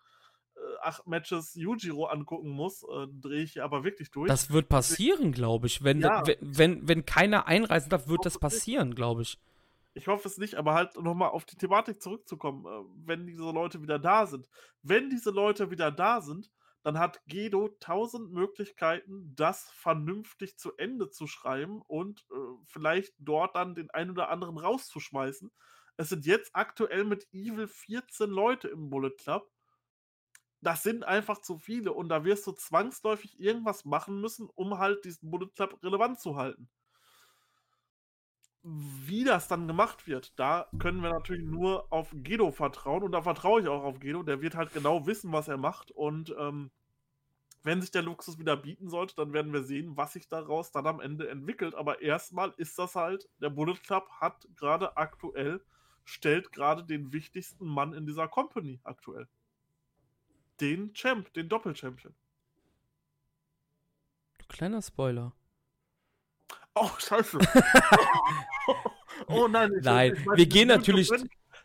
äh, 0.56 0.60
acht 0.82 1.08
Matches 1.08 1.56
Yujiro 1.56 2.06
angucken 2.06 2.50
muss, 2.50 2.84
äh, 2.84 3.08
drehe 3.22 3.44
ich 3.44 3.62
aber 3.62 3.84
wirklich 3.84 4.12
durch. 4.12 4.30
Das 4.30 4.52
wird 4.52 4.70
passieren, 4.70 5.34
glaube 5.34 5.68
ich. 5.68 5.84
Wenn, 5.84 6.00
ja. 6.00 6.24
wenn, 6.26 6.38
wenn, 6.40 6.88
wenn 6.88 7.06
keiner 7.06 7.48
einreisen 7.48 7.90
darf, 7.90 8.08
wird 8.08 8.26
das 8.26 8.40
passieren, 8.40 8.96
glaube 8.96 9.24
ich. 9.24 9.38
Ich 9.94 10.08
hoffe 10.08 10.28
es 10.28 10.38
nicht, 10.38 10.56
aber 10.56 10.74
halt 10.74 10.96
nochmal 11.02 11.30
auf 11.30 11.46
die 11.46 11.58
Thematik 11.58 12.02
zurückzukommen, 12.02 12.66
äh, 12.66 13.08
wenn 13.08 13.26
diese 13.28 13.44
Leute 13.52 13.82
wieder 13.82 14.00
da 14.00 14.26
sind. 14.28 14.50
Wenn 14.82 15.10
diese 15.10 15.32
Leute 15.32 15.72
wieder 15.72 15.92
da 15.92 16.22
sind, 16.22 16.52
dann 16.84 16.98
hat 16.98 17.22
Gedo 17.28 17.70
tausend 17.80 18.32
Möglichkeiten, 18.32 19.36
das 19.36 19.70
vernünftig 19.72 20.58
zu 20.58 20.76
Ende 20.78 21.10
zu 21.10 21.28
schreiben 21.28 21.82
und 21.82 22.26
äh, 22.32 22.36
vielleicht 22.66 23.14
dort 23.20 23.56
dann 23.56 23.76
den 23.76 23.90
einen 23.90 24.12
oder 24.12 24.30
anderen 24.30 24.58
rauszuschmeißen. 24.58 25.52
Es 25.98 26.10
sind 26.10 26.26
jetzt 26.26 26.52
aktuell 26.54 27.04
mit 27.04 27.28
Evil 27.34 27.68
14 27.68 28.30
Leute 28.30 28.70
im 28.70 28.90
Bullet 28.90 29.12
Club. 29.18 29.52
Das 30.62 30.84
sind 30.84 31.04
einfach 31.04 31.42
zu 31.42 31.58
viele 31.58 31.92
und 31.94 32.10
da 32.10 32.24
wirst 32.24 32.48
du 32.48 32.54
zwangsläufig 32.54 33.40
irgendwas 33.40 33.84
machen 33.86 34.22
müssen, 34.22 34.50
um 34.56 34.78
halt 34.78 35.04
diesen 35.04 35.30
Bullet 35.32 35.50
Club 35.56 35.78
relevant 35.84 36.20
zu 36.20 36.38
halten. 36.38 36.70
Wie 38.62 39.24
das 39.24 39.48
dann 39.48 39.68
gemacht 39.68 40.06
wird, 40.06 40.38
da 40.38 40.68
können 40.80 41.02
wir 41.02 41.10
natürlich 41.10 41.46
nur 41.46 41.92
auf 41.92 42.10
Gedo 42.14 42.52
vertrauen 42.52 43.04
und 43.04 43.14
da 43.14 43.22
vertraue 43.22 43.62
ich 43.62 43.68
auch 43.68 43.84
auf 43.84 44.00
Gedo. 44.00 44.22
Der 44.24 44.42
wird 44.42 44.56
halt 44.56 44.74
genau 44.74 45.06
wissen, 45.06 45.32
was 45.32 45.48
er 45.48 45.58
macht 45.58 45.92
und 45.92 46.36
ähm, 46.38 46.70
wenn 47.64 47.82
sich 47.82 47.92
der 47.92 48.02
Luxus 48.02 48.40
wieder 48.40 48.56
bieten 48.56 48.90
sollte, 48.90 49.16
dann 49.16 49.34
werden 49.34 49.52
wir 49.52 49.64
sehen, 49.64 49.98
was 49.98 50.14
sich 50.14 50.28
daraus 50.28 50.72
dann 50.72 50.88
am 50.88 51.02
Ende 51.02 51.30
entwickelt. 51.30 51.76
Aber 51.76 52.02
erstmal 52.02 52.54
ist 52.58 52.80
das 52.80 52.96
halt, 52.96 53.30
der 53.42 53.50
Bullet 53.50 53.76
Club 53.84 54.10
hat 54.20 54.48
gerade 54.56 54.96
aktuell, 54.98 55.62
stellt 56.06 56.52
gerade 56.52 56.84
den 56.84 57.12
wichtigsten 57.12 57.68
Mann 57.68 57.94
in 57.94 58.06
dieser 58.06 58.28
Company 58.28 58.80
aktuell. 58.84 59.28
Den 60.62 60.94
Champ, 60.94 61.34
den 61.34 61.50
Doppel-Champion. 61.50 62.14
Kleiner 64.48 64.82
Spoiler. 64.82 65.34
Oh, 66.76 66.90
scheiße. 66.98 67.40
oh 69.28 69.48
nein, 69.48 69.72
ich 69.78 69.84
nein. 69.84 70.14
Ich 70.16 70.38
wir 70.38 70.46
gehen 70.46 70.68
natürlich. 70.68 71.12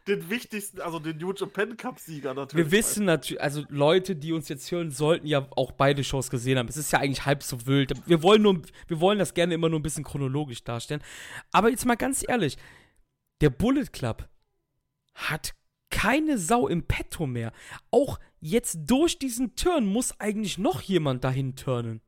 Den 0.06 0.28
wichtigsten, 0.28 0.82
also 0.82 0.98
den 0.98 1.16
New 1.16 1.32
Japan 1.32 1.78
Cup-Sieger 1.78 2.34
natürlich. 2.34 2.66
Wir 2.66 2.72
wissen 2.72 3.06
natürlich, 3.06 3.40
also 3.40 3.64
Leute, 3.70 4.14
die 4.14 4.32
uns 4.34 4.50
jetzt 4.50 4.70
hören, 4.70 4.90
sollten 4.90 5.26
ja 5.26 5.46
auch 5.56 5.72
beide 5.72 6.04
Shows 6.04 6.28
gesehen 6.28 6.58
haben. 6.58 6.68
Es 6.68 6.76
ist 6.76 6.92
ja 6.92 6.98
eigentlich 6.98 7.24
halb 7.24 7.42
so 7.42 7.66
wild. 7.66 7.92
Wir 8.06 8.22
wollen 8.22 8.42
nur, 8.42 8.60
wir 8.86 9.00
wollen 9.00 9.18
das 9.18 9.32
gerne 9.32 9.54
immer 9.54 9.70
nur 9.70 9.78
ein 9.78 9.82
bisschen 9.82 10.04
chronologisch 10.04 10.62
darstellen. 10.62 11.02
Aber 11.52 11.70
jetzt 11.70 11.86
mal 11.86 11.94
ganz 11.94 12.22
ehrlich, 12.28 12.58
der 13.40 13.48
Bullet 13.48 13.86
Club 13.92 14.28
hat 15.14 15.54
keine 15.88 16.36
Sau 16.36 16.68
im 16.68 16.86
Petto 16.86 17.26
mehr. 17.26 17.52
Auch 17.90 18.18
jetzt 18.40 18.80
durch 18.84 19.18
diesen 19.18 19.56
Turn 19.56 19.86
muss 19.86 20.20
eigentlich 20.20 20.58
noch 20.58 20.82
jemand 20.82 21.24
dahin 21.24 21.56
turnen. 21.56 22.02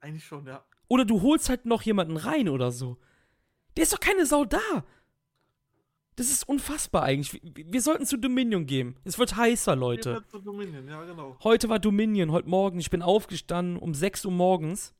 Eigentlich 0.00 0.24
schon, 0.24 0.46
ja. 0.46 0.64
Oder 0.88 1.04
du 1.04 1.22
holst 1.22 1.48
halt 1.48 1.66
noch 1.66 1.82
jemanden 1.82 2.16
rein 2.16 2.48
oder 2.48 2.72
so. 2.72 2.98
Der 3.76 3.84
ist 3.84 3.92
doch 3.92 4.00
keine 4.00 4.26
Sau 4.26 4.44
da. 4.44 4.84
Das 6.16 6.30
ist 6.30 6.48
unfassbar 6.48 7.04
eigentlich. 7.04 7.40
Wir 7.54 7.80
sollten 7.80 8.04
zu 8.04 8.16
Dominion 8.16 8.66
gehen. 8.66 8.96
Es 9.04 9.18
wird 9.18 9.36
heißer, 9.36 9.76
Leute. 9.76 10.24
Zu 10.28 10.40
Dominion, 10.40 10.88
ja, 10.88 11.04
genau. 11.04 11.36
Heute 11.44 11.68
war 11.68 11.78
Dominion, 11.78 12.32
heute 12.32 12.48
Morgen. 12.48 12.80
Ich 12.80 12.90
bin 12.90 13.02
aufgestanden 13.02 13.76
um 13.76 13.94
6 13.94 14.24
Uhr 14.24 14.32
morgens 14.32 14.94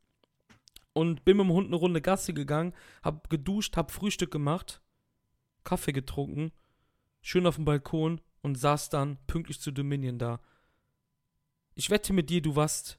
und 0.92 1.24
bin 1.24 1.36
mit 1.36 1.46
dem 1.46 1.52
Hund 1.52 1.66
eine 1.68 1.76
Runde 1.76 2.00
Gasse 2.00 2.34
gegangen, 2.34 2.72
hab 3.02 3.30
geduscht, 3.30 3.76
hab 3.76 3.90
Frühstück 3.90 4.30
gemacht, 4.30 4.80
Kaffee 5.64 5.92
getrunken, 5.92 6.52
schön 7.20 7.46
auf 7.46 7.56
dem 7.56 7.64
Balkon 7.64 8.20
und 8.42 8.56
saß 8.56 8.90
dann 8.90 9.18
pünktlich 9.26 9.60
zu 9.60 9.70
Dominion 9.70 10.18
da. 10.18 10.40
Ich 11.74 11.90
wette 11.90 12.12
mit 12.12 12.30
dir, 12.30 12.42
du 12.42 12.56
warst 12.56 12.98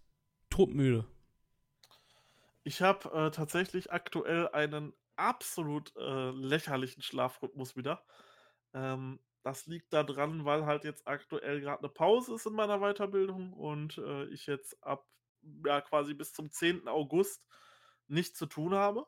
todmüde. 0.50 1.06
Ich 2.64 2.82
habe 2.82 3.10
äh, 3.12 3.32
tatsächlich 3.32 3.92
aktuell 3.92 4.50
einen 4.50 4.94
absolut 5.16 5.96
äh, 5.96 6.32
lächerlichen 6.32 7.02
Schlafrhythmus 7.02 7.76
wieder. 7.76 8.06
Ähm, 8.74 9.20
das 9.44 9.68
liegt 9.68 9.94
daran, 9.94 10.46
weil 10.46 10.66
halt 10.66 10.84
jetzt 10.84 11.08
aktuell 11.08 11.62
gerade 11.62 11.80
eine 11.80 11.90
Pause 11.90 12.36
ist 12.36 12.46
in 12.46 12.54
meiner 12.54 12.80
Weiterbildung 12.80 13.54
und 13.54 13.98
äh, 13.98 14.26
ich 14.26 14.48
jetzt 14.48 14.82
ab 14.84 15.08
ja 15.66 15.82
quasi 15.82 16.14
bis 16.14 16.34
zum 16.34 16.52
10. 16.52 16.88
August 16.88 17.46
nichts 18.08 18.38
zu 18.38 18.46
tun 18.46 18.74
habe. 18.74 19.08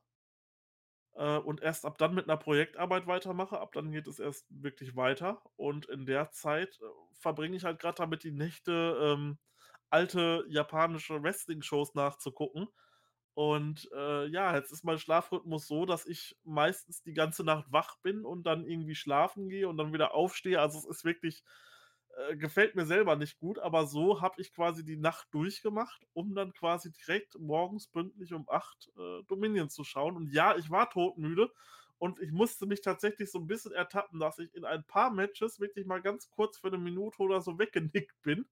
Äh, 1.14 1.38
und 1.38 1.62
erst 1.62 1.86
ab 1.86 1.98
dann 1.98 2.16
mit 2.16 2.30
einer 2.30 2.38
Projektarbeit 2.38 3.08
weitermache. 3.08 3.60
Ab 3.60 3.74
dann 3.74 3.92
geht 3.92 4.08
es 4.08 4.20
erst 4.20 4.46
wirklich 4.50 4.96
weiter. 4.96 5.42
Und 5.58 5.88
in 5.88 6.06
der 6.06 6.32
Zeit 6.32 6.80
äh, 6.82 6.86
verbringe 7.20 7.58
ich 7.58 7.66
halt 7.66 7.80
gerade 7.80 7.96
damit, 7.96 8.24
die 8.24 8.32
Nächte 8.32 8.98
ähm, 9.02 9.38
alte 9.90 10.46
japanische 10.48 11.22
Wrestling-Shows 11.22 11.96
nachzugucken 11.96 12.70
und 13.34 13.90
äh, 13.96 14.28
ja, 14.28 14.56
jetzt 14.56 14.72
ist 14.72 14.84
mein 14.84 15.00
Schlafrhythmus 15.00 15.68
so, 15.68 15.86
dass 15.86 16.06
ich 16.06 16.38
meistens 16.44 17.02
die 17.04 17.14
ganze 17.14 17.44
Nacht 17.44 17.72
wach 17.72 17.98
bin 18.02 18.26
und 18.26 18.44
dann 18.44 18.66
irgendwie 18.66 18.96
schlafen 18.96 19.50
gehe 19.50 19.68
und 19.70 19.78
dann 19.78 19.94
wieder 19.94 20.14
aufstehe. 20.14 20.60
Also 20.60 20.80
es 20.80 20.86
ist 20.86 21.06
wirklich, 21.06 21.44
äh, 22.30 22.36
gefällt 22.36 22.76
mir 22.76 22.86
selber 22.86 23.16
nicht 23.16 23.38
gut, 23.40 23.58
aber 23.60 23.88
so 23.88 24.22
habe 24.22 24.42
ich 24.42 24.54
quasi 24.54 24.84
die 24.84 24.98
Nacht 24.98 25.28
durchgemacht, 25.32 26.06
um 26.14 26.36
dann 26.36 26.54
quasi 26.54 26.92
direkt 26.92 27.40
morgens 27.40 27.88
pünktlich 27.88 28.34
um 28.34 28.50
8 28.50 28.90
äh, 28.98 29.24
Dominion 29.28 29.70
zu 29.70 29.84
schauen. 29.86 30.18
Und 30.18 30.34
ja, 30.34 30.56
ich 30.58 30.70
war 30.70 30.90
todmüde 30.90 31.52
und 31.98 32.20
ich 32.20 32.32
musste 32.32 32.66
mich 32.66 32.82
tatsächlich 32.82 33.32
so 33.32 33.40
ein 33.40 33.48
bisschen 33.48 33.72
ertappen, 33.72 34.20
dass 34.20 34.40
ich 34.40 34.54
in 34.56 34.66
ein 34.66 34.84
paar 34.86 35.10
Matches 35.12 35.60
wirklich 35.60 35.86
mal 35.86 36.02
ganz 36.02 36.30
kurz 36.30 36.58
für 36.58 36.68
eine 36.68 36.78
Minute 36.80 37.18
oder 37.22 37.40
so 37.42 37.58
weggenickt 37.60 38.22
bin 38.24 38.46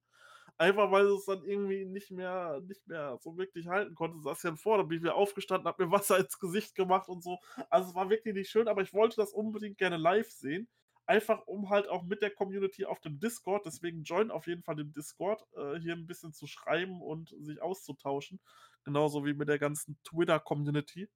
Einfach 0.60 0.90
weil 0.92 1.06
es 1.06 1.24
dann 1.24 1.42
irgendwie 1.42 1.86
nicht 1.86 2.10
mehr, 2.10 2.60
nicht 2.60 2.86
mehr 2.86 3.16
so 3.22 3.38
wirklich 3.38 3.68
halten 3.68 3.94
konnte. 3.94 4.20
Saß 4.20 4.42
ja 4.42 4.56
vor, 4.56 4.76
dann 4.76 4.88
bin 4.88 4.98
ich 4.98 5.02
wieder 5.02 5.14
aufgestanden, 5.14 5.66
hab 5.66 5.78
mir 5.78 5.90
Wasser 5.90 6.18
ins 6.20 6.38
Gesicht 6.38 6.74
gemacht 6.74 7.08
und 7.08 7.22
so. 7.22 7.38
Also 7.70 7.88
es 7.88 7.94
war 7.94 8.10
wirklich 8.10 8.34
nicht 8.34 8.50
schön, 8.50 8.68
aber 8.68 8.82
ich 8.82 8.92
wollte 8.92 9.16
das 9.16 9.32
unbedingt 9.32 9.78
gerne 9.78 9.96
live 9.96 10.30
sehen. 10.30 10.68
Einfach 11.06 11.46
um 11.46 11.70
halt 11.70 11.88
auch 11.88 12.02
mit 12.04 12.20
der 12.20 12.30
Community 12.30 12.84
auf 12.84 13.00
dem 13.00 13.18
Discord, 13.18 13.64
deswegen 13.64 14.02
join 14.02 14.30
auf 14.30 14.46
jeden 14.46 14.62
Fall 14.62 14.76
den 14.76 14.92
Discord, 14.92 15.42
äh, 15.56 15.78
hier 15.80 15.94
ein 15.94 16.06
bisschen 16.06 16.34
zu 16.34 16.46
schreiben 16.46 17.00
und 17.00 17.34
sich 17.40 17.62
auszutauschen. 17.62 18.38
Genauso 18.84 19.24
wie 19.24 19.32
mit 19.32 19.48
der 19.48 19.58
ganzen 19.58 19.98
Twitter-Community. 20.04 21.08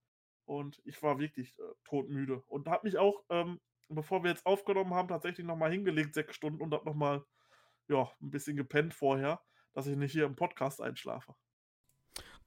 Und 0.46 0.80
ich 0.86 1.02
war 1.02 1.18
wirklich 1.18 1.54
äh, 1.58 1.62
todmüde. 1.84 2.42
Und 2.46 2.66
habe 2.66 2.86
mich 2.86 2.96
auch, 2.96 3.22
ähm, 3.28 3.60
bevor 3.90 4.22
wir 4.22 4.30
jetzt 4.30 4.46
aufgenommen 4.46 4.94
haben, 4.94 5.08
tatsächlich 5.08 5.46
nochmal 5.46 5.70
hingelegt, 5.70 6.14
sechs 6.14 6.34
Stunden 6.34 6.62
und 6.62 6.72
habe 6.72 6.86
nochmal 6.86 7.22
ja, 7.88 8.10
ein 8.22 8.30
bisschen 8.30 8.56
gepennt 8.56 8.94
vorher, 8.94 9.40
dass 9.72 9.86
ich 9.86 9.96
nicht 9.96 10.12
hier 10.12 10.26
im 10.26 10.36
Podcast 10.36 10.80
einschlafe. 10.80 11.34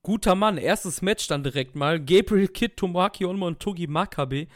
Guter 0.03 0.35
Mann, 0.35 0.57
erstes 0.57 1.01
Match 1.01 1.27
dann 1.27 1.43
direkt 1.43 1.76
mal. 1.76 1.99
Gabriel 1.99 2.47
Kidd, 2.47 2.76
Tomoaki 2.77 3.26
Onmo 3.26 3.47
und 3.47 3.59
Togi 3.59 3.88
Makabe 3.88 4.47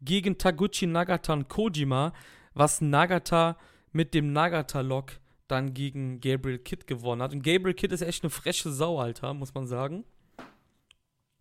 gegen 0.00 0.38
Taguchi 0.38 0.86
Nagata 0.86 1.32
und 1.32 1.48
Kojima, 1.48 2.12
was 2.54 2.80
Nagata 2.80 3.56
mit 3.92 4.14
dem 4.14 4.32
Nagata-Lock 4.32 5.12
dann 5.46 5.72
gegen 5.72 6.20
Gabriel 6.20 6.58
Kidd 6.58 6.86
gewonnen 6.86 7.22
hat. 7.22 7.32
Und 7.32 7.42
Gabriel 7.42 7.74
Kidd 7.74 7.92
ist 7.94 8.02
echt 8.02 8.22
eine 8.22 8.30
freche 8.30 8.70
Sau, 8.70 8.98
Alter, 9.00 9.32
muss 9.34 9.54
man 9.54 9.66
sagen. 9.66 10.04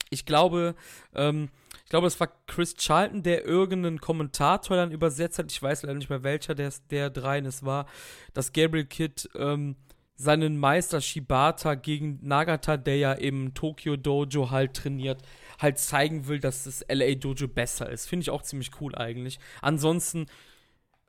Ich 0.10 0.26
glaube, 0.26 0.76
ähm, 1.14 1.50
ich 1.84 1.90
glaube, 1.90 2.08
es 2.08 2.20
war 2.20 2.30
Chris 2.48 2.76
Charlton, 2.76 3.24
der 3.24 3.46
irgendeinen 3.46 4.02
Kommentator 4.02 4.76
dann 4.76 4.92
übersetzt 4.92 5.40
hat. 5.40 5.52
Ich 5.52 5.62
weiß 5.62 5.84
leider 5.84 5.94
nicht 5.94 6.10
mehr 6.10 6.24
welcher 6.24 6.54
der, 6.54 6.74
der 6.90 7.10
dreien 7.10 7.46
es 7.46 7.64
war, 7.64 7.86
dass 8.34 8.52
Gabriel 8.52 8.86
Kidd 8.86 9.30
ähm, 9.36 9.78
seinen 10.18 10.58
Meister 10.58 11.00
Shibata 11.00 11.76
gegen 11.76 12.20
Nagata, 12.24 12.76
der 12.76 12.98
ja 12.98 13.14
im 13.14 13.54
Tokyo 13.54 13.96
Dojo 13.96 14.50
halt 14.52 14.74
trainiert, 14.74 15.22
halt 15.60 15.78
zeigen 15.78 16.28
will, 16.28 16.40
dass 16.40 16.64
das 16.64 16.84
LA 16.90 17.16
Dojo 17.16 17.48
besser 17.48 17.90
ist. 17.90 18.08
Finde 18.08 18.24
ich 18.24 18.32
auch 18.32 18.42
ziemlich 18.42 18.72
cool 18.82 18.96
eigentlich. 18.96 19.40
Ansonsten 19.62 20.26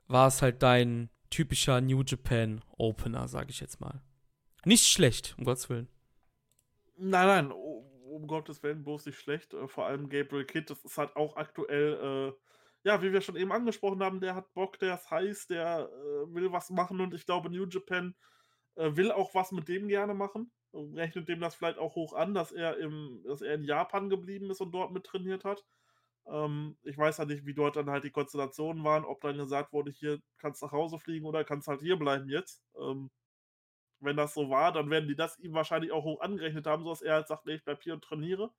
war 0.07 0.27
es 0.27 0.41
halt 0.41 0.61
dein 0.63 1.09
typischer 1.29 1.81
New 1.81 2.03
Japan 2.05 2.61
Opener, 2.77 3.27
sage 3.27 3.49
ich 3.49 3.59
jetzt 3.59 3.81
mal. 3.81 4.01
Nicht 4.63 4.87
schlecht, 4.87 5.35
um 5.37 5.43
Gottes 5.45 5.69
Willen. 5.69 5.87
Nein, 6.97 7.27
nein, 7.27 7.53
um 8.19 8.27
Gottes 8.27 8.61
Willen 8.63 8.83
bloß 8.83 9.05
nicht 9.05 9.19
schlecht. 9.19 9.53
Äh, 9.53 9.67
vor 9.67 9.85
allem 9.85 10.09
Gabriel 10.09 10.45
Kidd, 10.45 10.69
das 10.69 10.83
ist 10.83 10.97
halt 10.97 11.15
auch 11.15 11.37
aktuell, 11.37 12.33
äh, 12.33 12.87
ja, 12.87 13.01
wie 13.01 13.11
wir 13.11 13.21
schon 13.21 13.35
eben 13.35 13.51
angesprochen 13.51 14.03
haben, 14.03 14.21
der 14.21 14.35
hat 14.35 14.53
Bock, 14.53 14.79
der 14.79 14.95
ist 14.95 15.09
heiß, 15.11 15.47
der 15.47 15.89
äh, 15.91 16.33
will 16.33 16.51
was 16.51 16.69
machen 16.69 17.01
und 17.01 17.13
ich 17.13 17.25
glaube, 17.25 17.49
New 17.49 17.65
Japan 17.65 18.15
äh, 18.75 18.95
will 18.95 19.11
auch 19.11 19.33
was 19.35 19.51
mit 19.51 19.67
dem 19.67 19.87
gerne 19.87 20.13
machen. 20.13 20.51
Rechnet 20.73 21.27
dem 21.27 21.39
das 21.39 21.55
vielleicht 21.55 21.79
auch 21.79 21.95
hoch 21.95 22.13
an, 22.13 22.33
dass 22.35 22.51
er, 22.51 22.77
im, 22.77 23.23
dass 23.25 23.41
er 23.41 23.55
in 23.55 23.63
Japan 23.63 24.09
geblieben 24.09 24.51
ist 24.51 24.61
und 24.61 24.71
dort 24.71 24.91
mit 24.91 25.03
trainiert 25.03 25.43
hat. 25.43 25.65
Ähm, 26.27 26.77
ich 26.83 26.97
weiß 26.97 27.17
ja 27.17 27.25
nicht, 27.25 27.45
wie 27.45 27.55
dort 27.55 27.75
dann 27.75 27.89
halt 27.89 28.03
die 28.03 28.11
Konstellationen 28.11 28.83
waren, 28.83 29.03
ob 29.03 29.21
dann 29.21 29.37
gesagt 29.37 29.73
wurde, 29.73 29.91
hier 29.91 30.19
kannst 30.37 30.61
nach 30.61 30.71
Hause 30.71 30.99
fliegen 30.99 31.25
oder 31.25 31.43
kannst 31.43 31.67
halt 31.67 31.81
hier 31.81 31.97
bleiben 31.97 32.29
jetzt. 32.29 32.63
Ähm, 32.79 33.09
wenn 34.01 34.17
das 34.17 34.33
so 34.33 34.49
war, 34.49 34.71
dann 34.71 34.89
werden 34.89 35.07
die 35.07 35.15
das 35.15 35.37
ihm 35.39 35.53
wahrscheinlich 35.53 35.91
auch 35.91 36.03
hoch 36.03 36.21
angerechnet 36.21 36.65
haben, 36.67 36.83
sodass 36.83 37.01
er 37.01 37.15
halt 37.15 37.27
sagt, 37.27 37.45
nee, 37.45 37.55
ich 37.55 37.63
bleib 37.63 37.81
hier 37.83 37.93
und 37.93 38.03
trainiere. 38.03 38.51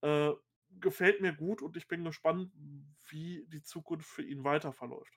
Äh, 0.00 0.32
gefällt 0.80 1.20
mir 1.20 1.32
gut 1.32 1.62
und 1.62 1.76
ich 1.76 1.88
bin 1.88 2.04
gespannt, 2.04 2.50
wie 3.08 3.46
die 3.48 3.62
Zukunft 3.62 4.08
für 4.08 4.22
ihn 4.22 4.44
weiter 4.44 4.72
verläuft. 4.72 5.12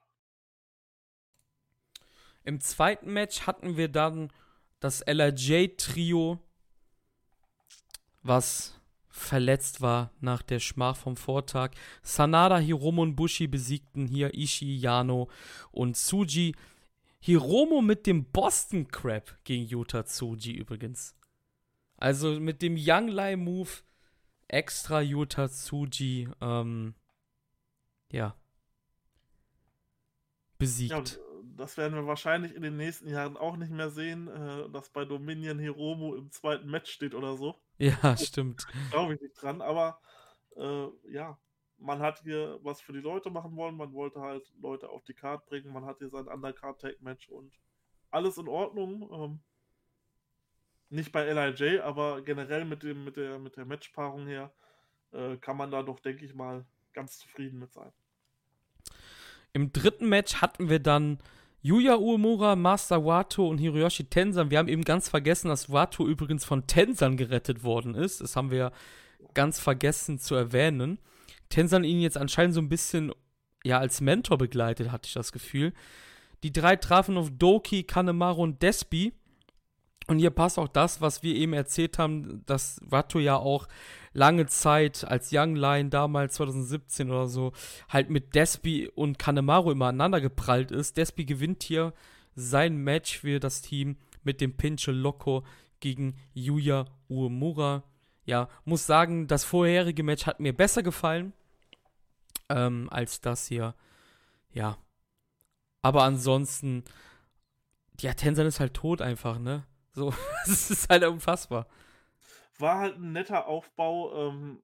Im 2.43 2.61
zweiten 2.61 3.11
Match 3.11 3.47
hatten 3.47 3.75
wir 3.75 3.89
dann 3.89 4.31
das 4.79 5.01
LRJ-Trio, 5.01 6.39
was 8.23 8.79
verletzt 9.09 9.81
war 9.81 10.11
nach 10.21 10.41
der 10.41 10.59
Schmach 10.59 10.95
vom 10.95 11.17
Vortag. 11.17 11.71
Sanada, 12.03 12.57
Hiromo 12.59 13.01
und 13.01 13.15
Bushi 13.15 13.47
besiegten 13.47 14.07
hier 14.07 14.33
Ishii, 14.33 14.77
Yano 14.77 15.29
und 15.71 15.95
Tsuji. 15.95 16.55
Hiromo 17.19 17.81
mit 17.81 18.05
dem 18.07 18.25
Boston 18.31 18.87
Crab 18.87 19.37
gegen 19.43 19.65
Yuta 19.65 20.05
Tsuji 20.05 20.53
übrigens. 20.53 21.15
Also 21.97 22.39
mit 22.39 22.61
dem 22.61 22.75
Young 22.77 23.07
Lai 23.07 23.35
Move 23.35 23.69
extra 24.47 25.01
Yuta 25.01 25.49
Tsuji, 25.49 26.29
ähm, 26.41 26.93
ja, 28.11 28.35
besiegt. 30.57 30.91
Ja, 30.91 31.03
das 31.55 31.77
werden 31.77 31.95
wir 31.95 32.05
wahrscheinlich 32.05 32.55
in 32.55 32.61
den 32.61 32.77
nächsten 32.77 33.09
Jahren 33.09 33.35
auch 33.35 33.57
nicht 33.57 33.71
mehr 33.71 33.89
sehen, 33.89 34.27
äh, 34.27 34.69
dass 34.69 34.89
bei 34.89 35.05
Dominion 35.05 35.59
Hiromo 35.59 36.15
im 36.15 36.31
zweiten 36.31 36.69
Match 36.69 36.91
steht 36.91 37.15
oder 37.15 37.35
so. 37.35 37.55
Ja, 37.77 38.15
stimmt. 38.17 38.67
Glaube 38.91 39.15
ich 39.15 39.21
nicht 39.21 39.41
dran, 39.41 39.61
aber 39.61 39.99
äh, 40.55 40.87
ja, 41.09 41.37
man 41.77 41.99
hat 41.99 42.21
hier 42.23 42.59
was 42.63 42.81
für 42.81 42.93
die 42.93 42.99
Leute 42.99 43.29
machen 43.29 43.55
wollen, 43.55 43.75
man 43.75 43.93
wollte 43.93 44.19
halt 44.21 44.51
Leute 44.61 44.89
auf 44.89 45.03
die 45.03 45.13
Card 45.13 45.45
bringen, 45.45 45.71
man 45.71 45.85
hat 45.85 45.99
hier 45.99 46.09
sein 46.09 46.27
Undercard-Tag-Match 46.27 47.29
und 47.29 47.53
alles 48.09 48.37
in 48.37 48.47
Ordnung. 48.47 49.09
Ähm, 49.11 49.39
nicht 50.89 51.11
bei 51.11 51.25
LIJ, 51.31 51.79
aber 51.81 52.21
generell 52.21 52.65
mit, 52.65 52.83
dem, 52.83 53.03
mit 53.03 53.17
der, 53.17 53.39
mit 53.39 53.57
der 53.57 53.65
Matchpaarung 53.65 54.25
her 54.25 54.51
äh, 55.11 55.35
kann 55.37 55.57
man 55.57 55.71
da 55.71 55.83
doch, 55.83 55.99
denke 55.99 56.25
ich 56.25 56.33
mal, 56.33 56.65
ganz 56.93 57.19
zufrieden 57.19 57.59
mit 57.59 57.73
sein. 57.73 57.91
Im 59.53 59.73
dritten 59.73 60.07
Match 60.07 60.35
hatten 60.35 60.69
wir 60.69 60.79
dann 60.79 61.19
Yuya 61.61 61.97
Uemura, 61.97 62.55
Master 62.55 63.05
Wato 63.05 63.47
und 63.47 63.57
Hiroyoshi 63.57 64.05
Tensan. 64.05 64.51
Wir 64.51 64.59
haben 64.59 64.67
eben 64.67 64.83
ganz 64.83 65.09
vergessen, 65.09 65.49
dass 65.49 65.71
Wato 65.71 66.07
übrigens 66.07 66.45
von 66.45 66.67
Tensan 66.67 67.17
gerettet 67.17 67.63
worden 67.63 67.95
ist. 67.95 68.21
Das 68.21 68.35
haben 68.35 68.51
wir 68.51 68.71
ganz 69.33 69.59
vergessen 69.59 70.19
zu 70.19 70.35
erwähnen. 70.35 70.99
Tensan 71.49 71.83
ihn 71.83 71.99
jetzt 71.99 72.17
anscheinend 72.17 72.55
so 72.55 72.61
ein 72.61 72.69
bisschen 72.69 73.11
ja 73.63 73.79
als 73.79 74.01
Mentor 74.01 74.37
begleitet, 74.37 74.91
hatte 74.91 75.07
ich 75.07 75.13
das 75.13 75.31
Gefühl. 75.31 75.73
Die 76.43 76.53
drei 76.53 76.75
trafen 76.75 77.17
auf 77.17 77.29
Doki, 77.31 77.83
Kanemaru 77.83 78.43
und 78.43 78.61
Despi. 78.61 79.13
Und 80.07 80.19
hier 80.19 80.29
passt 80.29 80.57
auch 80.57 80.69
das, 80.69 81.01
was 81.01 81.21
wir 81.21 81.35
eben 81.35 81.51
erzählt 81.51 81.99
haben, 81.99 82.45
dass 82.45 82.79
Watto 82.85 83.19
ja 83.19 83.35
auch 83.35 83.67
lange 84.13 84.45
Zeit 84.45 85.03
als 85.03 85.29
Young 85.33 85.55
Lion 85.55 85.89
damals 85.89 86.35
2017 86.35 87.11
oder 87.11 87.27
so 87.27 87.51
halt 87.89 88.09
mit 88.09 88.33
Despi 88.33 88.89
und 88.95 89.19
Kanemaru 89.19 89.71
immer 89.71 89.87
aneinander 89.87 90.21
geprallt 90.21 90.71
ist. 90.71 90.95
Despi 90.95 91.25
gewinnt 91.25 91.63
hier 91.63 91.93
sein 92.35 92.77
Match 92.77 93.19
für 93.19 93.39
das 93.39 93.61
Team 93.61 93.97
mit 94.23 94.39
dem 94.39 94.55
Pinche 94.55 94.91
Loco 94.91 95.43
gegen 95.81 96.15
Yuya 96.33 96.85
Uemura. 97.09 97.83
Ja, 98.27 98.49
muss 98.65 98.85
sagen, 98.85 99.27
das 99.27 99.45
vorherige 99.45 100.03
Match 100.03 100.25
hat 100.25 100.41
mir 100.41 100.51
besser 100.51 100.83
gefallen 100.83 101.31
ähm, 102.49 102.89
als 102.91 103.21
das 103.21 103.47
hier. 103.47 103.73
Ja. 104.51 104.77
Aber 105.81 106.03
ansonsten, 106.03 106.83
ja, 108.01 108.13
Tensan 108.13 108.45
ist 108.45 108.59
halt 108.59 108.73
tot 108.73 109.01
einfach, 109.01 109.39
ne? 109.39 109.65
So, 109.93 110.13
es 110.43 110.69
ist 110.69 110.89
halt 110.89 111.05
unfassbar. 111.05 111.67
War 112.59 112.79
halt 112.79 112.97
ein 112.97 113.13
netter 113.13 113.47
Aufbau 113.47 114.27
ähm, 114.27 114.61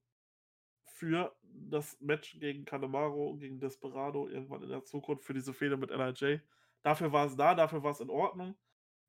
für 0.84 1.34
das 1.44 1.98
Match 2.02 2.38
gegen 2.40 2.66
Canemaro, 2.66 3.38
gegen 3.38 3.62
Desperado 3.62 4.28
irgendwann 4.28 4.64
in 4.64 4.70
der 4.70 4.84
Zukunft, 4.84 5.24
für 5.24 5.34
diese 5.34 5.54
Fehler 5.54 5.78
mit 5.78 5.90
LIJ. 5.90 6.42
Dafür 6.82 7.14
war 7.14 7.28
es 7.28 7.38
da, 7.38 7.56
dafür 7.56 7.82
war 7.82 7.92
es 7.92 8.02
in 8.02 8.10
Ordnung. 8.10 8.58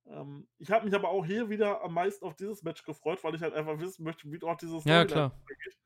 Ähm, 0.06 0.48
ich 0.58 0.70
habe 0.70 0.84
mich 0.84 0.94
aber 0.94 1.08
auch 1.08 1.24
hier 1.24 1.48
wieder 1.48 1.82
am 1.82 1.94
meisten 1.94 2.24
auf 2.24 2.34
dieses 2.34 2.62
Match 2.62 2.84
gefreut, 2.84 3.22
weil 3.24 3.34
ich 3.34 3.42
halt 3.42 3.54
einfach 3.54 3.78
wissen 3.78 4.04
möchte, 4.04 4.30
wie 4.30 4.38
dort 4.38 4.62
dieses 4.62 4.84
ja, 4.84 5.04
klar. 5.04 5.38
geht. 5.46 5.78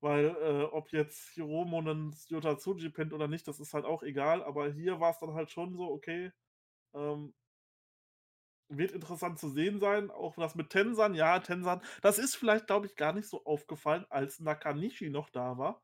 Weil, 0.00 0.26
äh, 0.26 0.64
ob 0.64 0.92
jetzt 0.92 1.30
Hiromo 1.30 1.78
einen 1.78 2.14
Yota 2.28 2.56
Tsuji 2.56 2.90
pinnt 2.90 3.12
oder 3.12 3.28
nicht, 3.28 3.48
das 3.48 3.60
ist 3.60 3.72
halt 3.72 3.84
auch 3.84 4.02
egal. 4.02 4.42
Aber 4.42 4.70
hier 4.70 5.00
war 5.00 5.10
es 5.10 5.18
dann 5.18 5.34
halt 5.34 5.50
schon 5.50 5.74
so, 5.76 5.90
okay, 5.90 6.32
ähm, 6.94 7.34
wird 8.68 8.92
interessant 8.92 9.38
zu 9.38 9.48
sehen 9.48 9.78
sein. 9.80 10.10
Auch 10.10 10.34
das 10.36 10.54
mit 10.54 10.70
Tensan, 10.70 11.14
ja, 11.14 11.38
Tensan, 11.38 11.80
das 12.02 12.18
ist 12.18 12.36
vielleicht, 12.36 12.66
glaube 12.66 12.86
ich, 12.86 12.96
gar 12.96 13.12
nicht 13.12 13.28
so 13.28 13.44
aufgefallen, 13.44 14.04
als 14.10 14.40
Nakanishi 14.40 15.08
noch 15.08 15.30
da 15.30 15.56
war. 15.56 15.82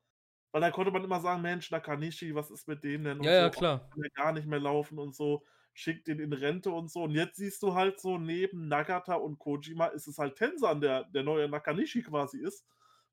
Weil 0.53 0.61
da 0.61 0.71
konnte 0.71 0.91
man 0.91 1.05
immer 1.05 1.21
sagen, 1.21 1.41
Mensch, 1.43 1.71
Nakanishi, 1.71 2.35
was 2.35 2.51
ist 2.51 2.69
mit 2.69 2.85
dem 2.85 3.05
denn? 3.05 3.19
Und 3.19 3.25
ja, 3.25 3.33
so, 3.33 3.39
ja, 3.39 3.51
klar. 3.51 3.91
Kann 3.91 4.03
gar 4.15 4.33
nicht 4.33 4.47
mehr 4.47 4.61
laufen 4.61 4.99
und 4.99 5.15
so, 5.15 5.45
schickt 5.75 6.07
den 6.07 6.19
in 6.19 6.33
Rente 6.33 6.71
und 6.71 6.91
so. 6.91 7.03
Und 7.05 7.13
jetzt 7.13 7.37
siehst 7.37 7.63
du 7.63 7.75
halt 7.75 8.01
so, 8.01 8.19
neben 8.19 8.69
Nagata 8.69 9.15
und 9.15 9.39
Kojima 9.39 9.87
ist 9.87 10.07
es 10.07 10.19
halt 10.19 10.37
Tensan, 10.37 10.81
der 10.81 11.05
der 11.05 11.23
neue 11.23 11.49
Nakanishi 11.49 12.03
quasi 12.03 12.39
ist 12.39 12.65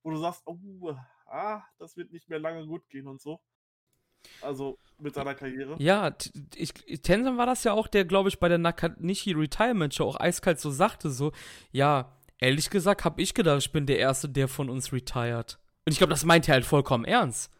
wo 0.04 0.12
du 0.12 0.18
sagst, 0.18 0.42
oh, 0.46 0.96
ah, 1.26 1.62
das 1.78 1.96
wird 1.98 2.12
nicht 2.12 2.30
mehr 2.30 2.40
lange 2.40 2.66
gut 2.66 2.88
gehen 2.90 3.08
und 3.08 3.22
so. 3.22 3.40
Also 4.42 4.78
mit 4.98 5.16
seiner 5.16 5.34
Karriere. 5.34 5.76
Ja, 5.80 6.14
ich, 6.56 6.74
Tenzan 7.02 7.38
war 7.38 7.46
das 7.46 7.64
ja 7.64 7.72
auch, 7.74 7.88
der, 7.88 8.04
glaube 8.06 8.30
ich, 8.30 8.40
bei 8.40 8.50
der 8.50 8.58
Nakanishi 8.58 9.32
Retirement 9.32 9.94
Show 9.94 10.06
auch 10.06 10.20
eiskalt 10.20 10.60
so 10.60 10.72
sagte, 10.72 11.10
so, 11.10 11.32
ja, 11.72 12.18
ehrlich 12.38 12.70
gesagt, 12.70 13.06
habe 13.06 13.22
ich 13.22 13.34
gedacht, 13.34 13.60
ich 13.60 13.72
bin 13.72 13.86
der 13.86 13.98
Erste, 13.98 14.28
der 14.28 14.48
von 14.48 14.70
uns 14.70 14.92
retired. 14.92 15.58
Und 15.86 15.94
ich 15.94 15.98
glaube, 15.98 16.12
das 16.12 16.26
meint 16.26 16.48
er 16.50 16.56
halt 16.56 16.66
vollkommen 16.66 17.06
ernst. 17.06 17.52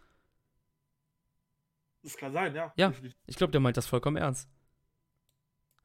Das 2.04 2.18
kann 2.18 2.34
sein, 2.34 2.54
ja. 2.56 2.74
Ja, 2.76 2.94
ich 3.26 3.36
glaube, 3.36 3.52
der 3.52 3.62
meint 3.62 3.78
das 3.78 3.88
vollkommen 3.88 4.18
ernst. 4.18 4.50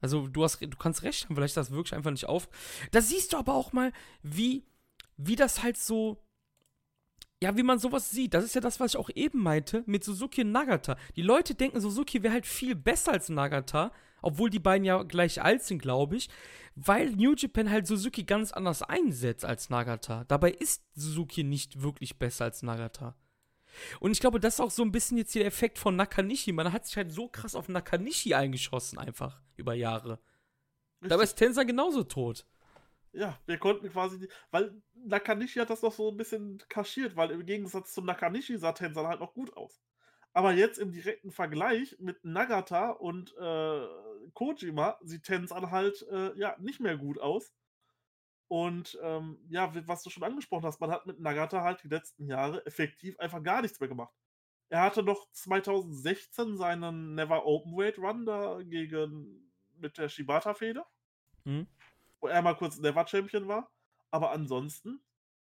Also 0.01 0.27
du 0.27 0.43
hast, 0.43 0.61
du 0.61 0.77
kannst 0.77 1.03
recht 1.03 1.25
haben, 1.25 1.35
vielleicht 1.35 1.57
das 1.57 1.71
wirklich 1.71 1.95
einfach 1.95 2.11
nicht 2.11 2.27
auf. 2.27 2.49
Da 2.91 3.01
siehst 3.01 3.33
du 3.33 3.37
aber 3.37 3.53
auch 3.53 3.73
mal, 3.73 3.91
wie, 4.21 4.63
wie 5.17 5.35
das 5.35 5.63
halt 5.63 5.77
so, 5.77 6.23
ja, 7.41 7.55
wie 7.57 7.63
man 7.63 7.79
sowas 7.79 8.11
sieht. 8.11 8.33
Das 8.33 8.43
ist 8.43 8.55
ja 8.55 8.61
das, 8.61 8.79
was 8.79 8.91
ich 8.91 8.97
auch 8.97 9.09
eben 9.13 9.41
meinte 9.41 9.83
mit 9.85 10.03
Suzuki 10.03 10.41
und 10.41 10.51
Nagata. 10.51 10.97
Die 11.15 11.21
Leute 11.21 11.55
denken, 11.55 11.79
Suzuki 11.79 12.23
wäre 12.23 12.33
halt 12.33 12.45
viel 12.45 12.75
besser 12.75 13.11
als 13.11 13.29
Nagata, 13.29 13.91
obwohl 14.21 14.49
die 14.49 14.59
beiden 14.59 14.85
ja 14.85 15.03
gleich 15.03 15.41
alt 15.41 15.63
sind, 15.63 15.81
glaube 15.81 16.15
ich, 16.15 16.29
weil 16.75 17.11
New 17.11 17.35
Japan 17.35 17.69
halt 17.69 17.87
Suzuki 17.87 18.23
ganz 18.23 18.51
anders 18.51 18.81
einsetzt 18.81 19.45
als 19.45 19.69
Nagata. 19.69 20.23
Dabei 20.27 20.51
ist 20.51 20.83
Suzuki 20.95 21.43
nicht 21.43 21.81
wirklich 21.81 22.17
besser 22.17 22.45
als 22.45 22.63
Nagata. 22.63 23.15
Und 23.99 24.11
ich 24.11 24.19
glaube, 24.19 24.39
das 24.39 24.55
ist 24.55 24.59
auch 24.59 24.71
so 24.71 24.83
ein 24.83 24.91
bisschen 24.91 25.17
jetzt 25.17 25.35
der 25.35 25.45
Effekt 25.45 25.77
von 25.79 25.95
Nakanishi. 25.95 26.51
Man 26.51 26.71
hat 26.71 26.85
sich 26.85 26.97
halt 26.97 27.11
so 27.11 27.27
krass 27.27 27.55
auf 27.55 27.69
Nakanishi 27.69 28.33
eingeschossen, 28.33 28.97
einfach 28.97 29.41
über 29.55 29.73
Jahre. 29.73 30.19
Richtig. 31.01 31.09
Dabei 31.09 31.23
ist 31.23 31.35
Tensa 31.35 31.63
genauso 31.63 32.03
tot. 32.03 32.45
Ja, 33.11 33.39
wir 33.45 33.57
konnten 33.57 33.89
quasi, 33.89 34.27
weil 34.51 34.81
Nakanishi 34.93 35.59
hat 35.59 35.69
das 35.69 35.81
noch 35.81 35.93
so 35.93 36.09
ein 36.11 36.17
bisschen 36.17 36.61
kaschiert, 36.67 37.15
weil 37.15 37.31
im 37.31 37.45
Gegensatz 37.45 37.93
zu 37.93 38.01
Nakanishi 38.01 38.57
sah 38.57 38.73
Tensa 38.73 39.07
halt 39.07 39.21
noch 39.21 39.33
gut 39.33 39.55
aus. 39.55 39.81
Aber 40.35 40.51
jetzt 40.51 40.79
im 40.79 40.91
direkten 40.91 41.31
Vergleich 41.31 41.95
mit 41.97 42.25
Nagata 42.25 42.89
und 42.89 43.33
äh, 43.37 43.87
Kojima 44.33 44.99
sieht 45.01 45.23
Tensan 45.23 45.71
halt 45.71 46.05
äh, 46.11 46.37
ja 46.37 46.57
nicht 46.59 46.81
mehr 46.81 46.97
gut 46.97 47.21
aus. 47.21 47.53
Und 48.47 48.97
ähm, 49.01 49.39
ja, 49.49 49.71
was 49.87 50.03
du 50.03 50.09
schon 50.09 50.23
angesprochen 50.23 50.65
hast, 50.65 50.79
man 50.79 50.91
hat 50.91 51.05
mit 51.05 51.19
Nagata 51.19 51.61
halt 51.61 51.83
die 51.83 51.87
letzten 51.87 52.27
Jahre 52.27 52.65
effektiv 52.65 53.19
einfach 53.19 53.41
gar 53.41 53.61
nichts 53.61 53.79
mehr 53.79 53.89
gemacht. 53.89 54.13
Er 54.69 54.81
hatte 54.81 55.03
noch 55.03 55.31
2016 55.31 56.57
seinen 56.57 57.15
Never 57.15 57.45
Openweight 57.45 57.97
Run 57.97 58.25
da 58.25 58.61
gegen 58.63 59.51
mit 59.77 59.97
der 59.97 60.09
Shibata-Fehde, 60.09 60.83
mhm. 61.43 61.67
wo 62.19 62.27
er 62.27 62.41
mal 62.41 62.55
kurz 62.55 62.77
Never 62.77 63.05
Champion 63.07 63.47
war. 63.47 63.71
Aber 64.11 64.31
ansonsten 64.31 65.01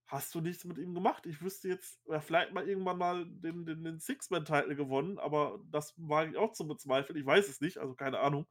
hast 0.05 0.33
du 0.35 0.41
nichts 0.41 0.63
mit 0.63 0.77
ihm 0.77 0.93
gemacht. 0.93 1.25
Ich 1.25 1.41
wüsste 1.41 1.67
jetzt, 1.67 1.99
er 2.07 2.21
vielleicht 2.21 2.53
mal 2.53 2.67
irgendwann 2.67 2.99
mal 2.99 3.25
den, 3.25 3.65
den, 3.65 3.83
den 3.83 3.99
Six-Man-Title 3.99 4.75
gewonnen, 4.75 5.17
aber 5.17 5.59
das 5.71 5.95
war 5.97 6.27
ich 6.27 6.37
auch 6.37 6.53
zu 6.53 6.67
bezweifeln. 6.67 7.17
Ich 7.17 7.25
weiß 7.25 7.49
es 7.49 7.61
nicht, 7.61 7.79
also 7.79 7.95
keine 7.95 8.19
Ahnung. 8.19 8.45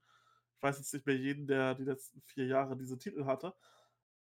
Ich 0.57 0.63
weiß 0.63 0.79
jetzt 0.79 0.93
nicht 0.93 1.07
mehr 1.07 1.17
jeden, 1.17 1.47
der 1.47 1.77
die 1.77 1.85
letzten 1.85 2.21
vier 2.23 2.47
Jahre 2.47 2.77
diese 2.77 2.99
Titel 2.99 3.25
hatte 3.27 3.55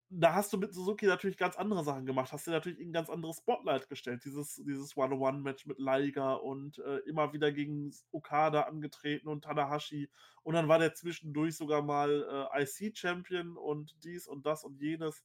da 0.09 0.35
hast 0.35 0.53
du 0.53 0.59
mit 0.59 0.73
Suzuki 0.73 1.07
natürlich 1.07 1.37
ganz 1.37 1.57
andere 1.57 1.83
Sachen 1.83 2.07
gemacht. 2.07 2.33
Hast 2.33 2.47
dir 2.47 2.53
natürlich 2.53 2.79
in 2.79 2.91
ein 2.91 2.93
ganz 2.93 3.11
anderes 3.11 3.39
Spotlight 3.39 3.89
gestellt. 3.89 4.25
Dieses, 4.25 4.57
dieses 4.57 4.97
One-on-One-Match 4.97 5.67
mit 5.67 5.79
Liger 5.79 6.43
und 6.43 6.79
äh, 6.79 6.99
immer 7.09 7.33
wieder 7.33 7.51
gegen 7.51 7.93
Okada 8.13 8.63
angetreten 8.63 9.29
und 9.29 9.43
Tanahashi. 9.43 10.09
Und 10.45 10.55
dann 10.55 10.69
war 10.69 10.79
der 10.79 10.95
zwischendurch 10.95 11.57
sogar 11.57 11.83
mal 11.83 12.49
äh, 12.55 12.63
IC-Champion 12.63 13.57
und 13.57 13.97
dies 14.05 14.29
und 14.29 14.47
das 14.47 14.63
und 14.63 14.81
jenes. 14.81 15.25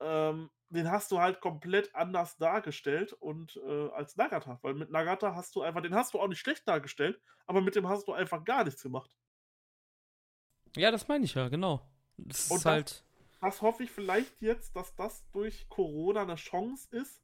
Ähm, 0.00 0.50
den 0.70 0.90
hast 0.90 1.10
du 1.12 1.20
halt 1.20 1.40
komplett 1.40 1.94
anders 1.94 2.38
dargestellt 2.38 3.12
und 3.12 3.60
äh, 3.66 3.90
als 3.90 4.16
Nagata. 4.16 4.58
Weil 4.62 4.74
mit 4.74 4.90
Nagata 4.90 5.34
hast 5.34 5.54
du 5.56 5.62
einfach, 5.62 5.82
den 5.82 5.94
hast 5.94 6.14
du 6.14 6.20
auch 6.20 6.28
nicht 6.28 6.40
schlecht 6.40 6.66
dargestellt, 6.66 7.20
aber 7.46 7.60
mit 7.60 7.76
dem 7.76 7.86
hast 7.86 8.08
du 8.08 8.12
einfach 8.12 8.44
gar 8.44 8.64
nichts 8.64 8.82
gemacht. 8.82 9.14
Ja, 10.74 10.90
das 10.90 11.06
meine 11.06 11.24
ich 11.26 11.34
ja, 11.34 11.48
genau. 11.48 11.86
Das 12.16 12.50
und 12.50 12.58
ist 12.58 12.64
halt 12.64 13.04
das 13.44 13.60
hoffe 13.60 13.82
ich 13.82 13.90
vielleicht 13.90 14.40
jetzt, 14.40 14.74
dass 14.74 14.94
das 14.96 15.28
durch 15.32 15.68
Corona 15.68 16.22
eine 16.22 16.36
Chance 16.36 16.88
ist, 16.96 17.22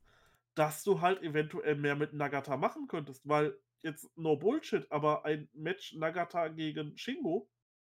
dass 0.55 0.85
du 0.85 1.01
halt 1.01 1.23
eventuell 1.23 1.77
mehr 1.77 1.97
mit 1.97 2.13
Nagata 2.13 2.59
machen 2.59 2.89
könntest. 2.89 3.27
Weil 3.27 3.57
jetzt 3.81 4.07
no 4.19 4.37
Bullshit, 4.37 4.87
aber 4.93 5.25
ein 5.25 5.49
Match 5.55 5.95
Nagata 5.95 6.49
gegen 6.49 6.95
Shingo 6.99 7.49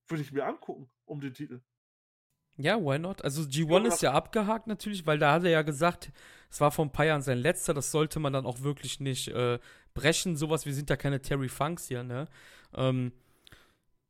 würde 0.08 0.24
ich 0.24 0.32
mir 0.32 0.44
angucken 0.44 0.90
um 1.06 1.22
den 1.22 1.36
Titel. 1.36 1.62
Ja, 2.58 2.82
why 2.82 2.98
not? 2.98 3.24
Also 3.24 3.44
G1 3.44 3.82
ja, 3.82 3.88
ist 3.88 4.02
ja 4.02 4.14
abgehakt 4.14 4.66
natürlich, 4.66 5.06
weil 5.06 5.20
da 5.20 5.34
hat 5.34 5.44
er 5.44 5.52
ja 5.52 5.62
gesagt, 5.62 6.12
es 6.50 6.60
war 6.60 6.72
vor 6.72 6.86
ein 6.86 6.92
paar 6.92 7.06
Jahren 7.06 7.22
sein 7.22 7.38
letzter, 7.38 7.76
das 7.76 7.92
sollte 7.92 8.20
man 8.20 8.34
dann 8.34 8.48
auch 8.48 8.62
wirklich 8.62 9.00
nicht 9.00 9.28
äh, 9.28 9.60
brechen, 9.94 10.36
sowas, 10.36 10.66
wir 10.66 10.74
sind 10.74 10.90
ja 10.90 10.96
keine 10.96 11.22
Terry 11.22 11.50
Funks 11.50 11.88
hier, 11.90 12.04
ne? 12.04 12.28
Ähm, 12.74 13.12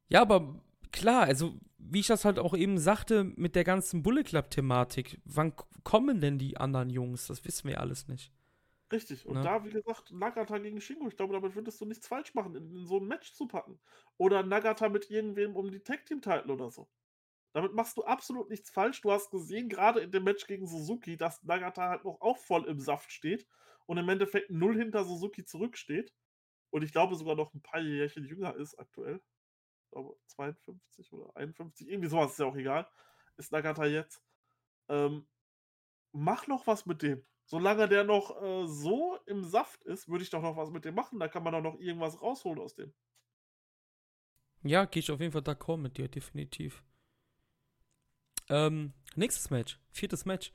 ja, 0.08 0.22
aber 0.22 0.62
klar, 0.92 1.24
also 1.24 1.60
wie 1.90 2.00
ich 2.00 2.08
das 2.08 2.26
halt 2.26 2.40
auch 2.40 2.56
eben 2.56 2.78
sagte 2.78 3.24
mit 3.24 3.56
der 3.56 3.64
ganzen 3.64 4.04
Bullet 4.04 4.24
Club-Thematik, 4.24 5.20
wann 5.26 5.54
kommen 5.84 6.22
denn 6.22 6.38
die 6.38 6.58
anderen 6.58 6.90
Jungs? 6.90 7.28
Das 7.28 7.46
wissen 7.46 7.68
wir 7.68 7.80
alles 7.80 8.08
nicht. 8.08 8.32
Richtig. 8.92 9.26
Und 9.26 9.36
ne? 9.36 9.44
da, 9.44 9.64
wie 9.66 9.72
gesagt, 9.72 10.12
Nagata 10.12 10.58
gegen 10.60 10.80
Shingo, 10.80 11.08
ich 11.08 11.18
glaube, 11.18 11.34
damit 11.34 11.56
würdest 11.56 11.82
du 11.82 11.86
nichts 11.86 12.08
falsch 12.08 12.34
machen, 12.36 12.56
in, 12.56 12.76
in 12.76 12.86
so 12.86 13.00
ein 13.00 13.08
Match 13.08 13.34
zu 13.34 13.48
packen. 13.48 13.80
Oder 14.18 14.44
Nagata 14.44 14.90
mit 14.90 15.10
irgendwem 15.10 15.56
um 15.56 15.72
die 15.72 15.80
Tag-Team-Titel 15.80 16.52
oder 16.52 16.70
so. 16.70 16.88
Damit 17.54 17.74
machst 17.74 17.98
du 17.98 18.04
absolut 18.04 18.50
nichts 18.50 18.70
falsch. 18.70 19.02
Du 19.02 19.12
hast 19.12 19.32
gesehen, 19.32 19.70
gerade 19.70 20.02
in 20.02 20.12
dem 20.12 20.24
Match 20.24 20.46
gegen 20.46 20.68
Suzuki, 20.68 21.18
dass 21.18 21.42
Nagata 21.44 21.90
halt 21.90 22.04
noch 22.04 22.22
auch 22.22 22.38
voll 22.38 22.66
im 22.66 22.80
Saft 22.80 23.12
steht 23.12 23.48
und 23.86 23.98
im 23.98 24.10
Endeffekt 24.10 24.52
null 24.52 24.78
hinter 24.78 25.04
Suzuki 25.04 25.46
zurücksteht. 25.46 26.14
Und 26.70 26.84
ich 26.84 26.92
glaube 26.92 27.16
sogar 27.16 27.36
noch 27.36 27.54
ein 27.54 27.62
paar 27.62 27.82
Jährchen 27.82 28.26
jünger 28.26 28.56
ist 28.56 28.78
aktuell 28.78 29.22
52 30.28 31.14
oder 31.14 31.36
51, 31.36 31.90
irgendwie 31.90 32.10
sowas, 32.10 32.32
ist 32.32 32.40
ja 32.40 32.46
auch 32.46 32.56
egal, 32.56 32.88
ist 33.38 33.52
Nagata 33.52 33.86
jetzt. 33.86 34.22
Ähm, 34.88 35.28
mach 36.12 36.48
noch 36.48 36.68
was 36.68 36.86
mit 36.86 37.02
dem. 37.02 37.26
Solange 37.46 37.88
der 37.88 38.04
noch 38.04 38.42
äh, 38.42 38.68
so 38.68 39.20
im 39.28 39.44
Saft 39.44 39.84
ist, 39.84 40.08
würde 40.08 40.24
ich 40.24 40.30
doch 40.32 40.42
noch 40.42 40.58
was 40.58 40.72
mit 40.72 40.86
dem 40.86 40.96
machen. 40.96 41.20
Da 41.20 41.28
kann 41.28 41.44
man 41.44 41.54
doch 41.54 41.62
noch 41.62 41.80
irgendwas 41.80 42.22
rausholen 42.22 42.60
aus 42.60 42.74
dem. 42.74 42.92
Ja, 44.64 44.86
gehe 44.86 45.00
ich 45.00 45.12
auf 45.12 45.20
jeden 45.20 45.32
Fall 45.32 45.44
d'accord 45.44 45.78
mit 45.78 45.98
dir, 45.98 46.08
definitiv. 46.08 46.84
Ähm, 48.50 48.94
nächstes 49.16 49.52
Match, 49.52 49.80
viertes 49.92 50.26
Match. 50.26 50.52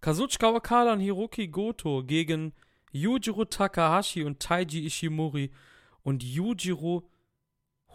Kazuchika 0.00 0.50
Okada 0.50 0.92
und 0.92 1.00
Hiroki 1.00 1.48
Goto 1.48 2.02
gegen 2.04 2.54
Yujiro 2.92 3.44
Takahashi 3.44 4.24
und 4.24 4.40
Taiji 4.40 4.84
Ishimori. 4.86 5.52
Und 6.02 6.22
Yujiro 6.24 7.08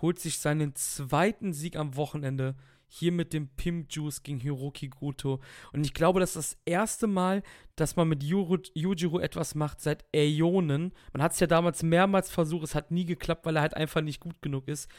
holt 0.01 0.19
sich 0.19 0.39
seinen 0.39 0.75
zweiten 0.75 1.53
Sieg 1.53 1.75
am 1.75 1.95
Wochenende 1.95 2.55
hier 2.93 3.13
mit 3.13 3.31
dem 3.31 3.47
Pimp 3.47 3.87
Juice 3.89 4.21
gegen 4.21 4.39
Hiroki 4.39 4.89
Goto. 4.89 5.39
Und 5.71 5.85
ich 5.85 5.93
glaube, 5.93 6.19
das 6.19 6.35
ist 6.35 6.53
das 6.53 6.61
erste 6.65 7.07
Mal, 7.07 7.41
dass 7.77 7.95
man 7.95 8.09
mit 8.09 8.21
Yuru, 8.21 8.57
Yujiro 8.73 9.19
etwas 9.19 9.55
macht 9.55 9.79
seit 9.79 10.03
Äonen. 10.13 10.91
Man 11.13 11.23
hat 11.23 11.31
es 11.31 11.39
ja 11.39 11.47
damals 11.47 11.83
mehrmals 11.83 12.29
versucht, 12.29 12.65
es 12.65 12.75
hat 12.75 12.91
nie 12.91 13.05
geklappt, 13.05 13.45
weil 13.45 13.55
er 13.55 13.61
halt 13.61 13.75
einfach 13.75 14.01
nicht 14.01 14.19
gut 14.19 14.41
genug 14.41 14.67
ist. 14.67 14.91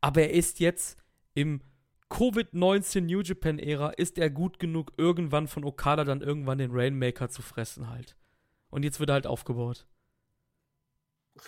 Aber 0.00 0.22
er 0.22 0.30
ist 0.30 0.60
jetzt 0.60 0.96
im 1.34 1.60
Covid-19 2.08 3.00
New 3.00 3.20
Japan-Ära, 3.20 3.90
ist 3.90 4.18
er 4.18 4.30
gut 4.30 4.60
genug, 4.60 4.92
irgendwann 4.96 5.48
von 5.48 5.64
Okada 5.64 6.04
dann 6.04 6.22
irgendwann 6.22 6.58
den 6.58 6.70
Rainmaker 6.70 7.30
zu 7.30 7.42
fressen 7.42 7.90
halt. 7.90 8.16
Und 8.70 8.84
jetzt 8.84 9.00
wird 9.00 9.10
er 9.10 9.14
halt 9.14 9.26
aufgebaut. 9.26 9.86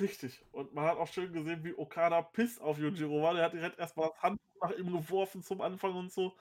Richtig. 0.01 0.45
Und 0.53 0.73
man 0.75 0.87
hat 0.87 0.97
auch 0.99 1.09
schön 1.09 1.33
gesehen, 1.33 1.65
wie 1.65 1.75
Okada 1.77 2.23
piss 2.23 2.59
auf 2.59 2.79
Yujiro 2.79 3.23
war. 3.23 3.35
Der 3.35 3.45
hat 3.45 3.53
direkt 3.53 3.79
erstmal 3.79 4.09
das 4.11 4.23
Handtuch 4.23 4.47
nach 4.63 4.71
ihm 4.73 4.93
geworfen 4.93 5.43
zum 5.43 5.61
Anfang 5.61 5.95
und 5.95 6.13
so, 6.13 6.37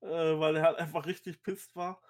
äh, 0.00 0.06
weil 0.08 0.56
er 0.56 0.62
halt 0.64 0.78
einfach 0.78 1.06
richtig 1.06 1.42
pisst 1.42 1.76
war. 1.76 2.00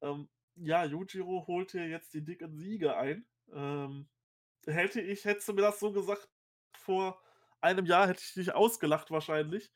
Ähm, 0.00 0.28
ja, 0.56 0.84
Yujiro 0.84 1.46
holt 1.46 1.72
hier 1.72 1.88
jetzt 1.88 2.14
die 2.14 2.24
dicken 2.24 2.56
Siege 2.56 2.96
ein. 2.96 3.26
Ähm, 3.52 4.08
hätte 4.66 5.00
ich, 5.00 5.24
hättest 5.24 5.48
du 5.48 5.54
mir 5.54 5.62
das 5.62 5.80
so 5.80 5.92
gesagt 5.92 6.28
vor 6.76 7.20
einem 7.60 7.86
Jahr, 7.86 8.08
hätte 8.08 8.22
ich 8.24 8.34
dich 8.34 8.54
ausgelacht 8.54 9.10
wahrscheinlich. 9.10 9.72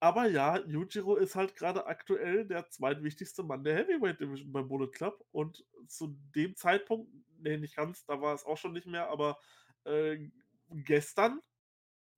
Aber 0.00 0.26
ja, 0.28 0.58
Yujiro 0.66 1.16
ist 1.16 1.36
halt 1.36 1.56
gerade 1.56 1.86
aktuell 1.86 2.46
der 2.46 2.68
zweitwichtigste 2.70 3.42
Mann 3.42 3.64
der 3.64 3.76
Heavyweight 3.76 4.20
Division 4.20 4.52
beim 4.52 4.68
Bullet 4.68 4.88
Club. 4.92 5.24
Und 5.32 5.64
zu 5.88 6.16
dem 6.34 6.54
Zeitpunkt, 6.56 7.10
nee, 7.38 7.56
nicht 7.56 7.76
ganz, 7.76 8.04
da 8.06 8.20
war 8.20 8.34
es 8.34 8.44
auch 8.44 8.58
schon 8.58 8.72
nicht 8.74 8.86
mehr, 8.86 9.08
aber 9.08 9.38
äh, 9.86 10.30
gestern 10.70 11.40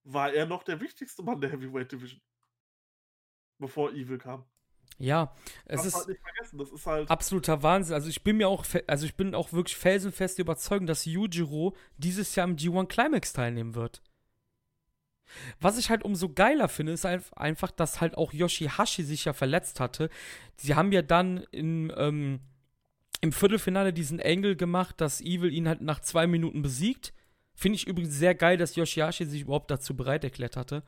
war 0.05 0.33
er 0.33 0.47
noch 0.47 0.63
der 0.63 0.81
wichtigste 0.81 1.23
Mann 1.23 1.41
der 1.41 1.51
Heavyweight 1.51 1.93
Division. 1.93 2.21
Bevor 3.59 3.93
Evil 3.93 4.19
kam. 4.19 4.45
Ja, 4.99 5.33
es 5.67 5.85
ist, 5.85 5.95
halt 5.95 6.19
das 6.53 6.73
ist 6.73 6.87
halt 6.87 7.11
absoluter 7.11 7.63
Wahnsinn. 7.63 7.95
Also 7.95 8.09
ich 8.09 8.25
bin 8.25 8.37
mir 8.37 8.49
auch, 8.49 8.65
also 8.89 9.07
ich 9.07 9.15
bin 9.15 9.35
auch 9.35 9.53
wirklich 9.53 9.77
felsenfest 9.77 10.41
überzeugt, 10.41 10.89
dass 10.89 11.05
Yujiro 11.05 11.77
dieses 11.99 12.35
Jahr 12.35 12.49
im 12.49 12.57
G1 12.57 12.87
Climax 12.87 13.33
teilnehmen 13.33 13.77
wird. 13.77 14.03
Was 15.61 15.79
ich 15.79 15.91
halt 15.91 16.03
umso 16.05 16.31
geiler 16.31 16.69
finde, 16.69 16.93
ist 16.93 17.05
einfach, 17.05 17.71
dass 17.71 18.01
halt 18.01 18.17
auch 18.17 18.33
Yoshihashi 18.33 19.03
sich 19.03 19.27
ja 19.27 19.35
verletzt 19.35 19.79
hatte. 19.79 20.11
Sie 20.57 20.75
haben 20.75 20.91
ja 20.91 21.03
dann 21.03 21.45
in, 21.53 21.93
ähm, 21.97 22.41
im 23.21 23.33
Viertelfinale 23.33 23.93
diesen 23.93 24.21
Angle 24.21 24.57
gemacht, 24.57 25.01
dass 25.01 25.21
Evil 25.21 25.53
ihn 25.53 25.69
halt 25.69 25.81
nach 25.81 26.01
zwei 26.01 26.27
Minuten 26.27 26.63
besiegt. 26.63 27.13
Finde 27.59 27.75
ich 27.75 27.89
übrigens 27.89 28.15
sehr 28.15 28.37
geil, 28.37 28.57
dass 28.57 28.77
Yoshihashi 28.77 29.25
sich 29.25 29.41
überhaupt 29.41 29.69
dazu 29.69 29.97
bereit 29.97 30.23
erklärt 30.23 30.57
hatte, 30.57 30.85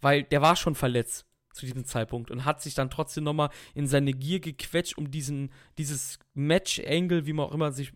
weil 0.00 0.24
der 0.24 0.42
war 0.42 0.56
schon 0.56 0.74
verletzt 0.74 1.26
zu 1.52 1.64
diesem 1.64 1.84
Zeitpunkt 1.84 2.32
und 2.32 2.44
hat 2.44 2.60
sich 2.60 2.74
dann 2.74 2.90
trotzdem 2.90 3.22
nochmal 3.22 3.50
in 3.76 3.86
seine 3.86 4.12
Gier 4.12 4.40
gequetscht, 4.40 4.98
um 4.98 5.12
diesen, 5.12 5.52
dieses 5.78 6.18
Match-Angle, 6.34 7.24
wie 7.26 7.32
man 7.34 7.46
auch 7.46 7.52
immer 7.52 7.70
sich, 7.70 7.92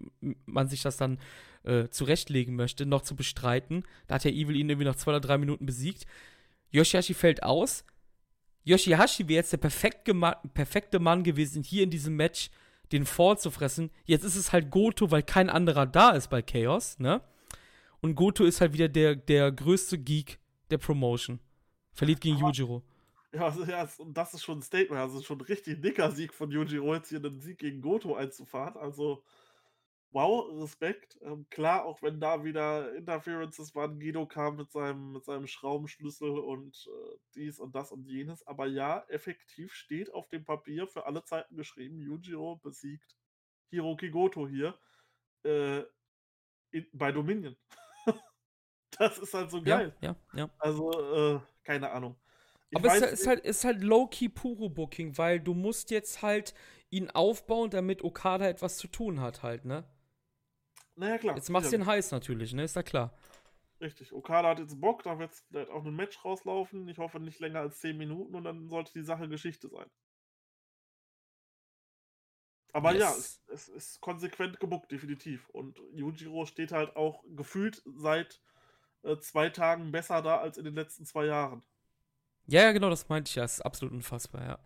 man 0.47 0.69
sich 0.69 0.83
das 0.83 0.97
dann 0.97 1.19
äh, 1.65 1.89
zurechtlegen 1.89 2.55
möchte, 2.55 2.87
noch 2.87 3.03
zu 3.03 3.17
bestreiten. 3.17 3.83
Da 4.07 4.15
hat 4.15 4.25
ja 4.25 4.31
Evil 4.31 4.55
ihn 4.55 4.71
irgendwie 4.71 4.87
nach 4.87 4.95
zwei 4.95 5.11
oder 5.11 5.21
drei 5.21 5.37
Minuten 5.37 5.67
besiegt. 5.67 6.07
Yoshihashi 6.71 7.15
fällt 7.15 7.43
aus. 7.43 7.85
Yoshihashi 8.63 9.27
wäre 9.27 9.39
jetzt 9.39 9.53
der 9.53 9.57
perfekte 9.57 10.15
perfekte 10.55 11.01
Mann 11.01 11.25
gewesen, 11.25 11.65
hier 11.65 11.83
in 11.83 11.91
diesem 11.91 12.15
Match 12.15 12.51
den 12.93 13.05
Fall 13.05 13.37
zu 13.37 13.51
fressen. 13.51 13.91
Jetzt 14.05 14.23
ist 14.23 14.37
es 14.37 14.53
halt 14.53 14.71
Goto, 14.71 15.11
weil 15.11 15.25
kein 15.25 15.51
anderer 15.51 15.87
da 15.87 16.11
ist 16.11 16.31
bei 16.31 16.41
Chaos, 16.41 17.01
ne? 17.01 17.21
Und 18.03 18.15
Goto 18.17 18.45
ist 18.45 18.61
halt 18.61 18.73
wieder 18.73 18.89
der, 18.89 19.17
der 19.17 19.51
größte 19.53 19.97
Geek 19.99 20.39
der 20.71 20.79
Promotion. 20.79 21.41
Verliert 21.93 22.21
gegen 22.21 22.37
Aber- 22.37 22.49
Yujiro. 22.49 22.83
Ja, 23.35 23.47
also, 23.47 23.65
ja, 23.65 23.89
das 24.13 24.35
ist 24.35 24.43
schon 24.43 24.59
ein 24.59 24.63
Statement. 24.63 25.01
Also 25.01 25.23
schon 25.23 25.39
ein 25.39 25.47
richtig 25.47 25.81
dicker 25.81 26.11
Sieg 26.11 26.35
von 26.35 26.51
Yujiro, 26.51 26.95
jetzt 26.95 27.09
hier 27.09 27.19
einen 27.25 27.41
Sieg 27.41 27.59
gegen 27.59 27.81
Goto 27.81 28.15
einzufahren. 28.15 28.77
Also, 28.77 29.25
wow, 30.11 30.47
Respekt. 30.61 31.19
Ähm, 31.23 31.47
klar, 31.49 31.87
auch 31.87 32.03
wenn 32.03 32.21
da 32.21 32.45
wieder 32.45 32.95
Interferences 32.95 33.75
waren, 33.75 33.99
Guido 33.99 34.27
kam 34.27 34.57
mit 34.57 34.71
seinem, 34.71 35.13
mit 35.13 35.25
seinem 35.25 35.47
Schraubenschlüssel 35.47 36.29
und 36.41 36.77
äh, 36.87 37.17
dies 37.35 37.59
und 37.59 37.75
das 37.75 37.91
und 37.93 38.05
jenes. 38.07 38.47
Aber 38.47 38.67
ja, 38.67 39.03
effektiv 39.09 39.73
steht 39.73 40.13
auf 40.13 40.29
dem 40.29 40.45
Papier 40.45 40.87
für 40.87 41.07
alle 41.07 41.25
Zeiten 41.25 41.57
geschrieben, 41.57 42.01
Yujiro 42.03 42.57
besiegt 42.57 43.17
Hiroki 43.71 44.11
Goto 44.11 44.47
hier 44.47 44.79
äh, 45.45 45.85
in, 46.73 46.87
bei 46.93 47.13
Dominion. 47.13 47.57
das 48.99 49.19
ist 49.19 49.35
halt 49.35 49.51
so 49.51 49.63
Ja, 49.65 49.79
geil. 49.79 49.95
ja, 50.01 50.17
ja. 50.33 50.49
Also, 50.59 50.91
äh, 51.37 51.41
keine 51.65 51.91
Ahnung. 51.91 52.17
Ich 52.71 52.79
Aber 52.79 52.89
es 52.97 53.01
ist, 53.03 53.27
halt, 53.27 53.41
ist 53.41 53.65
halt 53.65 53.83
low-key 53.83 54.29
puro 54.29 54.69
Booking, 54.69 55.19
weil 55.19 55.41
du 55.41 55.55
musst 55.55 55.91
jetzt 55.91 56.23
halt 56.23 56.55
ihn 56.91 57.11
aufbauen, 57.11 57.71
damit 57.71 58.03
Okada 58.03 58.47
etwas 58.49 58.79
zu 58.79 58.89
tun 58.89 59.21
hat 59.21 59.43
halt, 59.43 59.65
ne? 59.65 59.85
Naja, 60.97 61.19
klar. 61.19 61.37
Jetzt 61.37 61.51
machst 61.51 61.73
du 61.73 61.77
ihn 61.77 61.87
heiß 61.87 62.11
natürlich, 62.13 62.53
ne? 62.55 62.65
Ist 62.65 62.77
ja 62.77 62.83
klar. 62.83 63.15
Richtig. 63.83 64.15
Okada 64.15 64.49
hat 64.49 64.61
jetzt 64.61 64.81
Bock, 64.81 65.03
da 65.03 65.19
wird 65.19 65.35
vielleicht 65.35 65.69
auch 65.71 65.85
ein 65.85 65.95
Match 65.95 66.25
rauslaufen. 66.25 66.89
Ich 66.89 66.97
hoffe 66.99 67.21
nicht 67.21 67.39
länger 67.41 67.61
als 67.61 67.81
10 67.81 67.99
Minuten 67.99 68.35
und 68.35 68.45
dann 68.45 68.69
sollte 68.71 68.93
die 68.95 69.03
Sache 69.05 69.29
Geschichte 69.29 69.69
sein. 69.69 69.91
Aber 72.73 72.95
ja, 72.95 73.11
Yes. 73.11 73.41
es, 73.49 73.69
es 73.69 73.69
ist 73.69 74.01
konsequent 74.01 74.59
gebuckt, 74.61 74.91
definitiv. 74.93 75.49
Und 75.51 75.79
Yujiro 75.93 76.47
steht 76.47 76.73
halt 76.73 76.97
auch 76.97 77.23
gefühlt 77.29 77.83
seit 77.85 78.41
äh, 79.03 79.19
zwei 79.19 79.51
Tagen 79.51 79.93
besser 79.93 80.23
da 80.23 80.39
als 80.39 80.59
in 80.59 80.65
den 80.65 80.75
letzten 80.75 81.05
zwei 81.05 81.27
Jahren. 81.27 81.63
Ja, 82.47 82.63
ja, 82.63 82.73
genau, 82.73 82.91
das 82.91 83.09
meinte 83.09 83.29
ich 83.29 83.35
ja. 83.37 83.45
Es 83.45 83.55
ist 83.55 83.61
absolut 83.61 83.95
unfassbar, 83.95 84.43
ja. 84.45 84.59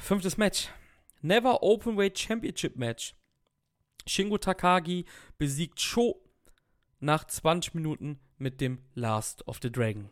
Fünftes 0.00 0.36
Match. 0.36 0.68
Never 1.22 1.62
Openweight 1.62 2.18
Championship 2.18 2.76
Match. 2.76 3.14
Shingo 4.06 4.38
Takagi 4.38 5.04
besiegt 5.38 5.80
Sho 5.80 6.22
nach 7.00 7.24
20 7.24 7.74
Minuten 7.74 8.20
mit 8.38 8.60
dem 8.60 8.84
Last 8.94 9.46
of 9.48 9.58
the 9.62 9.70
Dragon. 9.70 10.08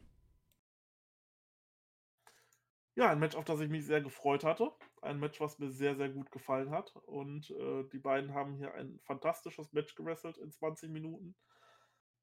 Ja, 2.96 3.10
ein 3.10 3.18
Match, 3.18 3.34
auf 3.34 3.44
das 3.44 3.60
ich 3.60 3.68
mich 3.68 3.86
sehr 3.86 4.00
gefreut 4.00 4.44
hatte. 4.44 4.70
Ein 5.02 5.18
Match, 5.18 5.40
was 5.40 5.58
mir 5.58 5.70
sehr, 5.70 5.96
sehr 5.96 6.08
gut 6.08 6.30
gefallen 6.30 6.70
hat. 6.70 6.94
Und 7.06 7.50
äh, 7.50 7.84
die 7.92 7.98
beiden 7.98 8.34
haben 8.34 8.54
hier 8.54 8.72
ein 8.74 9.00
fantastisches 9.00 9.72
Match 9.72 9.94
gewrestelt 9.96 10.38
in 10.38 10.52
20 10.52 10.90
Minuten. 10.90 11.34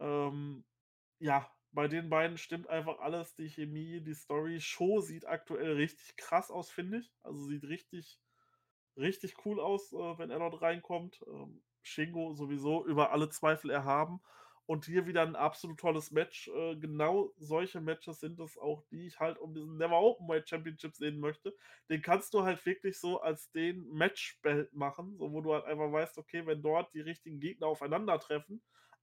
Ähm, 0.02 0.66
ja, 1.20 1.50
bei 1.72 1.88
den 1.88 2.10
beiden 2.10 2.38
stimmt 2.38 2.68
einfach 2.68 3.00
alles. 3.00 3.36
Die 3.36 3.50
Chemie, 3.50 4.02
die 4.02 4.14
Story. 4.16 4.60
Show 4.60 5.00
sieht 5.00 5.26
aktuell 5.28 5.74
richtig 5.74 6.18
krass 6.18 6.52
aus, 6.52 6.70
finde 6.70 6.98
ich. 7.00 7.14
Also 7.24 7.46
sieht 7.46 7.64
richtig, 7.64 8.20
richtig 8.98 9.46
cool 9.46 9.60
aus, 9.60 9.94
äh, 9.94 10.18
wenn 10.18 10.32
er 10.32 10.40
dort 10.40 10.62
reinkommt. 10.62 11.22
Ähm, 11.28 11.64
Shingo 11.84 12.34
sowieso 12.34 12.86
über 12.86 13.12
alle 13.12 13.30
Zweifel 13.30 13.70
erhaben. 13.70 14.22
Und 14.68 14.86
hier 14.86 15.06
wieder 15.06 15.24
ein 15.24 15.36
absolut 15.36 15.80
tolles 15.80 16.12
Match. 16.12 16.48
Äh, 16.48 16.76
genau 16.78 17.34
solche 17.38 17.82
Matches 17.82 18.20
sind 18.20 18.40
es 18.40 18.58
auch, 18.58 18.84
die 18.92 19.08
ich 19.08 19.20
halt 19.20 19.38
um 19.38 19.54
diesen 19.54 19.78
Never 19.78 20.00
Openweight 20.00 20.48
Championship 20.48 20.96
sehen 20.96 21.20
möchte. 21.20 21.54
Den 21.90 22.02
kannst 22.02 22.34
du 22.34 22.44
halt 22.44 22.66
wirklich 22.66 23.00
so 23.00 23.20
als 23.22 23.52
den 23.52 23.88
Matchbelt 23.90 24.74
machen, 24.74 25.18
so 25.18 25.32
wo 25.34 25.42
du 25.42 25.54
halt 25.54 25.66
einfach 25.66 25.92
weißt, 25.92 26.18
okay, 26.18 26.46
wenn 26.46 26.62
dort 26.62 26.94
die 26.94 27.02
richtigen 27.02 27.40
Gegner 27.40 27.68
aufeinandertreffen, 27.68 28.62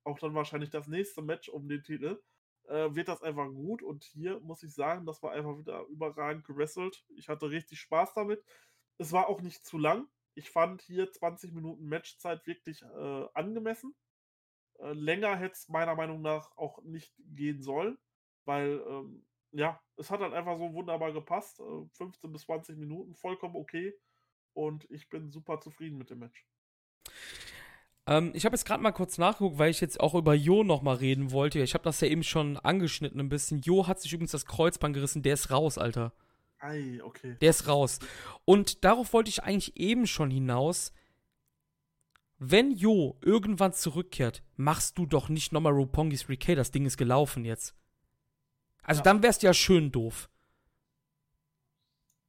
auch 0.09 0.19
dann 0.19 0.35
wahrscheinlich 0.35 0.71
das 0.71 0.89
nächste 0.89 1.23
Match 1.23 1.49
um 1.49 1.69
den 1.69 1.83
Titel, 1.83 2.21
äh, 2.67 2.95
wird 2.95 3.09
das 3.09 3.23
einfach 3.23 3.49
gut. 3.49 3.83
Und 3.83 4.05
hier 4.05 4.41
muss 4.41 4.63
ich 4.63 4.75
sagen, 4.75 5.07
das 5.07 5.23
war 5.23 5.33
einfach 5.33 5.59
wieder 5.59 5.85
überragend 5.87 6.45
gewrestelt. 6.45 7.05
Ich 7.17 7.29
hatte 7.29 7.51
richtig 7.51 7.81
Spaß 7.81 8.15
damit. 8.15 8.43
Es 8.99 9.13
war 9.13 9.29
auch 9.29 9.41
nicht 9.41 9.65
zu 9.65 9.79
lang. 9.79 10.09
Ich 10.35 10.51
fand 10.51 10.83
hier 10.83 11.11
20 11.11 11.53
Minuten 11.53 11.89
Matchzeit 11.89 12.47
wirklich 12.47 12.83
äh, 12.83 13.27
angemessen. 13.35 13.95
Äh, 14.79 14.93
länger 14.93 15.37
hätte 15.37 15.55
es 15.55 15.69
meiner 15.69 15.95
Meinung 15.95 16.23
nach 16.23 16.57
auch 16.57 16.83
nicht 16.83 17.13
gehen 17.19 17.61
sollen, 17.63 17.99
weil 18.45 18.83
ähm, 18.89 19.27
ja, 19.53 19.81
es 19.97 20.11
hat 20.11 20.21
halt 20.21 20.35
einfach 20.35 20.59
so 20.59 20.73
wunderbar 20.73 21.13
gepasst. 21.13 21.61
Äh, 21.61 21.87
15 21.93 22.33
bis 22.33 22.43
20 22.43 22.77
Minuten, 22.77 23.15
vollkommen 23.15 23.57
okay. 23.57 23.95
Und 24.53 24.91
ich 24.91 25.09
bin 25.09 25.31
super 25.31 25.61
zufrieden 25.61 25.99
mit 25.99 26.11
dem 26.11 26.21
Match. 26.21 26.47
Ähm, 28.09 28.31
ich 28.35 28.45
habe 28.45 28.55
jetzt 28.57 28.65
gerade 28.65 28.83
mal 28.83 28.93
kurz 28.93 29.19
nachgeguckt, 29.19 29.59
weil 29.59 29.71
ich 29.71 29.81
jetzt 29.81 30.01
auch 30.01 30.15
über 30.15 30.35
Jo 30.35 30.65
noch 30.65 30.83
mal 30.83 30.97
reden 30.97 31.31
wollte. 31.31 31.61
Ich 31.61 31.75
habe 31.75 31.85
das 31.85 32.01
ja 32.01 32.09
eben 32.09 32.23
schon 32.25 32.57
angeschnitten 32.57 33.21
ein 33.21 33.29
bisschen. 33.29 33.61
Jo 33.61 33.87
hat 33.87 34.01
sich 34.01 34.13
übrigens 34.13 34.33
das 34.33 34.47
Kreuzband 34.47 34.95
gerissen. 34.95 35.23
Der 35.23 35.35
ist 35.35 35.51
raus, 35.51 35.77
Alter. 35.79 36.13
Ei, 36.59 37.01
okay. 37.05 37.37
Der 37.41 37.51
ist 37.51 37.69
raus. 37.69 37.99
Und 38.45 38.85
darauf 38.85 39.13
wollte 39.13 39.29
ich 39.29 39.43
eigentlich 39.45 39.77
eben 39.77 40.07
schon 40.07 40.31
hinaus. 40.31 40.93
Wenn 42.39 42.71
Jo 42.71 43.19
irgendwann 43.21 43.73
zurückkehrt, 43.73 44.43
machst 44.57 44.97
du 44.97 45.07
doch 45.07 45.29
nicht 45.29 45.53
nochmal 45.53 45.73
Ropongis 45.73 46.25
3K. 46.27 46.55
Das 46.55 46.71
Ding 46.71 46.87
ist 46.87 46.97
gelaufen 46.97 47.45
jetzt. 47.45 47.75
Also 48.83 49.01
Ja. 49.01 49.05
dann 49.05 49.23
wärst 49.23 49.43
du 49.43 49.47
ja 49.49 49.55
schön 49.55 49.93
doof. 49.93 50.31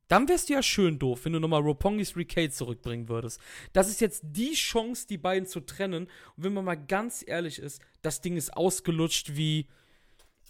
Dann 0.09 0.27
wärst 0.27 0.49
du 0.49 0.53
ja 0.53 0.63
schön 0.63 0.97
doof, 0.97 1.23
wenn 1.23 1.33
du 1.33 1.39
nochmal 1.39 1.61
Ropongis 1.61 2.15
3K 2.15 2.49
zurückbringen 2.49 3.07
würdest. 3.07 3.39
Das 3.73 3.87
ist 3.87 4.01
jetzt 4.01 4.23
die 4.25 4.53
Chance, 4.53 5.07
die 5.07 5.19
beiden 5.19 5.47
zu 5.47 5.61
trennen. 5.61 6.05
Und 6.35 6.43
wenn 6.43 6.53
man 6.53 6.65
mal 6.65 6.75
ganz 6.75 7.23
ehrlich 7.25 7.59
ist, 7.59 7.79
das 8.01 8.19
Ding 8.19 8.35
ist 8.35 8.57
ausgelutscht 8.57 9.37
wie. 9.37 9.67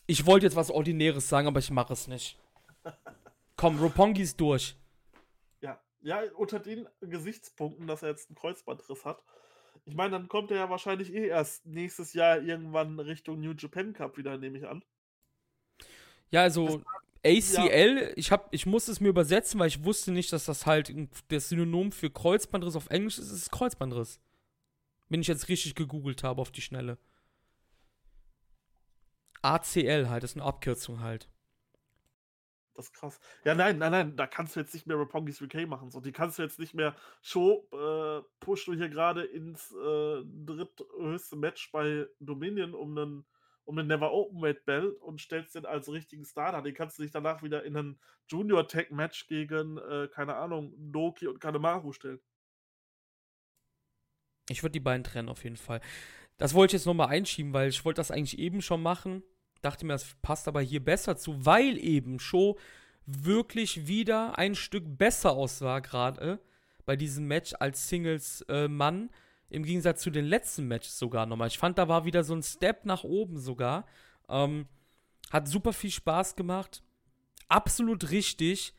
Ich 0.07 0.26
wollte 0.26 0.45
jetzt 0.45 0.56
was 0.56 0.72
Ordinäres 0.72 1.30
sagen, 1.30 1.48
aber 1.48 1.60
ich 1.60 1.69
mache 1.69 1.94
es 1.94 2.07
nicht. 2.07 2.40
Komm, 3.57 3.77
Roppongi 3.80 4.22
ist 4.22 4.40
durch. 4.40 4.76
Ja, 5.61 5.80
ja, 6.02 6.23
unter 6.36 6.60
den 6.60 6.88
Gesichtspunkten, 7.02 7.86
dass 7.86 8.02
er 8.02 8.10
jetzt 8.10 8.30
einen 8.30 8.36
Kreuzbandriss 8.36 9.03
hat. 9.03 9.22
Ich 9.86 9.94
meine, 9.94 10.11
dann 10.11 10.30
kommt 10.30 10.52
er 10.52 10.57
ja 10.57 10.69
wahrscheinlich 10.69 11.14
eh 11.14 11.27
erst 11.27 11.65
nächstes 11.65 12.14
Jahr 12.14 12.40
irgendwann 12.40 12.98
Richtung 12.99 13.41
New 13.41 13.53
Japan 13.57 13.91
Cup 13.91 14.18
wieder, 14.18 14.38
nehme 14.38 14.57
ich 14.57 14.68
an. 14.68 14.84
Ja, 16.31 16.44
also 16.44 16.81
ACL, 17.26 18.14
ich, 18.16 18.32
hab, 18.32 18.54
ich 18.54 18.66
musste 18.66 18.91
es 18.91 19.02
mir 19.02 19.10
übersetzen, 19.10 19.60
weil 19.60 19.68
ich 19.68 19.84
wusste 19.84 20.12
nicht, 20.12 20.32
dass 20.32 20.46
das 20.46 20.66
halt 20.66 20.94
das 21.28 21.50
Synonym 21.50 21.91
für 21.91 22.10
Kreuzbandriss 22.10 22.76
auf 22.76 22.90
Englisch 22.90 23.18
ist. 23.18 23.32
Es 23.32 23.41
ist 23.44 23.52
Kreuzbandriss. 23.52 24.22
Wenn 25.10 25.22
ich 25.22 25.28
jetzt 25.28 25.50
richtig 25.50 25.76
gegoogelt 25.76 26.24
habe 26.24 26.41
auf 26.41 26.52
die 26.52 26.62
Schnelle. 26.62 26.98
ACL 29.41 30.10
halt, 30.10 30.24
das 30.24 30.32
ist 30.32 30.38
eine 30.38 30.46
Abkürzung 30.46 31.02
halt. 31.02 31.30
Das 32.74 32.86
ist 32.86 32.94
krass. 32.94 33.20
Ja, 33.44 33.56
nein, 33.56 33.78
nein, 33.78 33.91
nein, 33.91 34.16
da 34.16 34.26
kannst 34.26 34.56
du 34.56 34.62
jetzt 34.62 34.74
nicht 34.74 34.88
mehr 34.88 34.96
Roppongi's 34.96 35.41
3K 35.41 35.68
machen. 35.68 35.91
So, 35.91 36.00
die 36.00 36.14
kannst 36.14 36.40
du 36.40 36.44
jetzt 36.44 36.60
nicht 36.60 36.74
mehr. 36.74 36.96
Show 37.22 37.68
äh, 37.74 38.24
pushst 38.40 38.68
du 38.68 38.74
hier 38.74 38.88
gerade 38.88 39.24
ins 39.24 39.74
äh, 39.74 40.24
dritthöchste 40.24 41.36
Match 41.36 41.72
bei 41.74 42.08
Dominion 42.22 42.74
um 42.74 42.98
einen 42.98 43.26
um 43.70 43.76
den 43.76 43.86
Never 43.86 44.12
Openweight 44.12 44.66
Belt 44.66 45.00
und 45.00 45.22
stellst 45.22 45.54
den 45.54 45.68
als 45.68 45.91
richtigen 45.91 46.26
Starter. 46.26 46.64
Den 46.64 46.74
kannst 46.74 46.98
du 46.98 47.04
dich 47.04 47.12
danach 47.12 47.44
wieder 47.44 47.64
in 47.64 47.78
ein 47.78 48.00
Junior 48.28 48.68
Tech 48.68 48.90
Match 48.90 49.28
gegen, 49.28 49.78
äh, 49.78 50.08
keine 50.12 50.36
Ahnung, 50.36 50.74
Doki 50.91 51.28
und 51.28 51.40
Kanemaru 51.40 51.94
stellen. 51.94 52.20
Ich 54.50 54.64
würde 54.64 54.72
die 54.72 54.80
beiden 54.80 55.04
trennen 55.04 55.30
auf 55.30 55.44
jeden 55.44 55.56
Fall. 55.56 55.82
Das 56.38 56.56
wollte 56.56 56.76
ich 56.76 56.82
jetzt 56.82 56.88
nochmal 56.88 57.10
einschieben, 57.10 57.54
weil 57.54 57.70
ich 57.70 57.86
wollte 57.86 58.00
das 58.00 58.10
eigentlich 58.10 58.40
eben 58.40 58.64
schon 58.64 58.82
machen. 58.82 59.22
Dachte 59.62 59.86
mir, 59.86 59.94
das 59.94 60.16
passt 60.24 60.48
aber 60.48 60.62
hier 60.62 60.84
besser 60.84 61.16
zu, 61.16 61.46
weil 61.46 61.78
eben 61.78 62.20
Show 62.20 62.58
wirklich 63.06 63.86
wieder 63.86 64.36
ein 64.40 64.56
Stück 64.56 64.98
besser 64.98 65.34
aussah 65.34 65.80
gerade 65.80 66.40
bei 66.88 66.96
diesem 66.96 67.28
Match 67.28 67.54
als 67.60 67.88
Singles-Mann. 67.88 69.12
Im 69.50 69.64
Gegensatz 69.64 70.02
zu 70.02 70.12
den 70.12 70.26
letzten 70.26 70.68
Matches 70.68 71.00
sogar 71.00 71.26
nochmal. 71.26 71.48
Ich 71.48 71.58
fand, 71.58 71.78
da 71.78 71.88
war 71.88 72.06
wieder 72.06 72.24
so 72.24 72.36
ein 72.36 72.44
Step 72.44 72.86
nach 72.86 73.04
oben 73.04 73.40
sogar. 73.40 73.86
Ähm, 74.28 74.68
hat 75.32 75.48
super 75.48 75.74
viel 75.74 75.92
Spaß 75.92 76.36
gemacht. 76.36 76.84
Absolut 77.48 78.12
richtig, 78.12 78.74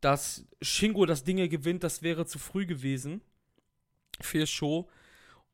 dass 0.00 0.46
Shingo 0.62 1.04
das 1.06 1.24
Ding 1.24 1.36
gewinnt. 1.48 1.82
Das 1.82 2.02
wäre 2.02 2.26
zu 2.26 2.38
früh 2.38 2.66
gewesen 2.66 3.22
für 4.20 4.46
Show. 4.46 4.88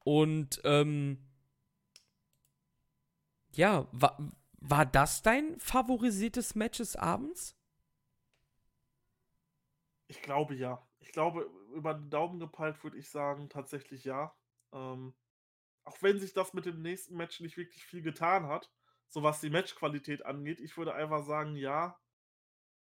Und 0.04 0.60
ähm, 0.64 1.18
ja, 3.52 3.88
war, 3.92 4.18
war 4.60 4.86
das 4.86 5.22
dein 5.22 5.58
favorisiertes 5.58 6.54
Match 6.54 6.78
des 6.78 6.96
Abends? 6.96 7.56
Ich 10.08 10.20
glaube 10.22 10.54
ja. 10.54 10.86
Ich 10.98 11.12
glaube, 11.12 11.50
über 11.74 11.94
den 11.94 12.10
Daumen 12.10 12.40
gepeilt 12.40 12.82
würde 12.84 12.98
ich 12.98 13.08
sagen, 13.08 13.48
tatsächlich 13.48 14.04
ja. 14.04 14.34
Ähm, 14.72 15.14
auch 15.84 16.02
wenn 16.02 16.20
sich 16.20 16.34
das 16.34 16.54
mit 16.54 16.66
dem 16.66 16.82
nächsten 16.82 17.16
Match 17.16 17.40
nicht 17.40 17.56
wirklich 17.58 17.84
viel 17.86 18.02
getan 18.02 18.46
hat, 18.48 18.72
so 19.08 19.22
was 19.24 19.40
die 19.40 19.50
Matchqualität 19.50 20.24
angeht, 20.26 20.60
ich 20.60 20.76
würde 20.78 20.94
einfach 20.94 21.24
sagen, 21.24 21.56
ja. 21.56 21.98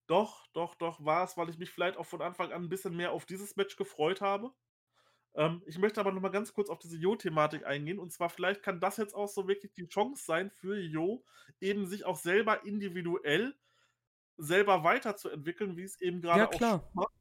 Doch, 0.09 0.47
doch, 0.53 0.75
doch, 0.75 1.03
war's, 1.03 1.35
weil 1.35 1.49
ich 1.49 1.57
mich 1.57 1.69
vielleicht 1.69 1.97
auch 1.97 2.05
von 2.05 2.21
Anfang 2.21 2.51
an 2.53 2.63
'n 2.63 2.69
bisschen 2.69 2.95
mehr 2.95 3.11
auf 3.11 3.25
dieses 3.25 3.57
Match 3.57 3.75
gefreut 3.75 4.21
habe. 4.21 4.53
Ähm, 5.35 5.63
ich 5.67 5.79
möchte 5.79 5.99
aber 6.01 6.11
noch 6.13 6.21
mal 6.21 6.29
ganz 6.29 6.53
kurz 6.53 6.69
auf 6.69 6.79
diese 6.79 6.97
Jo-Thematik 6.97 7.65
eingehen. 7.65 7.99
Und 7.99 8.11
zwar 8.13 8.29
vielleicht 8.29 8.63
kann 8.63 8.81
das 8.81 8.97
jetzt 8.97 9.15
auch 9.15 9.27
so 9.29 9.47
wirklich 9.47 9.73
die 9.73 9.87
Chance 9.87 10.23
sein 10.25 10.51
für 10.51 10.79
Jo, 10.79 11.25
eben 11.61 11.87
sich 11.87 12.05
auch 12.05 12.17
selber 12.17 12.65
individuell 12.65 13.55
selber 14.37 14.83
weiterzuentwickeln, 14.83 15.77
wie 15.77 15.83
es 15.83 16.01
eben 16.01 16.21
grade 16.21 16.47
Ja, 16.47 16.47
auch 16.49 16.59
klar. 16.59 16.81
Sho 16.81 16.89
macht. 16.93 17.13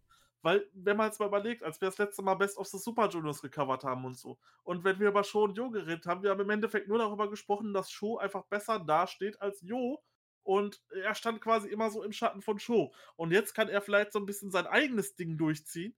Weil, 0.42 0.68
wenn 0.74 0.96
man 0.96 1.06
jetzt 1.08 1.18
mal 1.20 1.26
überlegt, 1.26 1.62
als 1.62 1.80
wir 1.80 1.88
das 1.88 1.98
letzte 1.98 2.22
Mal 2.22 2.34
Best 2.36 2.58
of 2.58 2.66
the 2.68 2.78
Super 2.78 3.08
Juniors 3.08 3.42
gecovert 3.42 3.84
haben 3.84 4.04
und 4.04 4.16
so. 4.18 4.38
Und 4.62 4.84
wenn 4.84 5.00
wir 5.00 5.08
über 5.08 5.24
Sho 5.24 5.44
und 5.44 5.56
Jo 5.56 5.70
geredet 5.70 6.06
haben, 6.06 6.22
wir 6.22 6.30
haben 6.30 6.40
im 6.40 6.50
Endeffekt 6.50 6.88
nur 6.88 6.98
darüber 6.98 7.28
gesprochen, 7.30 7.72
dass 7.74 7.90
Sho 7.90 8.18
einfach 8.18 8.44
besser 8.46 8.78
dasteht 8.80 9.40
als 9.42 9.60
Jo. 9.62 10.02
Und 10.44 10.80
er 10.90 11.14
stand 11.16 11.40
quasi 11.40 11.68
immer 11.68 11.90
so 11.90 12.02
im 12.04 12.12
Schatten 12.12 12.42
von 12.42 12.58
Sho. 12.60 12.92
Und 13.16 13.32
jetzt 13.32 13.54
kann 13.54 13.68
er 13.68 13.82
vielleicht 13.82 14.12
so 14.12 14.18
'n 14.20 14.26
bisschen 14.26 14.50
sein 14.52 14.66
eigenes 14.66 15.16
Ding 15.16 15.36
durchziehen, 15.38 15.96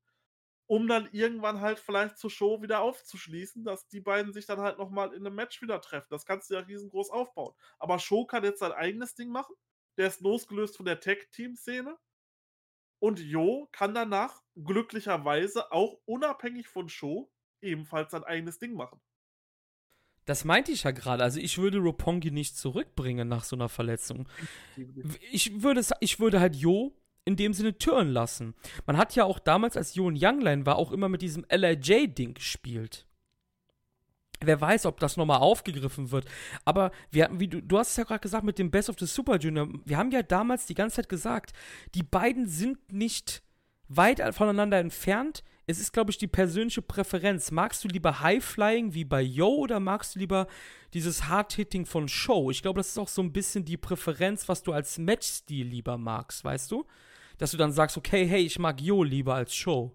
um 0.66 0.88
dann 0.88 1.08
irgendwann 1.12 1.60
halt 1.62 1.78
vielleicht 1.80 2.18
zu 2.18 2.28
Sho 2.30 2.62
wieder 2.62 2.80
aufzuschließen, 2.80 3.64
dass 3.64 3.88
die 3.88 4.00
beiden 4.00 4.32
sich 4.34 4.46
dann 4.46 4.60
halt 4.60 4.78
noch 4.78 4.90
mal 4.90 5.14
in 5.14 5.22
'nem 5.24 5.34
Match 5.34 5.62
wieder 5.62 5.80
treffen. 5.82 6.08
Das 6.10 6.26
kannst 6.26 6.50
du 6.50 6.54
ja 6.54 6.60
riesengroß 6.60 7.10
aufbauen. 7.10 7.54
Aber 7.78 7.98
Sho 8.00 8.26
kann 8.26 8.44
jetzt 8.44 8.60
sein 8.60 8.72
eigenes 8.72 9.14
Ding 9.14 9.30
machen. 9.30 9.54
Der 9.98 10.08
ist 10.08 10.20
losgelöst 10.22 10.76
von 10.76 10.86
der 10.86 11.00
Tag-Team-Szene. 11.00 11.98
Und 13.00 13.20
Jo 13.20 13.68
kann 13.72 13.94
danach 13.94 14.42
glücklicherweise 14.56 15.72
auch 15.72 16.00
unabhängig 16.04 16.68
von 16.68 16.88
Sho 16.88 17.30
ebenfalls 17.60 18.10
sein 18.12 18.24
eigenes 18.24 18.58
Ding 18.58 18.74
machen. 18.74 19.00
Das 20.24 20.44
meinte 20.44 20.72
ich 20.72 20.82
ja 20.82 20.90
grade. 20.90 21.22
Also, 21.22 21.40
ich 21.40 21.56
würde 21.56 21.78
Roppongi 21.78 22.30
nicht 22.30 22.56
zurückbringen 22.56 23.28
nach 23.28 23.44
so 23.44 23.56
'ner 23.56 23.70
Verletzung. 23.70 24.28
Ich 25.32 25.62
würde 25.62 25.82
ich 26.00 26.20
würde 26.20 26.40
halt 26.40 26.54
Jo 26.54 26.94
in 27.24 27.36
dem 27.36 27.54
Sinne 27.54 27.78
turnen 27.78 28.12
lassen. 28.12 28.54
Man 28.86 28.98
hat 28.98 29.14
ja 29.14 29.24
auch 29.24 29.38
damals, 29.38 29.76
als 29.76 29.94
Jo 29.94 30.08
'n 30.08 30.18
Youngster 30.20 30.66
war, 30.66 30.76
auch 30.76 30.92
immer 30.92 31.08
mit 31.08 31.22
diesem 31.22 31.46
LIJ-Ding 31.50 32.34
gespielt. 32.34 33.07
Wer 34.40 34.60
weiß, 34.60 34.86
ob 34.86 35.00
das 35.00 35.16
noch 35.16 35.26
mal 35.26 35.38
aufgegriffen 35.38 36.10
wird. 36.12 36.24
Aber 36.64 36.92
wir 37.10 37.24
hatten 37.24 37.40
wie 37.40 37.48
du 37.48 37.60
du 37.60 37.78
hast 37.78 37.90
es 37.90 37.96
ja 37.96 38.04
grad 38.04 38.22
gesagt 38.22 38.44
mit 38.44 38.58
dem 38.58 38.70
Best 38.70 38.88
of 38.88 38.96
the 38.98 39.06
Super 39.06 39.36
Junior. 39.38 39.68
Wir 39.84 39.96
haben 39.96 40.10
ja 40.12 40.22
damals 40.22 40.66
die 40.66 40.74
ganze 40.74 40.96
Zeit 40.96 41.08
gesagt, 41.08 41.52
die 41.94 42.04
beiden 42.04 42.46
sind 42.46 42.92
nicht 42.92 43.42
weit 43.88 44.22
voneinander 44.34 44.78
entfernt. 44.78 45.42
Es 45.66 45.78
ist, 45.80 45.92
glaube 45.92 46.10
ich, 46.10 46.18
die 46.18 46.28
persönliche 46.28 46.80
Präferenz. 46.82 47.50
Magst 47.50 47.84
du 47.84 47.88
lieber 47.88 48.20
High-Flying 48.20 48.94
wie 48.94 49.04
bei 49.04 49.20
Jo 49.20 49.48
oder 49.48 49.80
magst 49.80 50.14
du 50.14 50.18
lieber 50.20 50.46
dieses 50.94 51.28
Hard-Hitting 51.28 51.84
von 51.84 52.08
Sho? 52.08 52.50
Ich 52.50 52.62
glaube, 52.62 52.78
das 52.80 52.88
ist 52.88 52.98
auch 52.98 53.08
so 53.08 53.20
'n 53.22 53.32
bisschen 53.32 53.64
die 53.64 53.76
Präferenz, 53.76 54.48
was 54.48 54.62
du 54.62 54.72
als 54.72 54.98
Matchstil 54.98 55.66
lieber 55.66 55.98
magst, 55.98 56.44
weißt 56.44 56.70
du? 56.70 56.86
Dass 57.38 57.50
du 57.50 57.56
dann 57.56 57.72
sagst: 57.72 57.96
„Okay, 57.98 58.26
hey, 58.26 58.42
ich 58.42 58.58
mag 58.58 58.80
Jo 58.80 59.02
lieber 59.02 59.34
als 59.34 59.54
Sho.“ 59.54 59.92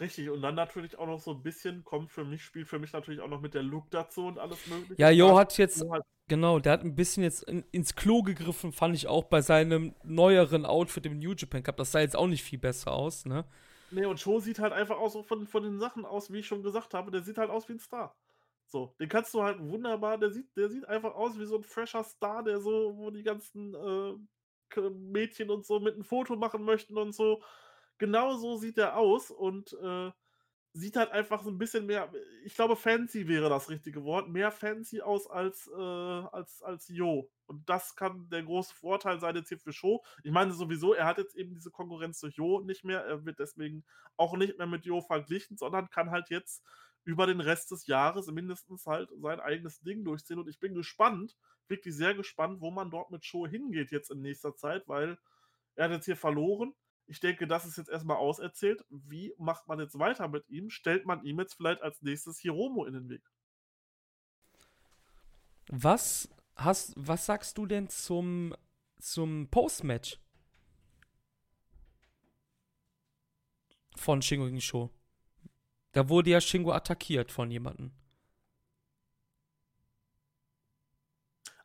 Richtig, 0.00 0.30
und 0.30 0.42
dann 0.42 0.54
natürlich 0.54 0.96
auch 0.96 1.06
noch 1.06 1.18
so 1.18 1.32
'n 1.32 1.42
bisschen 1.42 1.82
kommt 1.82 2.12
für 2.12 2.24
mich 2.24 2.44
spielt 2.44 2.68
für 2.68 2.78
mich 2.78 2.92
natürlich 2.92 3.20
auch 3.20 3.26
noch 3.28 3.40
mit 3.40 3.54
der 3.54 3.64
Look 3.64 3.90
dazu 3.90 4.26
und 4.26 4.38
alles 4.38 4.64
Mögliche. 4.64 5.00
Ja, 5.00 5.10
Jo 5.10 5.38
hat 5.38 5.56
jetzt 5.58 5.86
Jo 5.86 5.92
halt 5.92 6.04
genau, 6.26 6.58
der 6.58 6.72
hat 6.72 6.82
'n 6.82 6.96
bisschen 6.96 7.22
jetzt 7.22 7.44
in 7.44 7.64
ins 7.70 7.94
Klo 7.94 8.22
gegriffen, 8.22 8.72
fand 8.72 8.96
ich 8.96 9.06
auch 9.06 9.24
bei 9.24 9.40
seinem 9.42 9.94
neueren 10.02 10.66
Outfit 10.66 11.06
im 11.06 11.18
New 11.20 11.34
Japan 11.34 11.62
Cup. 11.62 11.76
Das 11.76 11.92
sah 11.92 12.00
jetzt 12.00 12.16
auch 12.16 12.26
nicht 12.26 12.42
viel 12.42 12.58
besser 12.58 12.90
aus, 12.92 13.24
ne? 13.24 13.44
Ne, 13.92 14.06
und 14.06 14.20
Sho 14.20 14.38
sieht 14.38 14.58
halt 14.58 14.72
einfach 14.74 14.98
auch 14.98 15.08
so 15.10 15.22
von 15.22 15.46
von 15.46 15.62
den 15.62 15.78
Sachen 15.78 16.04
aus, 16.04 16.30
wie 16.30 16.40
ich 16.40 16.46
schon 16.46 16.62
gesagt 16.62 16.92
habe, 16.92 17.10
der 17.10 17.22
sieht 17.22 17.38
halt 17.38 17.48
aus 17.50 17.68
wie 17.68 17.72
'n 17.72 17.78
Star. 17.78 18.14
So, 18.66 18.94
den 19.00 19.08
kannst 19.08 19.32
du 19.32 19.42
halt 19.42 19.60
wunderbar 19.60 20.18
der 20.18 20.30
sieht 20.30 20.54
der 20.56 20.68
sieht 20.68 20.84
einfach 20.86 21.14
aus 21.14 21.38
wie 21.38 21.46
so 21.46 21.56
'n 21.56 21.62
fresher 21.64 22.04
Star, 22.04 22.42
der 22.44 22.60
so 22.60 22.96
wo 22.98 23.10
die 23.10 23.22
ganzen, 23.22 23.74
äh, 23.74 24.14
Mädchen 24.90 25.50
und 25.50 25.64
so 25.64 25.80
mit 25.80 25.96
'n 25.96 26.04
Foto 26.04 26.36
machen 26.36 26.64
möchten 26.64 26.98
und 26.98 27.14
so. 27.14 27.42
Genauso 28.00 28.56
sieht 28.56 28.76
der 28.76 28.96
aus 28.96 29.30
und, 29.30 29.72
äh, 29.82 30.12
sieht 30.74 30.96
halt 30.96 31.10
einfach 31.12 31.42
so 31.42 31.50
'n 31.50 31.58
bisschen 31.58 31.86
mehr 31.86 32.12
ich 32.44 32.54
glaube, 32.54 32.76
fancy 32.76 33.28
wäre 33.28 33.48
das 33.50 33.70
richtige 33.70 34.04
Wort, 34.04 34.28
mehr 34.30 34.52
fancy 34.52 35.02
aus 35.02 35.28
als, 35.30 35.68
äh 35.68 35.74
als 35.80 36.62
als 36.62 36.88
Jo. 36.88 37.30
Und 37.46 37.68
das 37.68 37.96
kann 37.96 38.28
der 38.30 38.42
große 38.44 38.74
Vorteil 38.74 39.20
sein 39.20 39.36
jetzt 39.36 39.48
hier 39.50 39.58
für 39.58 39.72
Sho. 39.72 40.04
Ich 40.24 40.32
meine 40.32 40.52
sowieso, 40.52 40.94
er 40.94 41.06
hat 41.06 41.18
jetzt 41.18 41.36
eben 41.36 41.54
diese 41.54 41.70
Konkurrenz 41.72 42.20
durch 42.20 42.36
Jo 42.36 42.60
nicht 42.60 42.84
mehr. 42.84 43.00
Er 43.04 43.24
wird 43.26 43.38
deswegen 43.40 43.84
auch 44.16 44.36
nicht 44.36 44.58
mehr 44.58 44.66
mit 44.68 44.86
Jo 44.86 45.00
verglichen, 45.02 45.56
sondern 45.58 45.90
kann 45.90 46.10
halt 46.10 46.30
jetzt 46.30 46.64
über 47.04 47.26
den 47.26 47.40
Rest 47.40 47.70
des 47.72 47.86
Jahres 47.88 48.28
mindestens 48.28 48.86
halt 48.86 49.10
sein 49.20 49.40
eigenes 49.40 49.80
Ding 49.80 50.04
durchziehen. 50.04 50.38
Und 50.38 50.48
ich 50.48 50.60
bin 50.60 50.74
gespannt, 50.74 51.36
wirklich 51.68 51.96
sehr 51.96 52.14
gespannt, 52.14 52.60
wo 52.60 52.70
man 52.70 52.90
dort 52.90 53.10
mit 53.10 53.24
Sho 53.26 53.46
hingeht 53.46 53.90
jetzt 53.92 54.10
in 54.12 54.20
nächster 54.22 54.54
Zeit, 54.56 54.88
weil 54.88 55.18
er 55.76 55.86
hat 55.86 55.92
jetzt 55.92 56.06
hier 56.06 56.16
verloren. 56.16 56.74
Ich 57.08 57.20
denke, 57.20 57.46
das 57.46 57.64
ist 57.64 57.78
jetzt 57.78 57.88
erst 57.88 58.04
mal 58.04 58.16
auserzählt. 58.16 58.84
Wie 58.90 59.34
macht 59.38 59.66
man 59.66 59.80
jetzt 59.80 59.98
weiter 59.98 60.28
mit 60.28 60.46
ihm? 60.50 60.68
Stellt 60.68 61.06
man 61.06 61.24
ihm 61.24 61.38
jetzt 61.40 61.54
vielleicht 61.54 61.80
als 61.80 62.02
Nächstes 62.02 62.38
Hiromu 62.38 62.84
in 62.84 62.92
den 62.92 63.08
Weg? 63.08 63.22
Was 65.70 66.28
hast 66.54 66.92
was 66.96 67.24
sagst 67.24 67.56
du 67.56 67.64
denn 67.64 67.88
zum 67.88 68.54
zum 68.98 69.48
Post-Match? 69.50 70.20
Von 73.96 74.20
Shingo 74.20 74.44
gegen 74.44 74.60
Sho. 74.60 74.90
Da 75.92 76.10
wurde 76.10 76.30
ja 76.30 76.40
Shingo 76.42 76.72
attackiert 76.72 77.32
von 77.32 77.50
jemandem. 77.50 77.92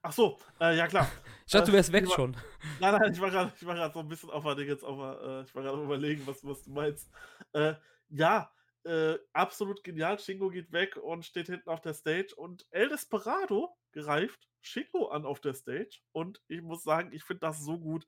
Ach 0.02 0.14
so, 0.14 0.38
äh, 0.60 0.78
ja 0.78 0.88
klar. 0.88 1.10
Ich 1.46 1.52
dachte, 1.54 1.66
Äh, 1.66 1.72
du 1.72 1.74
wärst 1.78 1.92
weg 1.94 2.08
war 2.08 2.16
schon. 2.16 2.36
nein, 2.80 2.94
nein, 3.00 3.14
ich 3.14 3.22
war 3.22 3.32
grad 3.32 3.94
so 3.94 4.00
'n 4.02 4.08
bisschen 4.10 4.30
auf 4.32 4.44
Dingens 4.56 4.84
auf 4.84 5.00
äh, 5.00 5.44
ich 5.44 5.56
war 5.56 5.64
grad 5.64 5.74
am 5.76 5.84
Überlegen, 5.86 6.28
was 6.28 6.44
was 6.44 6.64
du 6.64 6.72
meinst. 6.72 7.12
Äh, 7.54 7.76
ja, 8.10 8.52
äh, 8.86 9.18
absolut 9.34 9.84
genial. 9.84 10.20
Shingo 10.20 10.50
geht 10.50 10.72
weg 10.72 10.98
und 10.98 11.26
steht 11.26 11.48
hinten 11.48 11.70
auf 11.70 11.82
der 11.82 11.94
Stage 11.94 12.36
und 12.38 12.68
El 12.72 12.90
Desperado 12.90 13.78
greift 13.94 14.50
Shingo 14.62 15.10
an 15.10 15.26
auf 15.26 15.42
der 15.42 15.54
Stage. 15.56 16.02
Und 16.14 16.42
ich 16.48 16.62
muss 16.62 16.84
sagen, 16.84 17.14
ich 17.14 17.24
finde 17.24 17.42
das 17.42 17.62
so 17.64 17.80
gut. 17.80 18.08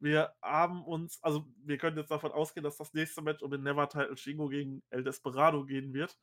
Wir 0.00 0.34
haben 0.42 0.84
uns 0.84 1.22
also, 1.22 1.46
wir 1.58 1.78
können 1.78 1.98
jetzt 1.98 2.10
davon 2.10 2.32
ausgehen, 2.32 2.64
dass 2.64 2.78
das 2.78 2.94
nächste 2.94 3.22
Match 3.22 3.42
um 3.42 3.50
den 3.50 3.62
Never 3.62 3.88
Title 3.88 4.16
Shingo 4.16 4.48
gegen 4.48 4.82
El 4.90 5.04
Desperado 5.04 5.64
gehen 5.66 5.94
wird. 5.94 6.18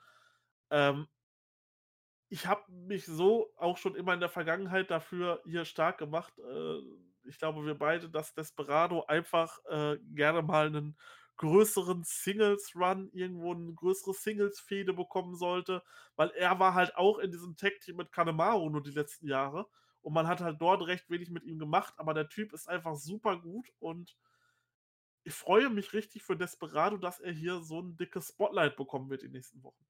Ähm 0.71 1.07
ich 2.29 2.47
habe 2.47 2.71
mich 2.71 3.05
so 3.05 3.53
auch 3.57 3.77
schon 3.77 3.95
immer 3.95 4.13
in 4.13 4.19
der 4.19 4.29
Vergangenheit 4.29 4.91
dafür 4.91 5.41
hier 5.45 5.65
stark 5.65 5.97
gemacht. 5.97 6.37
Äh, 6.39 6.79
ich 7.23 7.37
glaube, 7.39 7.65
wir 7.65 7.75
beide, 7.77 8.09
dass 8.09 8.33
Desperado 8.33 9.03
einfach, 9.05 9.59
äh, 9.69 9.97
gerne 10.13 10.41
mal 10.41 10.69
'nen 10.71 10.97
größeren 11.37 12.03
Singles-Run, 12.03 13.09
irgendwo 13.13 13.53
'n 13.53 13.75
größere 13.75 14.13
Singles-Fehde 14.13 14.93
bekommen 14.93 15.35
sollte, 15.35 15.83
weil 16.15 16.29
er 16.31 16.59
war 16.59 16.73
halt 16.73 16.95
auch 16.97 17.19
in 17.19 17.31
diesem 17.31 17.55
Tag-Team 17.57 17.97
mit 17.97 18.11
Kanemaru 18.11 18.69
nur 18.69 18.83
die 18.83 18.91
letzten 18.91 19.27
Jahre. 19.27 19.67
Und 20.01 20.13
man 20.13 20.27
hat 20.27 20.41
halt 20.41 20.61
dort 20.61 20.85
recht 20.87 21.09
wenig 21.09 21.29
mit 21.31 21.43
ihm 21.43 21.59
gemacht, 21.59 21.93
aber 21.97 22.13
der 22.13 22.29
Typ 22.29 22.53
ist 22.53 22.67
einfach 22.69 22.95
super 22.95 23.37
gut 23.41 23.67
und 23.79 24.15
ich 25.25 25.33
freue 25.35 25.69
mich 25.69 25.93
richtig 25.93 26.23
für 26.23 26.35
Desperado, 26.35 26.97
dass 26.97 27.19
er 27.19 27.31
hier 27.31 27.61
so 27.61 27.79
'n 27.81 27.97
dickes 27.97 28.29
Spotlight 28.29 28.75
bekommen 28.77 29.11
wird 29.11 29.21
die 29.21 29.29
nächsten 29.29 29.61
Wochen. 29.61 29.85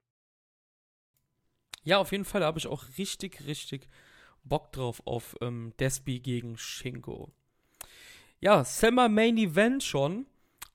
Ja, 1.84 1.98
auf 1.98 2.12
jeden 2.12 2.24
Fall, 2.24 2.44
habe 2.44 2.58
ich 2.58 2.66
auch 2.66 2.84
richtig, 2.98 3.46
richtig 3.46 3.88
Bock 4.44 4.72
drauf 4.72 5.02
auf, 5.04 5.36
ähm, 5.40 5.72
Despi 5.78 6.20
gegen 6.20 6.56
Shingo. 6.56 7.30
Ja, 8.40 8.64
Summer 8.64 9.08
Main 9.08 9.36
Event 9.36 9.82
schon. 9.82 10.26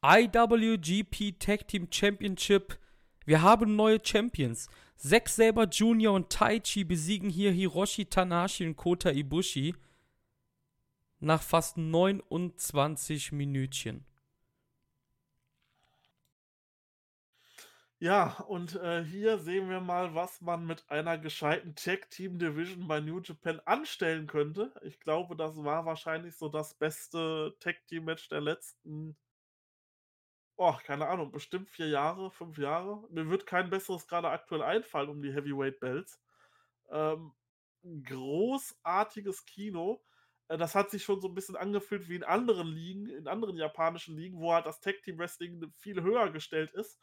IWGP 0.03 1.39
Tag 1.39 1.67
Team 1.67 1.87
Championship. 1.89 2.77
Wir 3.25 3.41
haben 3.41 3.75
neue 3.75 3.99
Champions. 4.03 4.67
Zack 4.97 5.29
Sabre 5.29 5.65
Jr. 5.65 6.11
und 6.11 6.29
Taichi 6.29 6.83
besiegen 6.83 7.29
hier 7.29 7.51
Hiroshi 7.51 8.05
Tanahashi 8.05 8.65
und 8.67 8.75
Kota 8.75 9.11
Ibushi 9.11 9.75
nach 11.19 11.41
fast 11.41 11.77
29 11.77 13.31
Minütchen. 13.31 14.05
Ja, 18.03 18.39
und, 18.49 18.75
äh, 18.75 19.03
hier 19.05 19.37
sehen 19.39 19.67
wir 19.69 19.79
mal, 19.79 20.13
was 20.13 20.41
man 20.41 20.65
mit 20.67 20.83
einer 20.91 21.17
gescheiten 21.17 21.73
Tag-Team-Division 21.75 22.87
bei 22.87 22.99
New 22.99 23.19
Japan 23.21 23.61
anstellen 23.65 24.27
könnte. 24.27 24.73
Ich 24.83 24.99
glaube, 24.99 25.35
das 25.37 25.55
war 25.63 25.85
wahrscheinlich 25.85 26.35
so 26.35 26.49
das 26.49 26.73
beste 26.75 27.55
Tag-Team-Match 27.61 28.27
der 28.29 28.41
letzten 28.41 29.15
oh, 30.57 30.73
keine 30.85 31.07
Ahnung, 31.07 31.31
bestimmt 31.31 31.69
4 31.69 31.87
Jahre, 31.89 32.31
5 32.31 32.57
Jahre. 32.57 33.03
Mir 33.09 33.29
wird 33.29 33.45
kein 33.47 33.69
besseres 33.69 34.07
grade 34.07 34.29
aktuell 34.29 34.61
einfallen 34.63 35.09
um 35.09 35.21
die 35.21 35.33
Heavyweight 35.33 35.79
Belts. 35.79 36.19
Ähm, 36.91 37.33
großartiges 37.83 39.45
Kino. 39.45 40.03
Äh, 40.49 40.57
das 40.57 40.75
hat 40.75 40.91
sich 40.91 41.03
schon 41.03 41.21
so 41.21 41.27
'n 41.29 41.35
bisschen 41.35 41.55
angefühlt 41.57 42.09
wie 42.09 42.15
in 42.17 42.23
anderen 42.23 42.67
Ligen 42.69 43.07
in 43.09 43.27
anderen 43.27 43.57
japanischen 43.57 44.15
Ligen, 44.17 44.39
wo 44.39 44.53
halt 44.53 44.65
das 44.65 44.81
Tag-Team-Wrestling 44.81 45.71
viel 45.77 46.01
höher 46.03 46.31
gestellt 46.31 46.71
ist. 46.73 46.99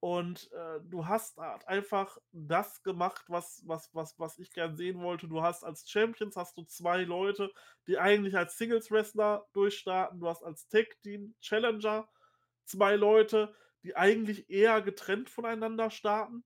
Und 0.00 0.50
äh, 0.52 0.80
du 0.84 1.06
hast 1.06 1.40
einfach 1.40 2.18
das 2.30 2.82
gemacht, 2.84 3.24
was, 3.28 3.62
was, 3.66 3.92
was, 3.94 4.18
was 4.18 4.38
ich 4.38 4.52
gern 4.52 4.76
sehen 4.76 5.00
wollte. 5.00 5.26
Du 5.26 5.42
hast 5.42 5.64
als 5.64 5.90
Champions 5.90 6.36
hast 6.36 6.56
du 6.56 6.62
zwei 6.62 7.02
Leute, 7.02 7.52
die 7.88 7.98
eigentlich 7.98 8.36
als 8.36 8.56
Singles-Wrestler 8.58 9.48
durchstarten. 9.52 10.20
Du 10.20 10.28
hast 10.28 10.44
als 10.44 10.68
Tag-Team-Challenger 10.68 12.08
zwei 12.64 12.94
Leute, 12.94 13.52
die 13.82 13.96
eigentlich 13.96 14.48
eher 14.48 14.82
getrennt 14.82 15.30
voneinander 15.30 15.90
starten. 15.90 16.44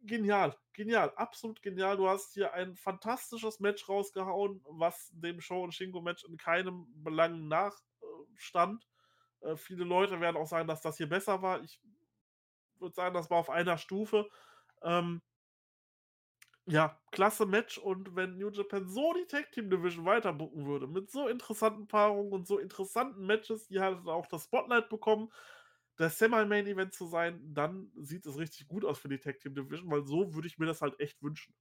Genial, 0.00 0.56
genial, 0.72 1.12
absolut 1.14 1.62
genial. 1.62 1.96
Du 1.96 2.08
hast 2.08 2.34
hier 2.34 2.54
ein 2.54 2.74
fantastisches 2.74 3.60
Match 3.60 3.88
rausgehauen, 3.88 4.64
was 4.68 5.10
dem 5.12 5.40
Show- 5.40 5.62
und 5.62 5.74
Shingo-Match 5.74 6.24
in 6.24 6.36
keinem 6.36 6.86
Belang 7.04 7.46
nachstand. 7.46 8.84
Äh, 9.42 9.56
viele 9.56 9.84
Leute 9.84 10.20
werden 10.20 10.36
auch 10.36 10.48
sagen, 10.48 10.66
dass 10.66 10.80
das 10.80 10.96
hier 10.96 11.08
besser 11.08 11.40
war. 11.40 11.62
Ich 11.62 11.80
würde 12.80 12.94
sagen, 12.94 13.14
das 13.14 13.30
war 13.30 13.38
auf 13.38 13.50
einer 13.50 13.78
Stufe. 13.78 14.28
Ähm, 14.82 15.22
ja, 16.66 17.00
klasse 17.12 17.46
Match 17.46 17.78
und 17.78 18.14
wenn 18.14 18.36
New 18.36 18.50
Japan 18.50 18.86
so 18.88 19.14
die 19.14 19.26
Tag 19.26 19.50
Team 19.52 19.70
Division 19.70 20.04
weiterbucken 20.04 20.66
würde, 20.66 20.86
mit 20.86 21.10
so 21.10 21.26
interessanten 21.26 21.88
Paarungen 21.88 22.32
und 22.32 22.46
so 22.46 22.58
interessanten 22.58 23.24
Matches, 23.24 23.68
die 23.68 23.80
halt 23.80 24.06
auch 24.06 24.26
das 24.26 24.44
Spotlight 24.44 24.90
bekommen, 24.90 25.32
das 25.96 26.18
Semi-Main-Event 26.18 26.92
zu 26.92 27.06
sein, 27.06 27.40
dann 27.54 27.90
sieht 27.96 28.26
es 28.26 28.36
richtig 28.36 28.68
gut 28.68 28.84
aus 28.84 28.98
für 28.98 29.08
die 29.08 29.18
Tag 29.18 29.40
Team 29.40 29.54
Division, 29.54 29.90
weil 29.90 30.06
so 30.06 30.34
würde 30.34 30.46
ich 30.46 30.58
mir 30.58 30.66
das 30.66 30.82
halt 30.82 31.00
echt 31.00 31.22
wünschen. 31.22 31.54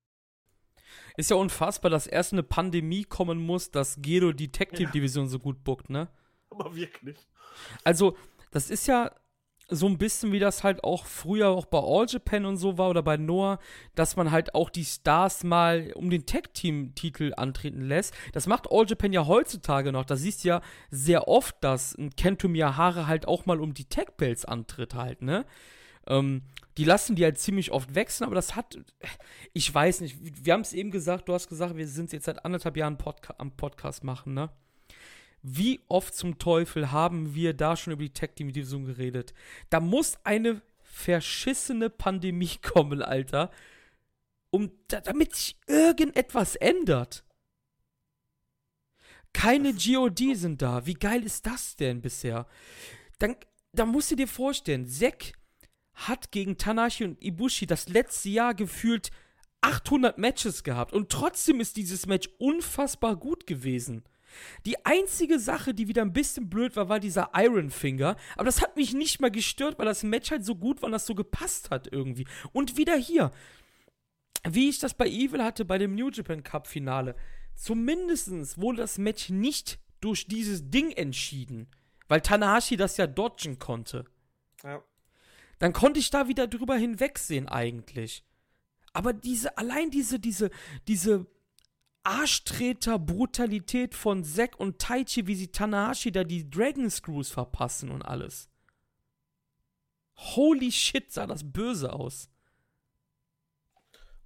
Ist 1.16 1.32
ja 1.32 1.38
unfassbar, 1.38 1.90
dass 1.90 2.06
erst 2.06 2.34
eine 2.34 2.44
Pandemie 2.44 3.04
kommen 3.04 3.40
muss, 3.40 3.72
dass 3.72 4.02
Gero 4.02 4.34
die 4.34 4.52
Tag 4.52 4.74
Team 4.74 4.92
Division 4.92 5.26
ja. 5.26 5.30
so 5.30 5.40
gut 5.40 5.64
bookt, 5.64 5.90
ne? 5.90 6.10
Aber 6.50 6.76
wirklich. 6.76 7.18
Also, 7.84 8.18
das 8.52 8.70
ist 8.70 8.88
ja 8.88 9.16
so 9.70 9.88
ein 9.88 9.98
bisschen 9.98 10.32
wie 10.32 10.40
das 10.40 10.64
halt 10.64 10.84
auch 10.84 11.06
früher 11.06 11.50
auch 11.50 11.66
bei 11.66 11.80
All 11.80 12.06
Japan 12.08 12.46
und 12.46 12.58
so 12.58 12.78
war 12.78 12.90
oder 12.90 13.04
bei 13.04 13.18
Noah, 13.18 13.60
dass 13.96 14.16
man 14.16 14.32
halt 14.32 14.56
auch 14.56 14.70
die 14.70 14.86
Stars 14.86 15.44
mal 15.44 15.92
um 15.96 16.10
den 16.10 16.26
Tag-Team-Titel 16.26 17.34
antreten 17.36 17.82
lässt. 17.82 18.14
Das 18.32 18.48
macht 18.48 18.72
All 18.72 18.86
Japan 18.88 19.12
ja 19.12 19.28
heutzutage 19.28 19.92
noch. 19.92 20.06
Da 20.06 20.16
siehst 20.16 20.44
du 20.44 20.50
ja 20.50 20.62
sehr 20.90 21.28
oft, 21.28 21.56
dass 21.62 21.98
ein 21.98 22.12
Kento 22.16 22.48
Miyahara 22.48 23.08
halt 23.08 23.28
auch 23.28 23.46
mal 23.46 23.60
um 23.60 23.74
die 23.74 23.86
Tag-Belts 23.86 24.46
antritt 24.46 24.96
halt, 24.96 25.22
ne? 25.22 25.46
Ähm, 26.08 26.44
die 26.78 26.86
lassen 26.86 27.16
die 27.16 27.24
halt 27.24 27.38
ziemlich 27.38 27.72
oft 27.72 27.96
wechseln, 27.96 28.26
aber 28.26 28.36
das 28.36 28.56
hat, 28.56 28.78
ich 29.54 29.74
weiß 29.74 30.02
nicht, 30.02 30.18
wir 30.46 30.54
haben 30.54 30.62
es 30.62 30.74
eben 30.74 30.92
gesagt, 30.92 31.28
du 31.28 31.34
hast 31.34 31.50
gesagt, 31.50 31.76
wir 31.76 31.88
sind 31.88 32.14
jetzt 32.14 32.26
seit 32.26 32.46
anderthalb 32.46 32.78
Jahren 32.78 32.98
Podca 32.98 33.36
am 33.38 33.52
Podcast 33.52 34.04
machen, 34.04 34.34
ne? 34.34 34.50
Wie 35.42 35.80
oft 35.88 36.16
zum 36.16 36.40
Teufel 36.40 36.92
haben 36.92 37.36
wir 37.36 37.54
da 37.54 37.76
schon 37.76 37.94
über 37.94 38.04
die 38.04 38.14
Tech 38.14 38.32
Team 38.36 38.52
Division 38.52 38.86
geredet? 38.86 39.34
Da 39.70 39.80
muss 39.80 40.18
eine 40.24 40.62
verschissene 40.80 41.90
Pandemie 41.90 42.58
kommen, 42.62 43.02
Alter, 43.02 43.52
um 44.50 44.72
damit 44.88 45.36
sich 45.36 45.58
irgendetwas 45.68 46.56
ändert. 46.56 47.24
Keine 49.34 49.74
GOD 49.74 50.36
sind 50.36 50.62
da. 50.62 50.86
Wie 50.86 50.96
geil 50.96 51.24
ist 51.24 51.46
das 51.46 51.76
denn 51.76 52.02
bisher? 52.02 52.48
Dann, 53.20 53.36
dann 53.72 53.90
musst 53.90 54.10
du 54.10 54.16
dir 54.16 54.28
vorstellen, 54.28 54.88
Zack 54.88 55.34
hat 55.94 56.32
gegen 56.32 56.58
Tanashi 56.58 57.04
und 57.04 57.22
Ibushi 57.22 57.68
das 57.68 57.90
letzte 57.90 58.30
Jahr 58.30 58.54
gefühlt 58.54 59.12
800 59.62 60.18
Matches 60.18 60.64
gehabt 60.64 60.94
und 60.94 61.10
trotzdem 61.10 61.60
ist 61.60 61.78
dieses 61.78 62.06
Match 62.06 62.30
unfassbar 62.38 63.16
gut 63.16 63.48
gewesen. 63.48 64.04
Die 64.66 64.86
einzige 64.86 65.40
Sache, 65.40 65.74
die 65.74 65.88
wieder 65.88 66.02
ein 66.02 66.14
bisschen 66.14 66.50
blöd 66.50 66.76
war, 66.76 66.90
war 66.90 67.00
dieser 67.00 67.32
Iron 67.36 67.70
Finger. 67.70 68.16
Aber 68.36 68.46
das 68.46 68.62
hat 68.62 68.76
mich 68.76 68.94
nicht 68.94 69.20
mal 69.20 69.32
gestört, 69.32 69.78
weil 69.78 69.86
das 69.86 70.04
Match 70.04 70.32
halt 70.32 70.46
so 70.46 70.56
gut 70.56 70.82
war 70.82 70.88
und 70.88 70.94
das 70.94 71.06
so 71.06 71.16
gepasst 71.16 71.70
hat 71.70 71.92
irgendwie. 71.92 72.28
Und 72.54 72.78
wieder 72.78 72.96
hier, 72.96 73.32
wie 74.48 74.70
ich 74.70 74.80
das 74.80 74.94
bei 74.94 75.08
Evil 75.08 75.44
hatte 75.44 75.66
bei 75.66 75.78
dem 75.78 75.96
New 75.96 76.10
Japan 76.10 76.44
Cup 76.44 76.68
Finale. 76.68 77.16
Zumindest 77.56 78.60
wurde 78.60 78.78
das 78.78 78.98
Match 78.98 79.30
nicht 79.30 79.80
durch 80.00 80.28
dieses 80.28 80.70
Ding 80.70 80.92
entschieden, 80.92 81.68
weil 82.08 82.22
Tanahashi 82.22 82.78
das 82.78 82.98
ja 82.98 83.08
dodgen 83.08 83.58
konnte. 83.60 84.06
Ja. 84.64 84.84
Dann 85.60 85.74
konnte 85.74 86.00
ich 86.00 86.12
da 86.12 86.28
wieder 86.28 86.48
drüber 86.48 86.76
hinwegsehen 86.76 87.48
eigentlich. 87.48 88.24
Aber 88.94 89.14
diese, 89.14 89.58
allein 89.58 89.90
diese, 89.90 90.20
diese, 90.20 90.50
diese 90.88 91.26
Arschtreter-Brutalität 92.08 93.94
von 93.94 94.24
Zack 94.24 94.58
und 94.58 94.80
Taichi, 94.80 95.28
wie 95.28 95.36
sie 95.36 95.52
Tanahashi 95.52 96.10
da 96.10 96.24
die 96.24 96.50
Dragon 96.50 96.90
Screws 96.90 97.30
verpassen 97.30 97.92
und 97.92 98.02
alles. 98.02 98.50
Holy 100.16 100.72
shit, 100.72 101.12
sah 101.12 101.28
das 101.28 101.52
böse 101.52 101.92
aus. 101.92 102.30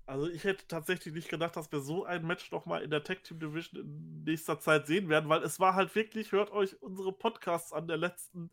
Also 0.05 0.27
ich 0.27 0.43
hätte 0.43 0.67
tatsächlich 0.67 1.15
nicht 1.15 1.29
gedacht, 1.29 1.55
dass 1.55 1.71
wir 1.71 1.79
so 1.79 2.05
ein 2.05 2.23
Match 2.27 2.51
noch 2.51 2.67
mal 2.67 2.83
in 2.83 2.91
der 2.91 3.03
Tag 3.03 3.23
Team 3.23 3.39
Division 3.39 3.81
in 3.81 4.23
nächster 4.25 4.59
Zeit 4.59 4.85
sehen 4.85 5.09
werden, 5.09 5.27
weil 5.27 5.41
es 5.41 5.59
war 5.59 5.73
halt 5.73 5.95
wirklich, 5.95 6.33
hört 6.33 6.51
euch 6.51 6.79
unsere 6.83 7.11
Podcasts 7.11 7.73
an 7.73 7.87
der 7.87 7.97
letzten 7.97 8.51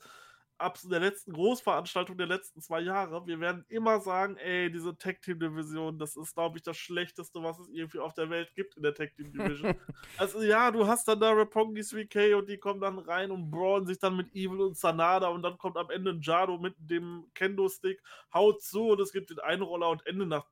ab 0.59 0.78
der 0.85 1.01
letzten 1.01 1.32
Großveranstaltung 1.32 2.18
der 2.18 2.26
letzten 2.26 2.60
zwei 2.60 2.80
Jahre, 2.80 3.26
wir 3.26 3.39
werden 3.39 3.64
immer 3.68 4.01
sagen, 4.01 4.36
ey, 4.36 4.70
diese 4.70 4.97
Tag 4.98 5.22
Team 5.22 5.39
Division, 5.39 5.98
das 5.98 6.16
ist, 6.16 6.35
glaube 6.35 6.59
ich, 6.59 6.62
das 6.64 6.76
Schlechteste, 6.76 7.43
was 7.43 7.59
es 7.60 7.68
irgendwie 7.68 8.01
auf 8.01 8.12
der 8.14 8.28
Welt 8.28 8.52
gibt 8.55 8.76
in 8.76 8.82
der 8.82 8.94
Tag 8.94 9.14
Team 9.14 9.32
Division. 9.32 9.74
also 10.18 10.43
ja, 10.43 10.70
du 10.70 10.86
hast 10.86 11.06
dann 11.06 11.20
da 11.20 11.32
Rapongis 11.32 11.93
VK 11.93 12.35
und 12.36 12.48
die 12.48 12.59
kommen 12.59 12.80
dann 12.80 12.98
rein 12.98 13.30
und 13.30 13.51
brawlen 13.51 13.86
sich 13.86 13.98
dann 13.98 14.16
mit 14.16 14.35
Evil 14.35 14.60
und 14.60 14.76
Sanada 14.76 15.28
und 15.28 15.43
dann 15.43 15.59
kommt 15.59 15.76
am 15.76 15.90
Ende 15.90 16.10
ein 16.10 16.20
Jado 16.20 16.59
mit 16.59 16.74
dem 16.78 17.30
Kendo-Stick, 17.35 18.02
haut 18.35 18.60
zu 18.60 18.89
und 18.89 19.01
es 19.01 19.12
gibt 19.12 19.30
den 19.30 19.39
Einroller 19.39 19.90
und 19.90 20.05
Ende 20.06 20.26
nach, 20.26 20.47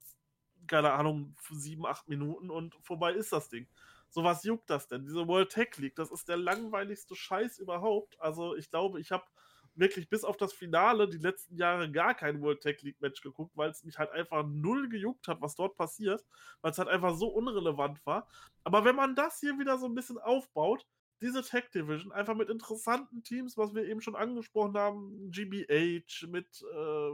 keine 0.69 0.93
Ahnung, 0.93 1.35
sieben, 1.51 1.85
acht 1.85 2.09
Minuten 2.09 2.51
und 2.51 2.77
vorbei 2.83 3.13
ist 3.13 3.33
das 3.33 3.49
Ding. 3.49 3.67
So 4.09 4.23
was 4.23 4.45
juckt 4.45 4.71
das 4.71 4.87
denn? 4.87 5.05
Diese 5.05 5.27
World 5.27 5.51
Tech 5.51 5.77
League, 5.79 5.97
das 5.97 6.13
ist 6.13 6.29
der 6.29 6.37
langweiligste 6.37 7.17
Scheiß 7.17 7.59
überhaupt. 7.59 8.19
Also 8.21 8.55
ich 8.55 8.71
glaube, 8.71 9.01
ich 9.01 9.11
habe 9.11 9.25
wirklich 9.77 10.09
bis 10.09 10.25
auf 10.25 10.37
das 10.37 10.53
Finale 10.53 11.09
die 11.09 11.19
letzten 11.19 11.57
Jahre 11.57 11.91
gar 11.91 12.15
kein 12.15 12.41
World 12.41 12.63
Tag 12.63 12.83
League 12.83 13.01
Match 13.01 13.21
geguckt, 13.21 13.57
weil 13.57 13.71
es 13.71 13.85
mich 13.85 13.99
halt 13.99 14.11
einfach 14.11 14.45
null 14.47 14.89
gejuckt 14.89 15.29
hat, 15.29 15.41
was 15.41 15.55
dort 15.55 15.77
passiert, 15.77 16.25
weil 16.63 16.73
es 16.73 16.79
halt 16.79 16.89
einfach 16.89 17.15
so 17.15 17.29
unrelevant 17.29 18.05
war. 18.07 18.29
Aber 18.65 18.85
wenn 18.85 18.97
man 18.97 19.15
das 19.15 19.41
hier 19.41 19.59
wieder 19.59 19.79
so 19.79 19.87
ein 19.87 19.95
bisschen 19.95 20.19
aufbaut, 20.19 20.87
diese 21.23 21.43
Tag 21.43 21.71
Division, 21.73 22.13
einfach 22.13 22.35
mit 22.35 22.51
interessanten 22.51 23.23
Teams, 23.23 23.57
was 23.57 23.75
wir 23.75 23.85
eben 23.85 24.03
schon 24.03 24.17
angesprochen 24.17 24.77
haben, 24.77 25.31
GBH, 25.31 26.27
mit 26.27 26.63
äh, 26.75 27.11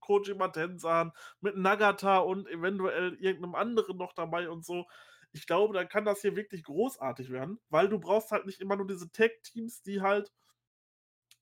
Koji 0.00 0.34
Matensan, 0.34 1.12
mit 1.40 1.56
Nagata 1.56 2.18
und 2.18 2.48
eventuell 2.48 3.14
irgendeinem 3.14 3.54
anderen 3.54 3.96
noch 3.96 4.12
dabei 4.12 4.48
und 4.48 4.64
so. 4.64 4.86
Ich 5.32 5.46
glaube, 5.46 5.74
dann 5.74 5.88
kann 5.88 6.04
das 6.04 6.20
hier 6.20 6.36
wirklich 6.36 6.64
großartig 6.64 7.30
werden, 7.30 7.58
weil 7.68 7.88
du 7.88 7.98
brauchst 7.98 8.30
halt 8.30 8.46
nicht 8.46 8.60
immer 8.60 8.76
nur 8.76 8.86
diese 8.86 9.10
Tag-Teams, 9.10 9.82
die 9.82 10.00
halt 10.00 10.32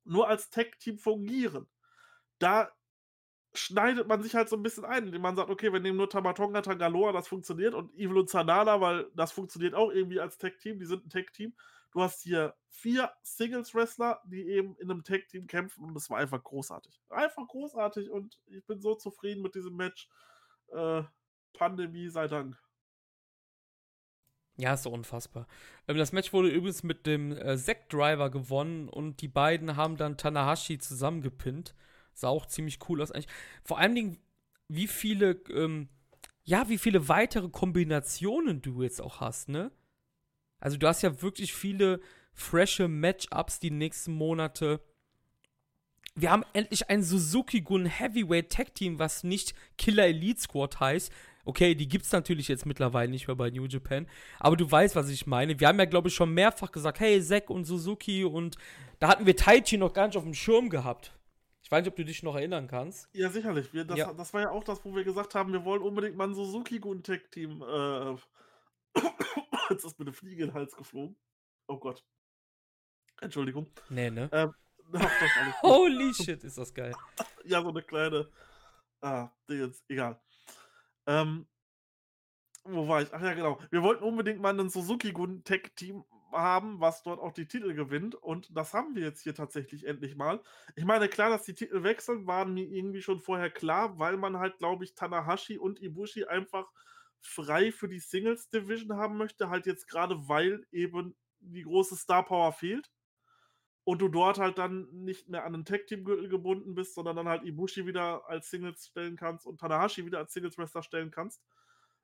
nur 0.05 0.29
als 0.29 0.51
Tech-Team 0.51 0.99
fungieren. 0.99 1.69
Da 2.39 2.71
schneidet 3.55 4.09
man 4.09 4.23
sich 4.23 4.35
halt 4.35 4.49
so 4.49 4.57
ein 4.57 4.63
bisschen 4.63 4.85
ein, 4.85 5.07
indem 5.07 5.23
man 5.23 5.37
sagt, 5.37 5.51
okay, 5.51 5.73
wir 5.73 5.81
nehmen 5.81 5.99
nur 5.99 6.09
Tamatonga, 6.09 6.63
Tangaloa, 6.63 7.13
das 7.13 7.29
funktioniert 7.29 7.75
und 7.75 7.95
Evil 7.95 8.19
und 8.19 8.31
Zanala, 8.31 8.81
weil 8.81 9.11
das 9.15 9.33
funktioniert 9.33 9.75
auch 9.75 9.91
irgendwie 9.91 10.21
als 10.21 10.39
Tech-Team, 10.39 10.79
die 10.79 10.87
sind 10.87 11.05
ein 11.07 11.11
Tech-Team. 11.11 11.55
Du 11.93 12.01
hast 12.01 12.23
hier 12.23 12.55
vier 12.71 13.13
Singles-Wrestler, 13.23 14.23
die 14.25 14.49
eben 14.49 14.75
in 14.77 14.91
einem 14.91 15.05
Tag-Team 15.05 15.47
kämpfen 15.47 15.85
und 15.85 15.95
das 15.95 16.09
war 16.09 16.19
einfach 16.19 16.43
großartig. 16.43 17.03
Einfach 17.11 17.47
großartig 17.47 18.11
und 18.11 18.41
ich 18.47 18.65
bin 18.67 18.81
so 18.81 18.95
zufrieden 18.95 19.43
mit 19.43 19.55
diesem 19.55 19.77
Match. 19.77 20.09
Äh, 20.69 21.03
Pandemie 21.53 22.09
sei 22.09 22.29
Dank. 22.29 22.62
Ja, 24.59 24.75
ist 24.75 24.83
so 24.83 24.91
unfassbar. 24.91 25.47
Ähm, 25.89 25.97
das 25.97 26.13
Match 26.13 26.33
wurde 26.33 26.49
übrigens 26.49 26.83
mit 26.83 27.07
dem 27.07 27.33
äh, 27.33 27.57
Zack 27.57 27.89
Driver 27.89 28.31
gewonnen 28.31 28.89
und 28.89 29.21
die 29.21 29.29
beiden 29.29 29.77
haben 29.77 29.97
dann 29.97 30.19
Tanahashi 30.19 30.79
zusammengepinnt. 30.79 31.75
Sah 32.15 32.29
auch 32.29 32.47
ziemlich 32.47 32.79
cool 32.89 33.01
aus 33.01 33.11
eigentlich. 33.11 33.33
Vor 33.65 33.79
allen 33.79 33.95
Dingen, 33.95 34.19
wie 34.69 34.87
viele, 34.87 35.41
ähm, 35.51 35.89
ja, 36.45 36.69
wie 36.69 36.79
viele 36.79 37.09
weitere 37.09 37.49
Kombinationen 37.49 38.61
du 38.61 38.83
jetzt 38.83 39.01
auch 39.01 39.21
hast, 39.21 39.49
ne? 39.49 39.71
Also 40.61 40.77
du 40.77 40.87
hast 40.87 41.03
ja 41.03 41.23
wirklich 41.23 41.55
viele 41.55 42.01
frische 42.35 42.89
Matchups 42.89 43.59
die 43.59 43.71
nächsten 43.71 44.13
Monate. 44.13 44.81
Wir 46.15 46.31
haben 46.31 46.45
endlich 46.53 46.89
ein 46.91 47.03
Suzuki 47.03 47.63
Gun 47.63 47.87
Heavyweight 47.87 48.53
Tag 48.53 48.75
Team, 48.75 48.99
was 48.99 49.25
nicht 49.25 49.55
Killer 49.79 50.07
Elite 50.07 50.41
Squad 50.41 50.79
heißt, 50.79 51.11
Okay, 51.45 51.75
die 51.75 51.89
gibt 51.89 52.05
es 52.05 52.13
natürlich 52.13 52.49
jetzt 52.49 52.67
mittlerweile 52.67 53.11
nicht 53.11 53.27
mehr 53.27 53.37
bei 53.37 53.51
New 53.51 53.67
Japan. 53.67 54.07
Aber 54.39 54.57
du 54.57 54.71
weißt, 54.71 54.95
was 54.95 55.09
ich 55.09 55.27
meine. 55.27 55.59
Wir 55.59 55.69
haben 55.69 55.79
ja, 55.79 55.87
glaube 55.87 56.09
ich, 56.09 56.15
schon 56.15 56.33
mehrfach 56.33 56.71
gesagt, 56.71 57.01
hey, 57.01 57.21
Zack 57.23 57.51
und 57.51 57.65
Suzuki 57.65 58.25
und 58.25 58.57
da 59.01 59.09
hatten 59.09 59.27
wir 59.27 59.37
Taichi 59.37 59.77
noch 59.77 59.93
gar 59.93 60.07
nicht 60.07 60.17
auf 60.17 60.25
dem 60.25 60.35
Schirm 60.35 60.71
gehabt. 60.71 61.13
Ich 61.63 61.71
weiß 61.71 61.83
nicht, 61.83 61.91
ob 61.91 61.97
du 61.97 62.05
dich 62.05 62.23
noch 62.23 62.37
erinnern 62.37 62.69
kannst. 62.69 63.09
Ja, 63.13 63.31
sicherlich. 63.31 63.73
Wir, 63.73 63.85
das, 63.85 63.99
ja. 63.99 64.13
das 64.13 64.33
war 64.35 64.43
ja 64.43 64.51
auch 64.51 64.65
das, 64.65 64.85
wo 64.85 64.95
wir 64.95 65.05
gesagt 65.05 65.35
haben, 65.35 65.53
wir 65.53 65.65
wollen 65.65 65.83
unbedingt 65.83 66.17
mal 66.17 66.29
ein 66.29 66.35
Suzuki-Gun-Tech-Team. 66.35 67.63
Äh, 67.63 68.17
jetzt 69.71 69.85
ist 69.85 69.99
mir 69.99 70.07
eine 70.07 70.13
Fliege 70.13 70.45
in 70.45 70.51
den 70.51 70.55
Hals 70.55 70.77
geflogen. 70.77 71.17
Oh 71.67 71.79
Gott. 71.79 72.05
Entschuldigung. 73.21 73.69
Nee, 73.89 74.11
ne? 74.11 74.29
Ähm, 74.33 74.55
Holy 75.63 76.13
shit, 76.13 76.45
ist 76.45 76.59
das 76.59 76.75
geil. 76.75 76.95
ja, 77.45 77.63
so 77.63 77.71
eine 77.71 77.83
kleine 77.83 78.29
Ah, 79.03 79.31
Dingens, 79.49 79.83
egal. 79.89 80.21
Ähm 81.07 81.47
wo 82.65 82.87
war 82.89 83.03
ich? 83.03 83.13
Ach 83.13 83.21
ja, 83.23 83.35
genau. 83.35 83.59
Wir 83.71 83.83
wollten 83.83 84.05
unbedingt 84.05 84.41
mal 84.41 84.53
'nen 84.53 84.69
Suzuki-Gun-Tag-Team 84.71 86.05
haben, 86.33 86.81
was 86.81 87.03
dort 87.03 87.21
auch 87.21 87.33
die 87.33 87.47
Titel 87.47 87.75
gewinnt 87.75 88.15
und 88.15 88.57
das 88.57 88.73
haben 88.73 88.95
wir 88.95 89.03
jetzt 89.03 89.21
hier 89.23 89.35
tatsächlich 89.35 89.85
endlich 89.87 90.17
mal. 90.17 90.41
Ich 90.77 90.85
meine, 90.85 91.09
klar, 91.09 91.29
dass 91.29 91.43
die 91.45 91.55
Titel 91.55 91.83
wechseln, 91.83 92.27
war 92.27 92.47
mir 92.47 92.65
irgendwie 92.67 93.03
schon 93.03 93.21
vorher 93.21 93.51
klar, 93.51 93.99
weil 93.99 94.17
man 94.17 94.39
halt, 94.39 94.59
glaube 94.59 94.85
ich, 94.85 94.95
Tanahashi 94.95 95.59
und 95.59 95.83
Ibushi 95.83 96.25
einfach 96.25 96.71
frei 97.21 97.71
für 97.73 97.89
die 97.89 97.99
Singles 98.01 98.49
Division 98.49 98.97
haben 98.97 99.19
möchte, 99.19 99.51
halt 99.51 99.67
jetzt 99.67 99.89
grade, 99.89 100.27
weil 100.29 100.65
eben 100.71 101.17
die 101.41 101.63
große 101.63 101.97
Star 101.97 102.25
Power 102.25 102.53
fehlt 102.53 102.91
und 103.85 104.01
du 104.03 104.09
dort 104.09 104.39
halt 104.39 104.59
dann 104.59 104.89
nicht 105.05 105.29
mehr 105.29 105.45
an 105.45 105.53
'nen 105.53 105.65
Tag-Team-Gürtel 105.65 106.29
gebunden 106.29 106.75
bist, 106.75 106.95
sondern 106.95 107.17
dann 107.17 107.29
halt 107.29 107.45
Ibushi 107.45 107.87
wieder 107.87 108.29
als 108.29 108.51
Singles 108.51 108.87
stellen 108.89 109.17
kannst 109.17 109.47
und 109.47 109.61
Tanahashi 109.61 110.07
wieder 110.07 110.19
als 110.19 110.33
Singles-Wrestler 110.35 110.83
stellen 110.83 111.11
kannst. 111.11 111.43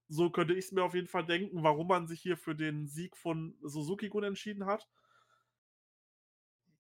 So 0.08 0.30
könnte 0.30 0.54
ich's 0.54 0.72
mir 0.72 0.84
auf 0.84 0.94
jeden 0.94 1.08
Fall 1.08 1.26
denken, 1.26 1.62
warum 1.64 1.88
man 1.88 2.08
sich 2.08 2.20
hier 2.22 2.36
für 2.38 2.54
den 2.56 2.86
Sieg 2.88 3.16
von 3.16 3.56
Suzuki-Gun 3.62 4.24
entschieden 4.24 4.66
hat. 4.66 4.86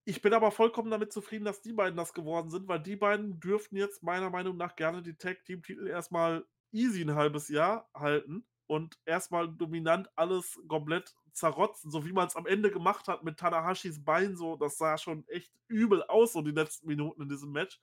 Ich 0.06 0.22
bin 0.22 0.32
aber 0.32 0.50
vollkommen 0.52 0.90
damit 0.90 1.12
zufrieden, 1.12 1.44
dass 1.44 1.60
die 1.60 1.74
beiden 1.74 1.96
das 1.96 2.14
geworden 2.14 2.48
sind, 2.50 2.66
weil 2.66 2.80
die 2.80 2.96
beiden 2.96 3.40
dürften 3.40 3.76
jetzt 3.76 4.02
meiner 4.02 4.30
Meinung 4.30 4.56
nach 4.56 4.74
gerne 4.74 5.02
die 5.02 5.16
Tag-Team-Titel 5.16 5.86
erst 5.86 6.12
mal 6.12 6.46
easy 6.72 7.02
'n 7.02 7.14
halbes 7.14 7.48
Jahr 7.50 7.90
halten 7.94 8.46
und 8.68 8.98
erst 9.06 9.32
mal 9.32 9.48
dominant 9.48 10.08
alles 10.14 10.60
komplett 10.68 11.14
zerrotzen, 11.32 11.90
so 11.90 12.04
wie 12.06 12.12
man's 12.12 12.36
am 12.36 12.46
Ende 12.46 12.70
gemacht 12.70 13.08
hat 13.08 13.24
mit 13.24 13.38
Tanahashis 13.38 14.04
Bein 14.04 14.36
so. 14.36 14.56
Das 14.56 14.78
sah 14.78 14.98
schon 14.98 15.26
echt 15.28 15.52
übel 15.68 16.02
aus, 16.04 16.34
so 16.34 16.42
die 16.42 16.52
letzten 16.52 16.86
Minuten 16.86 17.22
in 17.22 17.28
diesem 17.28 17.50
Match. 17.50 17.80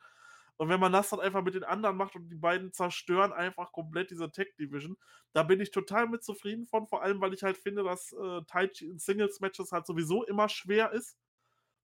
Und 0.58 0.70
wenn 0.70 0.80
man 0.80 0.94
das 0.94 1.10
dann 1.10 1.20
einfach 1.20 1.44
mit 1.44 1.56
den 1.56 1.64
anderen 1.66 1.98
macht 1.98 2.16
und 2.16 2.30
die 2.30 2.36
beiden 2.36 2.72
zerstören 2.72 3.34
einfach 3.34 3.72
komplett 3.74 4.12
diese 4.12 4.32
Tag-Division, 4.32 4.96
da 5.34 5.44
bin 5.44 5.60
ich 5.60 5.72
total 5.72 6.08
mit 6.08 6.24
zufrieden 6.24 6.66
von, 6.66 6.88
vor 6.88 7.02
allem, 7.02 7.20
weil 7.20 7.34
ich 7.34 7.44
halt 7.44 7.58
finde, 7.58 7.84
dass, 7.84 8.14
äh, 8.14 8.42
Taichi 8.44 8.86
in 8.88 9.00
Singles-Matches 9.00 9.72
halt 9.74 9.86
sowieso 9.86 10.24
immer 10.24 10.48
schwer 10.48 10.92
ist, 10.92 11.18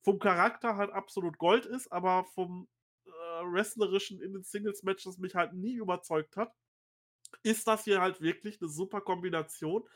vom 0.02 0.20
Charakter 0.20 0.78
halt 0.78 0.92
absolut 0.92 1.38
Gold 1.38 1.66
ist, 1.66 1.92
aber 1.92 2.24
vom, 2.34 2.68
äh, 3.06 3.10
Wrestlerischen 3.46 4.22
in 4.22 4.34
den 4.34 4.44
Singles-Matches 4.44 5.18
mich 5.18 5.36
halt 5.36 5.54
nie 5.54 5.74
überzeugt 5.74 6.38
hat, 6.38 6.54
ist 7.44 7.68
das 7.68 7.84
hier 7.86 8.02
halt 8.02 8.22
wirklich 8.22 8.60
'ne 8.62 8.68
super 8.70 9.02
Kombination, 9.02 9.88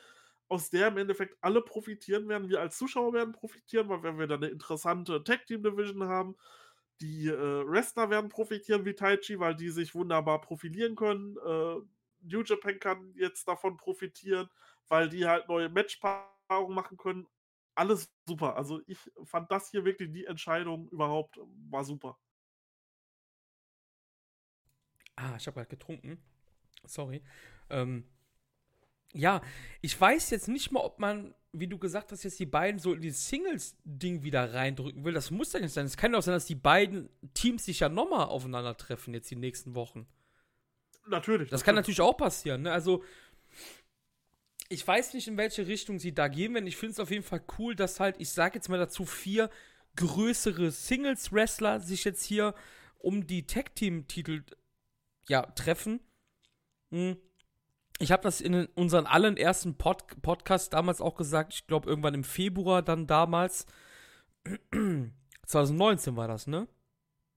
aus 0.48 0.70
der 0.70 0.88
im 0.88 0.98
Endeffekt 0.98 1.36
alle 1.42 1.62
profitieren 1.62 2.28
werden. 2.28 2.48
Wir 2.50 2.60
als 2.60 2.78
Zuschauer 2.78 3.12
werden 3.14 3.32
profitieren, 3.32 3.88
weil 3.88 4.02
wenn 4.04 4.18
wir 4.18 4.26
dann 4.28 4.40
'ne 4.40 4.48
interessante 4.48 5.24
Tag-Team-Division 5.24 6.04
haben, 6.04 6.36
die, 7.02 7.28
äh, 7.28 7.68
Wrestler 7.68 8.10
werden 8.10 8.30
profitieren 8.30 8.84
wie 8.86 8.94
Taichi, 8.94 9.38
weil 9.40 9.54
die 9.56 9.70
sich 9.70 9.94
wunderbar 9.94 10.40
profilieren 10.42 10.96
können. 10.96 11.36
Äh, 11.38 11.76
New 12.22 12.42
Japan 12.44 12.78
kann 12.80 13.14
jetzt 13.16 13.46
davon 13.48 13.76
profitieren, 13.78 14.48
weil 14.88 15.08
die 15.10 15.26
halt 15.26 15.48
neue 15.48 15.68
Matchpaarungen 15.70 16.74
machen 16.74 16.96
können. 16.98 17.26
Alles 17.76 18.14
super. 18.26 18.56
Also, 18.56 18.80
ich 18.86 18.98
fand 19.24 19.50
das 19.52 19.70
hier 19.70 19.84
wirklich 19.84 20.10
die 20.12 20.26
Entscheidung 20.26 20.88
überhaupt 20.90 21.38
war 21.70 21.84
super. 21.84 22.18
Ah, 25.18 25.34
ich 25.36 25.46
habe 25.46 25.54
grad 25.60 25.70
getrunken. 25.70 26.18
Sorry. 26.86 27.22
Ähm, 27.70 28.04
ja, 29.12 29.40
ich 29.80 29.98
weiß 29.98 30.30
jetzt 30.30 30.48
nicht 30.48 30.72
mal, 30.72 30.80
ob 30.80 30.98
man, 30.98 31.34
wie 31.52 31.66
du 31.66 31.78
gesagt 31.78 32.12
hast, 32.12 32.22
jetzt 32.22 32.38
die 32.38 32.46
beiden 32.46 32.78
so 32.78 32.92
in 32.92 33.00
dieses 33.00 33.28
Singles-Ding 33.28 34.22
wieder 34.22 34.52
reindrücken 34.52 35.04
will. 35.04 35.14
Das 35.14 35.30
muss 35.30 35.52
ja 35.52 35.60
nicht 35.60 35.72
sein. 35.72 35.86
Es 35.86 35.96
kann 35.96 36.12
ja 36.12 36.18
auch 36.18 36.22
sein, 36.22 36.34
dass 36.34 36.46
die 36.46 36.54
beiden 36.54 37.08
Teams 37.34 37.64
sich 37.64 37.80
ja 37.80 37.88
noch 37.88 38.08
mal 38.08 38.24
aufeinandertreffen 38.24 39.14
jetzt 39.14 39.30
die 39.30 39.36
nächsten 39.36 39.74
Wochen. 39.74 40.06
Natürlich. 41.06 41.50
Das 41.50 41.64
kann 41.64 41.76
natürlich 41.76 42.00
auch 42.00 42.16
passieren, 42.16 42.62
ne? 42.62 42.72
Also, 42.72 43.04
ich 44.68 44.86
weiß 44.86 45.14
nicht, 45.14 45.28
in 45.28 45.36
welche 45.36 45.66
Richtung 45.66 45.98
sie 45.98 46.12
da 46.12 46.28
gehen 46.28 46.52
werden. 46.54 46.66
Ich 46.66 46.76
finde 46.76 46.92
es 46.92 47.00
auf 47.00 47.10
jeden 47.10 47.22
Fall 47.22 47.42
cool, 47.58 47.76
dass 47.76 48.00
halt, 48.00 48.16
ich 48.18 48.30
sage 48.30 48.56
jetzt 48.56 48.68
mal 48.68 48.78
dazu, 48.78 49.04
4 49.04 49.48
größere 49.94 50.70
Singles-Wrestler 50.70 51.80
sich 51.80 52.04
jetzt 52.04 52.24
hier 52.24 52.54
um 52.98 53.26
die 53.26 53.46
Tag-Team-Titel, 53.46 54.42
ja, 55.28 55.42
treffen. 55.42 56.00
Hm. 56.96 57.16
Ich 57.98 58.10
habe 58.12 58.22
das 58.22 58.40
in 58.40 58.66
unseren 58.74 59.06
allerersten 59.06 59.76
Pod 59.76 60.04
Podcast 60.22 60.72
damals 60.72 61.00
auch 61.00 61.14
gesagt, 61.14 61.54
ich 61.54 61.66
glaube 61.66 61.88
irgendwann 61.88 62.14
im 62.14 62.24
Februar 62.24 62.82
dann 62.82 63.06
damals. 63.06 63.66
2019 65.46 66.16
war 66.16 66.28
das, 66.28 66.46
ne? 66.46 66.68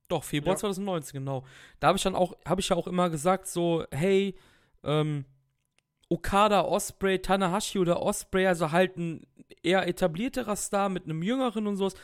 Doch, 0.08 0.24
Februar 0.24 0.56
Ja. 0.56 0.60
2019, 0.60 1.20
genau. 1.20 1.46
Da 1.80 1.88
habe 1.88 1.98
ich 1.98 2.04
dann 2.04 2.16
auch, 2.16 2.36
habe 2.46 2.62
ich 2.62 2.70
ja 2.70 2.76
auch 2.76 2.88
immer 2.88 3.10
gesagt, 3.10 3.48
so, 3.48 3.86
hey, 3.92 4.36
ähm, 4.84 5.26
Okada, 6.10 6.64
Osprey, 6.64 7.22
Tanahashi 7.22 7.78
oder 7.80 8.02
Osprey, 8.02 8.48
also 8.48 8.72
halt 8.72 8.98
ein 8.98 9.28
eher 9.62 9.88
etablierterer 9.88 10.56
Star 10.56 10.90
mit 10.90 11.04
einem 11.04 11.22
jüngeren 11.22 11.68
und 11.68 11.76
sowas. 11.76 11.96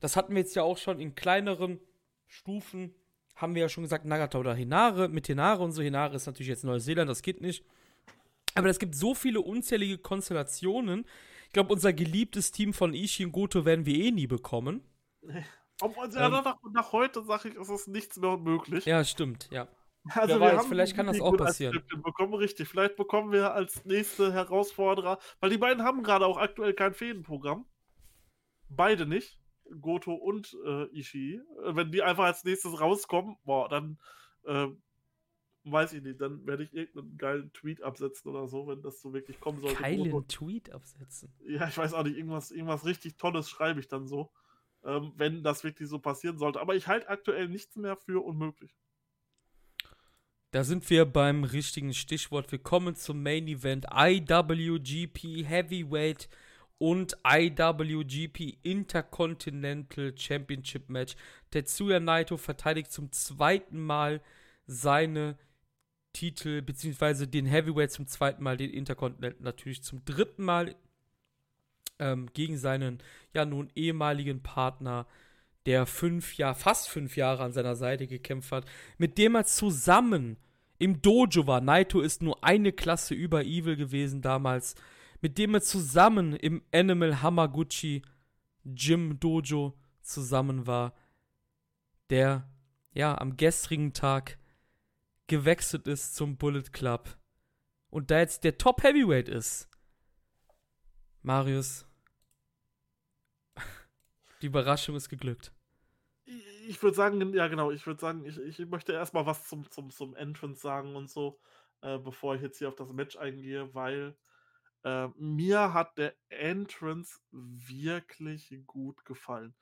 Das 0.00 0.16
hatten 0.16 0.34
wir 0.34 0.40
jetzt 0.40 0.56
ja 0.56 0.62
auch 0.62 0.78
schon 0.78 0.98
in 1.00 1.14
kleineren 1.14 1.78
Stufen, 2.26 2.94
haben 3.40 3.54
wir 3.54 3.62
ja 3.62 3.68
schon 3.68 3.84
gesagt, 3.84 4.04
Nagata 4.04 4.38
oder 4.38 4.54
Hinare, 4.54 5.08
mit 5.08 5.26
Hinare 5.26 5.62
und 5.62 5.72
so. 5.72 5.82
Hinare 5.82 6.16
ist 6.16 6.26
natürlich 6.26 6.48
jetzt 6.48 6.64
Neuseeland, 6.64 7.08
das 7.08 7.22
geht 7.22 7.40
nicht. 7.40 7.64
Aber 8.54 8.68
es 8.68 8.78
gibt 8.78 8.94
so 8.94 9.14
viele 9.14 9.40
unzählige 9.40 9.98
Konstellationen. 9.98 11.06
Ich 11.46 11.52
glaube, 11.52 11.72
unser 11.72 11.92
geliebtes 11.92 12.52
Team 12.52 12.72
von 12.72 12.94
Ishii 12.94 13.26
und 13.26 13.32
Goto 13.32 13.64
werden 13.64 13.86
wir 13.86 13.94
eh 13.94 14.10
nie 14.10 14.26
bekommen. 14.26 14.82
Obwohl, 15.80 16.06
Ähm. 16.16 16.32
nach 16.32 16.56
nach 16.72 16.92
heute 16.92 17.22
sage 17.24 17.48
ich, 17.48 17.54
ist 17.54 17.70
es 17.70 17.86
nichts 17.86 18.18
mehr 18.18 18.36
möglich. 18.36 18.84
Ja, 18.84 19.02
stimmt, 19.02 19.48
ja. 19.50 19.68
Also, 20.08 20.40
Wer 20.40 20.56
weiß, 20.56 20.66
vielleicht 20.66 20.96
kann 20.96 21.06
das 21.06 21.20
auch 21.20 21.36
passieren. 21.36 21.82
Bekommen, 22.02 22.34
richtig. 22.34 22.68
Vielleicht 22.68 22.96
bekommen 22.96 23.32
wir 23.32 23.52
als 23.54 23.84
nächste 23.84 24.32
Herausforderer 24.32 25.18
weil 25.40 25.50
die 25.50 25.58
beiden 25.58 25.84
haben 25.84 26.02
grade 26.02 26.26
auch 26.26 26.38
aktuell 26.38 26.72
kein 26.72 26.94
Fehdenprogramm. 26.94 27.66
Beide 28.68 29.04
nicht, 29.04 29.39
Goto 29.80 30.14
und, 30.14 30.56
äh, 30.64 30.86
Ishii. 30.98 31.36
Äh, 31.64 31.76
wenn 31.76 31.90
die 31.92 32.02
einfach 32.02 32.24
als 32.24 32.44
Nächstes 32.44 32.80
rauskommen, 32.80 33.36
boah, 33.44 33.68
dann, 33.68 33.98
ähm, 34.44 34.82
weiß 35.64 35.92
ich 35.92 36.02
nicht, 36.02 36.20
dann 36.20 36.46
werde 36.46 36.64
ich 36.64 36.72
irgend 36.72 36.94
'nen 36.96 37.16
geilen 37.18 37.52
Tweet 37.52 37.82
absetzen 37.82 38.30
oder 38.30 38.48
so, 38.48 38.66
wenn 38.66 38.82
das 38.82 39.00
so 39.00 39.12
wirklich 39.12 39.38
kommen 39.40 39.60
sollte. 39.60 39.82
Geilen 39.82 40.28
Tweet 40.28 40.70
absetzen. 40.70 41.32
ja, 41.46 41.68
ich 41.68 41.76
weiß 41.76 41.94
auch 41.94 42.04
nicht, 42.04 42.16
irgendwas 42.16 42.50
irgendwas 42.50 42.84
richtig 42.86 43.16
Tolles 43.16 43.50
schreibe 43.50 43.80
ich 43.80 43.88
dann 43.88 44.06
so, 44.06 44.30
ähm, 44.84 45.12
wenn 45.16 45.42
das 45.42 45.64
wirklich 45.64 45.88
so 45.88 45.98
passieren 45.98 46.38
sollte. 46.38 46.60
Aber 46.60 46.74
ich 46.76 46.86
halte 46.86 47.08
aktuell 47.08 47.48
nichts 47.48 47.76
mehr 47.76 47.96
für 47.96 48.24
unmöglich. 48.24 48.74
Da 50.52 50.64
sind 50.64 50.88
wir 50.90 51.04
beim 51.04 51.44
richtigen 51.44 51.94
Stichwort. 51.94 52.50
Wir 52.50 52.58
kommen 52.58 52.96
zum 52.96 53.22
Main 53.22 53.46
Event 53.46 53.86
IWGP 53.92 55.44
Heavyweight 55.46 56.28
und 56.80 57.14
IWGP 57.26 58.56
Intercontinental 58.62 60.14
Championship 60.16 60.88
Match. 60.88 61.14
Tetsuya 61.50 62.00
Naito 62.00 62.38
verteidigt 62.38 62.90
zum 62.90 63.12
zweiten 63.12 63.78
Mal 63.78 64.22
seine 64.66 65.36
Titel, 66.14 66.62
beziehungsweise 66.62 67.28
den 67.28 67.44
Heavyweight 67.44 67.92
zum 67.92 68.06
zweiten 68.06 68.42
Mal, 68.42 68.56
den 68.56 68.70
Intercontinental 68.70 69.42
natürlich 69.42 69.82
zum 69.82 70.02
dritten 70.06 70.42
Mal 70.42 70.74
ähm, 71.98 72.30
gegen 72.32 72.56
seinen 72.56 73.02
ja 73.34 73.44
nun 73.44 73.70
ehemaligen 73.74 74.42
Partner, 74.42 75.06
der 75.66 75.84
fünf 75.84 76.38
Jahre, 76.38 76.54
fast 76.54 76.88
fünf 76.88 77.14
Jahre 77.14 77.42
an 77.42 77.52
seiner 77.52 77.76
Seite 77.76 78.06
gekämpft 78.06 78.52
hat, 78.52 78.64
mit 78.96 79.18
dem 79.18 79.34
er 79.34 79.44
zusammen 79.44 80.38
im 80.78 81.02
Dojo 81.02 81.46
war. 81.46 81.60
Naito 81.60 82.00
ist 82.00 82.22
nur 82.22 82.42
eine 82.42 82.72
Klasse 82.72 83.12
über 83.12 83.44
Evil 83.44 83.76
gewesen 83.76 84.22
damals, 84.22 84.76
mit 85.20 85.38
dem 85.38 85.54
er 85.54 85.62
zusammen 85.62 86.34
im 86.34 86.62
Animal 86.72 87.22
Hamaguchi 87.22 88.02
Gym 88.64 89.18
Dojo 89.20 89.78
zusammen 90.02 90.66
war, 90.66 90.94
der 92.10 92.48
ja 92.92 93.16
am 93.18 93.36
gestrigen 93.36 93.92
Tag 93.92 94.38
gewechselt 95.26 95.86
ist 95.86 96.14
zum 96.14 96.36
Bullet 96.36 96.72
Club 96.72 97.16
und 97.90 98.10
da 98.10 98.18
jetzt 98.18 98.44
der 98.44 98.58
Top 98.58 98.82
Heavyweight 98.82 99.28
ist. 99.28 99.68
Marius, 101.22 101.86
die 104.42 104.46
Überraschung 104.46 104.96
ist 104.96 105.08
geglückt. 105.08 105.52
Ich 106.66 106.82
würde 106.82 106.96
sagen 106.96 107.34
ja 107.34 107.48
genau, 107.48 107.70
ich 107.70 107.86
würde 107.86 108.00
sagen, 108.00 108.24
ich 108.24 108.38
ich 108.38 108.58
möchte 108.66 108.92
erst 108.92 109.12
mal 109.12 109.26
was 109.26 109.48
zum 109.48 109.70
zum 109.70 109.90
zum 109.90 110.14
Entrance 110.14 110.60
sagen 110.60 110.96
und 110.96 111.10
so, 111.10 111.40
äh, 111.82 111.98
bevor 111.98 112.34
ich 112.34 112.42
jetzt 112.42 112.58
hier 112.58 112.68
auf 112.68 112.76
das 112.76 112.92
Match 112.92 113.16
eingehe, 113.16 113.74
weil, 113.74 114.16
äh, 114.84 115.08
mir 115.16 115.74
hat 115.74 115.98
der 115.98 116.14
Entrance 116.28 117.20
wirklich 117.30 118.54
gut 118.66 119.04
gefallen. 119.04 119.54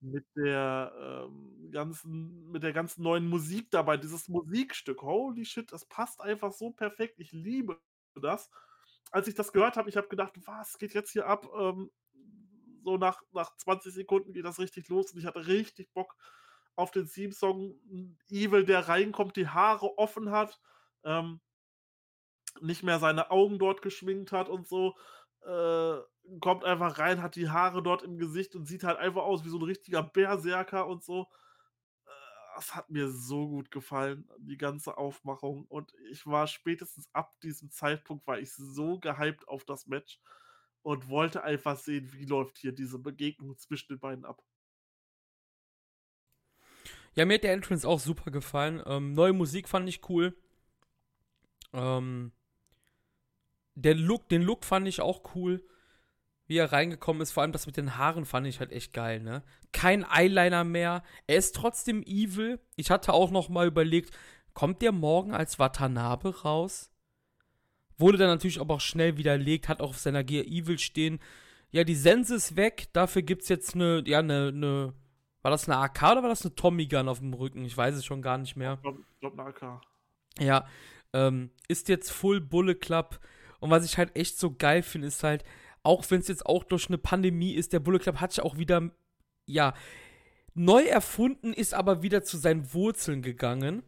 Mit 0.00 0.26
der, 0.36 1.26
ähm, 1.28 1.70
ganzen 1.72 2.50
mit 2.50 2.62
der 2.62 2.72
ganzen 2.72 3.02
neuen 3.02 3.28
Musik 3.28 3.70
dabei, 3.70 3.98
dieses 3.98 4.28
Musikstück. 4.28 5.02
Holy 5.02 5.44
shit, 5.44 5.70
das 5.72 5.84
passt 5.86 6.20
einfach 6.22 6.52
so 6.52 6.70
perfekt. 6.70 7.20
Ich 7.20 7.32
liebe 7.32 7.80
das. 8.14 8.50
Als 9.10 9.28
ich 9.28 9.34
das 9.34 9.52
gehört 9.52 9.76
habe, 9.76 9.90
ich 9.90 9.96
habe 9.98 10.08
gedacht: 10.08 10.34
„Was 10.46 10.78
geht 10.78 10.94
jetzt 10.94 11.12
hier 11.12 11.26
ab?“ 11.26 11.48
Ähm, 11.58 11.90
so 12.84 12.96
nach 12.96 13.22
nach 13.32 13.56
20 13.56 13.92
Sekunden 13.94 14.32
geht 14.32 14.44
das 14.44 14.58
richtig 14.58 14.88
los 14.88 15.12
und 15.12 15.18
ich 15.18 15.26
hatte 15.26 15.46
richtig 15.46 15.92
Bock 15.92 16.16
auf 16.76 16.90
den 16.90 17.06
Theme-Song 17.06 17.78
Evil, 18.30 18.64
der 18.64 18.88
reinkommt, 18.88 19.36
die 19.36 19.48
Haare 19.48 19.98
offen 19.98 20.30
hat, 20.30 20.60
ähm, 21.04 21.40
nicht 22.62 22.82
mehr 22.82 22.98
seine 22.98 23.30
Augen 23.30 23.58
dort 23.58 23.82
geschminkt 23.82 24.32
hat 24.32 24.48
und 24.48 24.68
so, 24.68 24.96
äh, 25.42 25.98
kommt 26.40 26.64
einfach 26.64 26.98
rein, 26.98 27.22
hat 27.22 27.36
die 27.36 27.48
Haare 27.48 27.82
dort 27.82 28.02
im 28.02 28.18
Gesicht 28.18 28.54
und 28.54 28.66
sieht 28.66 28.84
halt 28.84 28.98
einfach 28.98 29.22
aus 29.22 29.44
wie 29.44 29.48
so 29.48 29.58
ein 29.58 29.64
richtiger 29.64 30.02
Berserker 30.02 30.86
und 30.86 31.02
so. 31.02 31.28
Äh, 32.06 32.10
das 32.56 32.74
hat 32.74 32.90
mir 32.90 33.08
so 33.08 33.48
gut 33.48 33.70
gefallen, 33.70 34.28
die 34.38 34.58
ganze 34.58 34.96
Aufmachung. 34.98 35.64
Und 35.66 35.92
ich 36.10 36.26
war 36.26 36.46
spätestens 36.46 37.08
ab 37.12 37.32
diesem 37.40 37.70
Zeitpunkt 37.70 38.26
war 38.26 38.38
ich 38.38 38.52
so 38.52 38.98
gehypt 38.98 39.48
auf 39.48 39.64
das 39.64 39.86
Match 39.86 40.20
und 40.82 41.08
wollte 41.08 41.42
einfach 41.42 41.76
sehen, 41.78 42.12
wie 42.12 42.24
läuft 42.24 42.58
hier 42.58 42.72
diese 42.72 42.98
Begegnung 42.98 43.56
zwischen 43.58 43.88
den 43.94 43.98
beiden 43.98 44.24
ab. 44.24 44.42
Ja, 47.14 47.24
mir 47.24 47.34
hat 47.34 47.44
der 47.44 47.52
Entrance 47.52 47.86
auch 47.88 47.98
super 47.98 48.30
gefallen. 48.30 48.82
Ähm, 48.86 49.14
neue 49.14 49.32
Musik 49.32 49.68
fand 49.68 49.88
ich 49.88 50.08
cool. 50.08 50.36
Ähm, 51.72 52.32
der 53.82 53.94
Look, 53.94 54.28
den 54.28 54.42
Look 54.42 54.64
fand 54.64 54.86
ich 54.88 55.00
auch 55.00 55.34
cool. 55.34 55.64
Wie 56.46 56.56
er 56.56 56.72
reingekommen 56.72 57.22
ist, 57.22 57.30
vor 57.30 57.42
allem 57.42 57.52
das 57.52 57.66
mit 57.66 57.76
den 57.76 57.96
Haaren 57.96 58.24
fand 58.24 58.46
ich 58.46 58.58
halt 58.58 58.72
echt 58.72 58.92
geil, 58.92 59.20
ne? 59.20 59.44
Kein 59.72 60.04
Eyeliner 60.04 60.64
mehr. 60.64 61.04
Er 61.28 61.36
ist 61.36 61.54
trotzdem 61.54 62.02
evil. 62.02 62.58
Ich 62.74 62.90
hatte 62.90 63.12
auch 63.12 63.30
noch 63.30 63.48
mal 63.48 63.68
überlegt, 63.68 64.16
kommt 64.52 64.82
der 64.82 64.90
morgen 64.90 65.32
als 65.32 65.60
Watanabe 65.60 66.42
raus? 66.42 66.90
Wurde 67.98 68.18
dann 68.18 68.28
natürlich 68.28 68.60
aber 68.60 68.74
auch 68.74 68.80
schnell 68.80 69.16
widerlegt, 69.16 69.68
hat 69.68 69.80
auch 69.80 69.90
auf 69.90 69.98
seiner 69.98 70.24
Gear 70.24 70.44
Evil 70.44 70.78
stehen. 70.78 71.20
Ja, 71.70 71.84
die 71.84 71.94
Sense 71.94 72.34
ist 72.34 72.56
weg, 72.56 72.88
dafür 72.92 73.22
gibt's 73.22 73.48
jetzt 73.48 73.74
eine, 73.74 74.02
ja, 74.06 74.18
eine, 74.18 74.48
eine, 74.48 74.94
war 75.42 75.50
das 75.50 75.68
eine 75.68 75.78
AK 75.78 76.02
oder 76.02 76.22
war 76.22 76.30
das 76.30 76.44
eine 76.44 76.54
Tommy 76.54 76.86
Gun 76.86 77.08
auf 77.08 77.20
dem 77.20 77.32
Rücken? 77.32 77.64
Ich 77.64 77.76
weiß 77.76 77.94
es 77.94 78.04
schon 78.04 78.22
gar 78.22 78.38
nicht 78.38 78.56
mehr. 78.56 78.74
Ich 78.74 78.82
glaube, 78.82 79.04
glaub 79.20 79.38
eine 79.38 79.48
AK. 79.48 79.80
Ja, 80.40 80.66
ähm, 81.12 81.50
ist 81.68 81.88
jetzt 81.88 82.10
Full 82.10 82.40
Bulle 82.40 82.74
Club. 82.74 83.20
Und 83.60 83.70
was 83.70 83.84
ich 83.84 83.98
halt 83.98 84.16
echt 84.16 84.38
so 84.38 84.54
geil 84.54 84.82
finde, 84.82 85.08
ist 85.08 85.22
halt, 85.22 85.44
auch 85.82 86.04
wenn 86.10 86.20
es 86.20 86.28
jetzt 86.28 86.44
auch 86.46 86.64
durch 86.64 86.88
eine 86.88 86.98
Pandemie 86.98 87.52
ist, 87.52 87.72
der 87.72 87.80
Bullet 87.80 87.98
Club 87.98 88.20
hat 88.20 88.32
sich 88.32 88.42
auch 88.42 88.58
wieder, 88.58 88.90
ja, 89.46 89.74
neu 90.54 90.82
erfunden, 90.84 91.52
ist 91.52 91.74
aber 91.74 92.02
wieder 92.02 92.22
zu 92.22 92.36
seinen 92.36 92.72
Wurzeln 92.74 93.22
gegangen. 93.22 93.82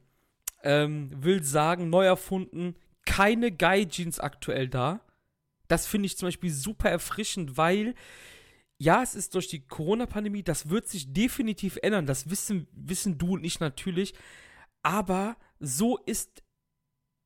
Ähm, 0.62 1.11
will 1.15 1.43
sagen, 1.43 1.90
neu 1.90 2.05
erfunden, 2.05 2.77
keine 3.05 3.51
Guy-Jeans 3.51 4.20
aktuell 4.20 4.69
da. 4.69 5.01
Das 5.66 5.86
finde 5.86 6.07
ich 6.07 6.16
zum 6.16 6.28
Beispiel 6.28 6.53
super 6.53 6.89
erfrischend, 6.89 7.57
weil 7.57 7.94
ja, 8.78 9.01
es 9.01 9.15
ist 9.15 9.36
durch 9.36 9.47
die 9.47 9.61
Corona-Pandemie, 9.61 10.43
das 10.43 10.69
wird 10.69 10.89
sich 10.89 11.12
definitiv 11.12 11.78
ändern. 11.82 12.05
Das 12.05 12.31
wissen, 12.31 12.66
wissen 12.73 13.16
du 13.16 13.35
und 13.35 13.44
ich 13.44 13.61
natürlich. 13.61 14.12
Aber 14.82 15.36
so 15.61 15.99
ist, 15.99 16.43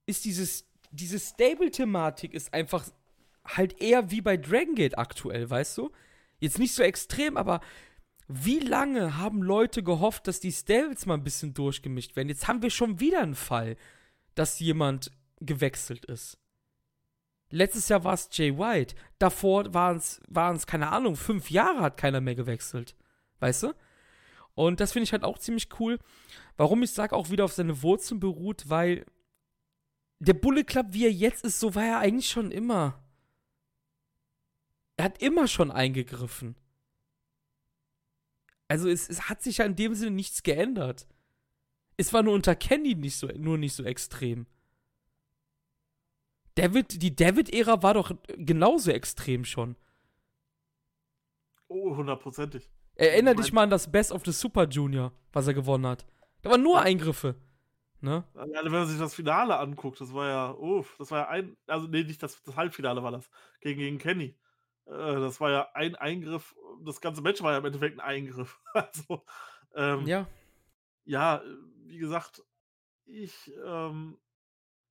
ist 0.04 0.26
dieses, 0.26 0.68
diese 0.96 1.18
Stable-Thematik 1.18 2.34
ist 2.34 2.52
einfach 2.52 2.84
halt 3.44 3.80
eher 3.80 4.10
wie 4.10 4.20
bei 4.20 4.36
Dragon 4.36 4.74
Gate 4.74 4.98
aktuell, 4.98 5.48
weißt 5.48 5.78
du? 5.78 5.92
Jetzt 6.40 6.58
nicht 6.58 6.74
so 6.74 6.82
extrem, 6.82 7.36
aber 7.36 7.60
wie 8.28 8.58
lange 8.58 9.16
haben 9.18 9.42
Leute 9.42 9.82
gehofft, 9.82 10.26
dass 10.26 10.40
die 10.40 10.52
Stables 10.52 11.06
mal 11.06 11.14
ein 11.14 11.24
bisschen 11.24 11.54
durchgemischt 11.54 12.16
werden? 12.16 12.28
Jetzt 12.28 12.48
haben 12.48 12.62
wir 12.62 12.70
schon 12.70 12.98
wieder 12.98 13.20
einen 13.22 13.36
Fall, 13.36 13.76
dass 14.34 14.58
jemand 14.58 15.12
gewechselt 15.40 16.04
ist. 16.06 16.38
Letztes 17.50 17.88
Jahr 17.88 18.02
war 18.02 18.14
es 18.14 18.28
Jay 18.32 18.58
White. 18.58 18.96
Davor 19.18 19.72
waren 19.72 19.98
es, 19.98 20.66
keine 20.66 20.90
Ahnung, 20.90 21.14
fünf 21.14 21.50
Jahre 21.50 21.80
hat 21.80 21.96
keiner 21.96 22.20
mehr 22.20 22.34
gewechselt. 22.34 22.96
Weißt 23.38 23.62
du? 23.62 23.74
Und 24.54 24.80
das 24.80 24.92
finde 24.92 25.04
ich 25.04 25.12
halt 25.12 25.22
auch 25.22 25.38
ziemlich 25.38 25.68
cool. 25.78 25.98
Warum 26.56 26.82
ich 26.82 26.90
sage, 26.90 27.14
auch 27.14 27.30
wieder 27.30 27.44
auf 27.44 27.52
seine 27.52 27.82
Wurzeln 27.82 28.18
beruht, 28.18 28.64
weil 28.68 29.04
der 30.18 30.34
Bullet 30.34 30.64
Club, 30.64 30.86
wie 30.90 31.04
er 31.04 31.12
jetzt 31.12 31.44
ist, 31.44 31.60
so 31.60 31.74
war 31.74 31.84
er 31.84 31.98
eigentlich 31.98 32.28
schon 32.28 32.50
immer. 32.50 33.02
Er 34.96 35.06
hat 35.06 35.22
immer 35.22 35.46
schon 35.46 35.70
eingegriffen. 35.70 36.56
Also 38.68 38.88
es, 38.88 39.08
es 39.08 39.28
hat 39.28 39.42
sich 39.42 39.58
ja 39.58 39.64
in 39.64 39.76
dem 39.76 39.94
Sinne 39.94 40.12
nichts 40.12 40.42
geändert. 40.42 41.06
Es 41.96 42.12
war 42.12 42.22
nur 42.22 42.34
unter 42.34 42.56
Kenny 42.56 42.94
nicht 42.94 43.16
so, 43.16 43.26
nur 43.28 43.58
nicht 43.58 43.74
so 43.74 43.84
extrem. 43.84 44.46
David, 46.54 47.02
die 47.02 47.14
David-Ära 47.14 47.82
war 47.82 47.94
doch 47.94 48.16
genauso 48.36 48.90
extrem 48.90 49.44
schon. 49.44 49.76
Oh, 51.68 51.94
hundertprozentig. 51.96 52.70
Erinner 52.94 53.34
dich 53.34 53.52
mal 53.52 53.64
an 53.64 53.70
das 53.70 53.90
Best 53.92 54.10
of 54.10 54.24
the 54.24 54.32
Super 54.32 54.66
Junior, 54.66 55.12
was 55.32 55.46
er 55.46 55.54
gewonnen 55.54 55.86
hat. 55.86 56.06
Da 56.40 56.50
waren 56.50 56.62
nur 56.62 56.80
Eingriffe. 56.80 57.36
Ne? 58.00 58.24
Ja, 58.34 58.64
wenn 58.64 58.72
man 58.72 58.86
sich 58.86 58.98
das 58.98 59.14
Finale 59.14 59.58
anguckt, 59.58 60.00
das 60.00 60.12
war 60.12 60.28
ja, 60.28 60.50
uff, 60.52 60.94
das 60.98 61.10
war 61.10 61.20
ja 61.20 61.28
ein, 61.28 61.56
also 61.66 61.86
nee, 61.86 62.04
nicht 62.04 62.22
das, 62.22 62.42
das 62.42 62.56
Halbfinale 62.56 63.02
war 63.02 63.10
das, 63.10 63.30
gegen, 63.60 63.80
gegen 63.80 63.98
Kenny. 63.98 64.36
Äh, 64.86 64.90
das 64.90 65.40
war 65.40 65.50
ja 65.50 65.68
ein 65.74 65.96
Eingriff, 65.96 66.54
das 66.84 67.00
ganze 67.00 67.22
Match 67.22 67.42
war 67.42 67.52
ja 67.52 67.58
im 67.58 67.64
Endeffekt 67.64 67.98
ein 67.98 68.06
Eingriff. 68.06 68.60
also, 68.74 69.24
ähm, 69.74 70.06
ja. 70.06 70.26
Ja, 71.04 71.42
wie 71.84 71.98
gesagt, 71.98 72.42
ich 73.06 73.52
ähm, 73.64 74.18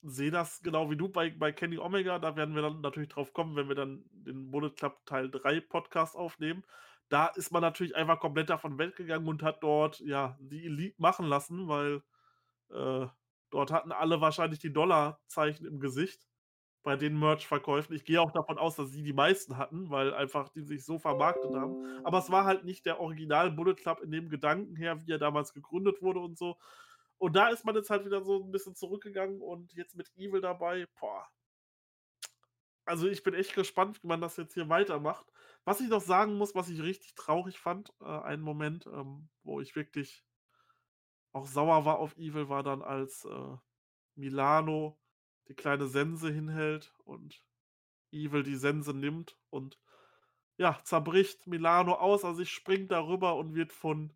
sehe 0.01 0.31
das 0.31 0.61
genau 0.61 0.89
wie 0.89 0.95
du 0.95 1.09
bei, 1.09 1.29
bei 1.31 1.51
Kenny 1.51 1.77
Omega. 1.77 2.19
Da 2.19 2.35
werden 2.35 2.55
wir 2.55 2.61
dann 2.61 2.81
natürlich 2.81 3.09
drauf 3.09 3.33
kommen, 3.33 3.55
wenn 3.55 3.67
wir 3.67 3.75
dann 3.75 4.05
den 4.11 4.51
Bullet 4.51 4.71
Club 4.71 5.05
Teil 5.05 5.29
3 5.29 5.59
Podcast 5.61 6.15
aufnehmen. 6.15 6.63
Da 7.09 7.27
ist 7.27 7.51
man 7.51 7.61
natürlich 7.61 7.95
einfach 7.95 8.19
komplett 8.19 8.49
davon 8.49 8.77
weggegangen 8.77 9.27
und 9.27 9.43
hat 9.43 9.61
dort 9.61 9.99
ja 9.99 10.37
die 10.39 10.65
Elite 10.65 10.95
machen 11.01 11.25
lassen, 11.25 11.67
weil 11.67 12.01
äh, 12.69 13.07
dort 13.49 13.71
hatten 13.71 13.91
alle 13.91 14.21
wahrscheinlich 14.21 14.59
die 14.59 14.73
Dollarzeichen 14.73 15.65
im 15.65 15.79
Gesicht 15.79 16.27
bei 16.83 16.95
den 16.95 17.17
Merch-Verkäufen. 17.17 17.95
Ich 17.95 18.05
gehe 18.05 18.21
auch 18.21 18.31
davon 18.31 18.59
aus, 18.59 18.75
dass 18.75 18.91
sie 18.91 19.01
die 19.01 19.13
meisten 19.13 19.57
hatten, 19.57 19.89
weil 19.89 20.13
einfach 20.13 20.49
die 20.49 20.61
sich 20.61 20.85
so 20.85 20.99
vermarktet 20.99 21.55
haben. 21.55 21.83
Aber 22.03 22.19
es 22.19 22.29
war 22.29 22.45
halt 22.45 22.63
nicht 22.63 22.85
der 22.85 22.99
Original 22.99 23.51
Bullet 23.51 23.73
Club 23.73 24.01
in 24.01 24.11
dem 24.11 24.29
Gedanken 24.29 24.75
her, 24.75 25.01
wie 25.01 25.11
er 25.11 25.17
damals 25.17 25.51
gegründet 25.53 26.01
wurde 26.03 26.19
und 26.19 26.37
so. 26.37 26.57
Und 27.17 27.35
da 27.35 27.49
ist 27.49 27.65
man 27.65 27.75
jetzt 27.75 27.89
halt 27.89 28.05
wieder 28.05 28.23
so 28.23 28.43
ein 28.43 28.51
bisschen 28.51 28.75
zurückgegangen 28.75 29.41
und 29.41 29.73
jetzt 29.73 29.95
mit 29.95 30.11
Evil 30.15 30.41
dabei, 30.41 30.85
boah. 30.99 31.27
Also 32.85 33.07
ich 33.07 33.23
bin 33.23 33.33
echt 33.33 33.55
gespannt, 33.55 34.03
wie 34.03 34.07
man 34.07 34.21
das 34.21 34.37
jetzt 34.37 34.53
hier 34.53 34.69
weitermacht. 34.69 35.25
Was 35.63 35.81
ich 35.81 35.87
noch 35.89 36.01
sagen 36.01 36.37
muss, 36.37 36.53
was 36.53 36.69
ich 36.69 36.83
richtig 36.83 37.15
traurig 37.15 37.57
fand, 37.57 37.93
äh, 37.99 38.05
einen 38.05 38.43
Moment, 38.43 38.85
ähm, 38.85 39.29
wo 39.43 39.59
ich 39.59 39.75
wirklich 39.75 40.23
auch 41.35 41.47
sauer 41.47 41.83
war 41.83 41.99
auf 41.99 42.15
Evil, 42.17 42.47
war 42.47 42.63
dann 42.63 42.81
als 42.81 43.25
äh, 43.25 43.57
Milano 44.15 44.97
die 45.49 45.53
kleine 45.53 45.87
Sense 45.87 46.31
hinhält 46.31 46.93
und 47.03 47.43
Evil 48.09 48.41
die 48.41 48.55
Sense 48.55 48.93
nimmt 48.93 49.37
und 49.49 49.77
ja, 50.55 50.79
zerbricht 50.85 51.45
Milano 51.45 51.95
außer 51.95 52.33
sich, 52.35 52.51
springt 52.51 52.89
darüber 52.89 53.35
und 53.35 53.53
wird 53.53 53.73
von 53.73 54.13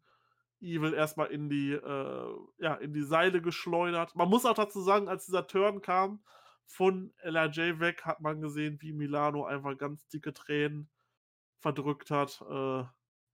Evil 0.62 0.94
erstmal 0.94 1.28
in 1.28 1.50
die, 1.50 1.74
äh, 1.74 2.36
ja, 2.58 2.76
in 2.76 2.94
die 2.94 3.04
Seile 3.04 3.42
geschleudert. 3.42 4.16
Man 4.16 4.30
muss 4.30 4.46
auch 4.46 4.56
dazu 4.56 4.80
sagen, 4.80 5.10
als 5.10 5.26
dieser 5.26 5.46
Turn 5.46 5.82
kam 5.82 6.24
von 6.66 7.14
LRJ 7.18 7.82
weg, 7.82 8.06
hat 8.06 8.22
man 8.22 8.40
gesehen, 8.40 8.78
wie 8.82 8.94
Milano 8.94 9.44
einfach 9.44 9.78
ganz 9.78 10.08
dicke 10.08 10.34
Tränen 10.34 10.90
verdrückt 11.58 12.12
hat. 12.12 12.42
Äh, 12.50 12.86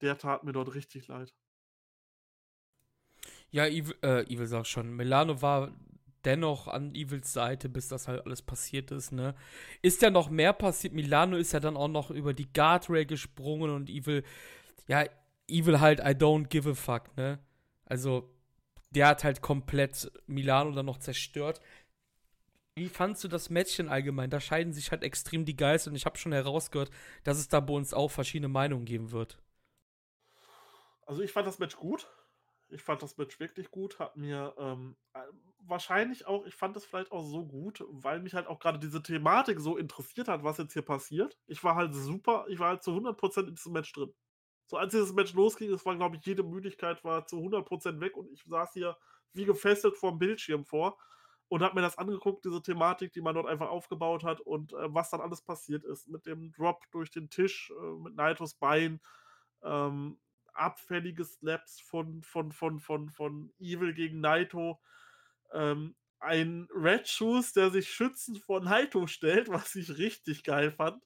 der 0.02 0.18
tat 0.18 0.44
mir 0.44 0.54
dort 0.54 0.74
richtig 0.74 1.08
leid. 1.08 1.36
Ja, 3.52 3.66
Evil, 3.68 3.96
äh, 4.04 4.24
Evil 4.24 4.48
sagt 4.48 4.68
schon, 4.68 4.96
Milano 4.96 5.42
war 5.42 5.72
dennoch 6.26 6.68
an 6.68 6.94
Evils 6.96 7.32
Seite, 7.32 7.70
bis 7.70 7.88
das 7.88 8.08
halt 8.08 8.26
alles 8.26 8.42
passiert 8.42 8.92
ist, 8.92 9.12
ne? 9.12 9.36
Ist 9.82 10.02
ja 10.02 10.10
noch 10.10 10.30
mehr 10.30 10.54
passiert. 10.54 10.94
Milano 10.94 11.38
ist 11.38 11.54
ja 11.54 11.60
dann 11.60 11.78
auch 11.78 11.88
noch 11.88 12.10
über 12.12 12.34
die 12.34 12.52
Guardrail 12.52 13.06
gesprungen 13.06 13.70
und 13.72 13.90
Evil, 13.90 14.24
ja, 14.88 15.06
Evil 15.48 15.80
halt, 15.80 16.00
I 16.00 16.14
don't 16.16 16.48
give 16.48 16.70
a 16.70 16.74
fuck, 16.74 17.16
ne? 17.18 17.40
Also, 17.86 18.30
der 18.92 19.08
hat 19.08 19.24
halt 19.24 19.42
komplett 19.42 20.12
Milano 20.28 20.72
dann 20.72 20.88
noch 20.88 20.98
zerstört. 20.98 21.62
Wie 22.76 22.90
fandst 22.90 23.24
du 23.24 23.28
das 23.28 23.50
Matchchen 23.50 23.88
allgemein? 23.88 24.30
Da 24.30 24.40
scheiden 24.42 24.74
sich 24.74 24.92
halt 24.92 25.04
extrem 25.04 25.46
die 25.46 25.56
Geister 25.56 25.92
und 25.92 25.96
ich 25.96 26.06
habe 26.06 26.18
schon 26.18 26.34
herausgehört, 26.34 26.90
dass 27.24 27.38
es 27.38 27.48
da 27.48 27.60
bei 27.60 27.74
uns 27.74 27.94
auch 27.94 28.10
verschiedene 28.12 28.50
Meinungen 28.50 28.86
geben 28.86 29.12
wird. 29.12 29.38
Also 31.06 31.22
ich 31.22 31.32
fand 31.32 31.48
das 31.48 31.60
Match 31.60 31.78
gut. 31.78 32.08
Ich 32.70 32.82
fand 32.82 33.02
das 33.02 33.18
Match 33.18 33.40
wirklich 33.40 33.70
gut, 33.72 34.00
hat 34.00 34.18
mir 34.18 34.54
ähm, 34.58 34.96
äh, 35.14 35.20
wahrscheinlich 35.60 36.26
auch, 36.26 36.46
ich 36.46 36.56
fand 36.56 36.76
das 36.76 36.86
vielleicht 36.86 37.12
auch 37.12 37.24
so 37.24 37.46
gut, 37.46 37.84
weil 37.90 38.20
mich 38.20 38.34
halt 38.34 38.48
auch 38.48 38.60
gerade 38.60 38.80
diese 38.80 39.04
Thematik 39.04 39.60
so 39.60 39.78
interessiert 39.78 40.28
hat, 40.28 40.44
was 40.44 40.58
jetzt 40.58 40.74
hier 40.74 40.82
passiert. 40.82 41.38
Ich 41.48 41.64
war 41.64 41.76
halt 41.76 41.94
super, 41.94 42.46
ich 42.50 42.60
war 42.60 42.70
halt 42.70 42.84
zu 42.84 42.92
100% 42.92 43.48
in 43.48 43.56
diesem 43.56 43.74
Match 43.74 43.92
drin. 43.94 44.14
So 44.68 44.78
als 44.78 44.92
dieses 44.92 45.14
Match 45.14 45.34
losging, 45.34 45.72
es 45.72 45.86
war, 45.86 45.96
glaube 45.96 46.18
ich, 46.18 46.26
jede 46.26 46.44
Müdigkeit 46.44 47.04
war 47.04 47.28
zu 47.28 47.38
100% 47.38 48.00
weg 48.00 48.18
und 48.18 48.32
ich 48.32 48.44
saß 48.46 48.74
hier 48.74 48.98
wie 49.34 49.46
gefesselt 49.46 49.98
vorm 49.98 50.18
Bildschirm 50.18 50.66
vor 50.66 50.98
und 51.48 51.62
habe 51.62 51.76
mir 51.76 51.82
das 51.82 51.98
angeguckt, 51.98 52.46
diese 52.46 52.62
Thematik, 52.62 53.14
die 53.14 53.22
man 53.22 53.36
dort 53.36 53.48
einfach 53.48 53.70
aufgebaut 53.70 54.24
hat 54.24 54.42
und 54.42 54.74
äh, 54.74 54.94
was 54.94 55.12
dann 55.12 55.22
alles 55.22 55.42
passiert 55.42 55.84
ist 55.84 56.08
mit 56.08 56.26
dem 56.26 56.52
Drop 56.52 56.84
durch 56.92 57.12
den 57.12 57.30
Tisch, 57.30 57.72
äh, 57.72 58.00
mit 58.00 58.16
Naitos 58.16 58.56
Bein, 58.56 59.00
ähm, 59.64 60.20
abfällige 60.56 61.26
Slaps 61.26 61.80
von, 61.80 62.24
von, 62.24 62.52
von, 62.52 62.80
von, 62.80 63.10
von 63.10 63.54
Evil 63.60 63.94
gegen 63.94 64.22
Naito. 64.22 64.80
Ähm, 65.54 65.96
ein 66.20 66.68
Red 66.74 67.08
Shoes, 67.08 67.54
der 67.54 67.70
sich 67.70 67.90
schützend 67.90 68.40
vor 68.40 68.62
Naito 68.62 69.08
stellt, 69.08 69.50
was 69.50 69.76
ich 69.76 69.98
richtig 69.98 70.44
geil 70.44 70.72
fand. 70.72 71.04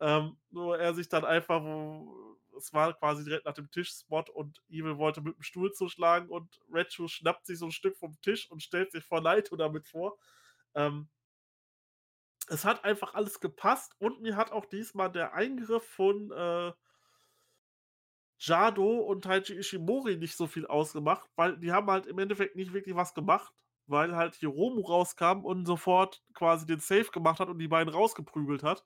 Ähm, 0.00 0.36
nur 0.50 0.78
er 0.78 0.94
sich 0.94 1.08
dann 1.08 1.24
einfach, 1.24 1.62
wo, 1.62 2.38
es 2.56 2.72
war 2.72 2.94
quasi 2.94 3.24
direkt 3.24 3.44
nach 3.44 3.54
dem 3.54 3.70
Tischspot 3.70 4.30
und 4.30 4.62
Evil 4.68 4.98
wollte 4.98 5.20
mit 5.20 5.36
dem 5.36 5.42
Stuhl 5.42 5.72
zuschlagen 5.72 6.28
und 6.28 6.60
Red 6.72 6.92
Shoes 6.92 7.12
schnappt 7.12 7.46
sich 7.46 7.58
so 7.58 7.66
ein 7.66 7.72
Stück 7.72 7.96
vom 7.96 8.20
Tisch 8.20 8.50
und 8.50 8.62
stellt 8.62 8.92
sich 8.92 9.04
vor 9.04 9.20
Naito 9.20 9.56
damit 9.56 9.86
vor. 9.86 10.18
Ähm, 10.74 11.08
es 12.48 12.64
hat 12.64 12.84
einfach 12.84 13.14
alles 13.14 13.40
gepasst 13.40 13.94
und 13.98 14.20
mir 14.20 14.36
hat 14.36 14.52
auch 14.52 14.66
diesmal 14.66 15.10
der 15.10 15.34
Eingriff 15.34 15.84
von 15.84 16.30
äh, 16.30 16.72
Jado 18.38 18.98
und 18.98 19.22
Taiji 19.22 19.54
Ishimori 19.54 20.16
nicht 20.16 20.36
so 20.36 20.46
viel 20.46 20.66
ausgemacht, 20.66 21.28
weil 21.36 21.56
die 21.58 21.72
haben 21.72 21.90
halt 21.90 22.06
im 22.06 22.18
Endeffekt 22.18 22.56
nicht 22.56 22.72
wirklich 22.72 22.94
was 22.96 23.14
gemacht, 23.14 23.52
weil 23.86 24.16
halt 24.16 24.34
Hiromu 24.34 24.82
rauskam 24.82 25.44
und 25.44 25.66
sofort 25.66 26.22
quasi 26.34 26.66
den 26.66 26.80
Safe 26.80 27.10
gemacht 27.10 27.40
hat 27.40 27.48
und 27.48 27.58
die 27.58 27.68
beiden 27.68 27.92
rausgeprügelt 27.92 28.62
hat. 28.62 28.84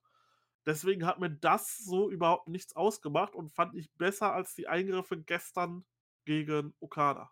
Deswegen 0.66 1.06
hat 1.06 1.18
mir 1.18 1.30
das 1.30 1.78
so 1.78 2.10
überhaupt 2.10 2.48
nichts 2.48 2.76
ausgemacht 2.76 3.34
und 3.34 3.50
fand 3.50 3.74
ich 3.74 3.90
besser 3.94 4.34
als 4.34 4.54
die 4.54 4.68
Eingriffe 4.68 5.16
gestern 5.16 5.84
gegen 6.24 6.74
Okada. 6.80 7.30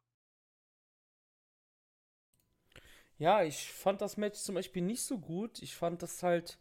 Ja, 3.19 3.43
ich 3.43 3.73
fand 3.73 4.01
das 4.01 4.17
Match 4.17 4.39
zum 4.41 4.55
Beispiel 4.55 4.83
nicht 4.83 5.03
so 5.03 5.19
gut. 5.19 5.63
Ich 5.63 5.75
fand, 5.75 6.03
dass 6.03 6.23
halt 6.23 6.59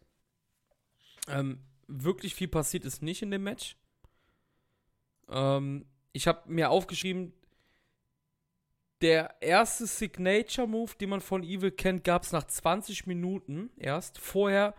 ähm, 1.28 1.60
wirklich 1.88 2.36
viel 2.36 2.48
passiert 2.48 2.86
ist 2.86 3.02
nicht 3.02 3.22
in 3.22 3.32
dem 3.32 3.44
Match. 3.44 3.78
Ähm, 5.30 5.86
ich 6.14 6.28
habe 6.28 6.42
mir 6.48 6.70
aufgeschrieben, 6.70 7.34
der 9.02 9.36
erste 9.42 9.86
Signature 9.86 10.68
Move, 10.68 10.92
den 11.00 11.10
man 11.10 11.22
von 11.22 11.44
Evil 11.44 11.72
kennt, 11.72 12.04
gab 12.04 12.24
es 12.24 12.32
nach 12.32 12.46
20 12.46 13.06
Minuten 13.08 13.70
erst. 13.78 14.18
Vorher 14.18 14.74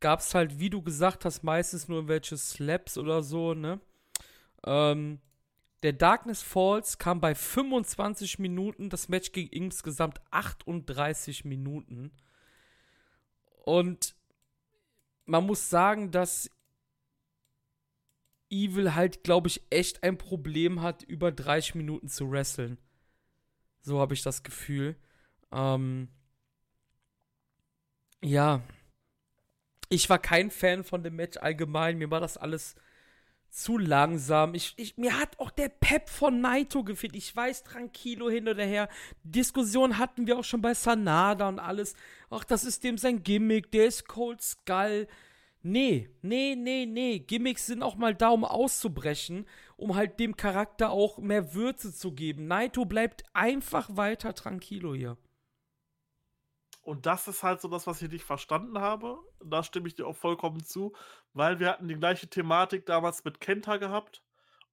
gab 0.00 0.20
es 0.20 0.34
halt, 0.34 0.58
wie 0.58 0.70
du 0.70 0.82
gesagt 0.82 1.24
hast, 1.24 1.42
meistens 1.42 1.88
nur 1.88 2.08
welche 2.08 2.36
Slaps 2.36 2.96
oder 2.96 3.22
so, 3.22 3.54
ne? 3.54 3.80
Ähm, 4.64 5.20
der 5.82 5.92
Darkness 5.92 6.42
Falls 6.42 6.98
kam 6.98 7.20
bei 7.20 7.34
25 7.34 8.38
Minuten. 8.38 8.90
Das 8.90 9.08
Match 9.08 9.32
ging 9.32 9.46
insgesamt 9.48 10.20
38 10.30 11.44
Minuten. 11.44 12.10
Und 13.64 14.16
man 15.24 15.46
muss 15.46 15.70
sagen, 15.70 16.10
dass 16.10 16.50
Evil 18.50 18.94
halt, 18.94 19.24
glaube 19.24 19.48
ich, 19.48 19.62
echt 19.70 20.02
ein 20.02 20.18
Problem 20.18 20.82
hat, 20.82 21.02
über 21.02 21.32
30 21.32 21.74
Minuten 21.74 22.08
zu 22.08 22.30
wresteln. 22.30 22.78
So 23.80 24.00
habe 24.00 24.14
ich 24.14 24.22
das 24.22 24.42
Gefühl. 24.42 24.96
Ähm 25.52 26.08
ja. 28.22 28.62
Ich 29.88 30.10
war 30.10 30.18
kein 30.18 30.50
Fan 30.50 30.84
von 30.84 31.02
dem 31.02 31.16
Match 31.16 31.38
allgemein. 31.38 31.98
Mir 31.98 32.10
war 32.10 32.20
das 32.20 32.36
alles 32.36 32.74
zu 33.50 33.78
langsam. 33.78 34.54
Ich, 34.54 34.74
ich, 34.76 34.96
mir 34.98 35.18
hat 35.18 35.38
auch 35.38 35.50
der 35.50 35.70
Pep 35.70 36.08
von 36.08 36.40
Naito 36.40 36.84
gefehlt. 36.84 37.16
Ich 37.16 37.34
weiß, 37.34 37.64
Tranquilo 37.64 38.28
hin 38.28 38.48
oder 38.48 38.64
her. 38.64 38.88
Diskussion 39.22 39.98
hatten 39.98 40.26
wir 40.26 40.38
auch 40.38 40.44
schon 40.44 40.60
bei 40.60 40.74
Sanada 40.74 41.48
und 41.48 41.58
alles. 41.58 41.94
Ach, 42.30 42.44
das 42.44 42.64
ist 42.64 42.84
dem 42.84 42.98
sein 42.98 43.22
Gimmick. 43.22 43.70
Der 43.72 43.86
ist 43.86 44.06
Cold 44.06 44.42
Skull. 44.42 45.08
Nee, 45.70 46.08
nee, 46.22 46.54
nee, 46.56 46.86
nee. 46.86 47.18
Gimmicks 47.18 47.66
sind 47.66 47.82
auch 47.82 47.96
mal 47.96 48.14
da, 48.14 48.30
um 48.30 48.46
auszubrechen, 48.46 49.46
um 49.76 49.96
halt 49.96 50.18
dem 50.18 50.34
Charakter 50.34 50.88
auch 50.88 51.18
mehr 51.18 51.52
Würze 51.52 51.94
zu 51.94 52.12
geben. 52.12 52.46
Naito 52.46 52.86
bleibt 52.86 53.24
einfach 53.34 53.94
weiter 53.94 54.34
Tranquilo 54.34 54.94
hier. 54.94 55.18
Und 56.80 57.04
das 57.04 57.28
ist 57.28 57.42
halt 57.42 57.60
so 57.60 57.68
das, 57.68 57.86
was 57.86 58.00
ich 58.00 58.10
nicht 58.10 58.24
verstanden 58.24 58.78
habe. 58.78 59.18
Da 59.44 59.62
stimme 59.62 59.88
ich 59.88 59.94
dir 59.94 60.06
auch 60.06 60.16
vollkommen 60.16 60.64
zu, 60.64 60.94
weil 61.34 61.60
wir 61.60 61.68
hatten 61.68 61.86
die 61.86 61.96
gleiche 61.96 62.28
Thematik 62.28 62.86
damals 62.86 63.22
mit 63.24 63.38
Kenta 63.38 63.76
gehabt. 63.76 64.22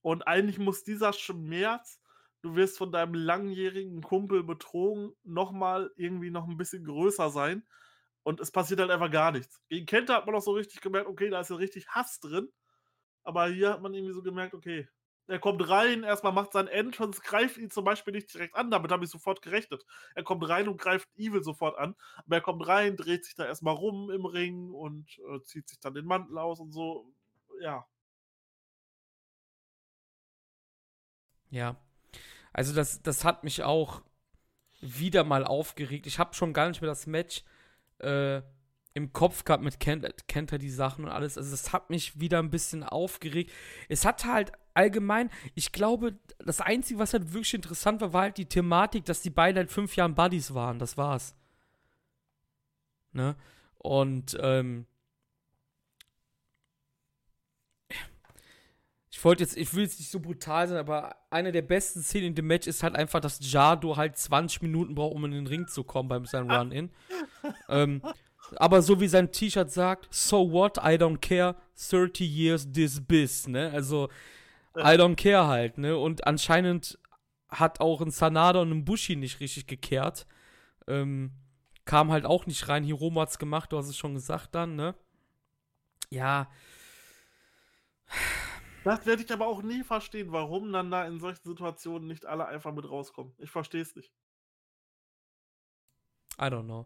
Und 0.01 0.25
eigentlich 0.25 0.59
muss 0.59 0.85
dieser 0.85 1.11
Schmerz, 1.11 1.99
du 2.41 2.55
wirst 2.55 2.77
von 2.77 2.93
deinem 2.93 3.15
langjährigen 3.15 4.01
Kumpel 4.01 4.45
betrogen, 4.45 5.11
nochmal 5.25 5.91
irgendwie 5.97 6.31
noch 6.31 6.47
ein 6.47 6.55
bisschen 6.55 6.85
größer 6.85 7.31
sein. 7.31 7.63
Und 8.25 8.39
es 8.39 8.49
passiert 8.49 8.79
halt 8.79 8.89
einfach 8.89 9.11
gar 9.11 9.31
nichts. 9.31 9.61
Gegen 9.69 9.85
Kenta 9.85 10.15
hat 10.15 10.25
man 10.25 10.33
auch 10.33 10.41
so 10.41 10.53
richtig 10.53 10.81
gemerkt, 10.81 11.07
okay, 11.07 11.29
da 11.29 11.41
ist 11.41 11.51
ja 11.51 11.57
richtig 11.57 11.87
Hass 11.89 12.19
drin. 12.19 12.51
Aber 13.21 13.47
hier 13.49 13.69
hat 13.69 13.83
man 13.83 13.93
irgendwie 13.93 14.15
so 14.15 14.23
gemerkt, 14.23 14.55
okay, 14.55 14.89
er 15.27 15.37
kommt 15.37 15.69
rein, 15.69 16.01
erstmal 16.01 16.33
macht 16.33 16.51
sein 16.51 16.67
Entrance, 16.67 17.21
greift 17.23 17.57
ihn 17.57 17.69
zum 17.69 17.85
Beispiel 17.85 18.13
nicht 18.13 18.33
direkt 18.33 18.55
an, 18.55 18.71
damit 18.71 18.91
habe 18.91 19.05
ich 19.05 19.11
sofort 19.11 19.43
gerechnet. 19.43 19.85
Er 20.15 20.23
kommt 20.23 20.47
rein 20.49 20.67
und 20.67 20.81
greift 20.81 21.07
Evil 21.15 21.43
sofort 21.43 21.77
an, 21.77 21.95
aber 22.25 22.37
er 22.37 22.41
kommt 22.41 22.67
rein, 22.67 22.97
dreht 22.97 23.25
sich 23.25 23.35
da 23.35 23.45
erstmal 23.45 23.75
rum 23.75 24.09
im 24.09 24.25
Ring 24.25 24.71
und 24.71 25.07
äh, 25.29 25.41
zieht 25.43 25.69
sich 25.69 25.79
dann 25.79 25.93
den 25.93 26.05
Mantel 26.05 26.39
aus 26.39 26.59
und 26.59 26.71
so. 26.71 27.13
Ja. 27.61 27.85
Ja. 31.51 31.75
Also 32.53 32.73
das, 32.73 33.03
das 33.03 33.23
hat 33.23 33.43
mich 33.43 33.61
auch 33.61 34.01
wieder 34.81 35.23
mal 35.23 35.45
aufgeregt. 35.45 36.07
Ich 36.07 36.17
habe 36.17 36.33
schon 36.33 36.53
gar 36.53 36.69
nicht 36.69 36.81
mehr 36.81 36.89
das 36.89 37.05
Match 37.05 37.43
äh, 37.99 38.41
im 38.93 39.11
Kopf 39.11 39.43
gehabt 39.43 39.63
mit 39.63 39.79
kennt, 39.79 40.27
kennt 40.27 40.51
er 40.51 40.57
die 40.57 40.69
Sachen 40.69 41.05
und 41.05 41.11
alles. 41.11 41.37
Also 41.37 41.51
das 41.51 41.73
hat 41.73 41.89
mich 41.89 42.19
wieder 42.19 42.39
ein 42.39 42.49
bisschen 42.49 42.83
aufgeregt. 42.83 43.51
Es 43.89 44.05
hat 44.05 44.25
halt 44.25 44.53
allgemein, 44.73 45.29
ich 45.53 45.71
glaube, 45.73 46.17
das 46.39 46.61
Einzige, 46.61 46.99
was 46.99 47.13
halt 47.13 47.33
wirklich 47.33 47.53
interessant 47.53 47.99
war, 48.01 48.13
war 48.13 48.21
halt 48.23 48.37
die 48.37 48.45
Thematik, 48.45 49.05
dass 49.05 49.21
die 49.21 49.29
beiden 49.29 49.57
halt 49.57 49.71
fünf 49.71 49.95
Jahre 49.95 50.13
Buddies 50.13 50.53
waren. 50.53 50.79
Das 50.79 50.97
war's. 50.97 51.35
Ne? 53.11 53.35
Und, 53.77 54.37
ähm, 54.41 54.85
wollte 59.25 59.43
jetzt, 59.43 59.57
ich 59.57 59.73
will 59.73 59.83
jetzt 59.83 59.99
nicht 59.99 60.11
so 60.11 60.19
brutal 60.19 60.67
sein, 60.67 60.77
aber 60.77 61.15
eine 61.29 61.51
der 61.51 61.63
besten 61.63 62.01
Szenen 62.01 62.27
in 62.27 62.35
dem 62.35 62.47
Match 62.47 62.67
ist 62.67 62.83
halt 62.83 62.95
einfach, 62.95 63.19
dass 63.19 63.39
Jado 63.41 63.97
halt 63.97 64.17
20 64.17 64.61
Minuten 64.61 64.95
braucht, 64.95 65.15
um 65.15 65.25
in 65.25 65.31
den 65.31 65.47
Ring 65.47 65.67
zu 65.67 65.83
kommen 65.83 66.07
beim 66.07 66.25
seinem 66.25 66.49
Run-In. 66.51 66.91
ähm, 67.69 68.01
aber 68.55 68.81
so 68.81 69.01
wie 69.01 69.07
sein 69.07 69.31
T-Shirt 69.31 69.71
sagt, 69.71 70.07
so 70.11 70.51
what, 70.51 70.77
I 70.77 70.97
don't 70.97 71.17
care, 71.17 71.55
30 71.75 72.21
years 72.21 72.71
this 72.71 73.01
biz, 73.01 73.47
ne? 73.47 73.71
Also, 73.73 74.09
I 74.77 74.95
don't 74.95 75.15
care 75.15 75.47
halt, 75.47 75.77
ne? 75.77 75.97
Und 75.97 76.27
anscheinend 76.27 76.99
hat 77.49 77.79
auch 77.79 78.01
ein 78.01 78.11
Sanada 78.11 78.61
und 78.61 78.71
ein 78.71 78.85
Bushi 78.85 79.15
nicht 79.15 79.39
richtig 79.39 79.65
gekehrt. 79.65 80.27
Ähm, 80.87 81.31
kam 81.85 82.11
halt 82.11 82.25
auch 82.25 82.45
nicht 82.45 82.67
rein. 82.67 82.83
Hiromo 82.83 83.21
hat's 83.21 83.39
gemacht, 83.39 83.71
du 83.71 83.77
hast 83.77 83.89
es 83.89 83.97
schon 83.97 84.13
gesagt 84.13 84.53
dann, 84.53 84.75
ne? 84.75 84.93
Ja. 86.09 86.49
Das 88.85 89.07
werde 89.07 89.23
ich 89.23 89.33
aber 89.33 89.47
auch 89.47 89.63
nie 89.63 89.83
verstehen, 89.83 90.31
warum 90.31 90.71
dann 90.71 90.91
da 90.91 91.07
in 91.07 91.19
solchen 91.19 91.43
Situationen 91.43 92.07
nicht 92.07 92.27
alle 92.27 92.45
einfach 92.45 92.71
mit 92.71 92.87
rauskommen. 92.87 93.33
Ich 93.39 93.49
verstehe 93.49 93.81
es 93.81 93.95
nicht. 93.95 94.13
I 96.39 96.43
don't 96.43 96.65
know. 96.65 96.85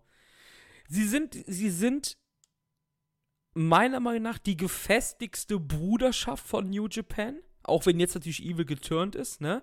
Sie 0.87 1.05
sind, 1.05 1.33
sie 1.45 1.69
sind 1.69 2.17
meiner 3.53 3.99
Meinung 3.99 4.23
nach 4.23 4.37
die 4.37 4.55
gefestigste 4.55 5.59
Bruderschaft 5.59 6.47
von 6.47 6.69
New 6.69 6.87
Japan. 6.87 7.41
Auch 7.63 7.85
wenn 7.85 7.99
jetzt 7.99 8.15
natürlich 8.15 8.45
Evil 8.45 8.63
geturnt 8.63 9.15
ist, 9.15 9.41
ne? 9.41 9.61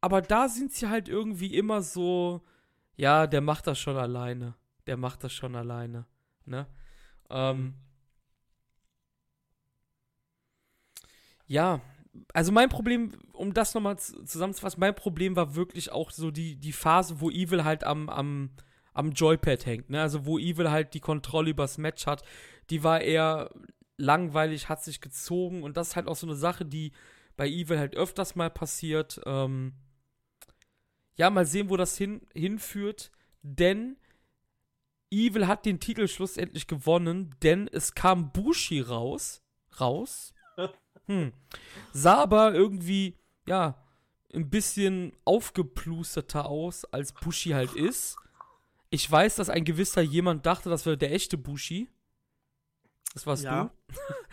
Aber 0.00 0.22
da 0.22 0.48
sind 0.48 0.72
sie 0.72 0.88
halt 0.88 1.06
irgendwie 1.06 1.54
immer 1.54 1.82
so, 1.82 2.46
ja, 2.94 3.26
der 3.26 3.42
macht 3.42 3.66
das 3.66 3.78
schon 3.78 3.98
alleine. 3.98 4.54
Der 4.86 4.96
macht 4.96 5.22
das 5.22 5.34
schon 5.34 5.54
alleine, 5.54 6.06
ne? 6.46 6.66
Ähm, 7.28 7.74
ja, 11.46 11.80
also 12.32 12.52
mein 12.52 12.68
Problem, 12.68 13.12
um 13.32 13.52
das 13.52 13.74
nochmal 13.74 13.98
zusammenzufassen, 13.98 14.80
mein 14.80 14.94
Problem 14.94 15.36
war 15.36 15.54
wirklich 15.54 15.92
auch 15.92 16.10
so 16.10 16.30
die, 16.30 16.56
die 16.56 16.72
Phase, 16.72 17.20
wo 17.20 17.30
Evil 17.30 17.64
halt 17.64 17.84
am, 17.84 18.08
am, 18.08 18.50
am 18.94 19.12
Joypad 19.12 19.66
hängt, 19.66 19.90
ne? 19.90 20.00
Also 20.00 20.24
wo 20.24 20.38
Evil 20.38 20.70
halt 20.70 20.94
die 20.94 21.00
Kontrolle 21.00 21.50
übers 21.50 21.78
Match 21.78 22.06
hat, 22.06 22.22
die 22.70 22.82
war 22.82 23.00
eher 23.00 23.50
langweilig, 23.98 24.68
hat 24.68 24.82
sich 24.82 25.00
gezogen 25.00 25.62
und 25.62 25.76
das 25.76 25.88
ist 25.88 25.96
halt 25.96 26.08
auch 26.08 26.16
so 26.16 26.26
eine 26.26 26.36
Sache, 26.36 26.64
die 26.64 26.92
bei 27.36 27.48
Evil 27.48 27.78
halt 27.78 27.94
öfters 27.94 28.34
mal 28.34 28.50
passiert. 28.50 29.20
Ähm 29.26 29.74
ja, 31.16 31.30
mal 31.30 31.46
sehen, 31.46 31.70
wo 31.70 31.76
das 31.76 31.96
hin, 31.96 32.20
hinführt, 32.34 33.10
denn 33.42 33.96
Evil 35.10 35.46
hat 35.46 35.64
den 35.64 35.80
Titel 35.80 36.08
schlussendlich 36.08 36.66
gewonnen, 36.66 37.34
denn 37.42 37.68
es 37.68 37.94
kam 37.94 38.32
Bushi 38.32 38.80
raus, 38.80 39.42
raus, 39.80 40.34
hm. 41.06 41.32
sah 41.92 42.16
aber 42.22 42.54
irgendwie, 42.54 43.16
ja, 43.46 43.82
ein 44.34 44.50
bisschen 44.50 45.12
aufgeplusterter 45.24 46.46
aus, 46.46 46.84
als 46.86 47.12
Bushi 47.12 47.50
halt 47.50 47.72
ist. 47.74 48.16
Ich 48.90 49.10
weiß, 49.10 49.36
dass 49.36 49.48
ein 49.50 49.64
gewisser 49.64 50.02
jemand 50.02 50.46
dachte, 50.46 50.68
das 50.70 50.86
wäre 50.86 50.98
der 50.98 51.12
echte 51.12 51.38
Bushi. 51.38 51.88
Das 53.14 53.26
warst 53.26 53.44
Ja. 53.44 53.70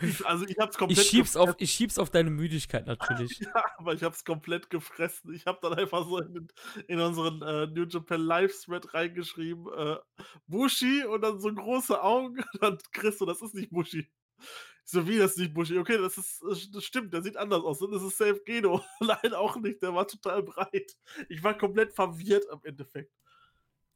du. 0.01 0.05
Ich, 0.05 0.25
also 0.25 0.45
ich 0.45 0.57
hab's 0.59 0.75
Ich 0.75 0.79
komplett 0.79 1.05
schieb's, 1.07 1.37
auf, 1.37 1.45
gefressen. 1.47 1.63
ich 1.63 1.71
schieb's 1.71 1.97
auf 1.97 2.09
deine 2.09 2.29
Müdigkeit 2.31 2.85
natürlich. 2.85 3.39
Ja, 3.55 3.63
aber 3.77 3.93
ich 3.93 4.03
hab's 4.03 4.25
komplett 4.25 4.69
gefressen. 4.69 5.33
Ich 5.33 5.45
habe 5.45 5.59
dann 5.61 5.73
einfach 5.75 6.05
so 6.05 6.19
in, 6.19 6.47
in 6.87 6.99
unseren 6.99 7.41
äh, 7.41 7.67
New 7.67 7.85
Japan 7.85 8.19
Live-Thread 8.21 8.93
reingeschrieben, 8.93 9.67
äh, 9.73 9.97
Bushi 10.47 11.05
und 11.05 11.21
dann 11.21 11.39
so 11.39 11.53
große 11.53 12.01
Augen. 12.01 12.43
Und 12.53 12.61
dann 12.61 12.77
Chris 12.91 13.19
so, 13.19 13.25
das 13.25 13.41
ist 13.41 13.53
nicht 13.55 13.69
Bushi. 13.71 14.09
So, 14.85 15.07
wie, 15.07 15.18
das 15.18 15.38
nicht 15.38 15.53
Bushi? 15.53 15.77
Okay, 15.77 15.97
das 15.97 16.18
ist, 16.18 16.43
das 16.73 16.84
stimmt, 16.84 17.14
der 17.14 17.23
sieht 17.23 17.38
anders 17.38 17.64
aus. 17.64 17.81
Und 17.81 17.91
das 17.91 18.03
ist 18.03 18.18
Safe 18.18 18.41
Geno. 18.45 18.84
Nein, 18.99 19.34
auch 19.34 19.55
nicht, 19.55 19.81
der 19.81 19.93
war 19.93 20.07
total 20.07 20.43
breit. 20.43 20.97
Ich 21.30 21.43
war 21.43 21.57
komplett 21.57 21.93
verwirrt 21.93 22.49
am 22.49 22.60
Endeffekt. 22.64 23.11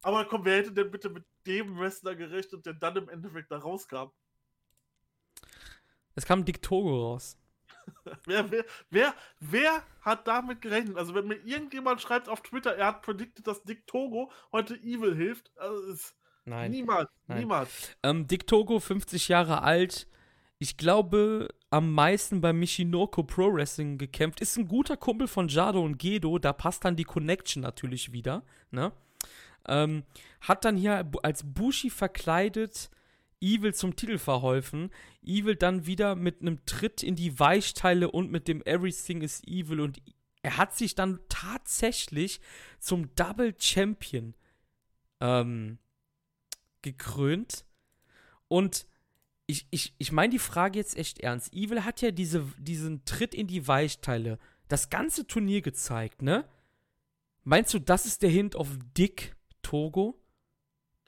Aber 0.01 0.25
komm, 0.25 0.45
wer 0.45 0.57
hätte 0.57 0.71
denn 0.71 0.91
bitte 0.91 1.09
mit 1.09 1.25
dem 1.45 1.77
Wrestler 1.77 2.15
gerechnet, 2.15 2.65
der 2.65 2.73
dann 2.73 2.95
im 2.95 3.09
Endeffekt 3.09 3.51
da 3.51 3.57
rauskam? 3.57 4.11
Es 6.15 6.25
kam 6.25 6.45
Dick 6.45 6.61
Togo 6.61 7.11
raus. 7.11 7.37
Wer, 8.25 8.51
wer, 8.51 8.65
wer, 8.89 9.13
wer 9.39 9.83
hat 10.01 10.27
damit 10.27 10.59
gerechnet? 10.61 10.97
Also, 10.97 11.15
wenn 11.15 11.25
mir 11.25 11.37
irgendjemand 11.45 12.01
schreibt 12.01 12.27
auf 12.27 12.41
Twitter, 12.41 12.75
er 12.75 12.87
hat 12.87 13.01
predicted, 13.01 13.47
dass 13.47 13.63
Dick 13.63 13.87
Togo 13.87 14.29
heute 14.51 14.75
Evil 14.75 15.15
hilft, 15.15 15.51
also 15.55 15.81
ist 15.93 16.13
Nein. 16.43 16.71
niemals, 16.71 17.09
Nein. 17.27 17.39
niemals. 17.39 17.95
Ähm, 18.03 18.27
Dick 18.27 18.45
Togo, 18.45 18.81
50 18.81 19.29
Jahre 19.29 19.61
alt. 19.61 20.07
Ich 20.59 20.77
glaube, 20.77 21.49
am 21.69 21.93
meisten 21.93 22.41
bei 22.41 22.53
Michinoko 22.53 23.23
Pro 23.23 23.53
Wrestling 23.53 23.97
gekämpft. 23.97 24.41
Ist 24.41 24.57
ein 24.57 24.67
guter 24.67 24.97
Kumpel 24.97 25.27
von 25.27 25.47
Jado 25.47 25.83
und 25.83 25.97
Gedo. 25.97 26.39
Da 26.39 26.53
passt 26.53 26.85
dann 26.85 26.95
die 26.95 27.03
Connection 27.03 27.61
natürlich 27.61 28.11
wieder. 28.11 28.43
Ne? 28.71 28.91
Ähm, 29.67 30.03
hat 30.41 30.65
dann 30.65 30.77
hier 30.77 31.09
als 31.23 31.43
Bushi 31.43 31.89
verkleidet 31.89 32.89
Evil 33.39 33.73
zum 33.73 33.95
Titel 33.95 34.17
verholfen. 34.17 34.89
Evil 35.23 35.55
dann 35.55 35.85
wieder 35.85 36.15
mit 36.15 36.41
einem 36.41 36.65
Tritt 36.65 37.03
in 37.03 37.15
die 37.15 37.39
Weichteile 37.39 38.09
und 38.09 38.31
mit 38.31 38.47
dem 38.47 38.63
Everything 38.63 39.21
is 39.21 39.43
Evil. 39.45 39.81
Und 39.81 40.01
er 40.41 40.57
hat 40.57 40.75
sich 40.75 40.95
dann 40.95 41.19
tatsächlich 41.29 42.39
zum 42.79 43.13
Double 43.13 43.53
Champion 43.59 44.33
ähm, 45.19 45.77
gekrönt. 46.81 47.65
Und 48.47 48.87
ich, 49.47 49.65
ich, 49.71 49.93
ich 49.97 50.11
meine 50.11 50.31
die 50.31 50.39
Frage 50.39 50.77
jetzt 50.77 50.97
echt 50.97 51.19
ernst. 51.19 51.53
Evil 51.53 51.85
hat 51.85 52.01
ja 52.01 52.11
diese, 52.11 52.45
diesen 52.57 53.05
Tritt 53.05 53.33
in 53.33 53.47
die 53.47 53.67
Weichteile 53.67 54.37
das 54.67 54.89
ganze 54.89 55.25
Turnier 55.25 55.61
gezeigt, 55.61 56.21
ne? 56.21 56.47
Meinst 57.43 57.73
du, 57.73 57.79
das 57.79 58.05
ist 58.05 58.21
der 58.23 58.29
Hint 58.29 58.57
auf 58.57 58.67
Dick 58.97 59.35
Togo? 59.61 60.21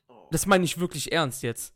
Oh. 0.08 0.28
Das 0.32 0.46
meine 0.46 0.64
ich 0.64 0.80
wirklich 0.80 1.12
ernst 1.12 1.44
jetzt. 1.44 1.74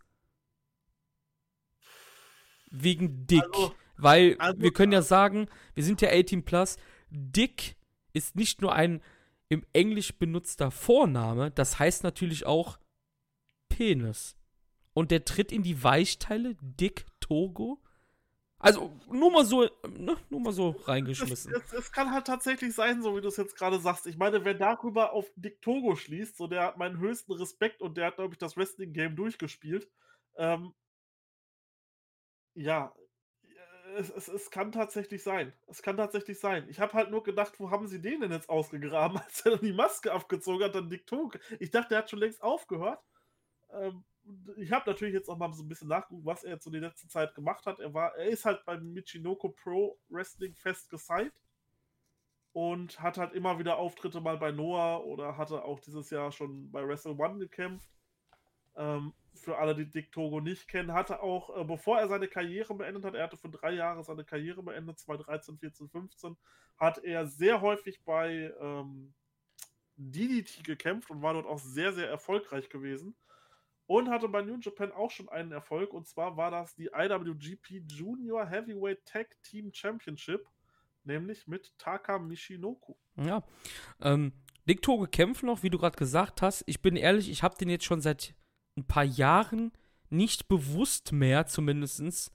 Wegen 2.72 3.28
Dick. 3.28 3.44
Also- 3.44 3.76
Weil 3.98 4.38
also- 4.40 4.62
wir 4.62 4.72
können 4.72 4.94
ja 4.94 5.02
sagen, 5.02 5.48
wir 5.76 5.84
sind 5.84 6.02
ja 6.02 6.10
18 6.10 6.46
plus. 6.46 6.78
Dick 7.10 7.76
ist 8.14 8.36
nicht 8.38 8.62
nur 8.62 8.74
ein 8.74 9.02
im 9.50 9.66
Englisch 9.74 10.14
benutzter 10.18 10.72
Vorname, 10.72 11.52
das 11.52 11.78
heißt 11.78 12.04
natürlich 12.04 12.46
auch 12.46 12.80
Penis. 13.70 14.36
Und 14.94 15.12
der 15.12 15.26
tritt 15.26 15.52
in 15.52 15.64
die 15.64 15.84
Weichteile, 15.84 16.56
Dick 16.62 17.06
Togo. 17.20 17.82
Also 18.60 18.98
nur 19.12 19.30
mal 19.30 19.44
so, 19.44 19.64
ne, 19.88 20.16
nur 20.30 20.40
mal 20.40 20.54
so 20.54 20.76
Es, 20.80 20.88
reingeschmissen. 20.88 21.54
es, 21.54 21.92
kann 21.92 22.12
halt 22.12 22.26
tatsächlich 22.26 22.74
sein, 22.74 23.02
so 23.02 23.16
wie 23.18 23.22
du 23.22 23.28
es 23.28 23.36
jetzt 23.36 23.58
gerade 23.58 23.78
sagst. 23.80 24.08
Ich 24.08 24.18
meine, 24.18 24.46
wer 24.46 24.54
darüber 24.54 25.12
auf 25.12 25.30
Dick 25.36 25.62
Togo 25.62 25.98
schließt, 25.98 26.38
so 26.38 26.48
der 26.48 26.64
hat 26.64 26.78
meinen 26.78 26.98
höchsten 26.98 27.34
Respekt 27.34 27.82
und 27.82 27.98
der 27.98 28.08
hat, 28.08 28.16
glaube 28.16 28.34
ich, 28.36 28.38
das 28.38 28.56
Wrestling-Game 28.56 29.18
durchgespielt. 29.18 29.90
Ähm, 30.38 30.74
ja, 32.56 32.94
es, 33.98 34.10
es, 34.10 34.28
es 34.28 34.52
kann 34.52 34.72
tatsächlich 34.72 35.24
sein. 35.24 35.54
Es 35.68 35.82
kann 35.82 35.98
tatsächlich 35.98 36.40
sein. 36.40 36.68
Ich 36.70 36.80
habe 36.80 36.94
halt 36.94 37.12
nur 37.12 37.24
gedacht, 37.24 37.60
wo 37.60 37.70
haben 37.70 37.88
sie 37.88 38.02
den 38.02 38.22
denn 38.22 38.32
jetzt 38.32 38.50
ausgegraben, 38.50 39.18
als 39.26 39.42
er 39.42 39.52
dann 39.52 39.66
die 39.66 39.74
Maske 39.74 40.12
abgezogen 40.12 40.64
hat, 40.64 40.76
dann 40.76 40.90
Dick 40.90 41.06
Togo. 41.08 41.38
Ich 41.60 41.72
dachte, 41.72 41.90
der 41.90 41.98
hat 42.00 42.10
schon 42.10 42.20
längst 42.20 42.42
aufgehört. 42.42 43.00
Ähm, 43.72 44.04
ich 44.58 44.72
habe 44.72 44.90
natürlich 44.90 45.14
jetzt 45.14 45.30
auch 45.30 45.38
mal 45.38 45.52
so 45.54 45.64
ein 45.64 45.68
bisschen 45.68 45.90
nachgeguckt, 45.90 46.26
was 46.26 46.44
er 46.44 46.54
jetzt 46.54 46.64
so 46.64 46.72
die 46.72 46.80
letzte 46.80 47.08
Zeit 47.08 47.36
gemacht 47.36 47.66
hat. 47.66 47.80
Er 47.80 47.94
war, 47.94 48.16
er 48.16 48.28
ist 48.28 48.46
halt 48.46 48.64
beim 48.66 48.94
Michinoko 48.94 49.50
Pro 49.50 49.98
Wrestling 50.10 50.56
fest 50.56 50.90
gesigned 50.90 51.34
und 52.54 53.00
hat 53.02 53.18
halt 53.18 53.34
immer 53.34 53.60
wieder 53.60 53.78
Auftritte 53.78 54.22
mal 54.22 54.38
bei 54.38 54.52
Noah 54.52 55.04
oder 55.04 55.38
hatte 55.38 55.64
auch 55.64 55.80
dieses 55.80 56.10
Jahr 56.10 56.32
schon 56.32 56.72
bei 56.72 56.88
Wrestle 56.88 57.18
One 57.18 57.40
gekämpft. 57.40 57.90
Ähm, 58.76 59.14
für 59.36 59.58
alle, 59.58 59.76
die 59.76 59.90
Dick 59.90 60.12
Togo 60.12 60.40
nicht 60.40 60.68
kennen, 60.68 60.94
hatte 60.94 61.22
auch, 61.22 61.56
äh, 61.58 61.64
bevor 61.64 62.00
er 62.00 62.08
seine 62.08 62.28
Karriere 62.28 62.74
beendet 62.76 63.04
hat, 63.04 63.16
er 63.16 63.24
hatte 63.24 63.38
für 63.38 63.50
drei 63.50 63.72
Jahre 63.72 64.04
seine 64.04 64.24
Karriere 64.24 64.64
beendet, 64.64 65.00
2013, 65.00 65.58
14, 65.58 65.90
15, 65.90 66.38
hat 66.78 67.04
er 67.04 67.26
sehr 67.26 67.62
häufig 67.62 68.04
bei 68.04 68.54
ähm, 68.60 69.14
DDT 69.96 70.64
gekämpft 70.64 71.10
und 71.10 71.22
war 71.22 71.34
dort 71.34 71.46
auch 71.46 71.60
sehr, 71.60 71.94
sehr 71.94 72.10
erfolgreich 72.10 72.70
gewesen. 72.70 73.16
Und 73.86 74.10
hatte 74.10 74.30
bei 74.30 74.42
New 74.42 74.58
Japan 74.60 74.92
auch 74.92 75.12
schon 75.12 75.30
einen 75.30 75.52
Erfolg. 75.52 75.94
Und 75.94 76.08
zwar 76.08 76.38
war 76.38 76.52
das 76.52 76.76
die 76.76 76.90
IWGP 76.94 77.84
Junior 77.88 78.46
Heavyweight 78.46 79.06
Tag 79.06 79.36
Team 79.44 79.72
Championship. 79.74 80.48
Nämlich 81.04 81.48
mit 81.48 81.78
Taka 81.78 82.18
Michinoku. 82.18 82.96
Ja. 83.18 83.44
Ähm, 84.02 84.32
Dick 84.68 84.82
Togo 84.82 85.06
kämpft 85.06 85.44
noch, 85.44 85.64
wie 85.64 85.70
du 85.70 85.78
gerade 85.78 85.98
gesagt 85.98 86.42
hast. 86.42 86.64
Ich 86.66 86.82
bin 86.82 86.96
ehrlich, 86.96 87.30
ich 87.30 87.44
habe 87.44 87.58
den 87.58 87.70
jetzt 87.70 87.84
schon 87.84 88.00
seit 88.00 88.34
ein 88.78 88.88
paar 88.88 89.04
Jahren 89.04 89.74
nicht 90.10 90.48
bewusst 90.48 91.12
mehr, 91.12 91.46
zumindest, 91.48 92.32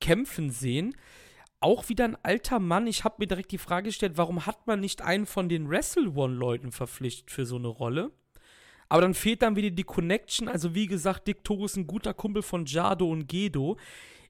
kämpfen 0.00 0.50
sehen. 0.50 0.96
Auch 1.60 1.88
wieder 1.88 2.04
ein 2.04 2.16
alter 2.22 2.58
Mann. 2.58 2.86
Ich 2.86 3.04
habe 3.04 3.16
mir 3.18 3.26
direkt 3.26 3.52
die 3.52 3.58
Frage 3.58 3.88
gestellt, 3.88 4.16
warum 4.16 4.46
hat 4.46 4.66
man 4.66 4.80
nicht 4.80 5.02
einen 5.02 5.26
von 5.26 5.48
den 5.48 5.68
Wrestle 5.68 6.10
One-Leuten 6.10 6.72
verpflichtet 6.72 7.30
für 7.30 7.44
so 7.44 7.56
eine 7.56 7.68
Rolle? 7.68 8.12
Aber 8.88 9.02
dann 9.02 9.14
fehlt 9.14 9.42
dann 9.42 9.56
wieder 9.56 9.70
die 9.70 9.84
Connection. 9.84 10.48
Also, 10.48 10.74
wie 10.74 10.86
gesagt, 10.86 11.26
Dick 11.26 11.42
Togo 11.44 11.64
ist 11.64 11.76
ein 11.76 11.86
guter 11.86 12.14
Kumpel 12.14 12.42
von 12.42 12.66
Jado 12.66 13.10
und 13.10 13.26
Gedo. 13.26 13.76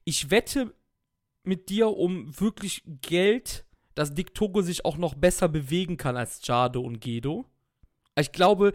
Ich 0.03 0.31
wette 0.31 0.73
mit 1.43 1.69
dir 1.69 1.89
um 1.89 2.39
wirklich 2.39 2.83
Geld, 3.01 3.65
dass 3.95 4.13
Dick 4.13 4.33
Togo 4.33 4.61
sich 4.61 4.85
auch 4.85 4.97
noch 4.97 5.15
besser 5.15 5.47
bewegen 5.47 5.97
kann 5.97 6.17
als 6.17 6.45
Jado 6.45 6.81
und 6.81 6.99
Gedo. 6.99 7.45
Ich 8.17 8.31
glaube, 8.31 8.73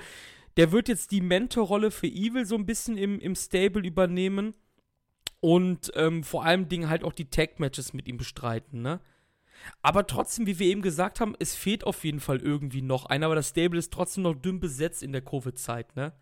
der 0.56 0.72
wird 0.72 0.88
jetzt 0.88 1.10
die 1.10 1.20
Mentorrolle 1.20 1.90
für 1.90 2.06
Evil 2.06 2.44
so 2.44 2.54
ein 2.54 2.66
bisschen 2.66 2.96
im, 2.96 3.18
im 3.20 3.34
Stable 3.34 3.86
übernehmen 3.86 4.54
und 5.40 5.90
ähm, 5.96 6.22
vor 6.22 6.44
allem 6.44 6.68
Dingen 6.68 6.88
halt 6.88 7.04
auch 7.04 7.12
die 7.12 7.28
Tag-Matches 7.28 7.92
mit 7.92 8.08
ihm 8.08 8.16
bestreiten, 8.16 8.82
ne? 8.82 9.00
Aber 9.82 10.06
trotzdem, 10.06 10.46
wie 10.46 10.58
wir 10.58 10.66
eben 10.66 10.82
gesagt 10.82 11.20
haben, 11.20 11.34
es 11.38 11.54
fehlt 11.54 11.84
auf 11.84 12.04
jeden 12.04 12.20
Fall 12.20 12.40
irgendwie 12.40 12.82
noch 12.82 13.06
einer, 13.06 13.26
aber 13.26 13.34
das 13.34 13.48
Stable 13.48 13.78
ist 13.78 13.92
trotzdem 13.92 14.24
noch 14.24 14.34
dünn 14.34 14.60
besetzt 14.60 15.02
in 15.02 15.12
der 15.12 15.22
Covid-Zeit, 15.22 15.96
ne? 15.96 16.12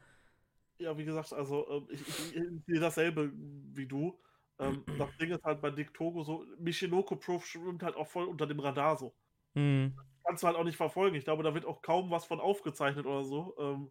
Ja, 0.79 0.97
wie 0.97 1.05
gesagt, 1.05 1.33
also 1.33 1.69
ähm, 1.71 1.89
ich, 1.91 2.01
ich, 2.01 2.37
ich 2.37 2.65
sehe 2.67 2.81
dasselbe 2.81 3.33
wie 3.35 3.87
du. 3.87 4.19
Ähm, 4.59 4.83
das 4.99 5.15
Ding 5.19 5.31
ist 5.31 5.45
halt 5.45 5.61
bei 5.61 5.71
Dick 5.71 5.93
Togo 5.93 6.23
so, 6.23 6.47
Michinoku 6.59 7.17
Pro 7.17 7.39
schwimmt 7.41 7.83
halt 7.83 7.97
auch 7.97 8.07
voll 8.07 8.25
unter 8.25 8.47
dem 8.47 8.61
Radar 8.61 8.97
so. 8.97 9.15
Hm. 9.55 9.95
Kannst 10.25 10.43
du 10.43 10.47
halt 10.47 10.57
auch 10.57 10.65
nicht 10.65 10.77
verfolgen. 10.77 11.17
Ich 11.17 11.25
glaube, 11.25 11.43
da 11.43 11.55
wird 11.55 11.67
auch 11.67 11.83
kaum 11.83 12.11
was 12.11 12.25
von 12.25 12.41
aufgezeichnet 12.41 13.07
oder 13.07 13.25
so. 13.25 13.55
Ähm, 13.59 13.91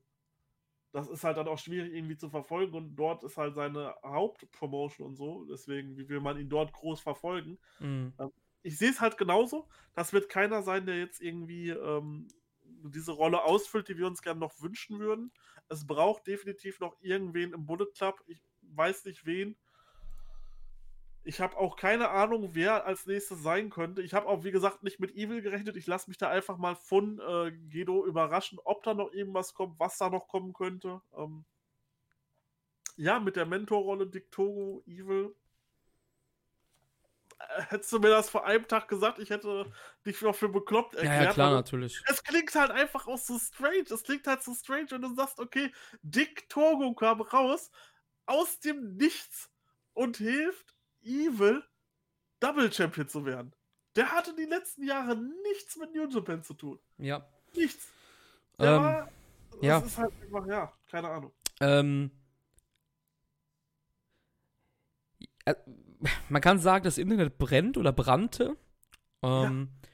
das 0.92 1.08
ist 1.08 1.24
halt 1.24 1.38
dann 1.38 1.48
auch 1.48 1.60
schwierig 1.60 1.94
irgendwie 1.94 2.18
zu 2.18 2.30
verfolgen 2.30 2.74
und 2.74 2.96
dort 2.96 3.24
ist 3.24 3.38
halt 3.38 3.54
seine 3.54 3.94
Hauptpromotion 4.04 5.10
und 5.10 5.16
so. 5.16 5.46
Deswegen, 5.46 5.98
wie 5.98 6.10
will 6.10 6.20
man 6.20 6.40
ihn 6.40 6.50
dort 6.50 6.74
groß 6.74 7.02
verfolgen? 7.02 7.60
Hm. 7.78 8.14
Ich 8.62 8.78
sehe 8.78 8.90
es 8.90 9.02
halt 9.02 9.18
genauso. 9.18 9.68
Das 9.94 10.14
wird 10.14 10.30
keiner 10.30 10.62
sein, 10.64 10.86
der 10.86 10.98
jetzt 10.98 11.22
irgendwie 11.22 11.70
ähm, 11.70 12.28
diese 12.84 13.12
Rolle 13.12 13.44
ausfüllt, 13.44 13.88
die 13.88 13.98
wir 13.98 14.08
uns 14.08 14.22
gerne 14.22 14.40
noch 14.40 14.62
wünschen 14.62 15.00
würden. 15.00 15.32
Es 15.68 15.86
braucht 15.86 16.28
definitiv 16.28 16.80
noch 16.80 16.98
irgendwen 17.02 17.54
im 17.54 17.66
Bullet 17.66 17.92
Club. 17.96 18.22
Ich 18.28 18.42
weiß 18.62 19.06
nicht 19.06 19.26
wen. 19.26 19.58
Ich 21.24 21.42
habe 21.42 21.58
auch 21.58 21.76
keine 21.76 22.10
Ahnung, 22.10 22.52
wer 22.54 22.86
als 22.86 23.06
nächstes 23.06 23.44
sein 23.44 23.70
könnte. 23.70 24.02
Ich 24.02 24.14
habe 24.14 24.28
auch, 24.28 24.44
wie 24.44 24.52
gesagt, 24.52 24.84
nicht 24.84 25.00
mit 25.00 25.14
Evil 25.16 25.42
gerechnet. 25.42 25.76
Ich 25.76 25.86
lasse 25.86 26.10
mich 26.10 26.18
da 26.18 26.30
einfach 26.30 26.58
mal 26.58 26.76
von 26.76 27.20
äh, 27.20 27.52
Gedo 27.52 28.06
überraschen, 28.06 28.58
ob 28.64 28.84
da 28.84 28.94
noch 28.94 29.12
irgendwas 29.12 29.54
kommt, 29.54 29.80
was 29.80 29.98
da 29.98 30.10
noch 30.10 30.28
kommen 30.28 30.54
könnte. 30.54 31.02
Ähm, 31.16 31.46
ja, 32.96 33.20
mit 33.20 33.36
der 33.36 33.46
Mentorrolle 33.46 34.08
Dick 34.08 34.32
Togo, 34.32 34.84
Evil, 34.86 35.36
hättest 37.70 37.92
du 37.92 38.00
mir 38.00 38.10
das 38.10 38.30
vor 38.30 38.46
einem 38.46 38.68
Tag 38.68 38.88
gesagt, 38.88 39.20
ich 39.20 39.30
hätte 39.30 39.72
dich 40.06 40.22
noch 40.22 40.36
für 40.36 40.50
bekloppt 40.50 40.94
Ja, 40.96 41.02
erklärt. 41.02 41.24
ja, 41.24 41.34
klar, 41.34 41.48
weil 41.50 41.56
natürlich. 41.56 42.02
Es 42.08 42.24
klingt 42.24 42.54
halt 42.56 42.72
einfach 42.72 43.08
auch 43.08 43.18
so 43.18 43.38
strange. 43.40 43.86
Es 43.90 44.04
klingt 44.04 44.28
halt 44.28 44.44
so 44.44 44.54
strange, 44.54 44.88
wenn 44.92 45.02
du 45.02 45.14
sagst, 45.16 45.40
okay, 45.40 45.72
Dick 46.02 46.50
Togo 46.50 46.94
kam 46.94 47.22
raus 47.22 47.72
aus 48.26 48.60
dem 48.60 48.96
Nichts 48.96 49.50
und 49.94 50.18
hilft 50.18 50.76
Evil, 51.02 51.64
Double 52.40 52.72
Champion 52.72 53.08
zu 53.08 53.26
werden. 53.26 53.56
Der 53.96 54.12
hatte 54.12 54.36
die 54.36 54.46
letzten 54.46 54.84
Jahre 54.84 55.16
nichts 55.18 55.76
mit 55.78 55.94
New 55.94 56.08
Japan 56.08 56.44
zu 56.44 56.54
tun. 56.54 56.80
Ja. 56.98 57.28
Nichts. 57.56 57.88
Der 58.60 58.70
Ähm, 58.76 58.84
war. 58.84 59.12
Das 59.52 59.62
ja. 59.62 59.78
ist 59.80 59.98
halt 59.98 60.14
einfach, 60.22 60.46
ja, 60.48 60.72
keine 60.90 61.10
Ahnung. 61.10 61.34
Ähm, 61.60 62.12
äh, 65.46 65.56
man 66.30 66.42
kann 66.42 66.60
sagen, 66.60 66.84
das 66.84 66.98
Internet 66.98 67.38
brennt 67.38 67.78
oder 67.78 67.92
brannte. 67.92 68.58
Ähm, 69.22 69.70
ja. 69.72 69.90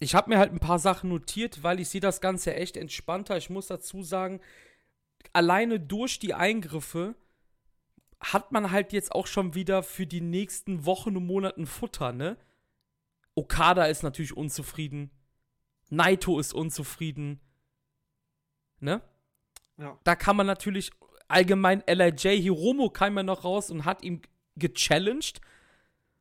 Ich 0.00 0.14
habe 0.14 0.30
mir 0.30 0.38
halt 0.38 0.52
ein 0.52 0.60
paar 0.60 0.78
Sachen 0.78 1.10
notiert, 1.10 1.62
weil 1.62 1.80
ich 1.80 1.88
sehe 1.88 2.00
das 2.00 2.20
Ganze 2.20 2.54
echt 2.54 2.76
entspannter. 2.76 3.36
Ich 3.36 3.50
muss 3.50 3.66
dazu 3.66 4.02
sagen, 4.02 4.40
alleine 5.32 5.78
durch 5.78 6.18
die 6.18 6.34
Eingriffe 6.34 7.14
hat 8.20 8.52
man 8.52 8.70
halt 8.70 8.92
jetzt 8.92 9.12
auch 9.12 9.26
schon 9.26 9.54
wieder 9.54 9.82
für 9.82 10.06
die 10.06 10.20
nächsten 10.20 10.84
Wochen 10.86 11.16
und 11.16 11.26
Monaten 11.26 11.66
Futter, 11.66 12.12
ne? 12.12 12.36
Okada 13.34 13.86
ist 13.86 14.02
natürlich 14.02 14.36
unzufrieden. 14.36 15.10
Naito 15.88 16.38
ist 16.38 16.52
unzufrieden. 16.54 17.40
Ne? 18.80 19.02
Ja. 19.76 19.98
Da 20.04 20.16
kann 20.16 20.36
man 20.36 20.46
natürlich 20.46 20.90
allgemein 21.30 21.82
LIJ 21.86 22.40
Hiromo 22.40 22.90
kam 22.90 23.16
ja 23.16 23.22
noch 23.22 23.44
raus 23.44 23.70
und 23.70 23.84
hat 23.84 24.02
ihn 24.02 24.22
gechallenged. 24.56 25.40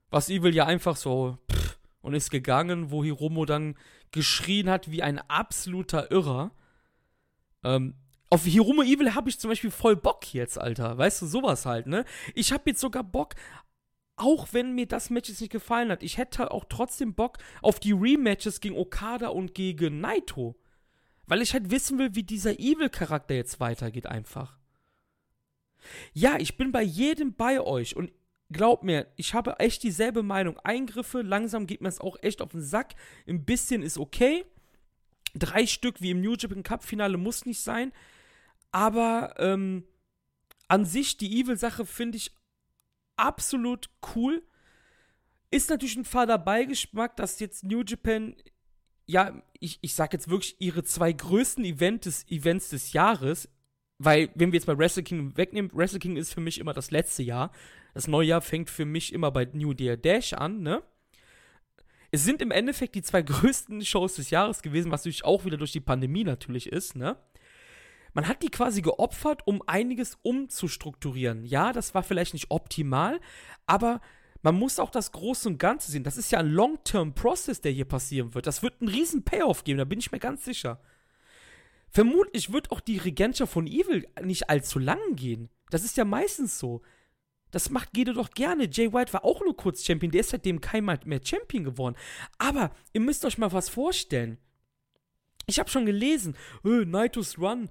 Was 0.09 0.29
Evil 0.29 0.55
ja 0.55 0.65
einfach 0.65 0.95
so 0.95 1.37
pff, 1.51 1.79
und 2.01 2.13
ist 2.13 2.31
gegangen, 2.31 2.91
wo 2.91 3.03
Hiromo 3.03 3.45
dann 3.45 3.75
geschrien 4.11 4.69
hat 4.69 4.91
wie 4.91 5.03
ein 5.03 5.19
absoluter 5.19 6.11
Irrer. 6.11 6.51
Ähm, 7.63 7.95
auf 8.29 8.45
Hiromo 8.45 8.83
Evil 8.83 9.15
habe 9.15 9.29
ich 9.29 9.39
zum 9.39 9.49
Beispiel 9.49 9.71
voll 9.71 9.95
Bock 9.95 10.33
jetzt, 10.33 10.59
Alter. 10.59 10.97
Weißt 10.97 11.21
du, 11.21 11.25
sowas 11.25 11.65
halt, 11.65 11.87
ne? 11.87 12.05
Ich 12.35 12.51
habe 12.51 12.69
jetzt 12.69 12.79
sogar 12.79 13.03
Bock, 13.03 13.35
auch 14.15 14.49
wenn 14.51 14.75
mir 14.75 14.85
das 14.85 15.09
Match 15.09 15.29
jetzt 15.29 15.41
nicht 15.41 15.51
gefallen 15.51 15.91
hat, 15.91 16.03
ich 16.03 16.17
hätte 16.17 16.51
auch 16.51 16.65
trotzdem 16.69 17.15
Bock 17.15 17.37
auf 17.61 17.79
die 17.79 17.93
Rematches 17.93 18.59
gegen 18.59 18.77
Okada 18.77 19.29
und 19.29 19.55
gegen 19.55 19.99
Naito. 19.99 20.55
Weil 21.25 21.41
ich 21.41 21.53
halt 21.53 21.71
wissen 21.71 21.97
will, 21.99 22.15
wie 22.15 22.23
dieser 22.23 22.59
Evil-Charakter 22.59 23.35
jetzt 23.35 23.59
weitergeht, 23.59 24.07
einfach. 24.07 24.58
Ja, 26.13 26.37
ich 26.39 26.57
bin 26.57 26.71
bei 26.71 26.83
jedem 26.83 27.33
bei 27.33 27.61
euch 27.61 27.95
und 27.95 28.11
glaubt 28.51 28.83
mir, 28.83 29.07
ich 29.15 29.33
habe 29.33 29.59
echt 29.59 29.83
dieselbe 29.83 30.23
Meinung. 30.23 30.57
Eingriffe, 30.59 31.21
langsam 31.21 31.67
geht 31.67 31.81
mir 31.81 31.89
es 31.89 31.99
auch 31.99 32.17
echt 32.21 32.41
auf 32.41 32.51
den 32.51 32.61
Sack. 32.61 32.95
Ein 33.27 33.45
bisschen 33.45 33.83
ist 33.83 33.97
okay. 33.97 34.45
Drei 35.35 35.67
Stück 35.67 36.01
wie 36.01 36.11
im 36.11 36.21
New 36.21 36.35
Japan 36.35 36.63
Cup 36.63 36.83
Finale 36.83 37.17
muss 37.17 37.45
nicht 37.45 37.61
sein. 37.61 37.91
Aber 38.71 39.35
ähm, 39.37 39.83
an 40.67 40.85
sich, 40.85 41.17
die 41.17 41.39
Evil-Sache 41.39 41.85
finde 41.85 42.17
ich 42.17 42.31
absolut 43.15 43.89
cool. 44.15 44.43
Ist 45.51 45.69
natürlich 45.69 45.97
ein 45.97 46.05
fader 46.05 46.37
Beigeschmack, 46.37 47.15
dass 47.15 47.39
jetzt 47.39 47.63
New 47.63 47.83
Japan, 47.83 48.35
ja, 49.05 49.41
ich, 49.59 49.79
ich 49.81 49.95
sag 49.95 50.13
jetzt 50.13 50.29
wirklich 50.29 50.55
ihre 50.59 50.83
zwei 50.83 51.11
größten 51.11 51.65
Event 51.65 52.05
des, 52.05 52.27
Events 52.29 52.69
des 52.69 52.93
Jahres, 52.93 53.49
weil, 53.99 54.29
wenn 54.35 54.51
wir 54.51 54.57
jetzt 54.57 54.65
bei 54.65 54.77
Wrestle 54.77 55.03
King 55.03 55.37
wegnehmen, 55.37 55.71
Wrestle 55.73 55.99
King 55.99 56.17
ist 56.17 56.33
für 56.33 56.41
mich 56.41 56.59
immer 56.59 56.73
das 56.73 56.89
letzte 56.89 57.21
Jahr. 57.21 57.51
Das 57.93 58.07
neue 58.07 58.27
Jahr 58.27 58.41
fängt 58.41 58.69
für 58.69 58.85
mich 58.85 59.13
immer 59.13 59.31
bei 59.31 59.47
New 59.53 59.73
Year 59.77 59.97
Dash 59.97 60.33
an, 60.33 60.61
ne? 60.61 60.81
Es 62.11 62.23
sind 62.23 62.41
im 62.41 62.49
Endeffekt 62.49 62.95
die 62.95 63.03
zwei 63.03 63.21
größten 63.23 63.85
Shows 63.85 64.15
des 64.15 64.31
Jahres 64.31 64.61
gewesen, 64.63 64.91
was 64.91 65.01
natürlich 65.01 65.25
auch 65.25 65.45
wieder 65.45 65.57
durch 65.57 65.71
die 65.71 65.79
Pandemie 65.79 66.23
natürlich 66.23 66.71
ist, 66.71 66.95
ne? 66.95 67.17
man 68.13 68.27
hat 68.27 68.43
die 68.43 68.49
quasi 68.49 68.81
geopfert, 68.81 69.45
um 69.45 69.61
einiges 69.67 70.17
umzustrukturieren. 70.21 71.45
Ja, 71.45 71.73
das 71.73 71.93
war 71.93 72.03
vielleicht 72.03 72.33
nicht 72.33 72.51
optimal, 72.51 73.19
aber 73.65 74.01
man 74.41 74.55
muss 74.55 74.79
auch 74.79 74.89
das 74.89 75.11
Große 75.11 75.49
und 75.49 75.57
Ganze 75.57 75.91
sehen. 75.91 76.03
Das 76.03 76.17
ist 76.17 76.31
ja 76.31 76.39
ein 76.39 76.49
Long-Term-Process, 76.49 77.61
der 77.61 77.71
hier 77.71 77.85
passieren 77.85 78.33
wird. 78.33 78.47
Das 78.47 78.63
wird 78.63 78.81
einen 78.81 78.89
riesen 78.89 79.23
Payoff 79.23 79.63
geben, 79.63 79.79
da 79.79 79.85
bin 79.85 79.99
ich 79.99 80.11
mir 80.11 80.19
ganz 80.19 80.45
sicher. 80.45 80.81
Vermutlich 81.91 82.51
wird 82.51 82.71
auch 82.71 82.79
die 82.79 82.97
Regentschaft 82.97 83.53
von 83.53 83.67
Evil 83.67 84.07
nicht 84.21 84.49
allzu 84.49 84.79
lang 84.79 85.15
gehen. 85.15 85.49
Das 85.69 85.83
ist 85.83 85.97
ja 85.97 86.05
meistens 86.05 86.59
so. 86.59 86.81
Das 87.51 87.69
macht 87.69 87.93
Gede 87.93 88.13
doch 88.13 88.29
gerne. 88.31 88.69
Jay 88.71 88.93
White 88.93 89.13
war 89.13 89.25
auch 89.25 89.41
nur 89.41 89.57
kurz 89.57 89.83
Champion, 89.83 90.11
der 90.11 90.21
ist 90.21 90.29
seitdem 90.29 90.61
kein 90.61 90.83
Mal 90.85 90.99
mehr 91.05 91.21
Champion 91.23 91.63
geworden. 91.63 91.95
Aber 92.37 92.71
ihr 92.93 93.01
müsst 93.01 93.25
euch 93.25 93.37
mal 93.37 93.51
was 93.51 93.69
vorstellen. 93.69 94.37
Ich 95.47 95.57
habe 95.57 95.69
schon 95.69 95.87
gelesen, 95.87 96.35
äh, 96.63 96.85
Naitos 96.85 97.39
Run 97.39 97.69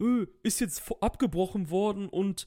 öh, 0.00 0.26
ist 0.42 0.60
jetzt 0.60 0.82
abgebrochen 1.00 1.70
worden 1.70 2.08
und 2.08 2.46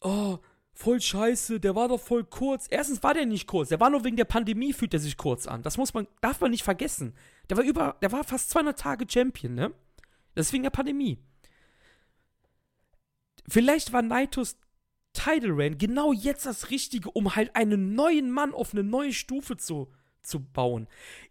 oh, 0.00 0.38
voll 0.74 1.00
scheiße, 1.00 1.60
der 1.60 1.74
war 1.74 1.88
doch 1.88 2.00
voll 2.00 2.24
kurz. 2.24 2.66
Erstens 2.68 3.02
war 3.02 3.14
der 3.14 3.24
nicht 3.24 3.46
kurz, 3.46 3.70
der 3.70 3.80
war 3.80 3.88
nur 3.88 4.04
wegen 4.04 4.16
der 4.16 4.24
Pandemie 4.24 4.74
fühlt 4.74 4.92
er 4.92 5.00
sich 5.00 5.16
kurz 5.16 5.46
an. 5.46 5.62
Das 5.62 5.78
muss 5.78 5.94
man, 5.94 6.06
darf 6.20 6.40
man 6.40 6.50
nicht 6.50 6.64
vergessen. 6.64 7.14
Der 7.48 7.56
war 7.56 7.64
über, 7.64 7.96
der 8.02 8.12
war 8.12 8.24
fast 8.24 8.50
200 8.50 8.78
Tage 8.78 9.06
Champion, 9.08 9.54
ne? 9.54 9.72
Das 10.34 10.46
ist 10.46 10.52
wegen 10.52 10.62
der 10.64 10.70
Pandemie. 10.70 11.18
Vielleicht 13.48 13.92
war 13.92 14.02
Naitos 14.02 14.56
Tidal 15.12 15.52
Rain 15.52 15.78
genau 15.78 16.12
jetzt 16.12 16.46
das 16.46 16.70
Richtige, 16.70 17.10
um 17.10 17.36
halt 17.36 17.54
einen 17.54 17.94
neuen 17.94 18.30
Mann 18.30 18.52
auf 18.52 18.72
eine 18.72 18.82
neue 18.82 19.12
Stufe 19.12 19.56
zu, 19.56 19.92
zu 20.22 20.40
bauen. 20.40 20.88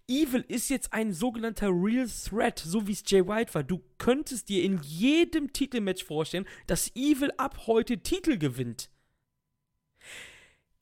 Evil 0.07 0.45
ist 0.47 0.69
jetzt 0.69 0.93
ein 0.93 1.11
sogenannter 1.11 1.69
Real 1.69 2.07
Threat, 2.07 2.59
so 2.59 2.87
wie 2.87 2.93
es 2.93 3.03
Jay 3.05 3.27
White 3.27 3.53
war. 3.53 3.63
Du 3.63 3.81
könntest 3.97 4.49
dir 4.49 4.63
in 4.63 4.79
jedem 4.83 5.51
Titelmatch 5.51 6.03
vorstellen, 6.03 6.47
dass 6.67 6.95
Evil 6.95 7.31
ab 7.37 7.67
heute 7.67 7.99
Titel 7.99 8.37
gewinnt. 8.37 8.89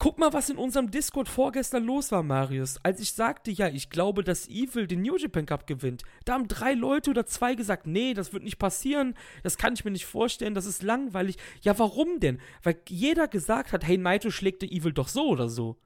Guck 0.02 0.18
mal, 0.18 0.32
was 0.32 0.50
in 0.50 0.56
unserem 0.56 0.90
Discord 0.90 1.28
vorgestern 1.28 1.84
los 1.84 2.10
war, 2.10 2.24
Marius. 2.24 2.76
Als 2.82 2.98
ich 2.98 3.12
sagte, 3.12 3.52
ja, 3.52 3.68
ich 3.68 3.88
glaube, 3.88 4.24
dass 4.24 4.48
Evil 4.48 4.88
den 4.88 5.02
New 5.02 5.16
Japan 5.16 5.46
Cup 5.46 5.64
gewinnt. 5.68 6.02
Da 6.24 6.32
haben 6.32 6.48
drei 6.48 6.72
Leute 6.72 7.10
oder 7.10 7.24
zwei 7.24 7.54
gesagt, 7.54 7.86
nee, 7.86 8.12
das 8.12 8.32
wird 8.32 8.42
nicht 8.42 8.58
passieren. 8.58 9.14
Das 9.44 9.58
kann 9.58 9.74
ich 9.74 9.84
mir 9.84 9.92
nicht 9.92 10.06
vorstellen. 10.06 10.54
Das 10.54 10.66
ist 10.66 10.82
langweilig. 10.82 11.36
Ja, 11.60 11.78
warum 11.78 12.18
denn? 12.18 12.40
Weil 12.64 12.82
jeder 12.88 13.28
gesagt 13.28 13.72
hat, 13.72 13.86
hey, 13.86 13.96
Naito 13.96 14.32
schlägt 14.32 14.64
Evil 14.64 14.92
doch 14.92 15.06
so 15.06 15.28
oder 15.28 15.48
so. 15.48 15.78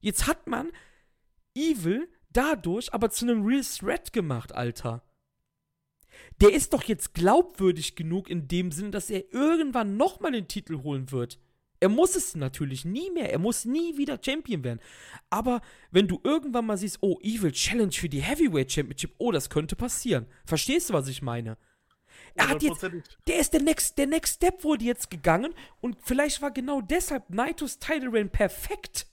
Jetzt 0.00 0.26
hat 0.26 0.46
man 0.46 0.72
Evil 1.54 2.08
dadurch 2.30 2.94
aber 2.94 3.10
zu 3.10 3.26
einem 3.26 3.44
Real 3.44 3.60
Threat 3.60 4.14
gemacht, 4.14 4.54
Alter. 4.54 5.02
Der 6.40 6.54
ist 6.54 6.72
doch 6.72 6.84
jetzt 6.84 7.12
glaubwürdig 7.12 7.96
genug 7.96 8.30
in 8.30 8.48
dem 8.48 8.72
Sinne, 8.72 8.92
dass 8.92 9.10
er 9.10 9.30
irgendwann 9.34 9.98
nochmal 9.98 10.32
den 10.32 10.48
Titel 10.48 10.82
holen 10.82 11.10
wird. 11.10 11.38
Er 11.84 11.90
muss 11.90 12.16
es 12.16 12.34
natürlich 12.34 12.86
nie 12.86 13.10
mehr. 13.10 13.30
Er 13.30 13.38
muss 13.38 13.66
nie 13.66 13.98
wieder 13.98 14.18
Champion 14.18 14.64
werden. 14.64 14.80
Aber 15.28 15.60
wenn 15.90 16.08
du 16.08 16.18
irgendwann 16.24 16.64
mal 16.64 16.78
siehst, 16.78 16.96
oh, 17.02 17.18
Evil 17.20 17.52
Challenge 17.52 17.92
für 17.92 18.08
die 18.08 18.22
Heavyweight 18.22 18.72
Championship, 18.72 19.14
oh, 19.18 19.32
das 19.32 19.50
könnte 19.50 19.76
passieren. 19.76 20.24
Verstehst 20.46 20.88
du, 20.88 20.94
was 20.94 21.08
ich 21.08 21.20
meine? 21.20 21.58
Er 22.36 22.48
hat 22.48 22.62
jetzt, 22.62 22.82
der 23.26 23.38
ist 23.38 23.52
der 23.52 23.60
Next, 23.60 23.98
der 23.98 24.06
Next 24.06 24.36
Step 24.36 24.64
wurde 24.64 24.82
jetzt 24.82 25.10
gegangen 25.10 25.54
und 25.82 25.98
vielleicht 26.02 26.40
war 26.40 26.52
genau 26.52 26.80
deshalb 26.80 27.28
Naitos 27.28 27.78
Title 27.78 28.10
Reign 28.10 28.30
perfekt 28.30 29.06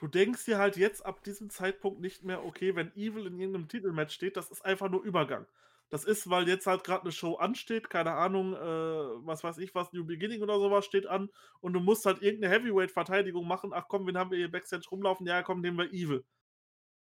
du 0.00 0.06
denkst 0.06 0.44
dir 0.44 0.58
halt 0.58 0.76
jetzt 0.76 1.04
ab 1.04 1.24
diesem 1.24 1.50
Zeitpunkt 1.50 2.00
nicht 2.00 2.22
mehr, 2.22 2.44
okay, 2.44 2.76
wenn 2.76 2.94
Evil 2.94 3.26
in 3.26 3.36
irgendeinem 3.38 3.66
Titelmatch 3.66 4.14
steht, 4.14 4.36
das 4.36 4.48
ist 4.48 4.64
einfach 4.64 4.88
nur 4.88 5.02
Übergang. 5.02 5.44
Das 5.90 6.04
ist, 6.04 6.28
weil 6.28 6.46
jetzt 6.48 6.66
halt 6.66 6.84
gerade 6.84 7.02
eine 7.02 7.12
Show 7.12 7.36
ansteht, 7.36 7.88
keine 7.88 8.12
Ahnung, 8.12 8.54
äh, 8.54 8.58
was 8.58 9.42
weiß 9.42 9.58
ich, 9.58 9.74
was 9.74 9.92
New 9.92 10.04
Beginning 10.04 10.42
oder 10.42 10.58
sowas 10.58 10.84
steht 10.84 11.06
an 11.06 11.30
und 11.60 11.72
du 11.72 11.80
musst 11.80 12.04
halt 12.04 12.20
irgendeine 12.20 12.52
Heavyweight-Verteidigung 12.54 13.46
machen. 13.46 13.72
Ach 13.72 13.86
komm, 13.88 14.06
wen 14.06 14.18
haben 14.18 14.30
wir 14.30 14.38
hier 14.38 14.50
Backstage 14.50 14.86
rumlaufen? 14.90 15.26
Ja, 15.26 15.42
komm, 15.42 15.60
nehmen 15.62 15.78
wir 15.78 15.90
Evil. 15.92 16.24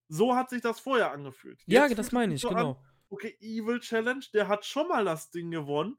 So 0.08 0.36
hat 0.36 0.50
sich 0.50 0.62
das 0.62 0.80
vorher 0.80 1.12
angefühlt. 1.12 1.62
Jetzt 1.68 1.90
ja, 1.90 1.96
das 1.96 2.12
meine 2.12 2.34
ich, 2.34 2.42
so 2.42 2.50
genau. 2.50 2.72
An, 2.72 2.78
okay, 3.10 3.38
Evil 3.40 3.80
Challenge, 3.80 4.26
der 4.34 4.48
hat 4.48 4.66
schon 4.66 4.88
mal 4.88 5.06
das 5.06 5.30
Ding 5.30 5.52
gewonnen. 5.52 5.98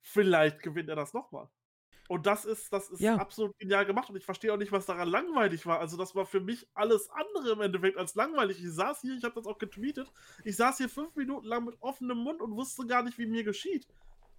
Vielleicht 0.00 0.62
gewinnt 0.62 0.90
er 0.90 0.96
das 0.96 1.14
nochmal. 1.14 1.48
Und 2.08 2.24
das 2.24 2.46
ist, 2.46 2.72
das 2.72 2.88
ist 2.88 3.00
ja. 3.00 3.16
absolut 3.16 3.56
genial 3.58 3.84
gemacht 3.84 4.08
und 4.08 4.16
ich 4.16 4.24
verstehe 4.24 4.52
auch 4.52 4.56
nicht, 4.56 4.72
was 4.72 4.86
daran 4.86 5.08
langweilig 5.08 5.66
war. 5.66 5.78
Also, 5.78 5.98
das 5.98 6.14
war 6.14 6.24
für 6.24 6.40
mich 6.40 6.66
alles 6.72 7.10
andere 7.10 7.52
im 7.52 7.60
Endeffekt 7.60 7.98
als 7.98 8.14
langweilig. 8.14 8.64
Ich 8.64 8.72
saß 8.72 9.02
hier, 9.02 9.14
ich 9.14 9.24
habe 9.24 9.34
das 9.34 9.46
auch 9.46 9.58
getweetet, 9.58 10.10
ich 10.42 10.56
saß 10.56 10.78
hier 10.78 10.88
fünf 10.88 11.14
Minuten 11.16 11.46
lang 11.46 11.66
mit 11.66 11.76
offenem 11.80 12.16
Mund 12.18 12.40
und 12.40 12.56
wusste 12.56 12.86
gar 12.86 13.02
nicht, 13.02 13.18
wie 13.18 13.26
mir 13.26 13.44
geschieht. 13.44 13.86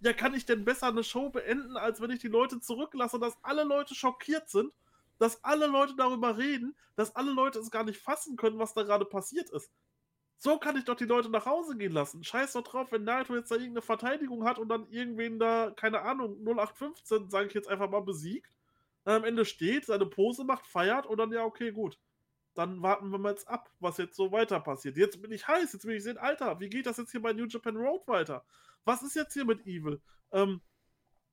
Ja, 0.00 0.12
kann 0.12 0.34
ich 0.34 0.46
denn 0.46 0.64
besser 0.64 0.88
eine 0.88 1.04
Show 1.04 1.30
beenden, 1.30 1.76
als 1.76 2.00
wenn 2.00 2.10
ich 2.10 2.18
die 2.18 2.28
Leute 2.28 2.58
zurücklasse, 2.58 3.20
dass 3.20 3.38
alle 3.42 3.62
Leute 3.62 3.94
schockiert 3.94 4.48
sind, 4.48 4.72
dass 5.18 5.44
alle 5.44 5.66
Leute 5.66 5.94
darüber 5.94 6.38
reden, 6.38 6.74
dass 6.96 7.14
alle 7.14 7.30
Leute 7.30 7.60
es 7.60 7.70
gar 7.70 7.84
nicht 7.84 8.00
fassen 8.00 8.36
können, 8.36 8.58
was 8.58 8.74
da 8.74 8.82
gerade 8.82 9.04
passiert 9.04 9.50
ist. 9.50 9.70
So 10.42 10.56
kann 10.56 10.74
ich 10.78 10.86
doch 10.86 10.94
die 10.94 11.04
Leute 11.04 11.28
nach 11.28 11.44
Hause 11.44 11.76
gehen 11.76 11.92
lassen. 11.92 12.24
Scheiß 12.24 12.54
doch 12.54 12.62
drauf, 12.62 12.90
wenn 12.92 13.04
Naruto 13.04 13.36
jetzt 13.36 13.50
da 13.50 13.56
irgendeine 13.56 13.82
Verteidigung 13.82 14.44
hat 14.44 14.58
und 14.58 14.70
dann 14.70 14.88
irgendwen 14.88 15.38
da, 15.38 15.70
keine 15.76 16.00
Ahnung, 16.00 16.38
0815, 16.42 17.28
sage 17.28 17.48
ich 17.48 17.52
jetzt 17.52 17.68
einfach 17.68 17.90
mal, 17.90 18.00
besiegt. 18.00 18.56
Dann 19.04 19.16
am 19.16 19.24
Ende 19.24 19.44
steht, 19.44 19.84
seine 19.84 20.06
Pose 20.06 20.44
macht, 20.44 20.66
feiert 20.66 21.04
und 21.04 21.18
dann, 21.18 21.30
ja, 21.30 21.44
okay, 21.44 21.72
gut. 21.72 21.98
Dann 22.54 22.80
warten 22.80 23.10
wir 23.10 23.18
mal 23.18 23.32
jetzt 23.32 23.48
ab, 23.48 23.70
was 23.80 23.98
jetzt 23.98 24.16
so 24.16 24.32
weiter 24.32 24.60
passiert. 24.60 24.96
Jetzt 24.96 25.20
bin 25.20 25.30
ich 25.30 25.46
heiß, 25.46 25.74
jetzt 25.74 25.84
will 25.84 25.96
ich 25.96 26.02
sehen, 26.02 26.16
Alter, 26.16 26.58
wie 26.58 26.70
geht 26.70 26.86
das 26.86 26.96
jetzt 26.96 27.10
hier 27.10 27.20
bei 27.20 27.34
New 27.34 27.44
Japan 27.44 27.76
Road 27.76 28.08
weiter? 28.08 28.42
Was 28.86 29.02
ist 29.02 29.16
jetzt 29.16 29.34
hier 29.34 29.44
mit 29.44 29.66
Evil? 29.66 30.00
Ähm, 30.32 30.62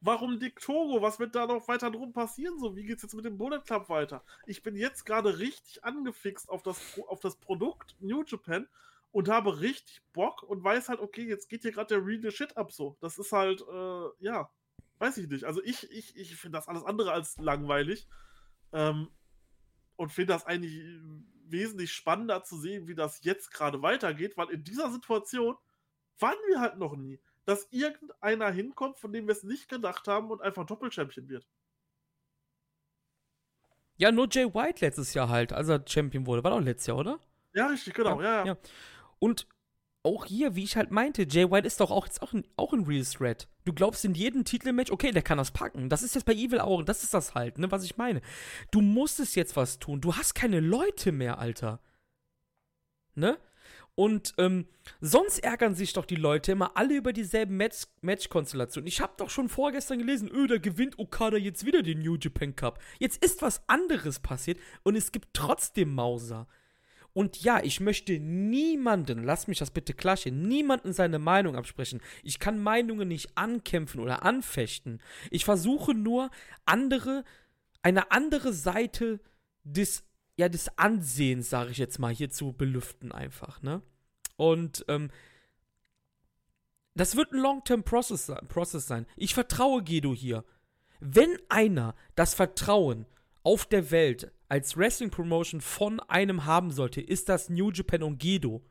warum 0.02 0.38
Dick 0.38 0.60
Togo? 0.60 1.02
Was 1.02 1.18
wird 1.18 1.34
da 1.34 1.48
noch 1.48 1.66
weiter 1.70 1.92
drum 1.92 2.12
passieren? 2.12 2.60
So, 2.60 2.76
wie 2.76 2.84
geht's 2.84 3.04
jetzt 3.04 3.16
mit 3.16 3.24
dem 3.24 3.38
Bullet 3.38 3.62
Club 3.62 3.88
weiter? 3.88 4.22
Ich 4.46 4.64
bin 4.64 4.76
jetzt 4.76 5.06
gerade 5.06 5.40
richtig 5.40 5.86
angefixt 5.86 6.50
auf 6.50 6.62
das, 6.62 7.00
auf 7.08 7.22
das 7.22 7.38
Produkt 7.38 7.96
New 8.02 8.26
Japan 8.28 8.68
und 9.18 9.30
habe 9.30 9.62
richtig 9.62 10.04
Bock 10.14 10.44
und 10.44 10.64
weiß 10.64 10.90
halt, 10.90 11.00
okay, 11.00 11.28
jetzt 11.28 11.50
geht 11.50 11.64
hier 11.64 11.72
gerade 11.72 11.96
der 11.96 12.06
real 12.06 12.30
Shit 12.30 12.56
ab 12.56 12.72
so. 12.72 12.98
Das 13.02 13.18
ist 13.18 13.32
halt, 13.32 13.62
äh, 13.62 14.10
ja. 14.20 14.52
Weiß 15.00 15.18
ich 15.18 15.28
nicht. 15.28 15.44
Also 15.44 15.60
ich, 15.64 15.90
ich, 15.90 16.16
ich 16.16 16.36
finde 16.36 16.60
das 16.60 16.68
alles 16.68 16.84
andere 16.84 17.14
als 17.14 17.36
langweilig. 17.40 18.08
Ähm, 18.74 19.10
und 19.96 20.12
finde 20.12 20.34
das 20.34 20.46
eigentlich 20.46 20.84
wesentlich 21.48 21.94
spannender 21.94 22.44
zu 22.44 22.60
sehen, 22.60 22.88
wie 22.88 22.94
das 22.94 23.24
jetzt 23.24 23.52
gerade 23.52 23.82
weitergeht, 23.82 24.38
weil 24.38 24.52
in 24.52 24.64
dieser 24.64 24.92
Situation 24.92 25.56
waren 26.20 26.38
wir 26.50 26.62
halt 26.62 26.78
noch 26.78 26.96
nie, 26.96 27.20
dass 27.46 27.68
irgendeiner 27.72 28.52
hinkommt, 28.52 29.00
von 29.00 29.12
dem 29.12 29.26
wir 29.26 29.32
es 29.32 29.42
nicht 29.42 29.68
gedacht 29.68 30.08
haben 30.08 30.30
und 30.30 30.44
einfach 30.44 30.68
Doppelchampion 30.68 31.28
wird. 31.28 31.48
Ja, 33.96 34.12
nur 34.12 34.28
Jay 34.30 34.46
White 34.46 34.86
letztes 34.86 35.16
Jahr 35.16 35.30
halt, 35.30 35.54
als 35.54 35.70
er 35.70 35.84
Champion 35.88 36.28
wurde. 36.28 36.44
War 36.44 36.52
doch 36.52 36.62
letztes 36.62 36.86
Jahr, 36.86 36.98
oder? 36.98 37.20
Ja, 37.56 37.66
richtig, 37.70 37.96
genau. 37.96 38.22
Ja, 38.22 38.46
ja. 38.46 38.46
ja. 38.46 38.58
Und 39.20 39.48
auch 40.04 40.26
hier, 40.26 40.56
wie 40.56 40.64
ich 40.64 40.78
halt 40.78 40.92
meinte, 40.92 41.28
Jay 41.30 41.50
White 41.52 41.68
ist 41.68 41.80
doch 41.80 41.92
auch 41.92 42.06
jetzt 42.06 42.22
auch 42.22 42.34
ein, 42.34 42.46
auch 42.56 42.72
ein 42.72 42.86
Real 42.86 43.04
Threat. 43.04 43.48
Du 43.66 43.74
glaubst 43.74 44.06
in 44.06 44.14
jedem 44.14 44.46
Titelmatch, 44.46 44.92
okay, 44.92 45.12
der 45.12 45.22
kann 45.22 45.38
das 45.38 45.52
packen. 45.52 45.90
Das 45.90 46.04
ist 46.04 46.16
jetzt 46.16 46.24
bei 46.24 46.34
Evil 46.34 46.60
auch, 46.60 46.82
das 46.84 47.04
ist 47.04 47.14
das 47.14 47.36
halt, 47.36 47.58
ne, 47.58 47.72
was 47.72 47.84
ich 47.84 47.98
meine. 47.98 48.22
Du 48.72 48.82
musstest 48.82 49.36
jetzt 49.36 49.56
was 49.58 49.80
tun. 49.80 50.00
Du 50.00 50.16
hast 50.16 50.34
keine 50.34 50.62
Leute 50.62 51.12
mehr, 51.12 51.40
Alter. 51.40 51.82
Ne? 53.16 53.38
Und 53.96 54.36
ähm, 54.38 54.68
sonst 55.02 55.40
ärgern 55.40 55.74
sich 55.74 55.92
doch 55.92 56.06
die 56.06 56.16
Leute 56.16 56.52
immer 56.52 56.78
alle 56.78 56.96
über 56.96 57.14
dieselben 57.14 57.58
Match 57.58 57.88
Match-Konstellationen. 58.02 58.88
Ich 58.88 59.02
habe 59.02 59.16
doch 59.18 59.32
schon 59.32 59.50
vorgestern 59.50 59.98
gelesen, 59.98 60.30
öh, 60.32 60.46
da 60.46 60.60
gewinnt 60.60 61.00
Okada 61.00 61.36
jetzt 61.36 61.66
wieder 61.66 61.82
den 61.82 62.00
New 62.00 62.16
Japan 62.16 62.56
Cup. 62.56 62.80
Jetzt 63.00 63.26
ist 63.26 63.42
was 63.42 63.68
anderes 63.68 64.20
passiert 64.20 64.60
und 64.84 64.96
es 64.96 65.12
gibt 65.12 65.30
trotzdem 65.34 65.96
Mauser. 65.96 66.48
Und 67.18 67.42
ja, 67.42 67.64
ich 67.64 67.80
möchte 67.80 68.20
niemanden, 68.20 69.24
lass 69.24 69.48
mich 69.48 69.58
das 69.58 69.72
bitte 69.72 69.96
klarstellen, 69.96 70.44
niemanden 70.44 70.94
seine 70.94 71.18
Meinung 71.18 71.56
absprechen. 71.56 72.00
Ich 72.22 72.38
kann 72.38 72.62
Meinungen 72.62 73.08
nicht 73.08 73.36
ankämpfen 73.36 74.02
oder 74.02 74.22
anfechten. 74.22 75.02
Ich 75.32 75.44
versuche 75.44 75.96
nur, 75.96 76.30
andere, 76.66 77.24
eine 77.82 78.12
andere 78.12 78.54
Seite 78.54 79.20
des, 79.64 80.04
ja, 80.36 80.48
des 80.48 80.78
Ansehens, 80.78 81.50
sage 81.50 81.72
ich 81.72 81.80
jetzt 81.80 81.98
mal, 81.98 82.14
hier 82.14 82.30
zu 82.30 82.54
belüften 82.54 83.12
einfach, 83.12 83.64
ne? 83.64 83.82
Und, 84.36 84.86
ähm, 84.88 85.10
das 86.94 87.16
wird 87.16 87.32
ein 87.32 87.40
Long-Term-Process 87.40 88.32
Process 88.48 88.86
sein. 88.86 89.08
Ich 89.16 89.34
vertraue 89.34 89.82
Gedo 89.82 90.14
hier. 90.14 90.46
Wenn 91.00 91.36
einer 91.50 91.96
das 92.14 92.36
Vertrauen 92.36 93.08
auf 93.48 93.66
der 93.66 93.92
Welt 93.92 94.30
als 94.50 94.76
Wrestling 94.76 95.10
Promotion 95.10 95.62
von 95.62 96.02
einem 96.02 96.44
haben 96.44 96.70
sollte, 96.70 97.00
ist 97.00 97.30
das 97.30 97.48
New 97.48 97.72
Japan 97.72 98.04
und 98.04 98.18
Gedo. 98.18 98.62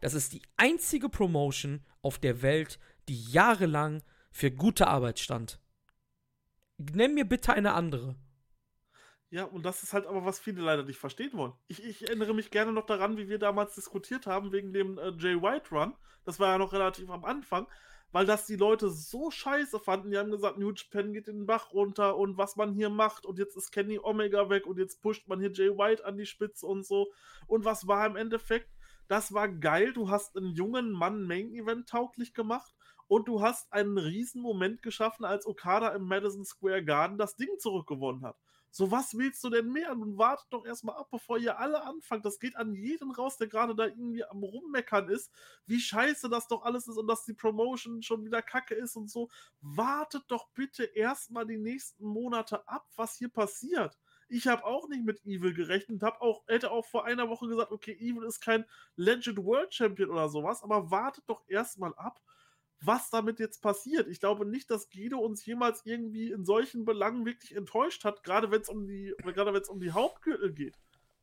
Das 0.00 0.12
ist 0.12 0.32
die 0.32 0.42
einzige 0.56 1.08
Promotion 1.08 1.84
auf 2.02 2.18
der 2.18 2.42
Welt, 2.42 2.80
die 3.08 3.22
jahrelang 3.30 4.02
für 4.32 4.50
gute 4.50 4.88
Arbeit 4.88 5.20
stand. 5.20 5.60
Nenn 6.78 7.14
mir 7.14 7.26
bitte 7.26 7.52
eine 7.52 7.74
andere. 7.74 8.16
Ja, 9.30 9.44
und 9.44 9.64
das 9.64 9.84
ist 9.84 9.92
halt 9.92 10.06
aber, 10.06 10.24
was 10.24 10.40
viele 10.40 10.62
leider 10.62 10.82
nicht 10.82 10.98
verstehen 10.98 11.34
wollen. 11.34 11.52
Ich, 11.68 11.80
ich 11.84 12.08
erinnere 12.08 12.34
mich 12.34 12.50
gerne 12.50 12.72
noch 12.72 12.86
daran, 12.86 13.16
wie 13.16 13.28
wir 13.28 13.38
damals 13.38 13.76
diskutiert 13.76 14.26
haben 14.26 14.50
wegen 14.50 14.72
dem 14.72 14.98
äh, 14.98 15.12
Jay 15.16 15.40
White 15.40 15.70
Run. 15.70 15.94
Das 16.24 16.40
war 16.40 16.48
ja 16.48 16.58
noch 16.58 16.72
relativ 16.72 17.08
am 17.08 17.24
Anfang 17.24 17.68
weil 18.16 18.24
das 18.24 18.46
die 18.46 18.56
Leute 18.56 18.88
so 18.88 19.30
scheiße 19.30 19.78
fanden. 19.78 20.10
Die 20.10 20.16
haben 20.16 20.30
gesagt, 20.30 20.56
New 20.56 20.72
Japan 20.72 21.12
geht 21.12 21.28
in 21.28 21.40
den 21.40 21.46
Bach 21.46 21.74
runter 21.74 22.16
und 22.16 22.38
was 22.38 22.56
man 22.56 22.72
hier 22.72 22.88
macht 22.88 23.26
und 23.26 23.38
jetzt 23.38 23.58
ist 23.58 23.72
Kenny 23.72 24.00
Omega 24.02 24.48
weg 24.48 24.66
und 24.66 24.78
jetzt 24.78 25.02
pusht 25.02 25.28
man 25.28 25.38
hier 25.38 25.52
Jay 25.52 25.68
White 25.68 26.02
an 26.02 26.16
die 26.16 26.24
Spitze 26.24 26.66
und 26.66 26.86
so. 26.86 27.12
Und 27.46 27.66
was 27.66 27.86
war 27.86 28.06
im 28.06 28.16
Endeffekt? 28.16 28.70
Das 29.06 29.34
war 29.34 29.50
geil. 29.50 29.92
Du 29.92 30.08
hast 30.08 30.34
einen 30.34 30.54
jungen 30.54 30.92
Mann 30.92 31.24
Main 31.24 31.52
Event 31.52 31.90
tauglich 31.90 32.32
gemacht 32.32 32.72
und 33.06 33.28
du 33.28 33.42
hast 33.42 33.70
einen 33.70 33.98
riesen 33.98 34.40
Moment 34.40 34.80
geschaffen, 34.80 35.26
als 35.26 35.46
Okada 35.46 35.90
im 35.90 36.04
Madison 36.04 36.46
Square 36.46 36.86
Garden 36.86 37.18
das 37.18 37.36
Ding 37.36 37.50
zurückgewonnen 37.58 38.24
hat. 38.24 38.38
So, 38.70 38.90
was 38.90 39.16
willst 39.16 39.42
du 39.42 39.48
denn 39.50 39.72
mehr? 39.72 39.94
Nun 39.94 40.18
wartet 40.18 40.48
doch 40.50 40.66
erstmal 40.66 40.96
ab, 40.96 41.08
bevor 41.10 41.38
ihr 41.38 41.58
alle 41.58 41.82
anfangt. 41.82 42.24
Das 42.26 42.38
geht 42.38 42.56
an 42.56 42.74
jeden 42.74 43.10
raus, 43.10 43.38
der 43.38 43.46
gerade 43.48 43.74
da 43.74 43.86
irgendwie 43.86 44.24
am 44.24 44.42
Rummeckern 44.42 45.08
ist, 45.08 45.32
wie 45.66 45.80
scheiße 45.80 46.28
das 46.28 46.46
doch 46.48 46.62
alles 46.62 46.86
ist 46.86 46.98
und 46.98 47.06
dass 47.06 47.24
die 47.24 47.32
Promotion 47.32 48.02
schon 48.02 48.24
wieder 48.24 48.42
kacke 48.42 48.74
ist 48.74 48.96
und 48.96 49.10
so. 49.10 49.30
Wartet 49.62 50.24
doch 50.28 50.48
bitte 50.50 50.84
erstmal 50.84 51.46
die 51.46 51.56
nächsten 51.56 52.04
Monate 52.06 52.68
ab, 52.68 52.86
was 52.96 53.16
hier 53.16 53.30
passiert. 53.30 53.98
Ich 54.28 54.46
habe 54.48 54.64
auch 54.64 54.88
nicht 54.88 55.04
mit 55.04 55.24
Evil 55.24 55.54
gerechnet, 55.54 56.02
hab 56.02 56.20
auch, 56.20 56.42
hätte 56.48 56.70
auch 56.72 56.84
vor 56.84 57.04
einer 57.04 57.28
Woche 57.28 57.46
gesagt, 57.48 57.70
okay, 57.70 57.92
Evil 57.92 58.24
ist 58.24 58.40
kein 58.40 58.64
Legend 58.96 59.38
World 59.38 59.72
Champion 59.72 60.10
oder 60.10 60.28
sowas, 60.28 60.62
aber 60.62 60.90
wartet 60.90 61.24
doch 61.28 61.44
erstmal 61.46 61.94
ab 61.94 62.20
was 62.80 63.10
damit 63.10 63.40
jetzt 63.40 63.62
passiert. 63.62 64.08
Ich 64.08 64.20
glaube 64.20 64.46
nicht, 64.46 64.70
dass 64.70 64.90
Guido 64.90 65.18
uns 65.18 65.44
jemals 65.46 65.84
irgendwie 65.84 66.30
in 66.30 66.44
solchen 66.44 66.84
Belangen 66.84 67.24
wirklich 67.24 67.54
enttäuscht 67.56 68.04
hat, 68.04 68.22
gerade 68.22 68.50
wenn 68.50 68.60
es 68.60 68.68
um 68.68 68.86
die, 68.86 69.14
gerade 69.22 69.52
wenn 69.52 69.62
es 69.62 69.68
um 69.68 69.80
die 69.80 69.92
Hauptgürtel 69.92 70.52
geht. 70.52 70.76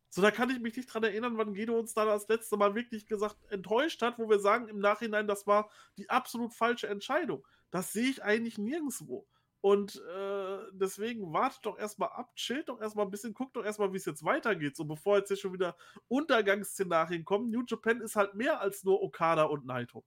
So, 0.09 0.21
da 0.21 0.29
kann 0.29 0.51
ich 0.51 0.59
mich 0.59 0.77
nicht 0.77 0.93
dran 0.93 1.03
erinnern, 1.03 1.37
wann 1.37 1.55
Guido 1.55 1.77
uns 1.77 1.95
da 1.95 2.05
das 2.05 2.27
letzte 2.27 2.55
Mal 2.55 2.75
wirklich 2.75 3.07
gesagt 3.07 3.37
enttäuscht 3.49 4.01
hat, 4.03 4.19
wo 4.19 4.29
wir 4.29 4.37
sagen 4.37 4.67
im 4.67 4.77
Nachhinein, 4.77 5.27
das 5.27 5.47
war 5.47 5.71
die 5.97 6.09
absolut 6.09 6.53
falsche 6.53 6.87
Entscheidung. 6.87 7.43
Das 7.71 7.93
sehe 7.93 8.09
ich 8.09 8.23
eigentlich 8.23 8.59
nirgendwo. 8.59 9.27
Und 9.59 9.95
äh, 9.95 10.57
deswegen 10.73 11.33
wartet 11.33 11.65
doch 11.65 11.79
erstmal 11.79 12.09
ab, 12.09 12.35
chillt 12.35 12.69
doch 12.69 12.81
erstmal 12.81 13.05
ein 13.05 13.11
bisschen, 13.11 13.33
guckt 13.33 13.55
doch 13.55 13.63
erstmal, 13.63 13.93
wie 13.93 13.97
es 13.97 14.05
jetzt 14.05 14.23
weitergeht. 14.23 14.75
So 14.75 14.85
bevor 14.85 15.17
jetzt 15.17 15.29
hier 15.29 15.37
schon 15.37 15.53
wieder 15.53 15.75
Untergangsszenarien 16.09 17.25
kommen. 17.25 17.49
New 17.49 17.63
Japan 17.65 18.01
ist 18.01 18.15
halt 18.15 18.35
mehr 18.35 18.59
als 18.59 18.83
nur 18.83 19.01
Okada 19.01 19.45
und 19.45 19.65
Naito. 19.65 20.03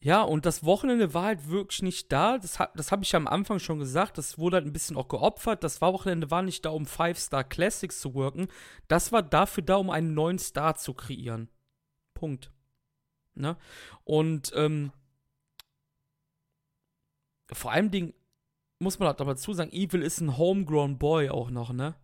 Ja, 0.00 0.22
und 0.22 0.46
das 0.46 0.64
Wochenende 0.64 1.12
war 1.12 1.24
halt 1.24 1.48
wirklich 1.48 1.82
nicht 1.82 2.12
da. 2.12 2.38
Das, 2.38 2.58
das 2.74 2.92
habe 2.92 3.02
ich 3.02 3.16
am 3.16 3.26
Anfang 3.26 3.58
schon 3.58 3.80
gesagt. 3.80 4.16
Das 4.16 4.38
wurde 4.38 4.56
halt 4.56 4.66
ein 4.66 4.72
bisschen 4.72 4.96
auch 4.96 5.08
geopfert. 5.08 5.64
Das 5.64 5.80
Wochenende 5.80 6.30
war 6.30 6.42
nicht 6.42 6.64
da, 6.64 6.70
um 6.70 6.86
Five-Star 6.86 7.42
Classics 7.42 8.00
zu 8.00 8.14
worken. 8.14 8.46
Das 8.86 9.10
war 9.10 9.22
dafür 9.22 9.64
da, 9.64 9.76
um 9.76 9.90
einen 9.90 10.14
neuen 10.14 10.38
Star 10.38 10.76
zu 10.76 10.94
kreieren. 10.94 11.48
Punkt. 12.14 12.52
Ne? 13.34 13.56
Und 14.04 14.52
ähm, 14.54 14.92
vor 17.52 17.72
allem 17.72 17.90
Ding 17.90 18.14
muss 18.78 19.00
man 19.00 19.08
halt 19.08 19.20
aber 19.20 19.32
dazu 19.32 19.52
sagen, 19.52 19.72
Evil 19.72 20.02
ist 20.02 20.20
ein 20.20 20.36
homegrown 20.36 20.98
Boy 20.98 21.30
auch 21.30 21.50
noch, 21.50 21.72
ne? 21.72 21.96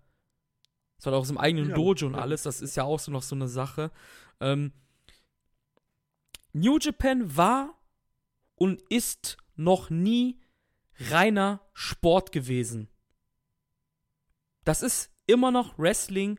Das 0.96 1.06
war 1.06 1.12
auch 1.12 1.20
aus 1.20 1.28
dem 1.28 1.38
eigenen 1.38 1.68
ja, 1.70 1.74
Dojo 1.74 2.06
und 2.06 2.14
alles. 2.16 2.42
Das 2.42 2.60
ist 2.60 2.76
ja 2.76 2.84
auch 2.84 2.98
so 2.98 3.12
noch 3.12 3.22
so 3.22 3.36
eine 3.36 3.46
Sache. 3.46 3.92
Ähm, 4.40 4.72
New 6.52 6.78
Japan 6.78 7.36
war 7.36 7.74
und 8.56 8.80
ist 8.88 9.36
noch 9.56 9.90
nie 9.90 10.40
reiner 10.98 11.60
Sport 11.72 12.32
gewesen. 12.32 12.88
Das 14.64 14.82
ist 14.82 15.10
immer 15.26 15.50
noch 15.50 15.78
Wrestling. 15.78 16.38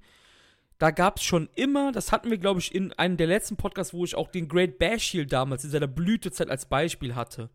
Da 0.77 0.91
gab 0.91 1.17
es 1.17 1.23
schon 1.23 1.49
immer, 1.55 1.91
das 1.91 2.11
hatten 2.11 2.29
wir, 2.29 2.37
glaube 2.37 2.59
ich, 2.59 2.75
in 2.75 2.91
einem 2.93 3.17
der 3.17 3.27
letzten 3.27 3.55
Podcasts, 3.55 3.93
wo 3.93 4.03
ich 4.03 4.15
auch 4.15 4.27
den 4.27 4.47
Great 4.47 4.77
Bash 4.77 5.13
Heel 5.13 5.25
damals 5.25 5.63
in 5.63 5.69
seiner 5.69 5.87
Blütezeit 5.87 6.49
als 6.49 6.65
Beispiel 6.65 7.15
hatte. 7.15 7.49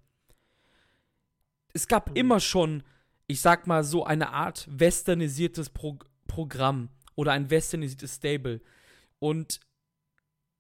Es 1.73 1.87
gab 1.87 2.11
mhm. 2.11 2.17
immer 2.17 2.41
schon, 2.41 2.83
ich 3.27 3.41
sag 3.41 3.67
mal, 3.67 3.85
so 3.85 4.05
eine 4.05 4.31
Art 4.31 4.67
westernisiertes 4.71 5.71
Pro 5.71 5.99
Programm 6.27 6.91
oder 7.17 7.33
ein 7.33 7.51
westernisiertes 7.51 8.17
Stable. 8.17 8.61
Und 9.19 9.61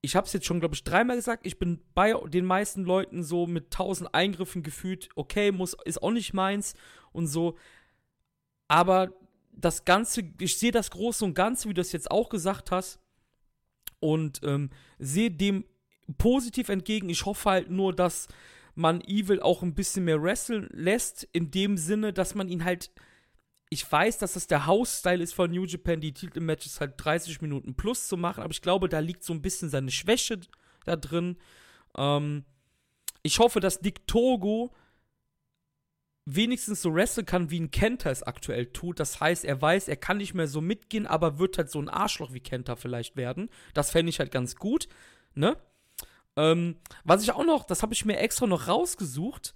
ich 0.02 0.16
habe 0.16 0.26
es 0.26 0.32
jetzt 0.32 0.46
schon, 0.46 0.60
glaube 0.60 0.74
ich, 0.74 0.84
dreimal 0.84 1.16
gesagt, 1.16 1.46
ich 1.46 1.58
bin 1.58 1.80
bei 1.94 2.14
den 2.28 2.44
meisten 2.44 2.84
Leuten 2.84 3.22
so 3.22 3.46
mit 3.46 3.70
tausend 3.70 4.14
Eingriffen 4.14 4.62
gefühlt, 4.62 5.08
okay, 5.14 5.52
muss, 5.52 5.76
ist 5.84 6.02
auch 6.02 6.10
nicht 6.10 6.32
meins 6.32 6.74
und 7.12 7.26
so. 7.26 7.56
Aber 8.68 9.12
das 9.52 9.84
Ganze, 9.84 10.22
ich 10.40 10.58
sehe 10.58 10.72
das 10.72 10.90
Große 10.90 11.24
und 11.24 11.34
Ganze, 11.34 11.68
wie 11.68 11.74
du 11.74 11.80
das 11.80 11.92
jetzt 11.92 12.10
auch 12.10 12.28
gesagt 12.28 12.70
hast, 12.70 12.98
und 14.00 14.40
ähm, 14.44 14.70
sehe 14.98 15.30
dem 15.30 15.64
positiv 16.18 16.70
entgegen. 16.70 17.08
Ich 17.08 17.26
hoffe 17.26 17.50
halt 17.50 17.70
nur, 17.70 17.94
dass 17.94 18.28
man 18.74 19.00
Evil 19.02 19.40
auch 19.40 19.62
ein 19.62 19.74
bisschen 19.74 20.04
mehr 20.04 20.22
wresteln 20.22 20.68
lässt, 20.72 21.28
in 21.32 21.50
dem 21.50 21.76
Sinne, 21.76 22.12
dass 22.12 22.34
man 22.34 22.48
ihn 22.48 22.64
halt 22.64 22.90
ich 23.70 23.90
weiß, 23.90 24.18
dass 24.18 24.34
das 24.34 24.48
der 24.48 24.66
House-Style 24.66 25.22
ist 25.22 25.32
von 25.32 25.50
New 25.50 25.64
Japan, 25.64 26.00
die 26.00 26.12
Titelmatches 26.12 26.80
halt 26.80 26.94
30 26.96 27.40
Minuten 27.40 27.74
plus 27.76 28.08
zu 28.08 28.16
machen, 28.16 28.42
aber 28.42 28.50
ich 28.50 28.62
glaube, 28.62 28.88
da 28.88 28.98
liegt 28.98 29.22
so 29.22 29.32
ein 29.32 29.42
bisschen 29.42 29.70
seine 29.70 29.92
Schwäche 29.92 30.40
da 30.84 30.96
drin. 30.96 31.38
Ähm, 31.96 32.44
ich 33.22 33.38
hoffe, 33.38 33.60
dass 33.60 33.80
Nick 33.80 34.08
Togo 34.08 34.74
wenigstens 36.26 36.82
so 36.82 36.94
wresteln 36.94 37.26
kann, 37.26 37.50
wie 37.50 37.60
ein 37.60 37.70
Kenta 37.70 38.10
es 38.10 38.24
aktuell 38.24 38.66
tut. 38.66 38.98
Das 38.98 39.20
heißt, 39.20 39.44
er 39.44 39.62
weiß, 39.62 39.86
er 39.86 39.96
kann 39.96 40.18
nicht 40.18 40.34
mehr 40.34 40.48
so 40.48 40.60
mitgehen, 40.60 41.06
aber 41.06 41.38
wird 41.38 41.56
halt 41.56 41.70
so 41.70 41.80
ein 41.80 41.88
Arschloch 41.88 42.32
wie 42.32 42.40
Kenta 42.40 42.74
vielleicht 42.74 43.16
werden. 43.16 43.50
Das 43.72 43.90
fände 43.90 44.10
ich 44.10 44.18
halt 44.18 44.32
ganz 44.32 44.56
gut, 44.56 44.88
ne? 45.34 45.56
Ähm, 46.36 46.76
was 47.04 47.22
ich 47.22 47.32
auch 47.32 47.44
noch, 47.44 47.64
das 47.64 47.82
habe 47.82 47.94
ich 47.94 48.04
mir 48.04 48.18
extra 48.18 48.46
noch 48.46 48.68
rausgesucht. 48.68 49.54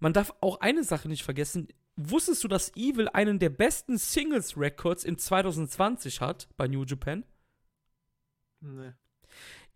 Man 0.00 0.12
darf 0.12 0.34
auch 0.40 0.60
eine 0.60 0.84
Sache 0.84 1.08
nicht 1.08 1.22
vergessen. 1.22 1.68
Wusstest 1.96 2.42
du, 2.42 2.48
dass 2.48 2.74
Evil 2.74 3.08
einen 3.08 3.38
der 3.38 3.50
besten 3.50 3.98
Singles-Records 3.98 5.04
in 5.04 5.16
2020 5.16 6.20
hat 6.20 6.48
bei 6.56 6.66
New 6.66 6.84
Japan? 6.84 7.24
Nee. 8.60 8.92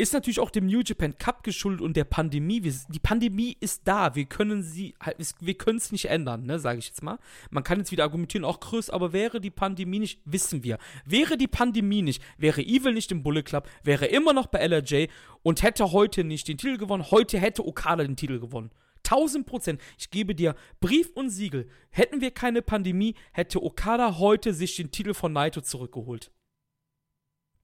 Ist 0.01 0.13
natürlich 0.13 0.39
auch 0.39 0.51
dem 0.51 0.67
New 0.67 0.81
Japan 0.85 1.19
Cup 1.19 1.43
geschuldet 1.43 1.81
und 1.81 1.97
der 1.97 2.05
Pandemie. 2.05 2.63
Wir, 2.63 2.73
die 2.89 3.01
Pandemie 3.01 3.57
ist 3.59 3.83
da. 3.85 4.15
Wir 4.15 4.27
können 4.27 4.63
sie 4.63 4.95
halt, 5.01 5.17
wir 5.41 5.55
können 5.55 5.79
es 5.79 5.91
nicht 5.91 6.05
ändern, 6.05 6.45
ne, 6.47 6.61
sage 6.61 6.79
ich 6.79 6.87
jetzt 6.87 7.03
mal. 7.03 7.19
Man 7.51 7.65
kann 7.65 7.79
jetzt 7.79 7.91
wieder 7.91 8.05
argumentieren, 8.05 8.45
auch 8.45 8.61
Chris, 8.61 8.91
aber 8.91 9.13
wäre 9.13 9.41
die 9.41 9.51
Pandemie 9.51 9.99
nicht, 9.99 10.21
wissen 10.25 10.63
wir. 10.63 10.79
Wäre 11.05 11.37
die 11.37 11.49
Pandemie 11.49 12.03
nicht, 12.03 12.23
wäre 12.37 12.63
Evil 12.63 12.95
nicht 12.95 13.11
im 13.11 13.25
Bullet 13.25 13.43
Club, 13.43 13.69
wäre 13.83 14.07
immer 14.07 14.33
noch 14.33 14.47
bei 14.47 14.61
LRJ 14.61 15.07
und 15.43 15.65
hätte 15.65 15.91
heute 15.91 16.23
nicht 16.23 16.47
den 16.47 16.59
Titel 16.59 16.79
gewonnen, 16.79 17.11
heute 17.11 17.39
hätte 17.39 17.67
Okada 17.67 18.05
den 18.05 18.17
Titel 18.17 18.39
gewonnen. 18.39 18.71
1000 19.11 19.47
Prozent. 19.47 19.81
Ich 19.99 20.11
gebe 20.11 20.35
dir 20.35 20.55
Brief 20.81 21.11
und 21.15 21.31
Siegel. 21.31 21.69
Hätten 21.91 22.21
wir 22.21 22.31
keine 22.31 22.63
Pandemie, 22.63 23.15
hätte 23.33 23.63
Okada 23.63 24.19
heute 24.19 24.53
sich 24.55 24.77
den 24.77 24.91
Titel 24.91 25.15
von 25.15 25.33
Naito 25.33 25.61
zurückgeholt. 25.61 26.31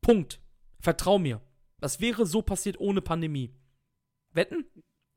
Punkt. 0.00 0.40
Vertrau 0.80 1.18
mir. 1.18 1.40
Das 1.80 2.00
wäre 2.00 2.26
so 2.26 2.42
passiert 2.42 2.78
ohne 2.78 3.00
Pandemie. 3.00 3.54
Wetten? 4.32 4.64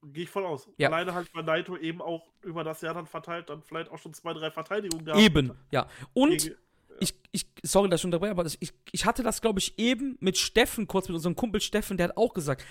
Gehe 0.03 0.23
ich 0.23 0.29
voll 0.29 0.45
aus. 0.45 0.69
Ja. 0.77 0.89
Alleine 0.89 1.13
halt 1.13 1.31
bei 1.33 1.41
Naito 1.41 1.75
eben 1.75 2.01
auch 2.01 2.31
über 2.43 2.63
das 2.63 2.81
Jahr 2.81 2.93
dann 2.93 3.07
verteilt, 3.07 3.49
dann 3.49 3.63
vielleicht 3.63 3.91
auch 3.91 3.97
schon 3.97 4.13
zwei, 4.13 4.33
drei 4.33 4.51
Verteidigungen 4.51 5.05
gehabt. 5.05 5.21
Eben, 5.21 5.51
ja. 5.71 5.87
Und 6.13 6.43
Gegen- 6.43 6.55
ich, 6.99 7.13
ich, 7.31 7.47
sorry, 7.63 7.89
dass 7.89 8.01
ich 8.01 8.05
unterbreche, 8.05 8.31
aber 8.31 8.45
ich, 8.45 8.73
ich 8.91 9.05
hatte 9.05 9.23
das, 9.23 9.41
glaube 9.41 9.59
ich, 9.59 9.77
eben 9.77 10.17
mit 10.19 10.37
Steffen, 10.37 10.87
kurz 10.87 11.07
mit 11.07 11.15
unserem 11.15 11.35
Kumpel 11.35 11.61
Steffen, 11.61 11.97
der 11.97 12.09
hat 12.09 12.17
auch 12.17 12.33
gesagt, 12.33 12.65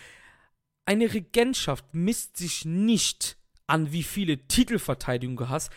eine 0.84 1.12
Regentschaft 1.12 1.84
misst 1.92 2.36
sich 2.36 2.64
nicht 2.64 3.36
an, 3.66 3.92
wie 3.92 4.02
viele 4.02 4.46
Titelverteidigungen 4.46 5.36
du 5.36 5.48
hast. 5.48 5.70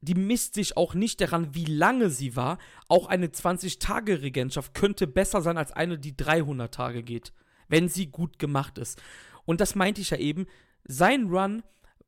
Die 0.00 0.14
misst 0.14 0.54
sich 0.54 0.76
auch 0.76 0.94
nicht 0.94 1.20
daran, 1.20 1.54
wie 1.54 1.64
lange 1.64 2.10
sie 2.10 2.34
war. 2.34 2.58
Auch 2.88 3.06
eine 3.06 3.28
20-Tage-Regentschaft 3.28 4.74
könnte 4.74 5.06
besser 5.06 5.42
sein 5.42 5.56
als 5.56 5.72
eine, 5.72 5.98
die 5.98 6.16
300 6.16 6.72
Tage 6.74 7.02
geht, 7.02 7.32
wenn 7.68 7.88
sie 7.88 8.06
gut 8.06 8.38
gemacht 8.38 8.78
ist. 8.78 9.00
Und 9.44 9.60
das 9.60 9.74
meinte 9.74 10.00
ich 10.00 10.10
ja 10.10 10.18
eben. 10.18 10.46
Sein 10.84 11.28
Run 11.28 11.62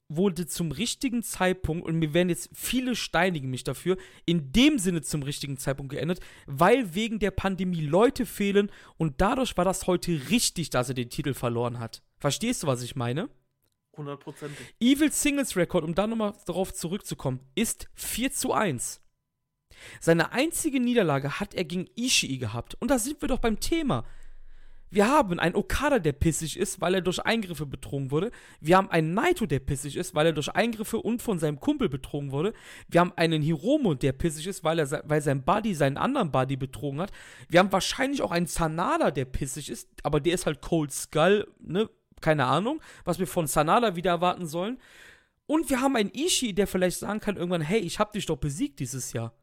wurde 0.09 0.46
zum 0.46 0.72
richtigen 0.72 1.22
Zeitpunkt, 1.22 1.86
und 1.86 1.98
mir 1.98 2.12
werden 2.12 2.28
jetzt 2.28 2.51
viele 2.52 2.94
steinigen 2.94 3.51
mich 3.51 3.64
dafür, 3.64 3.96
in 4.26 4.52
dem 4.52 4.78
Sinne 4.78 5.02
zum 5.02 5.22
richtigen 5.22 5.56
Zeitpunkt 5.56 5.92
geendet, 5.92 6.20
weil 6.46 6.94
wegen 6.94 7.18
der 7.18 7.30
Pandemie 7.30 7.80
Leute 7.80 8.26
fehlen 8.26 8.70
und 8.96 9.20
dadurch 9.20 9.56
war 9.56 9.64
das 9.64 9.86
heute 9.86 10.30
richtig, 10.30 10.70
dass 10.70 10.88
er 10.88 10.94
den 10.94 11.10
Titel 11.10 11.32
verloren 11.32 11.78
hat. 11.78 12.02
Verstehst 12.18 12.62
du, 12.62 12.66
was 12.66 12.82
ich 12.82 12.96
meine? 12.96 13.28
Hundertprozentig. 13.96 14.74
Evil 14.80 15.12
Singles 15.12 15.56
Record, 15.56 15.84
um 15.84 15.94
da 15.94 16.06
nochmal 16.06 16.34
darauf 16.46 16.72
zurückzukommen, 16.72 17.40
ist 17.54 17.88
4 17.94 18.32
zu 18.32 18.52
1. 18.52 19.00
Seine 20.00 20.32
einzige 20.32 20.80
Niederlage 20.80 21.40
hat 21.40 21.54
er 21.54 21.64
gegen 21.64 21.88
Ishii 21.96 22.38
gehabt. 22.38 22.76
Und 22.80 22.90
da 22.90 22.98
sind 22.98 23.20
wir 23.20 23.28
doch 23.28 23.40
beim 23.40 23.60
Thema. 23.60 24.04
Wir 24.94 25.08
haben 25.08 25.40
einen 25.40 25.56
Okada, 25.56 25.98
der 25.98 26.12
pissig 26.12 26.56
ist, 26.56 26.80
weil 26.80 26.94
er 26.94 27.00
durch 27.00 27.18
Eingriffe 27.18 27.66
betrogen 27.66 28.12
wurde. 28.12 28.30
Wir 28.60 28.76
haben 28.76 28.88
einen 28.92 29.12
Naito, 29.12 29.44
der 29.44 29.58
pissig 29.58 29.96
ist, 29.96 30.14
weil 30.14 30.26
er 30.26 30.32
durch 30.32 30.50
Eingriffe 30.50 30.98
und 30.98 31.20
von 31.20 31.40
seinem 31.40 31.58
Kumpel 31.58 31.88
betrogen 31.88 32.30
wurde. 32.30 32.52
Wir 32.86 33.00
haben 33.00 33.12
einen 33.16 33.42
Hiromo, 33.42 33.94
der 33.94 34.12
pissig 34.12 34.46
ist, 34.46 34.62
weil, 34.62 34.78
er, 34.78 35.02
weil 35.04 35.20
sein 35.20 35.42
Buddy 35.44 35.74
seinen 35.74 35.96
anderen 35.96 36.30
Buddy 36.30 36.56
betrogen 36.56 37.00
hat. 37.00 37.10
Wir 37.48 37.58
haben 37.58 37.72
wahrscheinlich 37.72 38.22
auch 38.22 38.30
einen 38.30 38.46
Sanada, 38.46 39.10
der 39.10 39.24
pissig 39.24 39.68
ist, 39.68 39.88
aber 40.04 40.20
der 40.20 40.34
ist 40.34 40.46
halt 40.46 40.62
Cold 40.62 40.92
Skull, 40.92 41.48
ne? 41.58 41.90
Keine 42.20 42.46
Ahnung, 42.46 42.80
was 43.04 43.18
wir 43.18 43.26
von 43.26 43.46
Sanada 43.46 43.96
wieder 43.96 44.12
erwarten 44.12 44.46
sollen. 44.46 44.78
Und 45.46 45.68
wir 45.68 45.80
haben 45.80 45.96
einen 45.96 46.12
Ishii, 46.14 46.54
der 46.54 46.66
vielleicht 46.66 46.98
sagen 46.98 47.20
kann 47.20 47.36
irgendwann, 47.36 47.60
hey, 47.60 47.80
ich 47.80 47.98
hab 47.98 48.12
dich 48.12 48.26
doch 48.26 48.36
besiegt 48.36 48.80
dieses 48.80 49.12
Jahr. 49.12 49.34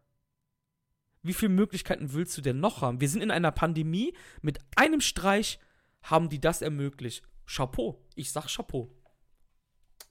Wie 1.23 1.34
viele 1.34 1.52
Möglichkeiten 1.53 2.14
willst 2.14 2.35
du 2.38 2.41
denn 2.41 2.60
noch 2.60 2.81
haben? 2.81 2.99
Wir 2.99 3.10
sind 3.10 3.22
in 3.22 3.30
einer 3.30 3.52
Pandemie, 3.52 4.14
mit 4.41 4.60
einem 4.76 5.02
Streich 5.02 5.60
haben 6.02 6.30
die 6.30 6.41
das 6.41 6.64
ermöglicht. 6.64 7.23
Chapeau. 7.45 8.03
Ich 8.15 8.31
sag 8.31 8.48
Chapeau. 8.48 8.89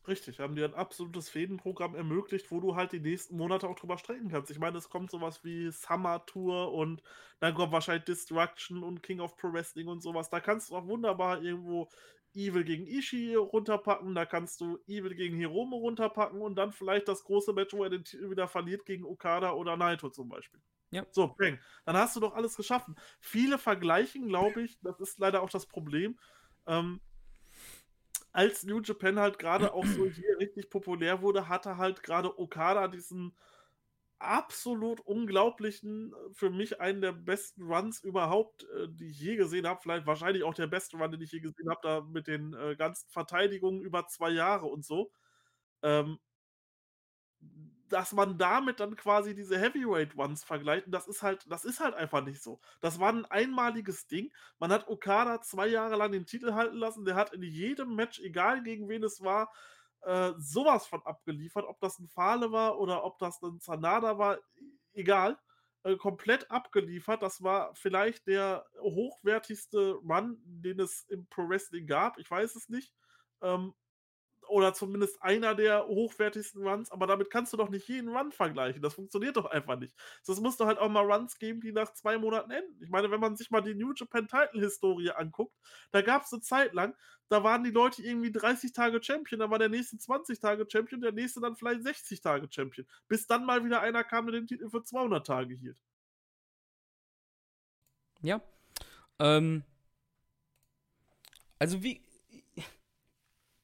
Richtig, 0.09 0.41
haben 0.41 0.55
dir 0.55 0.65
ein 0.65 0.75
absolutes 0.75 1.29
Fädenprogramm 1.29 1.95
ermöglicht, 1.95 2.51
wo 2.51 2.59
du 2.59 2.75
halt 2.75 2.93
die 2.93 3.01
nächsten 3.01 3.37
Monate 3.37 3.69
auch 3.69 3.77
drüber 3.77 3.99
streiten 3.99 4.29
kannst. 4.29 4.51
Ich 4.51 4.59
meine, 4.59 4.79
es 4.79 4.89
kommt 4.89 5.11
sowas 5.11 5.45
wie 5.45 5.71
Summer 5.71 6.25
Tour 6.27 6.73
und 6.73 7.03
dann 7.39 7.55
kommt 7.55 7.73
wahrscheinlich 7.73 8.05
Destruction 8.05 8.83
und 8.83 9.03
King 9.03 9.21
of 9.21 9.37
Pro 9.37 9.53
Wrestling 9.53 9.89
und 9.89 10.03
sowas. 10.03 10.31
Da 10.31 10.41
kannst 10.41 10.71
du 10.71 10.77
auch 10.77 10.87
wunderbar 10.87 11.43
irgendwo 11.43 11.89
Evil 12.35 12.65
gegen 12.65 12.87
Ishii 12.87 13.35
runterpacken, 13.35 14.15
da 14.15 14.25
kannst 14.25 14.61
du 14.61 14.79
Evil 14.87 15.15
gegen 15.15 15.37
Hiromo 15.37 15.77
runterpacken 15.77 16.41
und 16.41 16.57
dann 16.57 16.73
vielleicht 16.73 17.09
das 17.09 17.25
große 17.25 17.53
Match, 17.53 17.75
wo 17.75 17.85
er 17.85 17.91
den 17.91 18.05
Titel 18.05 18.31
wieder 18.31 18.49
verliert 18.49 18.87
gegen 18.87 19.05
Okada 19.05 19.53
oder 19.53 19.77
Naito 19.77 20.11
zum 20.11 20.29
Beispiel. 20.29 20.61
Ja. 20.91 21.07
So, 21.11 21.29
bang. 21.29 21.59
Dann 21.85 21.97
hast 21.97 22.17
du 22.17 22.21
doch 22.21 22.35
alles 22.35 22.57
geschaffen. 22.57 22.97
Viele 23.21 23.59
vergleichen, 23.59 24.29
glaube 24.29 24.63
ich, 24.63 24.79
das 24.81 25.01
ist 25.01 25.19
leider 25.19 25.43
auch 25.43 25.51
das 25.51 25.67
Problem. 25.67 26.19
Ähm, 26.67 27.01
als 28.33 28.65
New 28.65 28.81
Japan 28.81 29.19
halt 29.19 29.39
gerade 29.39 29.73
auch 29.73 29.87
so 29.87 30.07
hier 30.07 30.39
richtig 30.39 30.71
populär 30.71 31.23
wurde, 31.23 31.49
hatte 31.49 31.77
halt 31.79 32.03
gerade 32.03 32.39
Okada 32.39 32.89
diesen 32.89 33.37
absolut 34.21 35.01
unglaublichen, 35.01 36.13
äh, 36.15 36.17
für 36.35 36.51
mich 36.51 36.81
einen 36.81 37.01
der 37.03 37.13
besten 37.13 37.63
Runs 37.65 38.03
überhaupt, 38.03 38.65
äh, 38.77 38.89
die 38.91 39.09
ich 39.11 39.21
je 39.21 39.37
gesehen 39.37 39.67
habe. 39.67 39.81
Vielleicht 39.83 40.07
wahrscheinlich 40.07 40.45
auch 40.45 40.55
der 40.55 40.67
beste 40.69 40.97
Run, 40.99 41.11
den 41.13 41.21
ich 41.23 41.33
je 41.33 41.41
gesehen 41.41 41.71
habe, 41.71 41.81
da 41.83 42.01
mit 42.03 42.27
den 42.29 42.55
äh, 42.55 42.77
ganzen 42.77 43.09
Verteidigungen 43.11 43.83
über 43.83 44.07
zwei 44.07 44.31
Jahre 44.31 44.67
und 44.67 44.85
so. 44.85 45.13
Ähm, 45.83 46.19
dass 47.89 48.13
man 48.13 48.39
damit 48.39 48.79
dann 48.79 48.95
quasi 48.95 49.35
diese 49.35 49.59
Heavyweight 49.59 50.17
Ones 50.17 50.45
vergleicht, 50.45 50.85
das 50.89 51.09
ist 51.09 51.23
halt, 51.23 51.45
das 51.51 51.65
ist 51.65 51.81
halt 51.81 51.95
einfach 51.95 52.23
nicht 52.23 52.41
so. 52.41 52.61
Das 52.81 53.01
war 53.01 53.13
ein 53.13 53.25
einmaliges 53.27 54.07
Ding. 54.07 54.33
Man 54.61 54.71
hat 54.73 54.87
Okada 54.89 55.41
zwei 55.43 55.67
Jahre 55.67 55.97
lang 55.97 56.13
den 56.13 56.25
Titel 56.27 56.53
halten 56.55 56.77
lassen. 56.77 57.05
Der 57.05 57.17
hat 57.17 57.33
in 57.35 57.43
jedem 57.43 57.97
Match, 57.97 58.21
egal 58.21 58.63
gegen 58.63 58.89
wen 58.89 59.03
es 59.03 59.23
war, 59.23 59.53
äh, 60.03 60.33
sowas 60.39 60.87
von 60.87 61.03
abgeliefert. 61.05 61.65
Ob 61.67 61.81
das 61.81 61.99
ein 61.99 62.09
Fale 62.09 62.53
war 62.53 62.79
oder 62.79 63.05
ob 63.05 63.19
das 63.19 63.41
ein 63.43 63.61
Sanada 63.61 64.19
war, 64.19 64.39
egal. 64.93 65.39
Äh, 65.83 65.97
komplett 65.97 66.51
abgeliefert. 66.51 67.23
Das 67.23 67.43
war 67.43 67.75
vielleicht 67.75 68.27
der 68.27 68.67
hochwertigste 68.81 69.93
Run, 69.95 70.39
den 70.45 70.81
es 70.81 71.05
im 71.09 71.27
Pro 71.29 71.49
Wrestling 71.49 71.87
gab. 71.87 72.19
Ich 72.19 72.31
weiß 72.31 72.55
es 72.57 72.69
nicht. 72.69 72.95
Ähm, 73.41 73.75
oder 74.51 74.75
zumindest 74.75 75.23
einer 75.23 75.55
der 75.55 75.87
hochwertigsten 75.87 76.67
Runs, 76.67 76.91
aber 76.91 77.07
damit 77.07 77.31
kannst 77.31 77.53
du 77.53 77.57
doch 77.57 77.71
nicht 77.71 77.89
jeden 77.89 78.09
Run 78.09 78.33
vergleichen. 78.33 78.83
Das 78.83 78.95
funktioniert 78.95 79.37
doch 79.37 79.47
einfach 79.47 79.79
nicht. 79.79 79.95
Das 80.27 80.41
muss 80.41 80.57
doch 80.57 80.67
halt 80.67 80.79
auch 80.79 80.89
mal 80.89 81.11
Runs 81.11 81.39
geben, 81.39 81.61
die 81.61 81.73
nach 81.73 81.93
zwei 81.93 82.19
Monaten 82.19 82.51
enden. 82.51 82.83
Ich 82.83 82.91
meine, 82.91 83.11
wenn 83.11 83.21
man 83.21 83.37
sich 83.37 83.51
mal 83.51 83.61
die 83.61 83.75
New 83.75 83.93
Japan 83.95 84.29
Title-Historie 84.29 85.11
anguckt, 85.11 85.57
da 85.93 86.03
gab 86.03 86.25
es 86.25 86.33
eine 86.33 86.43
Zeit 86.43 86.75
lang, 86.75 86.95
da 87.29 87.45
waren 87.45 87.63
die 87.63 87.71
Leute 87.71 88.03
irgendwie 88.03 88.33
30 88.33 88.73
Tage 88.73 89.03
Champion, 89.03 89.39
dann 89.39 89.51
war 89.51 89.59
der 89.59 89.69
nächste 89.69 89.97
20 89.99 90.41
Tage 90.41 90.67
Champion, 90.69 91.01
der 91.01 91.13
nächste 91.13 91.41
dann 91.41 91.57
vielleicht 91.57 91.85
60 91.85 92.21
Tage 92.21 92.49
Champion. 92.51 92.87
Bis 93.09 93.27
dann 93.27 93.47
mal 93.47 93.65
wieder 93.65 93.81
einer 93.81 94.03
kam, 94.05 94.27
der 94.27 94.41
den 94.41 94.47
Titel 94.49 94.69
für 94.69 94.83
200 94.83 95.27
Tage 95.27 95.55
hielt. 95.55 95.79
Ja. 98.23 98.43
Ähm, 99.19 99.63
also 101.59 101.83
wie, 101.83 102.03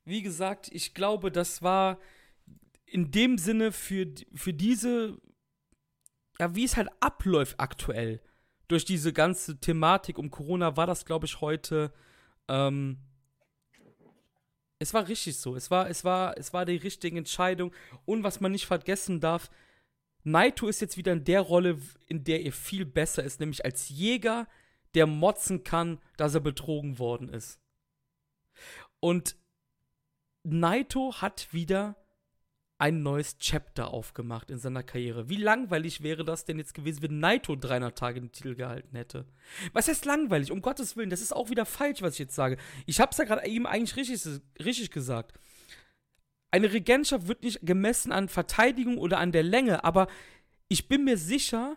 wie 0.06 0.22
gesagt, 0.22 0.68
ich 0.72 0.94
glaube, 0.94 1.30
das 1.30 1.62
war 1.62 1.98
in 2.86 3.10
dem 3.10 3.36
Sinne 3.36 3.72
für, 3.72 4.06
für 4.34 4.54
diese, 4.54 5.18
ja, 6.38 6.54
wie 6.54 6.64
es 6.64 6.76
halt 6.76 6.88
abläuft 7.00 7.58
aktuell, 7.58 8.22
durch 8.68 8.84
diese 8.84 9.12
ganze 9.12 9.58
Thematik 9.58 10.18
um 10.18 10.30
Corona, 10.30 10.76
war 10.76 10.86
das, 10.86 11.04
glaube 11.04 11.26
ich, 11.26 11.40
heute, 11.40 11.92
ähm, 12.48 12.98
es 14.78 14.94
war 14.94 15.08
richtig 15.08 15.38
so. 15.38 15.56
Es 15.56 15.70
war, 15.70 15.88
es 15.90 16.04
war, 16.04 16.36
es 16.38 16.52
war 16.52 16.64
die 16.64 16.76
richtige 16.76 17.18
Entscheidung. 17.18 17.72
Und 18.04 18.22
was 18.22 18.40
man 18.40 18.52
nicht 18.52 18.66
vergessen 18.66 19.20
darf, 19.20 19.50
Naito 20.22 20.68
ist 20.68 20.80
jetzt 20.80 20.96
wieder 20.96 21.12
in 21.12 21.24
der 21.24 21.40
Rolle, 21.40 21.80
in 22.06 22.24
der 22.24 22.44
er 22.44 22.52
viel 22.52 22.84
besser 22.84 23.24
ist, 23.24 23.40
nämlich 23.40 23.64
als 23.64 23.88
Jäger, 23.88 24.48
der 24.94 25.06
motzen 25.06 25.64
kann, 25.64 25.98
dass 26.16 26.34
er 26.34 26.40
betrogen 26.40 26.98
worden 26.98 27.28
ist. 27.28 27.60
Und 29.00 29.36
Naito 30.48 31.20
hat 31.20 31.52
wieder 31.52 31.96
ein 32.78 33.02
neues 33.02 33.38
Chapter 33.38 33.88
aufgemacht 33.88 34.50
in 34.50 34.58
seiner 34.58 34.82
Karriere. 34.82 35.28
Wie 35.28 35.36
langweilig 35.36 36.02
wäre 36.02 36.24
das 36.24 36.44
denn 36.44 36.58
jetzt 36.58 36.74
gewesen, 36.74 37.02
wenn 37.02 37.18
Naito 37.18 37.56
300 37.56 37.96
Tage 37.96 38.20
den 38.20 38.32
Titel 38.32 38.54
gehalten 38.54 38.94
hätte? 38.96 39.26
Was 39.72 39.88
heißt 39.88 40.04
langweilig? 40.04 40.52
Um 40.52 40.60
Gottes 40.60 40.96
Willen, 40.96 41.10
das 41.10 41.22
ist 41.22 41.34
auch 41.34 41.48
wieder 41.48 41.64
falsch, 41.64 42.02
was 42.02 42.14
ich 42.14 42.20
jetzt 42.20 42.34
sage. 42.34 42.58
Ich 42.84 43.00
hab's 43.00 43.16
ja 43.18 43.24
gerade 43.24 43.46
eben 43.46 43.66
eigentlich 43.66 43.96
richtig, 43.96 44.40
richtig 44.62 44.90
gesagt. 44.90 45.32
Eine 46.50 46.72
Regentschaft 46.72 47.28
wird 47.28 47.42
nicht 47.42 47.60
gemessen 47.62 48.12
an 48.12 48.28
Verteidigung 48.28 48.98
oder 48.98 49.18
an 49.18 49.32
der 49.32 49.42
Länge, 49.42 49.82
aber 49.82 50.06
ich 50.68 50.86
bin 50.86 51.04
mir 51.04 51.16
sicher, 51.16 51.76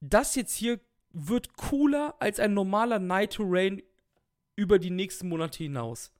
das 0.00 0.34
jetzt 0.34 0.54
hier 0.54 0.80
wird 1.10 1.56
cooler 1.56 2.14
als 2.20 2.40
ein 2.40 2.54
normaler 2.54 2.98
Naito 2.98 3.42
Rain 3.46 3.82
über 4.56 4.78
die 4.78 4.90
nächsten 4.90 5.28
Monate 5.28 5.58
hinaus. 5.58 6.12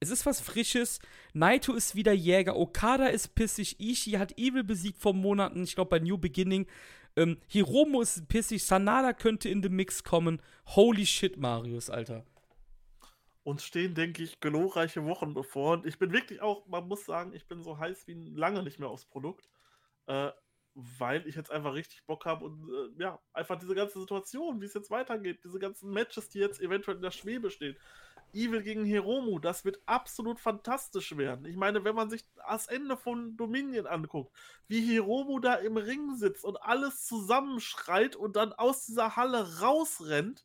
Es 0.00 0.10
ist 0.10 0.26
was 0.26 0.40
Frisches. 0.40 1.00
Naito 1.32 1.74
ist 1.74 1.94
wieder 1.96 2.12
Jäger. 2.12 2.56
Okada 2.56 3.06
ist 3.06 3.34
pissig. 3.34 3.80
Ishii 3.80 4.12
hat 4.12 4.38
Evil 4.38 4.62
besiegt 4.62 4.98
vor 4.98 5.12
Monaten. 5.12 5.64
Ich 5.64 5.74
glaube, 5.74 5.90
bei 5.90 5.98
New 5.98 6.18
Beginning. 6.18 6.66
Ähm, 7.16 7.38
Hiromo 7.48 8.00
ist 8.00 8.28
pissig, 8.28 8.64
Sanada 8.64 9.12
könnte 9.12 9.48
in 9.48 9.60
den 9.60 9.72
Mix 9.72 10.04
kommen. 10.04 10.40
Holy 10.66 11.04
shit, 11.04 11.36
Marius, 11.36 11.90
Alter. 11.90 12.24
Uns 13.42 13.64
stehen, 13.64 13.94
denke 13.94 14.22
ich, 14.22 14.38
glorreiche 14.38 15.04
Wochen 15.04 15.34
bevor. 15.34 15.72
Und 15.72 15.86
ich 15.86 15.98
bin 15.98 16.12
wirklich 16.12 16.42
auch, 16.42 16.66
man 16.68 16.86
muss 16.86 17.04
sagen, 17.04 17.32
ich 17.34 17.48
bin 17.48 17.62
so 17.62 17.78
heiß 17.78 18.06
wie 18.06 18.14
lange 18.34 18.62
nicht 18.62 18.78
mehr 18.78 18.88
aufs 18.88 19.06
Produkt. 19.06 19.48
Äh, 20.06 20.30
weil 20.74 21.26
ich 21.26 21.34
jetzt 21.34 21.50
einfach 21.50 21.74
richtig 21.74 22.04
Bock 22.06 22.24
habe 22.24 22.44
und 22.44 22.68
äh, 22.68 23.02
ja, 23.02 23.20
einfach 23.32 23.58
diese 23.58 23.74
ganze 23.74 23.98
Situation, 23.98 24.60
wie 24.60 24.66
es 24.66 24.74
jetzt 24.74 24.92
weitergeht, 24.92 25.42
diese 25.42 25.58
ganzen 25.58 25.90
Matches, 25.90 26.28
die 26.28 26.38
jetzt 26.38 26.60
eventuell 26.60 26.96
in 26.96 27.02
der 27.02 27.10
Schwebe 27.10 27.50
stehen. 27.50 27.76
Evil 28.34 28.62
gegen 28.62 28.84
Hiromu, 28.84 29.38
das 29.38 29.64
wird 29.64 29.80
absolut 29.86 30.40
fantastisch 30.40 31.16
werden. 31.16 31.46
Ich 31.46 31.56
meine, 31.56 31.84
wenn 31.84 31.94
man 31.94 32.10
sich 32.10 32.24
das 32.36 32.66
Ende 32.66 32.96
von 32.96 33.36
Dominion 33.36 33.86
anguckt, 33.86 34.32
wie 34.66 34.80
Hiromu 34.80 35.40
da 35.40 35.54
im 35.54 35.76
Ring 35.76 36.16
sitzt 36.16 36.44
und 36.44 36.62
alles 36.62 37.06
zusammenschreit 37.06 38.16
und 38.16 38.36
dann 38.36 38.52
aus 38.52 38.86
dieser 38.86 39.16
Halle 39.16 39.60
rausrennt, 39.60 40.44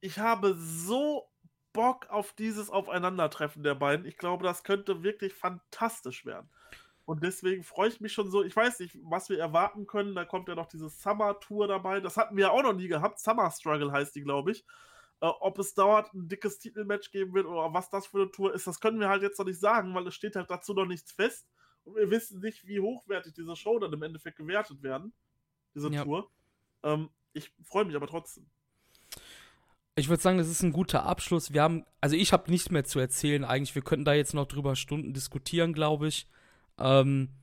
ich 0.00 0.18
habe 0.18 0.56
so 0.58 1.28
Bock 1.72 2.08
auf 2.10 2.32
dieses 2.32 2.70
Aufeinandertreffen 2.70 3.62
der 3.62 3.74
beiden. 3.74 4.06
Ich 4.06 4.16
glaube, 4.16 4.44
das 4.44 4.64
könnte 4.64 5.02
wirklich 5.02 5.34
fantastisch 5.34 6.26
werden. 6.26 6.48
Und 7.04 7.24
deswegen 7.24 7.64
freue 7.64 7.88
ich 7.88 8.00
mich 8.00 8.12
schon 8.12 8.30
so. 8.30 8.44
Ich 8.44 8.54
weiß 8.54 8.78
nicht, 8.80 8.96
was 9.02 9.28
wir 9.28 9.38
erwarten 9.38 9.86
können. 9.86 10.14
Da 10.14 10.24
kommt 10.24 10.48
ja 10.48 10.54
noch 10.54 10.66
diese 10.66 10.88
Summer 10.88 11.38
Tour 11.40 11.66
dabei. 11.66 12.00
Das 12.00 12.16
hatten 12.16 12.36
wir 12.36 12.46
ja 12.46 12.50
auch 12.50 12.62
noch 12.62 12.72
nie 12.72 12.88
gehabt. 12.88 13.18
Summer 13.18 13.50
Struggle 13.50 13.90
heißt 13.90 14.14
die, 14.14 14.22
glaube 14.22 14.52
ich. 14.52 14.64
Äh, 15.20 15.26
ob 15.40 15.58
es 15.58 15.74
dauert 15.74 16.12
ein 16.14 16.28
dickes 16.28 16.58
Titelmatch 16.58 17.10
geben 17.10 17.34
wird 17.34 17.46
oder 17.46 17.72
was 17.74 17.90
das 17.90 18.06
für 18.06 18.22
eine 18.22 18.30
Tour 18.30 18.54
ist, 18.54 18.66
das 18.66 18.80
können 18.80 19.00
wir 19.00 19.08
halt 19.08 19.22
jetzt 19.22 19.38
noch 19.38 19.46
nicht 19.46 19.60
sagen, 19.60 19.94
weil 19.94 20.06
es 20.06 20.14
steht 20.14 20.36
halt 20.36 20.50
dazu 20.50 20.72
noch 20.72 20.86
nichts 20.86 21.12
fest. 21.12 21.46
Und 21.84 21.96
wir 21.96 22.10
wissen 22.10 22.40
nicht, 22.40 22.66
wie 22.66 22.80
hochwertig 22.80 23.34
diese 23.34 23.56
Show 23.56 23.78
dann 23.78 23.92
im 23.92 24.02
Endeffekt 24.02 24.36
gewertet 24.36 24.82
werden. 24.82 25.12
Diese 25.74 25.90
ja. 25.90 26.04
Tour. 26.04 26.30
Ähm, 26.82 27.10
ich 27.32 27.52
freue 27.62 27.84
mich 27.84 27.96
aber 27.96 28.06
trotzdem. 28.06 28.50
Ich 29.96 30.08
würde 30.08 30.22
sagen, 30.22 30.38
das 30.38 30.48
ist 30.48 30.62
ein 30.62 30.72
guter 30.72 31.04
Abschluss. 31.04 31.52
Wir 31.52 31.62
haben, 31.62 31.84
also 32.00 32.16
ich 32.16 32.32
habe 32.32 32.50
nichts 32.50 32.70
mehr 32.70 32.84
zu 32.84 32.98
erzählen 32.98 33.44
eigentlich. 33.44 33.74
Wir 33.74 33.82
könnten 33.82 34.04
da 34.04 34.14
jetzt 34.14 34.34
noch 34.34 34.46
drüber 34.46 34.76
Stunden 34.76 35.12
diskutieren, 35.12 35.72
glaube 35.72 36.08
ich. 36.08 36.28
Ähm, 36.78 37.34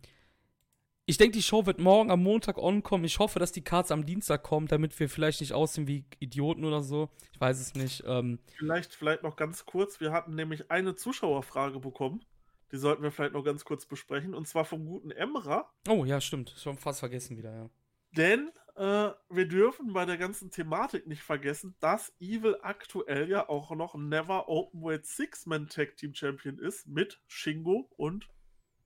ich 1.09 1.17
denke, 1.17 1.37
die 1.37 1.41
Show 1.41 1.65
wird 1.65 1.79
morgen 1.79 2.11
am 2.11 2.21
Montag 2.21 2.57
onkommen. 2.57 3.05
Ich 3.05 3.17
hoffe, 3.17 3.39
dass 3.39 3.53
die 3.53 3.63
Cards 3.63 3.91
am 3.91 4.05
Dienstag 4.05 4.43
kommen, 4.43 4.67
damit 4.67 4.99
wir 4.99 5.07
vielleicht 5.07 5.39
nicht 5.39 5.53
aussehen 5.53 5.87
wie 5.87 6.03
Idioten 6.19 6.65
oder 6.65 6.83
so. 6.83 7.09
Ich 7.31 7.39
weiß 7.39 7.61
es 7.61 7.75
nicht. 7.75 8.03
Ähm, 8.05 8.39
vielleicht, 8.57 8.93
vielleicht 8.93 9.23
noch 9.23 9.37
ganz 9.37 9.65
kurz. 9.65 10.01
Wir 10.01 10.11
hatten 10.11 10.35
nämlich 10.35 10.69
eine 10.69 10.95
Zuschauerfrage 10.95 11.79
bekommen. 11.79 12.25
Die 12.73 12.77
sollten 12.77 13.03
wir 13.03 13.11
vielleicht 13.11 13.33
noch 13.33 13.45
ganz 13.45 13.63
kurz 13.63 13.85
besprechen. 13.85 14.35
Und 14.35 14.49
zwar 14.49 14.65
vom 14.65 14.85
guten 14.85 15.11
Emra. 15.11 15.71
Oh, 15.87 16.03
ja, 16.03 16.19
stimmt. 16.19 16.53
Schon 16.57 16.77
fast 16.77 16.99
vergessen 16.99 17.37
wieder, 17.37 17.53
ja. 17.53 17.69
Denn 18.11 18.51
äh, 18.75 19.11
wir 19.29 19.47
dürfen 19.47 19.93
bei 19.93 20.03
der 20.03 20.17
ganzen 20.17 20.51
Thematik 20.51 21.07
nicht 21.07 21.23
vergessen, 21.23 21.75
dass 21.79 22.11
Evil 22.19 22.57
aktuell 22.61 23.29
ja 23.29 23.47
auch 23.47 23.71
noch 23.71 23.95
Never 23.95 24.49
Openweight 24.49 25.05
Six-Man 25.05 25.69
Tag 25.69 25.95
Team 25.95 26.13
Champion 26.13 26.59
ist 26.59 26.85
mit 26.85 27.21
Shingo 27.27 27.89
und 27.95 28.27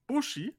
Bushi. 0.06 0.54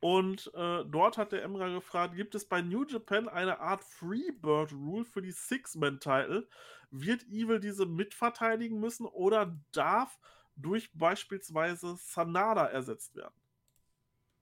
Und 0.00 0.52
äh, 0.54 0.84
dort 0.84 1.18
hat 1.18 1.32
der 1.32 1.42
Emra 1.42 1.68
gefragt, 1.68 2.14
gibt 2.14 2.34
es 2.34 2.44
bei 2.44 2.62
New 2.62 2.84
Japan 2.84 3.28
eine 3.28 3.58
Art 3.58 3.82
Freebird 3.82 4.72
Rule 4.72 5.04
für 5.04 5.22
die 5.22 5.32
Six-Man-Title? 5.32 6.48
Wird 6.90 7.24
Evil 7.24 7.58
diese 7.58 7.84
mitverteidigen 7.84 8.78
müssen 8.78 9.06
oder 9.06 9.58
darf 9.72 10.18
durch 10.54 10.90
beispielsweise 10.94 11.96
Sanada 11.96 12.66
ersetzt 12.66 13.16
werden? 13.16 13.34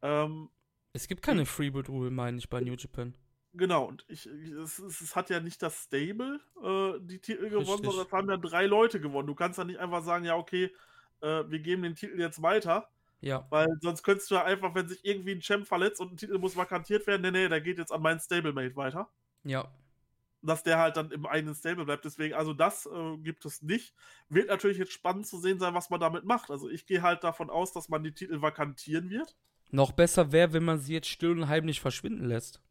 Ähm, 0.02 0.50
es 0.92 1.08
gibt 1.08 1.22
keine 1.22 1.46
Freebird 1.46 1.88
Rule, 1.88 2.10
meine 2.10 2.36
ich, 2.38 2.50
bei 2.50 2.60
New 2.60 2.74
Japan. 2.74 3.14
Genau, 3.54 3.86
und 3.86 4.04
ich, 4.08 4.26
es, 4.26 4.78
es, 4.78 5.16
hat 5.16 5.30
ja 5.30 5.40
nicht 5.40 5.62
das 5.62 5.84
Stable 5.84 6.40
äh, 6.62 7.00
die 7.00 7.20
Titel 7.20 7.48
gewonnen, 7.48 7.66
Richtig. 7.66 7.86
sondern 7.86 8.06
es 8.06 8.12
haben 8.12 8.28
ja 8.28 8.36
drei 8.36 8.66
Leute 8.66 9.00
gewonnen. 9.00 9.26
Du 9.26 9.34
kannst 9.34 9.58
ja 9.58 9.64
nicht 9.64 9.78
einfach 9.78 10.04
sagen, 10.04 10.26
ja, 10.26 10.36
okay, 10.36 10.70
äh, 11.22 11.44
wir 11.48 11.60
geben 11.60 11.82
den 11.82 11.94
Titel 11.94 12.20
jetzt 12.20 12.42
weiter 12.42 12.90
ja. 13.20 13.46
Weil 13.50 13.68
sonst 13.80 14.02
könntest 14.02 14.30
du 14.30 14.36
ja 14.36 14.44
einfach, 14.44 14.74
wenn 14.74 14.88
sich 14.88 15.04
irgendwie 15.04 15.32
ein 15.32 15.40
Champ 15.40 15.66
verletzt 15.66 16.00
und 16.00 16.12
ein 16.12 16.16
Titel 16.16 16.38
muss 16.38 16.56
vakantiert 16.56 17.06
werden, 17.06 17.22
nee, 17.22 17.30
nee, 17.30 17.48
der 17.48 17.60
geht 17.60 17.78
jetzt 17.78 17.92
an 17.92 18.02
meinen 18.02 18.20
Stablemate 18.20 18.76
weiter. 18.76 19.10
Ja. 19.44 19.70
Dass 20.42 20.62
der 20.62 20.78
halt 20.78 20.96
dann 20.96 21.10
im 21.10 21.26
eigenen 21.26 21.54
Stable 21.54 21.84
bleibt. 21.84 22.04
Deswegen, 22.04 22.34
also 22.34 22.52
das 22.52 22.86
äh, 22.86 23.16
gibt 23.18 23.44
es 23.44 23.62
nicht. 23.62 23.94
Wird 24.28 24.48
natürlich 24.48 24.78
jetzt 24.78 24.92
spannend 24.92 25.26
zu 25.26 25.38
sehen 25.38 25.58
sein, 25.58 25.74
was 25.74 25.90
man 25.90 25.98
damit 25.98 26.24
macht. 26.24 26.50
Also 26.50 26.68
ich 26.68 26.86
gehe 26.86 27.02
halt 27.02 27.24
davon 27.24 27.50
aus, 27.50 27.72
dass 27.72 27.88
man 27.88 28.04
die 28.04 28.12
Titel 28.12 28.42
vakantieren 28.42 29.10
wird. 29.10 29.36
Noch 29.70 29.92
besser 29.92 30.30
wäre, 30.30 30.52
wenn 30.52 30.64
man 30.64 30.78
sie 30.78 30.92
jetzt 30.92 31.08
still 31.08 31.32
und 31.32 31.48
heimlich 31.48 31.80
verschwinden 31.80 32.26
lässt. 32.26 32.62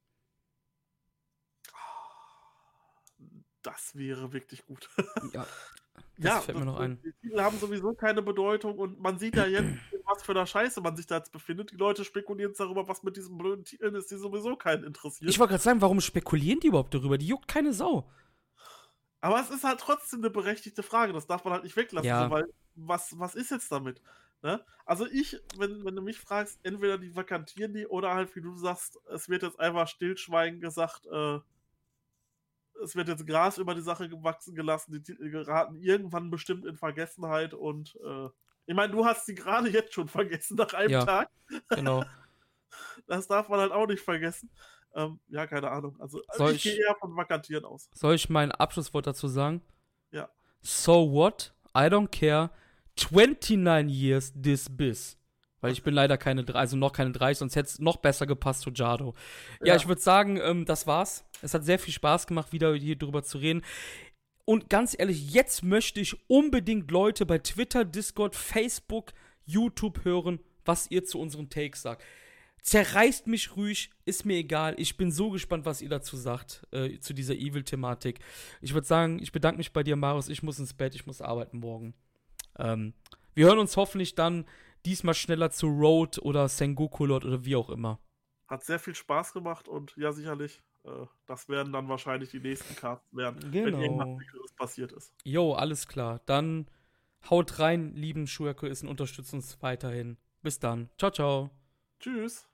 Das 3.62 3.96
wäre 3.96 4.32
wirklich 4.32 4.66
gut. 4.66 4.90
Ja, 5.34 5.46
das 6.18 6.26
ja, 6.26 6.42
fällt 6.42 6.58
mir 6.58 6.66
noch 6.66 6.80
ein. 6.80 7.00
Die 7.04 7.12
Titel 7.22 7.42
haben 7.42 7.58
sowieso 7.58 7.94
keine 7.94 8.22
Bedeutung 8.22 8.78
und 8.78 9.00
man 9.00 9.20
sieht 9.20 9.36
ja 9.36 9.46
jetzt, 9.46 9.68
was 10.06 10.24
für 10.24 10.32
eine 10.32 10.48
Scheiße 10.48 10.82
man 10.82 10.96
sich 10.96 11.08
da 11.08 11.18
jetzt 11.18 11.32
befindet. 11.32 11.72
Die 11.72 11.78
Leute 11.78 12.06
spekulieren 12.06 12.52
jetzt 12.52 12.60
darüber, 12.60 12.88
was 12.88 13.04
mit 13.04 13.18
diesen 13.18 13.38
blöden 13.38 13.66
Titeln 13.66 13.96
ist, 13.96 14.12
die 14.12 14.16
sowieso 14.16 14.56
keinen 14.56 14.84
interessiert. 14.84 15.30
Ich 15.30 15.40
wollte 15.40 15.52
gerade 15.52 15.64
sagen, 15.64 15.82
warum 15.82 16.02
spekulieren 16.02 16.60
die 16.60 16.68
überhaupt 16.68 16.94
darüber? 16.94 17.18
Die 17.18 17.28
juckt 17.28 17.48
keine 17.48 17.74
Sau. 17.74 18.10
Aber 19.22 19.40
es 19.40 19.50
ist 19.50 19.64
halt 19.64 19.80
trotzdem 19.80 20.20
eine 20.20 20.30
berechtigte 20.30 20.84
Frage. 20.84 21.12
Das 21.12 21.28
darf 21.28 21.44
man 21.44 21.54
halt 21.54 21.64
nicht 21.64 21.76
weglassen, 21.76 22.08
ja. 22.08 22.26
so, 22.26 22.32
weil 22.32 22.46
was, 22.76 23.18
was 23.18 23.36
ist 23.36 23.52
jetzt 23.52 23.72
damit? 23.72 24.02
Ne? 24.42 24.64
Also 24.86 25.08
ich, 25.08 25.42
wenn, 25.58 25.84
wenn 25.84 25.96
du 25.96 26.02
mich 26.02 26.20
fragst, 26.20 26.60
entweder 26.62 27.00
die 27.00 27.16
vakantieren 27.16 27.74
die 27.74 27.88
oder 27.88 28.14
halt, 28.14 28.36
wie 28.36 28.42
du 28.42 28.56
sagst, 28.56 29.00
es 29.12 29.28
wird 29.28 29.42
jetzt 29.42 29.60
einfach 29.60 29.88
stillschweigend 29.88 30.62
gesagt, 30.62 31.08
äh, 31.08 31.40
es 32.84 32.96
wird 32.96 33.08
jetzt 33.08 33.26
Gras 33.26 33.58
über 33.58 33.76
die 33.76 33.82
Sache 33.82 34.10
gewachsen 34.10 34.56
gelassen, 34.56 34.94
die 34.94 35.04
Titel 35.04 35.30
geraten 35.30 35.76
irgendwann 35.76 36.30
bestimmt 36.30 36.66
in 36.66 36.78
Vergessenheit 36.78 37.54
und 37.54 37.98
äh, 38.06 38.30
ich 38.68 38.76
meine, 38.76 38.92
du 38.92 39.06
hast 39.06 39.26
sie 39.26 39.36
gerade 39.36 39.70
jetzt 39.70 39.94
schon 39.94 40.08
vergessen 40.08 40.56
nach 40.58 40.74
einem 40.74 40.92
ja, 40.92 41.06
Tag. 41.06 41.30
Genau. 41.70 42.04
Das 43.08 43.28
darf 43.28 43.48
man 43.48 43.60
halt 43.60 43.72
auch 43.72 43.88
nicht 43.88 44.04
vergessen. 44.04 44.50
Ähm, 44.94 45.20
ja, 45.28 45.48
keine 45.48 45.72
Ahnung. 45.72 45.96
Also, 46.00 46.22
also 46.28 46.50
ich, 46.50 46.58
ich 46.58 46.64
gehe 46.64 46.86
eher 46.86 46.96
von 46.96 47.16
Vakantieren 47.16 47.64
aus. 47.64 47.90
Soll 47.94 48.16
ich 48.16 48.30
mein 48.30 48.52
Abschlusswort 48.52 49.08
dazu 49.08 49.28
sagen? 49.28 49.62
Ja. 50.12 50.30
So 50.62 51.12
what? 51.12 51.54
I 51.76 51.88
don't 51.88 52.10
care. 52.10 52.50
29 52.96 53.90
years 53.90 54.34
this 54.34 54.68
biz. 54.70 55.18
Weil 55.66 55.72
ich 55.72 55.82
bin 55.82 55.96
leider 55.96 56.16
keine, 56.20 56.46
also 56.54 56.78
noch 56.78 56.94
keine 56.94 57.12
30, 57.12 57.40
sonst 57.40 57.56
hätte 57.56 57.70
es 57.70 57.80
noch 57.80 57.98
besser 57.98 58.28
gepasst 58.28 58.62
zu 58.62 58.70
Jado. 58.70 59.16
Ja, 59.62 59.70
ja 59.70 59.76
ich 59.78 59.88
würde 59.88 60.00
sagen, 60.00 60.38
ähm, 60.38 60.64
das 60.66 60.86
war's. 60.86 61.26
Es 61.42 61.56
hat 61.56 61.66
sehr 61.66 61.80
viel 61.80 61.92
Spaß 61.92 62.28
gemacht, 62.28 62.54
wieder 62.54 62.76
hier 62.76 62.96
drüber 62.96 63.24
zu 63.24 63.40
reden. 63.40 63.64
Und 64.46 64.70
ganz 64.70 64.96
ehrlich, 64.96 65.34
jetzt 65.34 65.64
möchte 65.64 66.00
ich 66.00 66.18
unbedingt 66.30 66.92
Leute 66.92 67.26
bei 67.26 67.40
Twitter, 67.40 67.84
Discord, 67.84 68.36
Facebook, 68.36 69.14
YouTube 69.44 70.06
hören, 70.06 70.40
was 70.66 70.92
ihr 70.92 71.04
zu 71.04 71.20
unseren 71.20 71.50
Takes 71.50 71.82
sagt. 71.82 72.04
Zerreißt 72.62 73.26
mich 73.26 73.58
ruhig, 73.58 73.90
ist 74.06 74.24
mir 74.24 74.38
egal. 74.38 74.76
Ich 74.78 74.98
bin 74.98 75.12
so 75.12 75.32
gespannt, 75.32 75.66
was 75.66 75.82
ihr 75.82 75.90
dazu 75.90 76.16
sagt, 76.16 76.62
äh, 76.70 77.00
zu 77.00 77.16
dieser 77.16 77.34
Evil-Thematik. 77.34 78.20
Ich 78.62 78.76
würde 78.76 78.86
sagen, 78.86 79.18
ich 79.20 79.32
bedanke 79.32 79.58
mich 79.58 79.74
bei 79.74 79.82
dir, 79.82 79.96
Marius. 79.96 80.30
Ich 80.30 80.44
muss 80.44 80.60
ins 80.60 80.76
Bett, 80.76 80.94
ich 80.94 81.08
muss 81.08 81.22
arbeiten 81.22 81.58
morgen. 81.58 81.96
Ähm, 82.60 82.94
wir 83.34 83.48
hören 83.48 83.58
uns 83.58 83.76
hoffentlich 83.78 84.14
dann 84.14 84.46
diesmal 84.86 85.14
schneller 85.14 85.52
zu 85.52 85.68
Road 85.68 86.20
oder 86.20 86.48
Sengoku 86.48 87.06
Lord 87.06 87.26
oder 87.26 87.44
wie 87.46 87.56
auch 87.56 87.70
immer. 87.70 88.00
Hat 88.48 88.64
sehr 88.64 88.80
viel 88.80 88.96
Spaß 88.96 89.34
gemacht 89.34 89.68
und 89.68 89.96
ja, 89.98 90.12
sicherlich. 90.12 90.62
Äh, 90.84 91.06
das 91.26 91.50
werden 91.50 91.74
dann 91.74 91.90
wahrscheinlich 91.90 92.30
die 92.30 92.40
nächsten 92.40 92.76
Cards 92.76 93.04
werden, 93.12 93.52
genau. 93.52 93.78
wenn 93.78 93.82
irgendwas 93.82 94.54
passiert 94.54 94.92
ist. 94.92 95.14
Jo, 95.24 95.54
alles 95.54 95.88
klar. 95.88 96.22
Dann 96.26 96.68
haut 97.30 97.60
rein, 97.60 97.96
lieben 97.96 98.28
Schuyaku 98.28 98.68
ist 98.68 98.84
und 98.84 98.90
unterstützt 98.90 99.34
uns 99.34 99.62
weiterhin. 99.62 100.18
Bis 100.42 100.60
dann. 100.60 100.90
Ciao, 100.98 101.12
ciao. 101.12 101.50
Tschüss. 102.00 102.48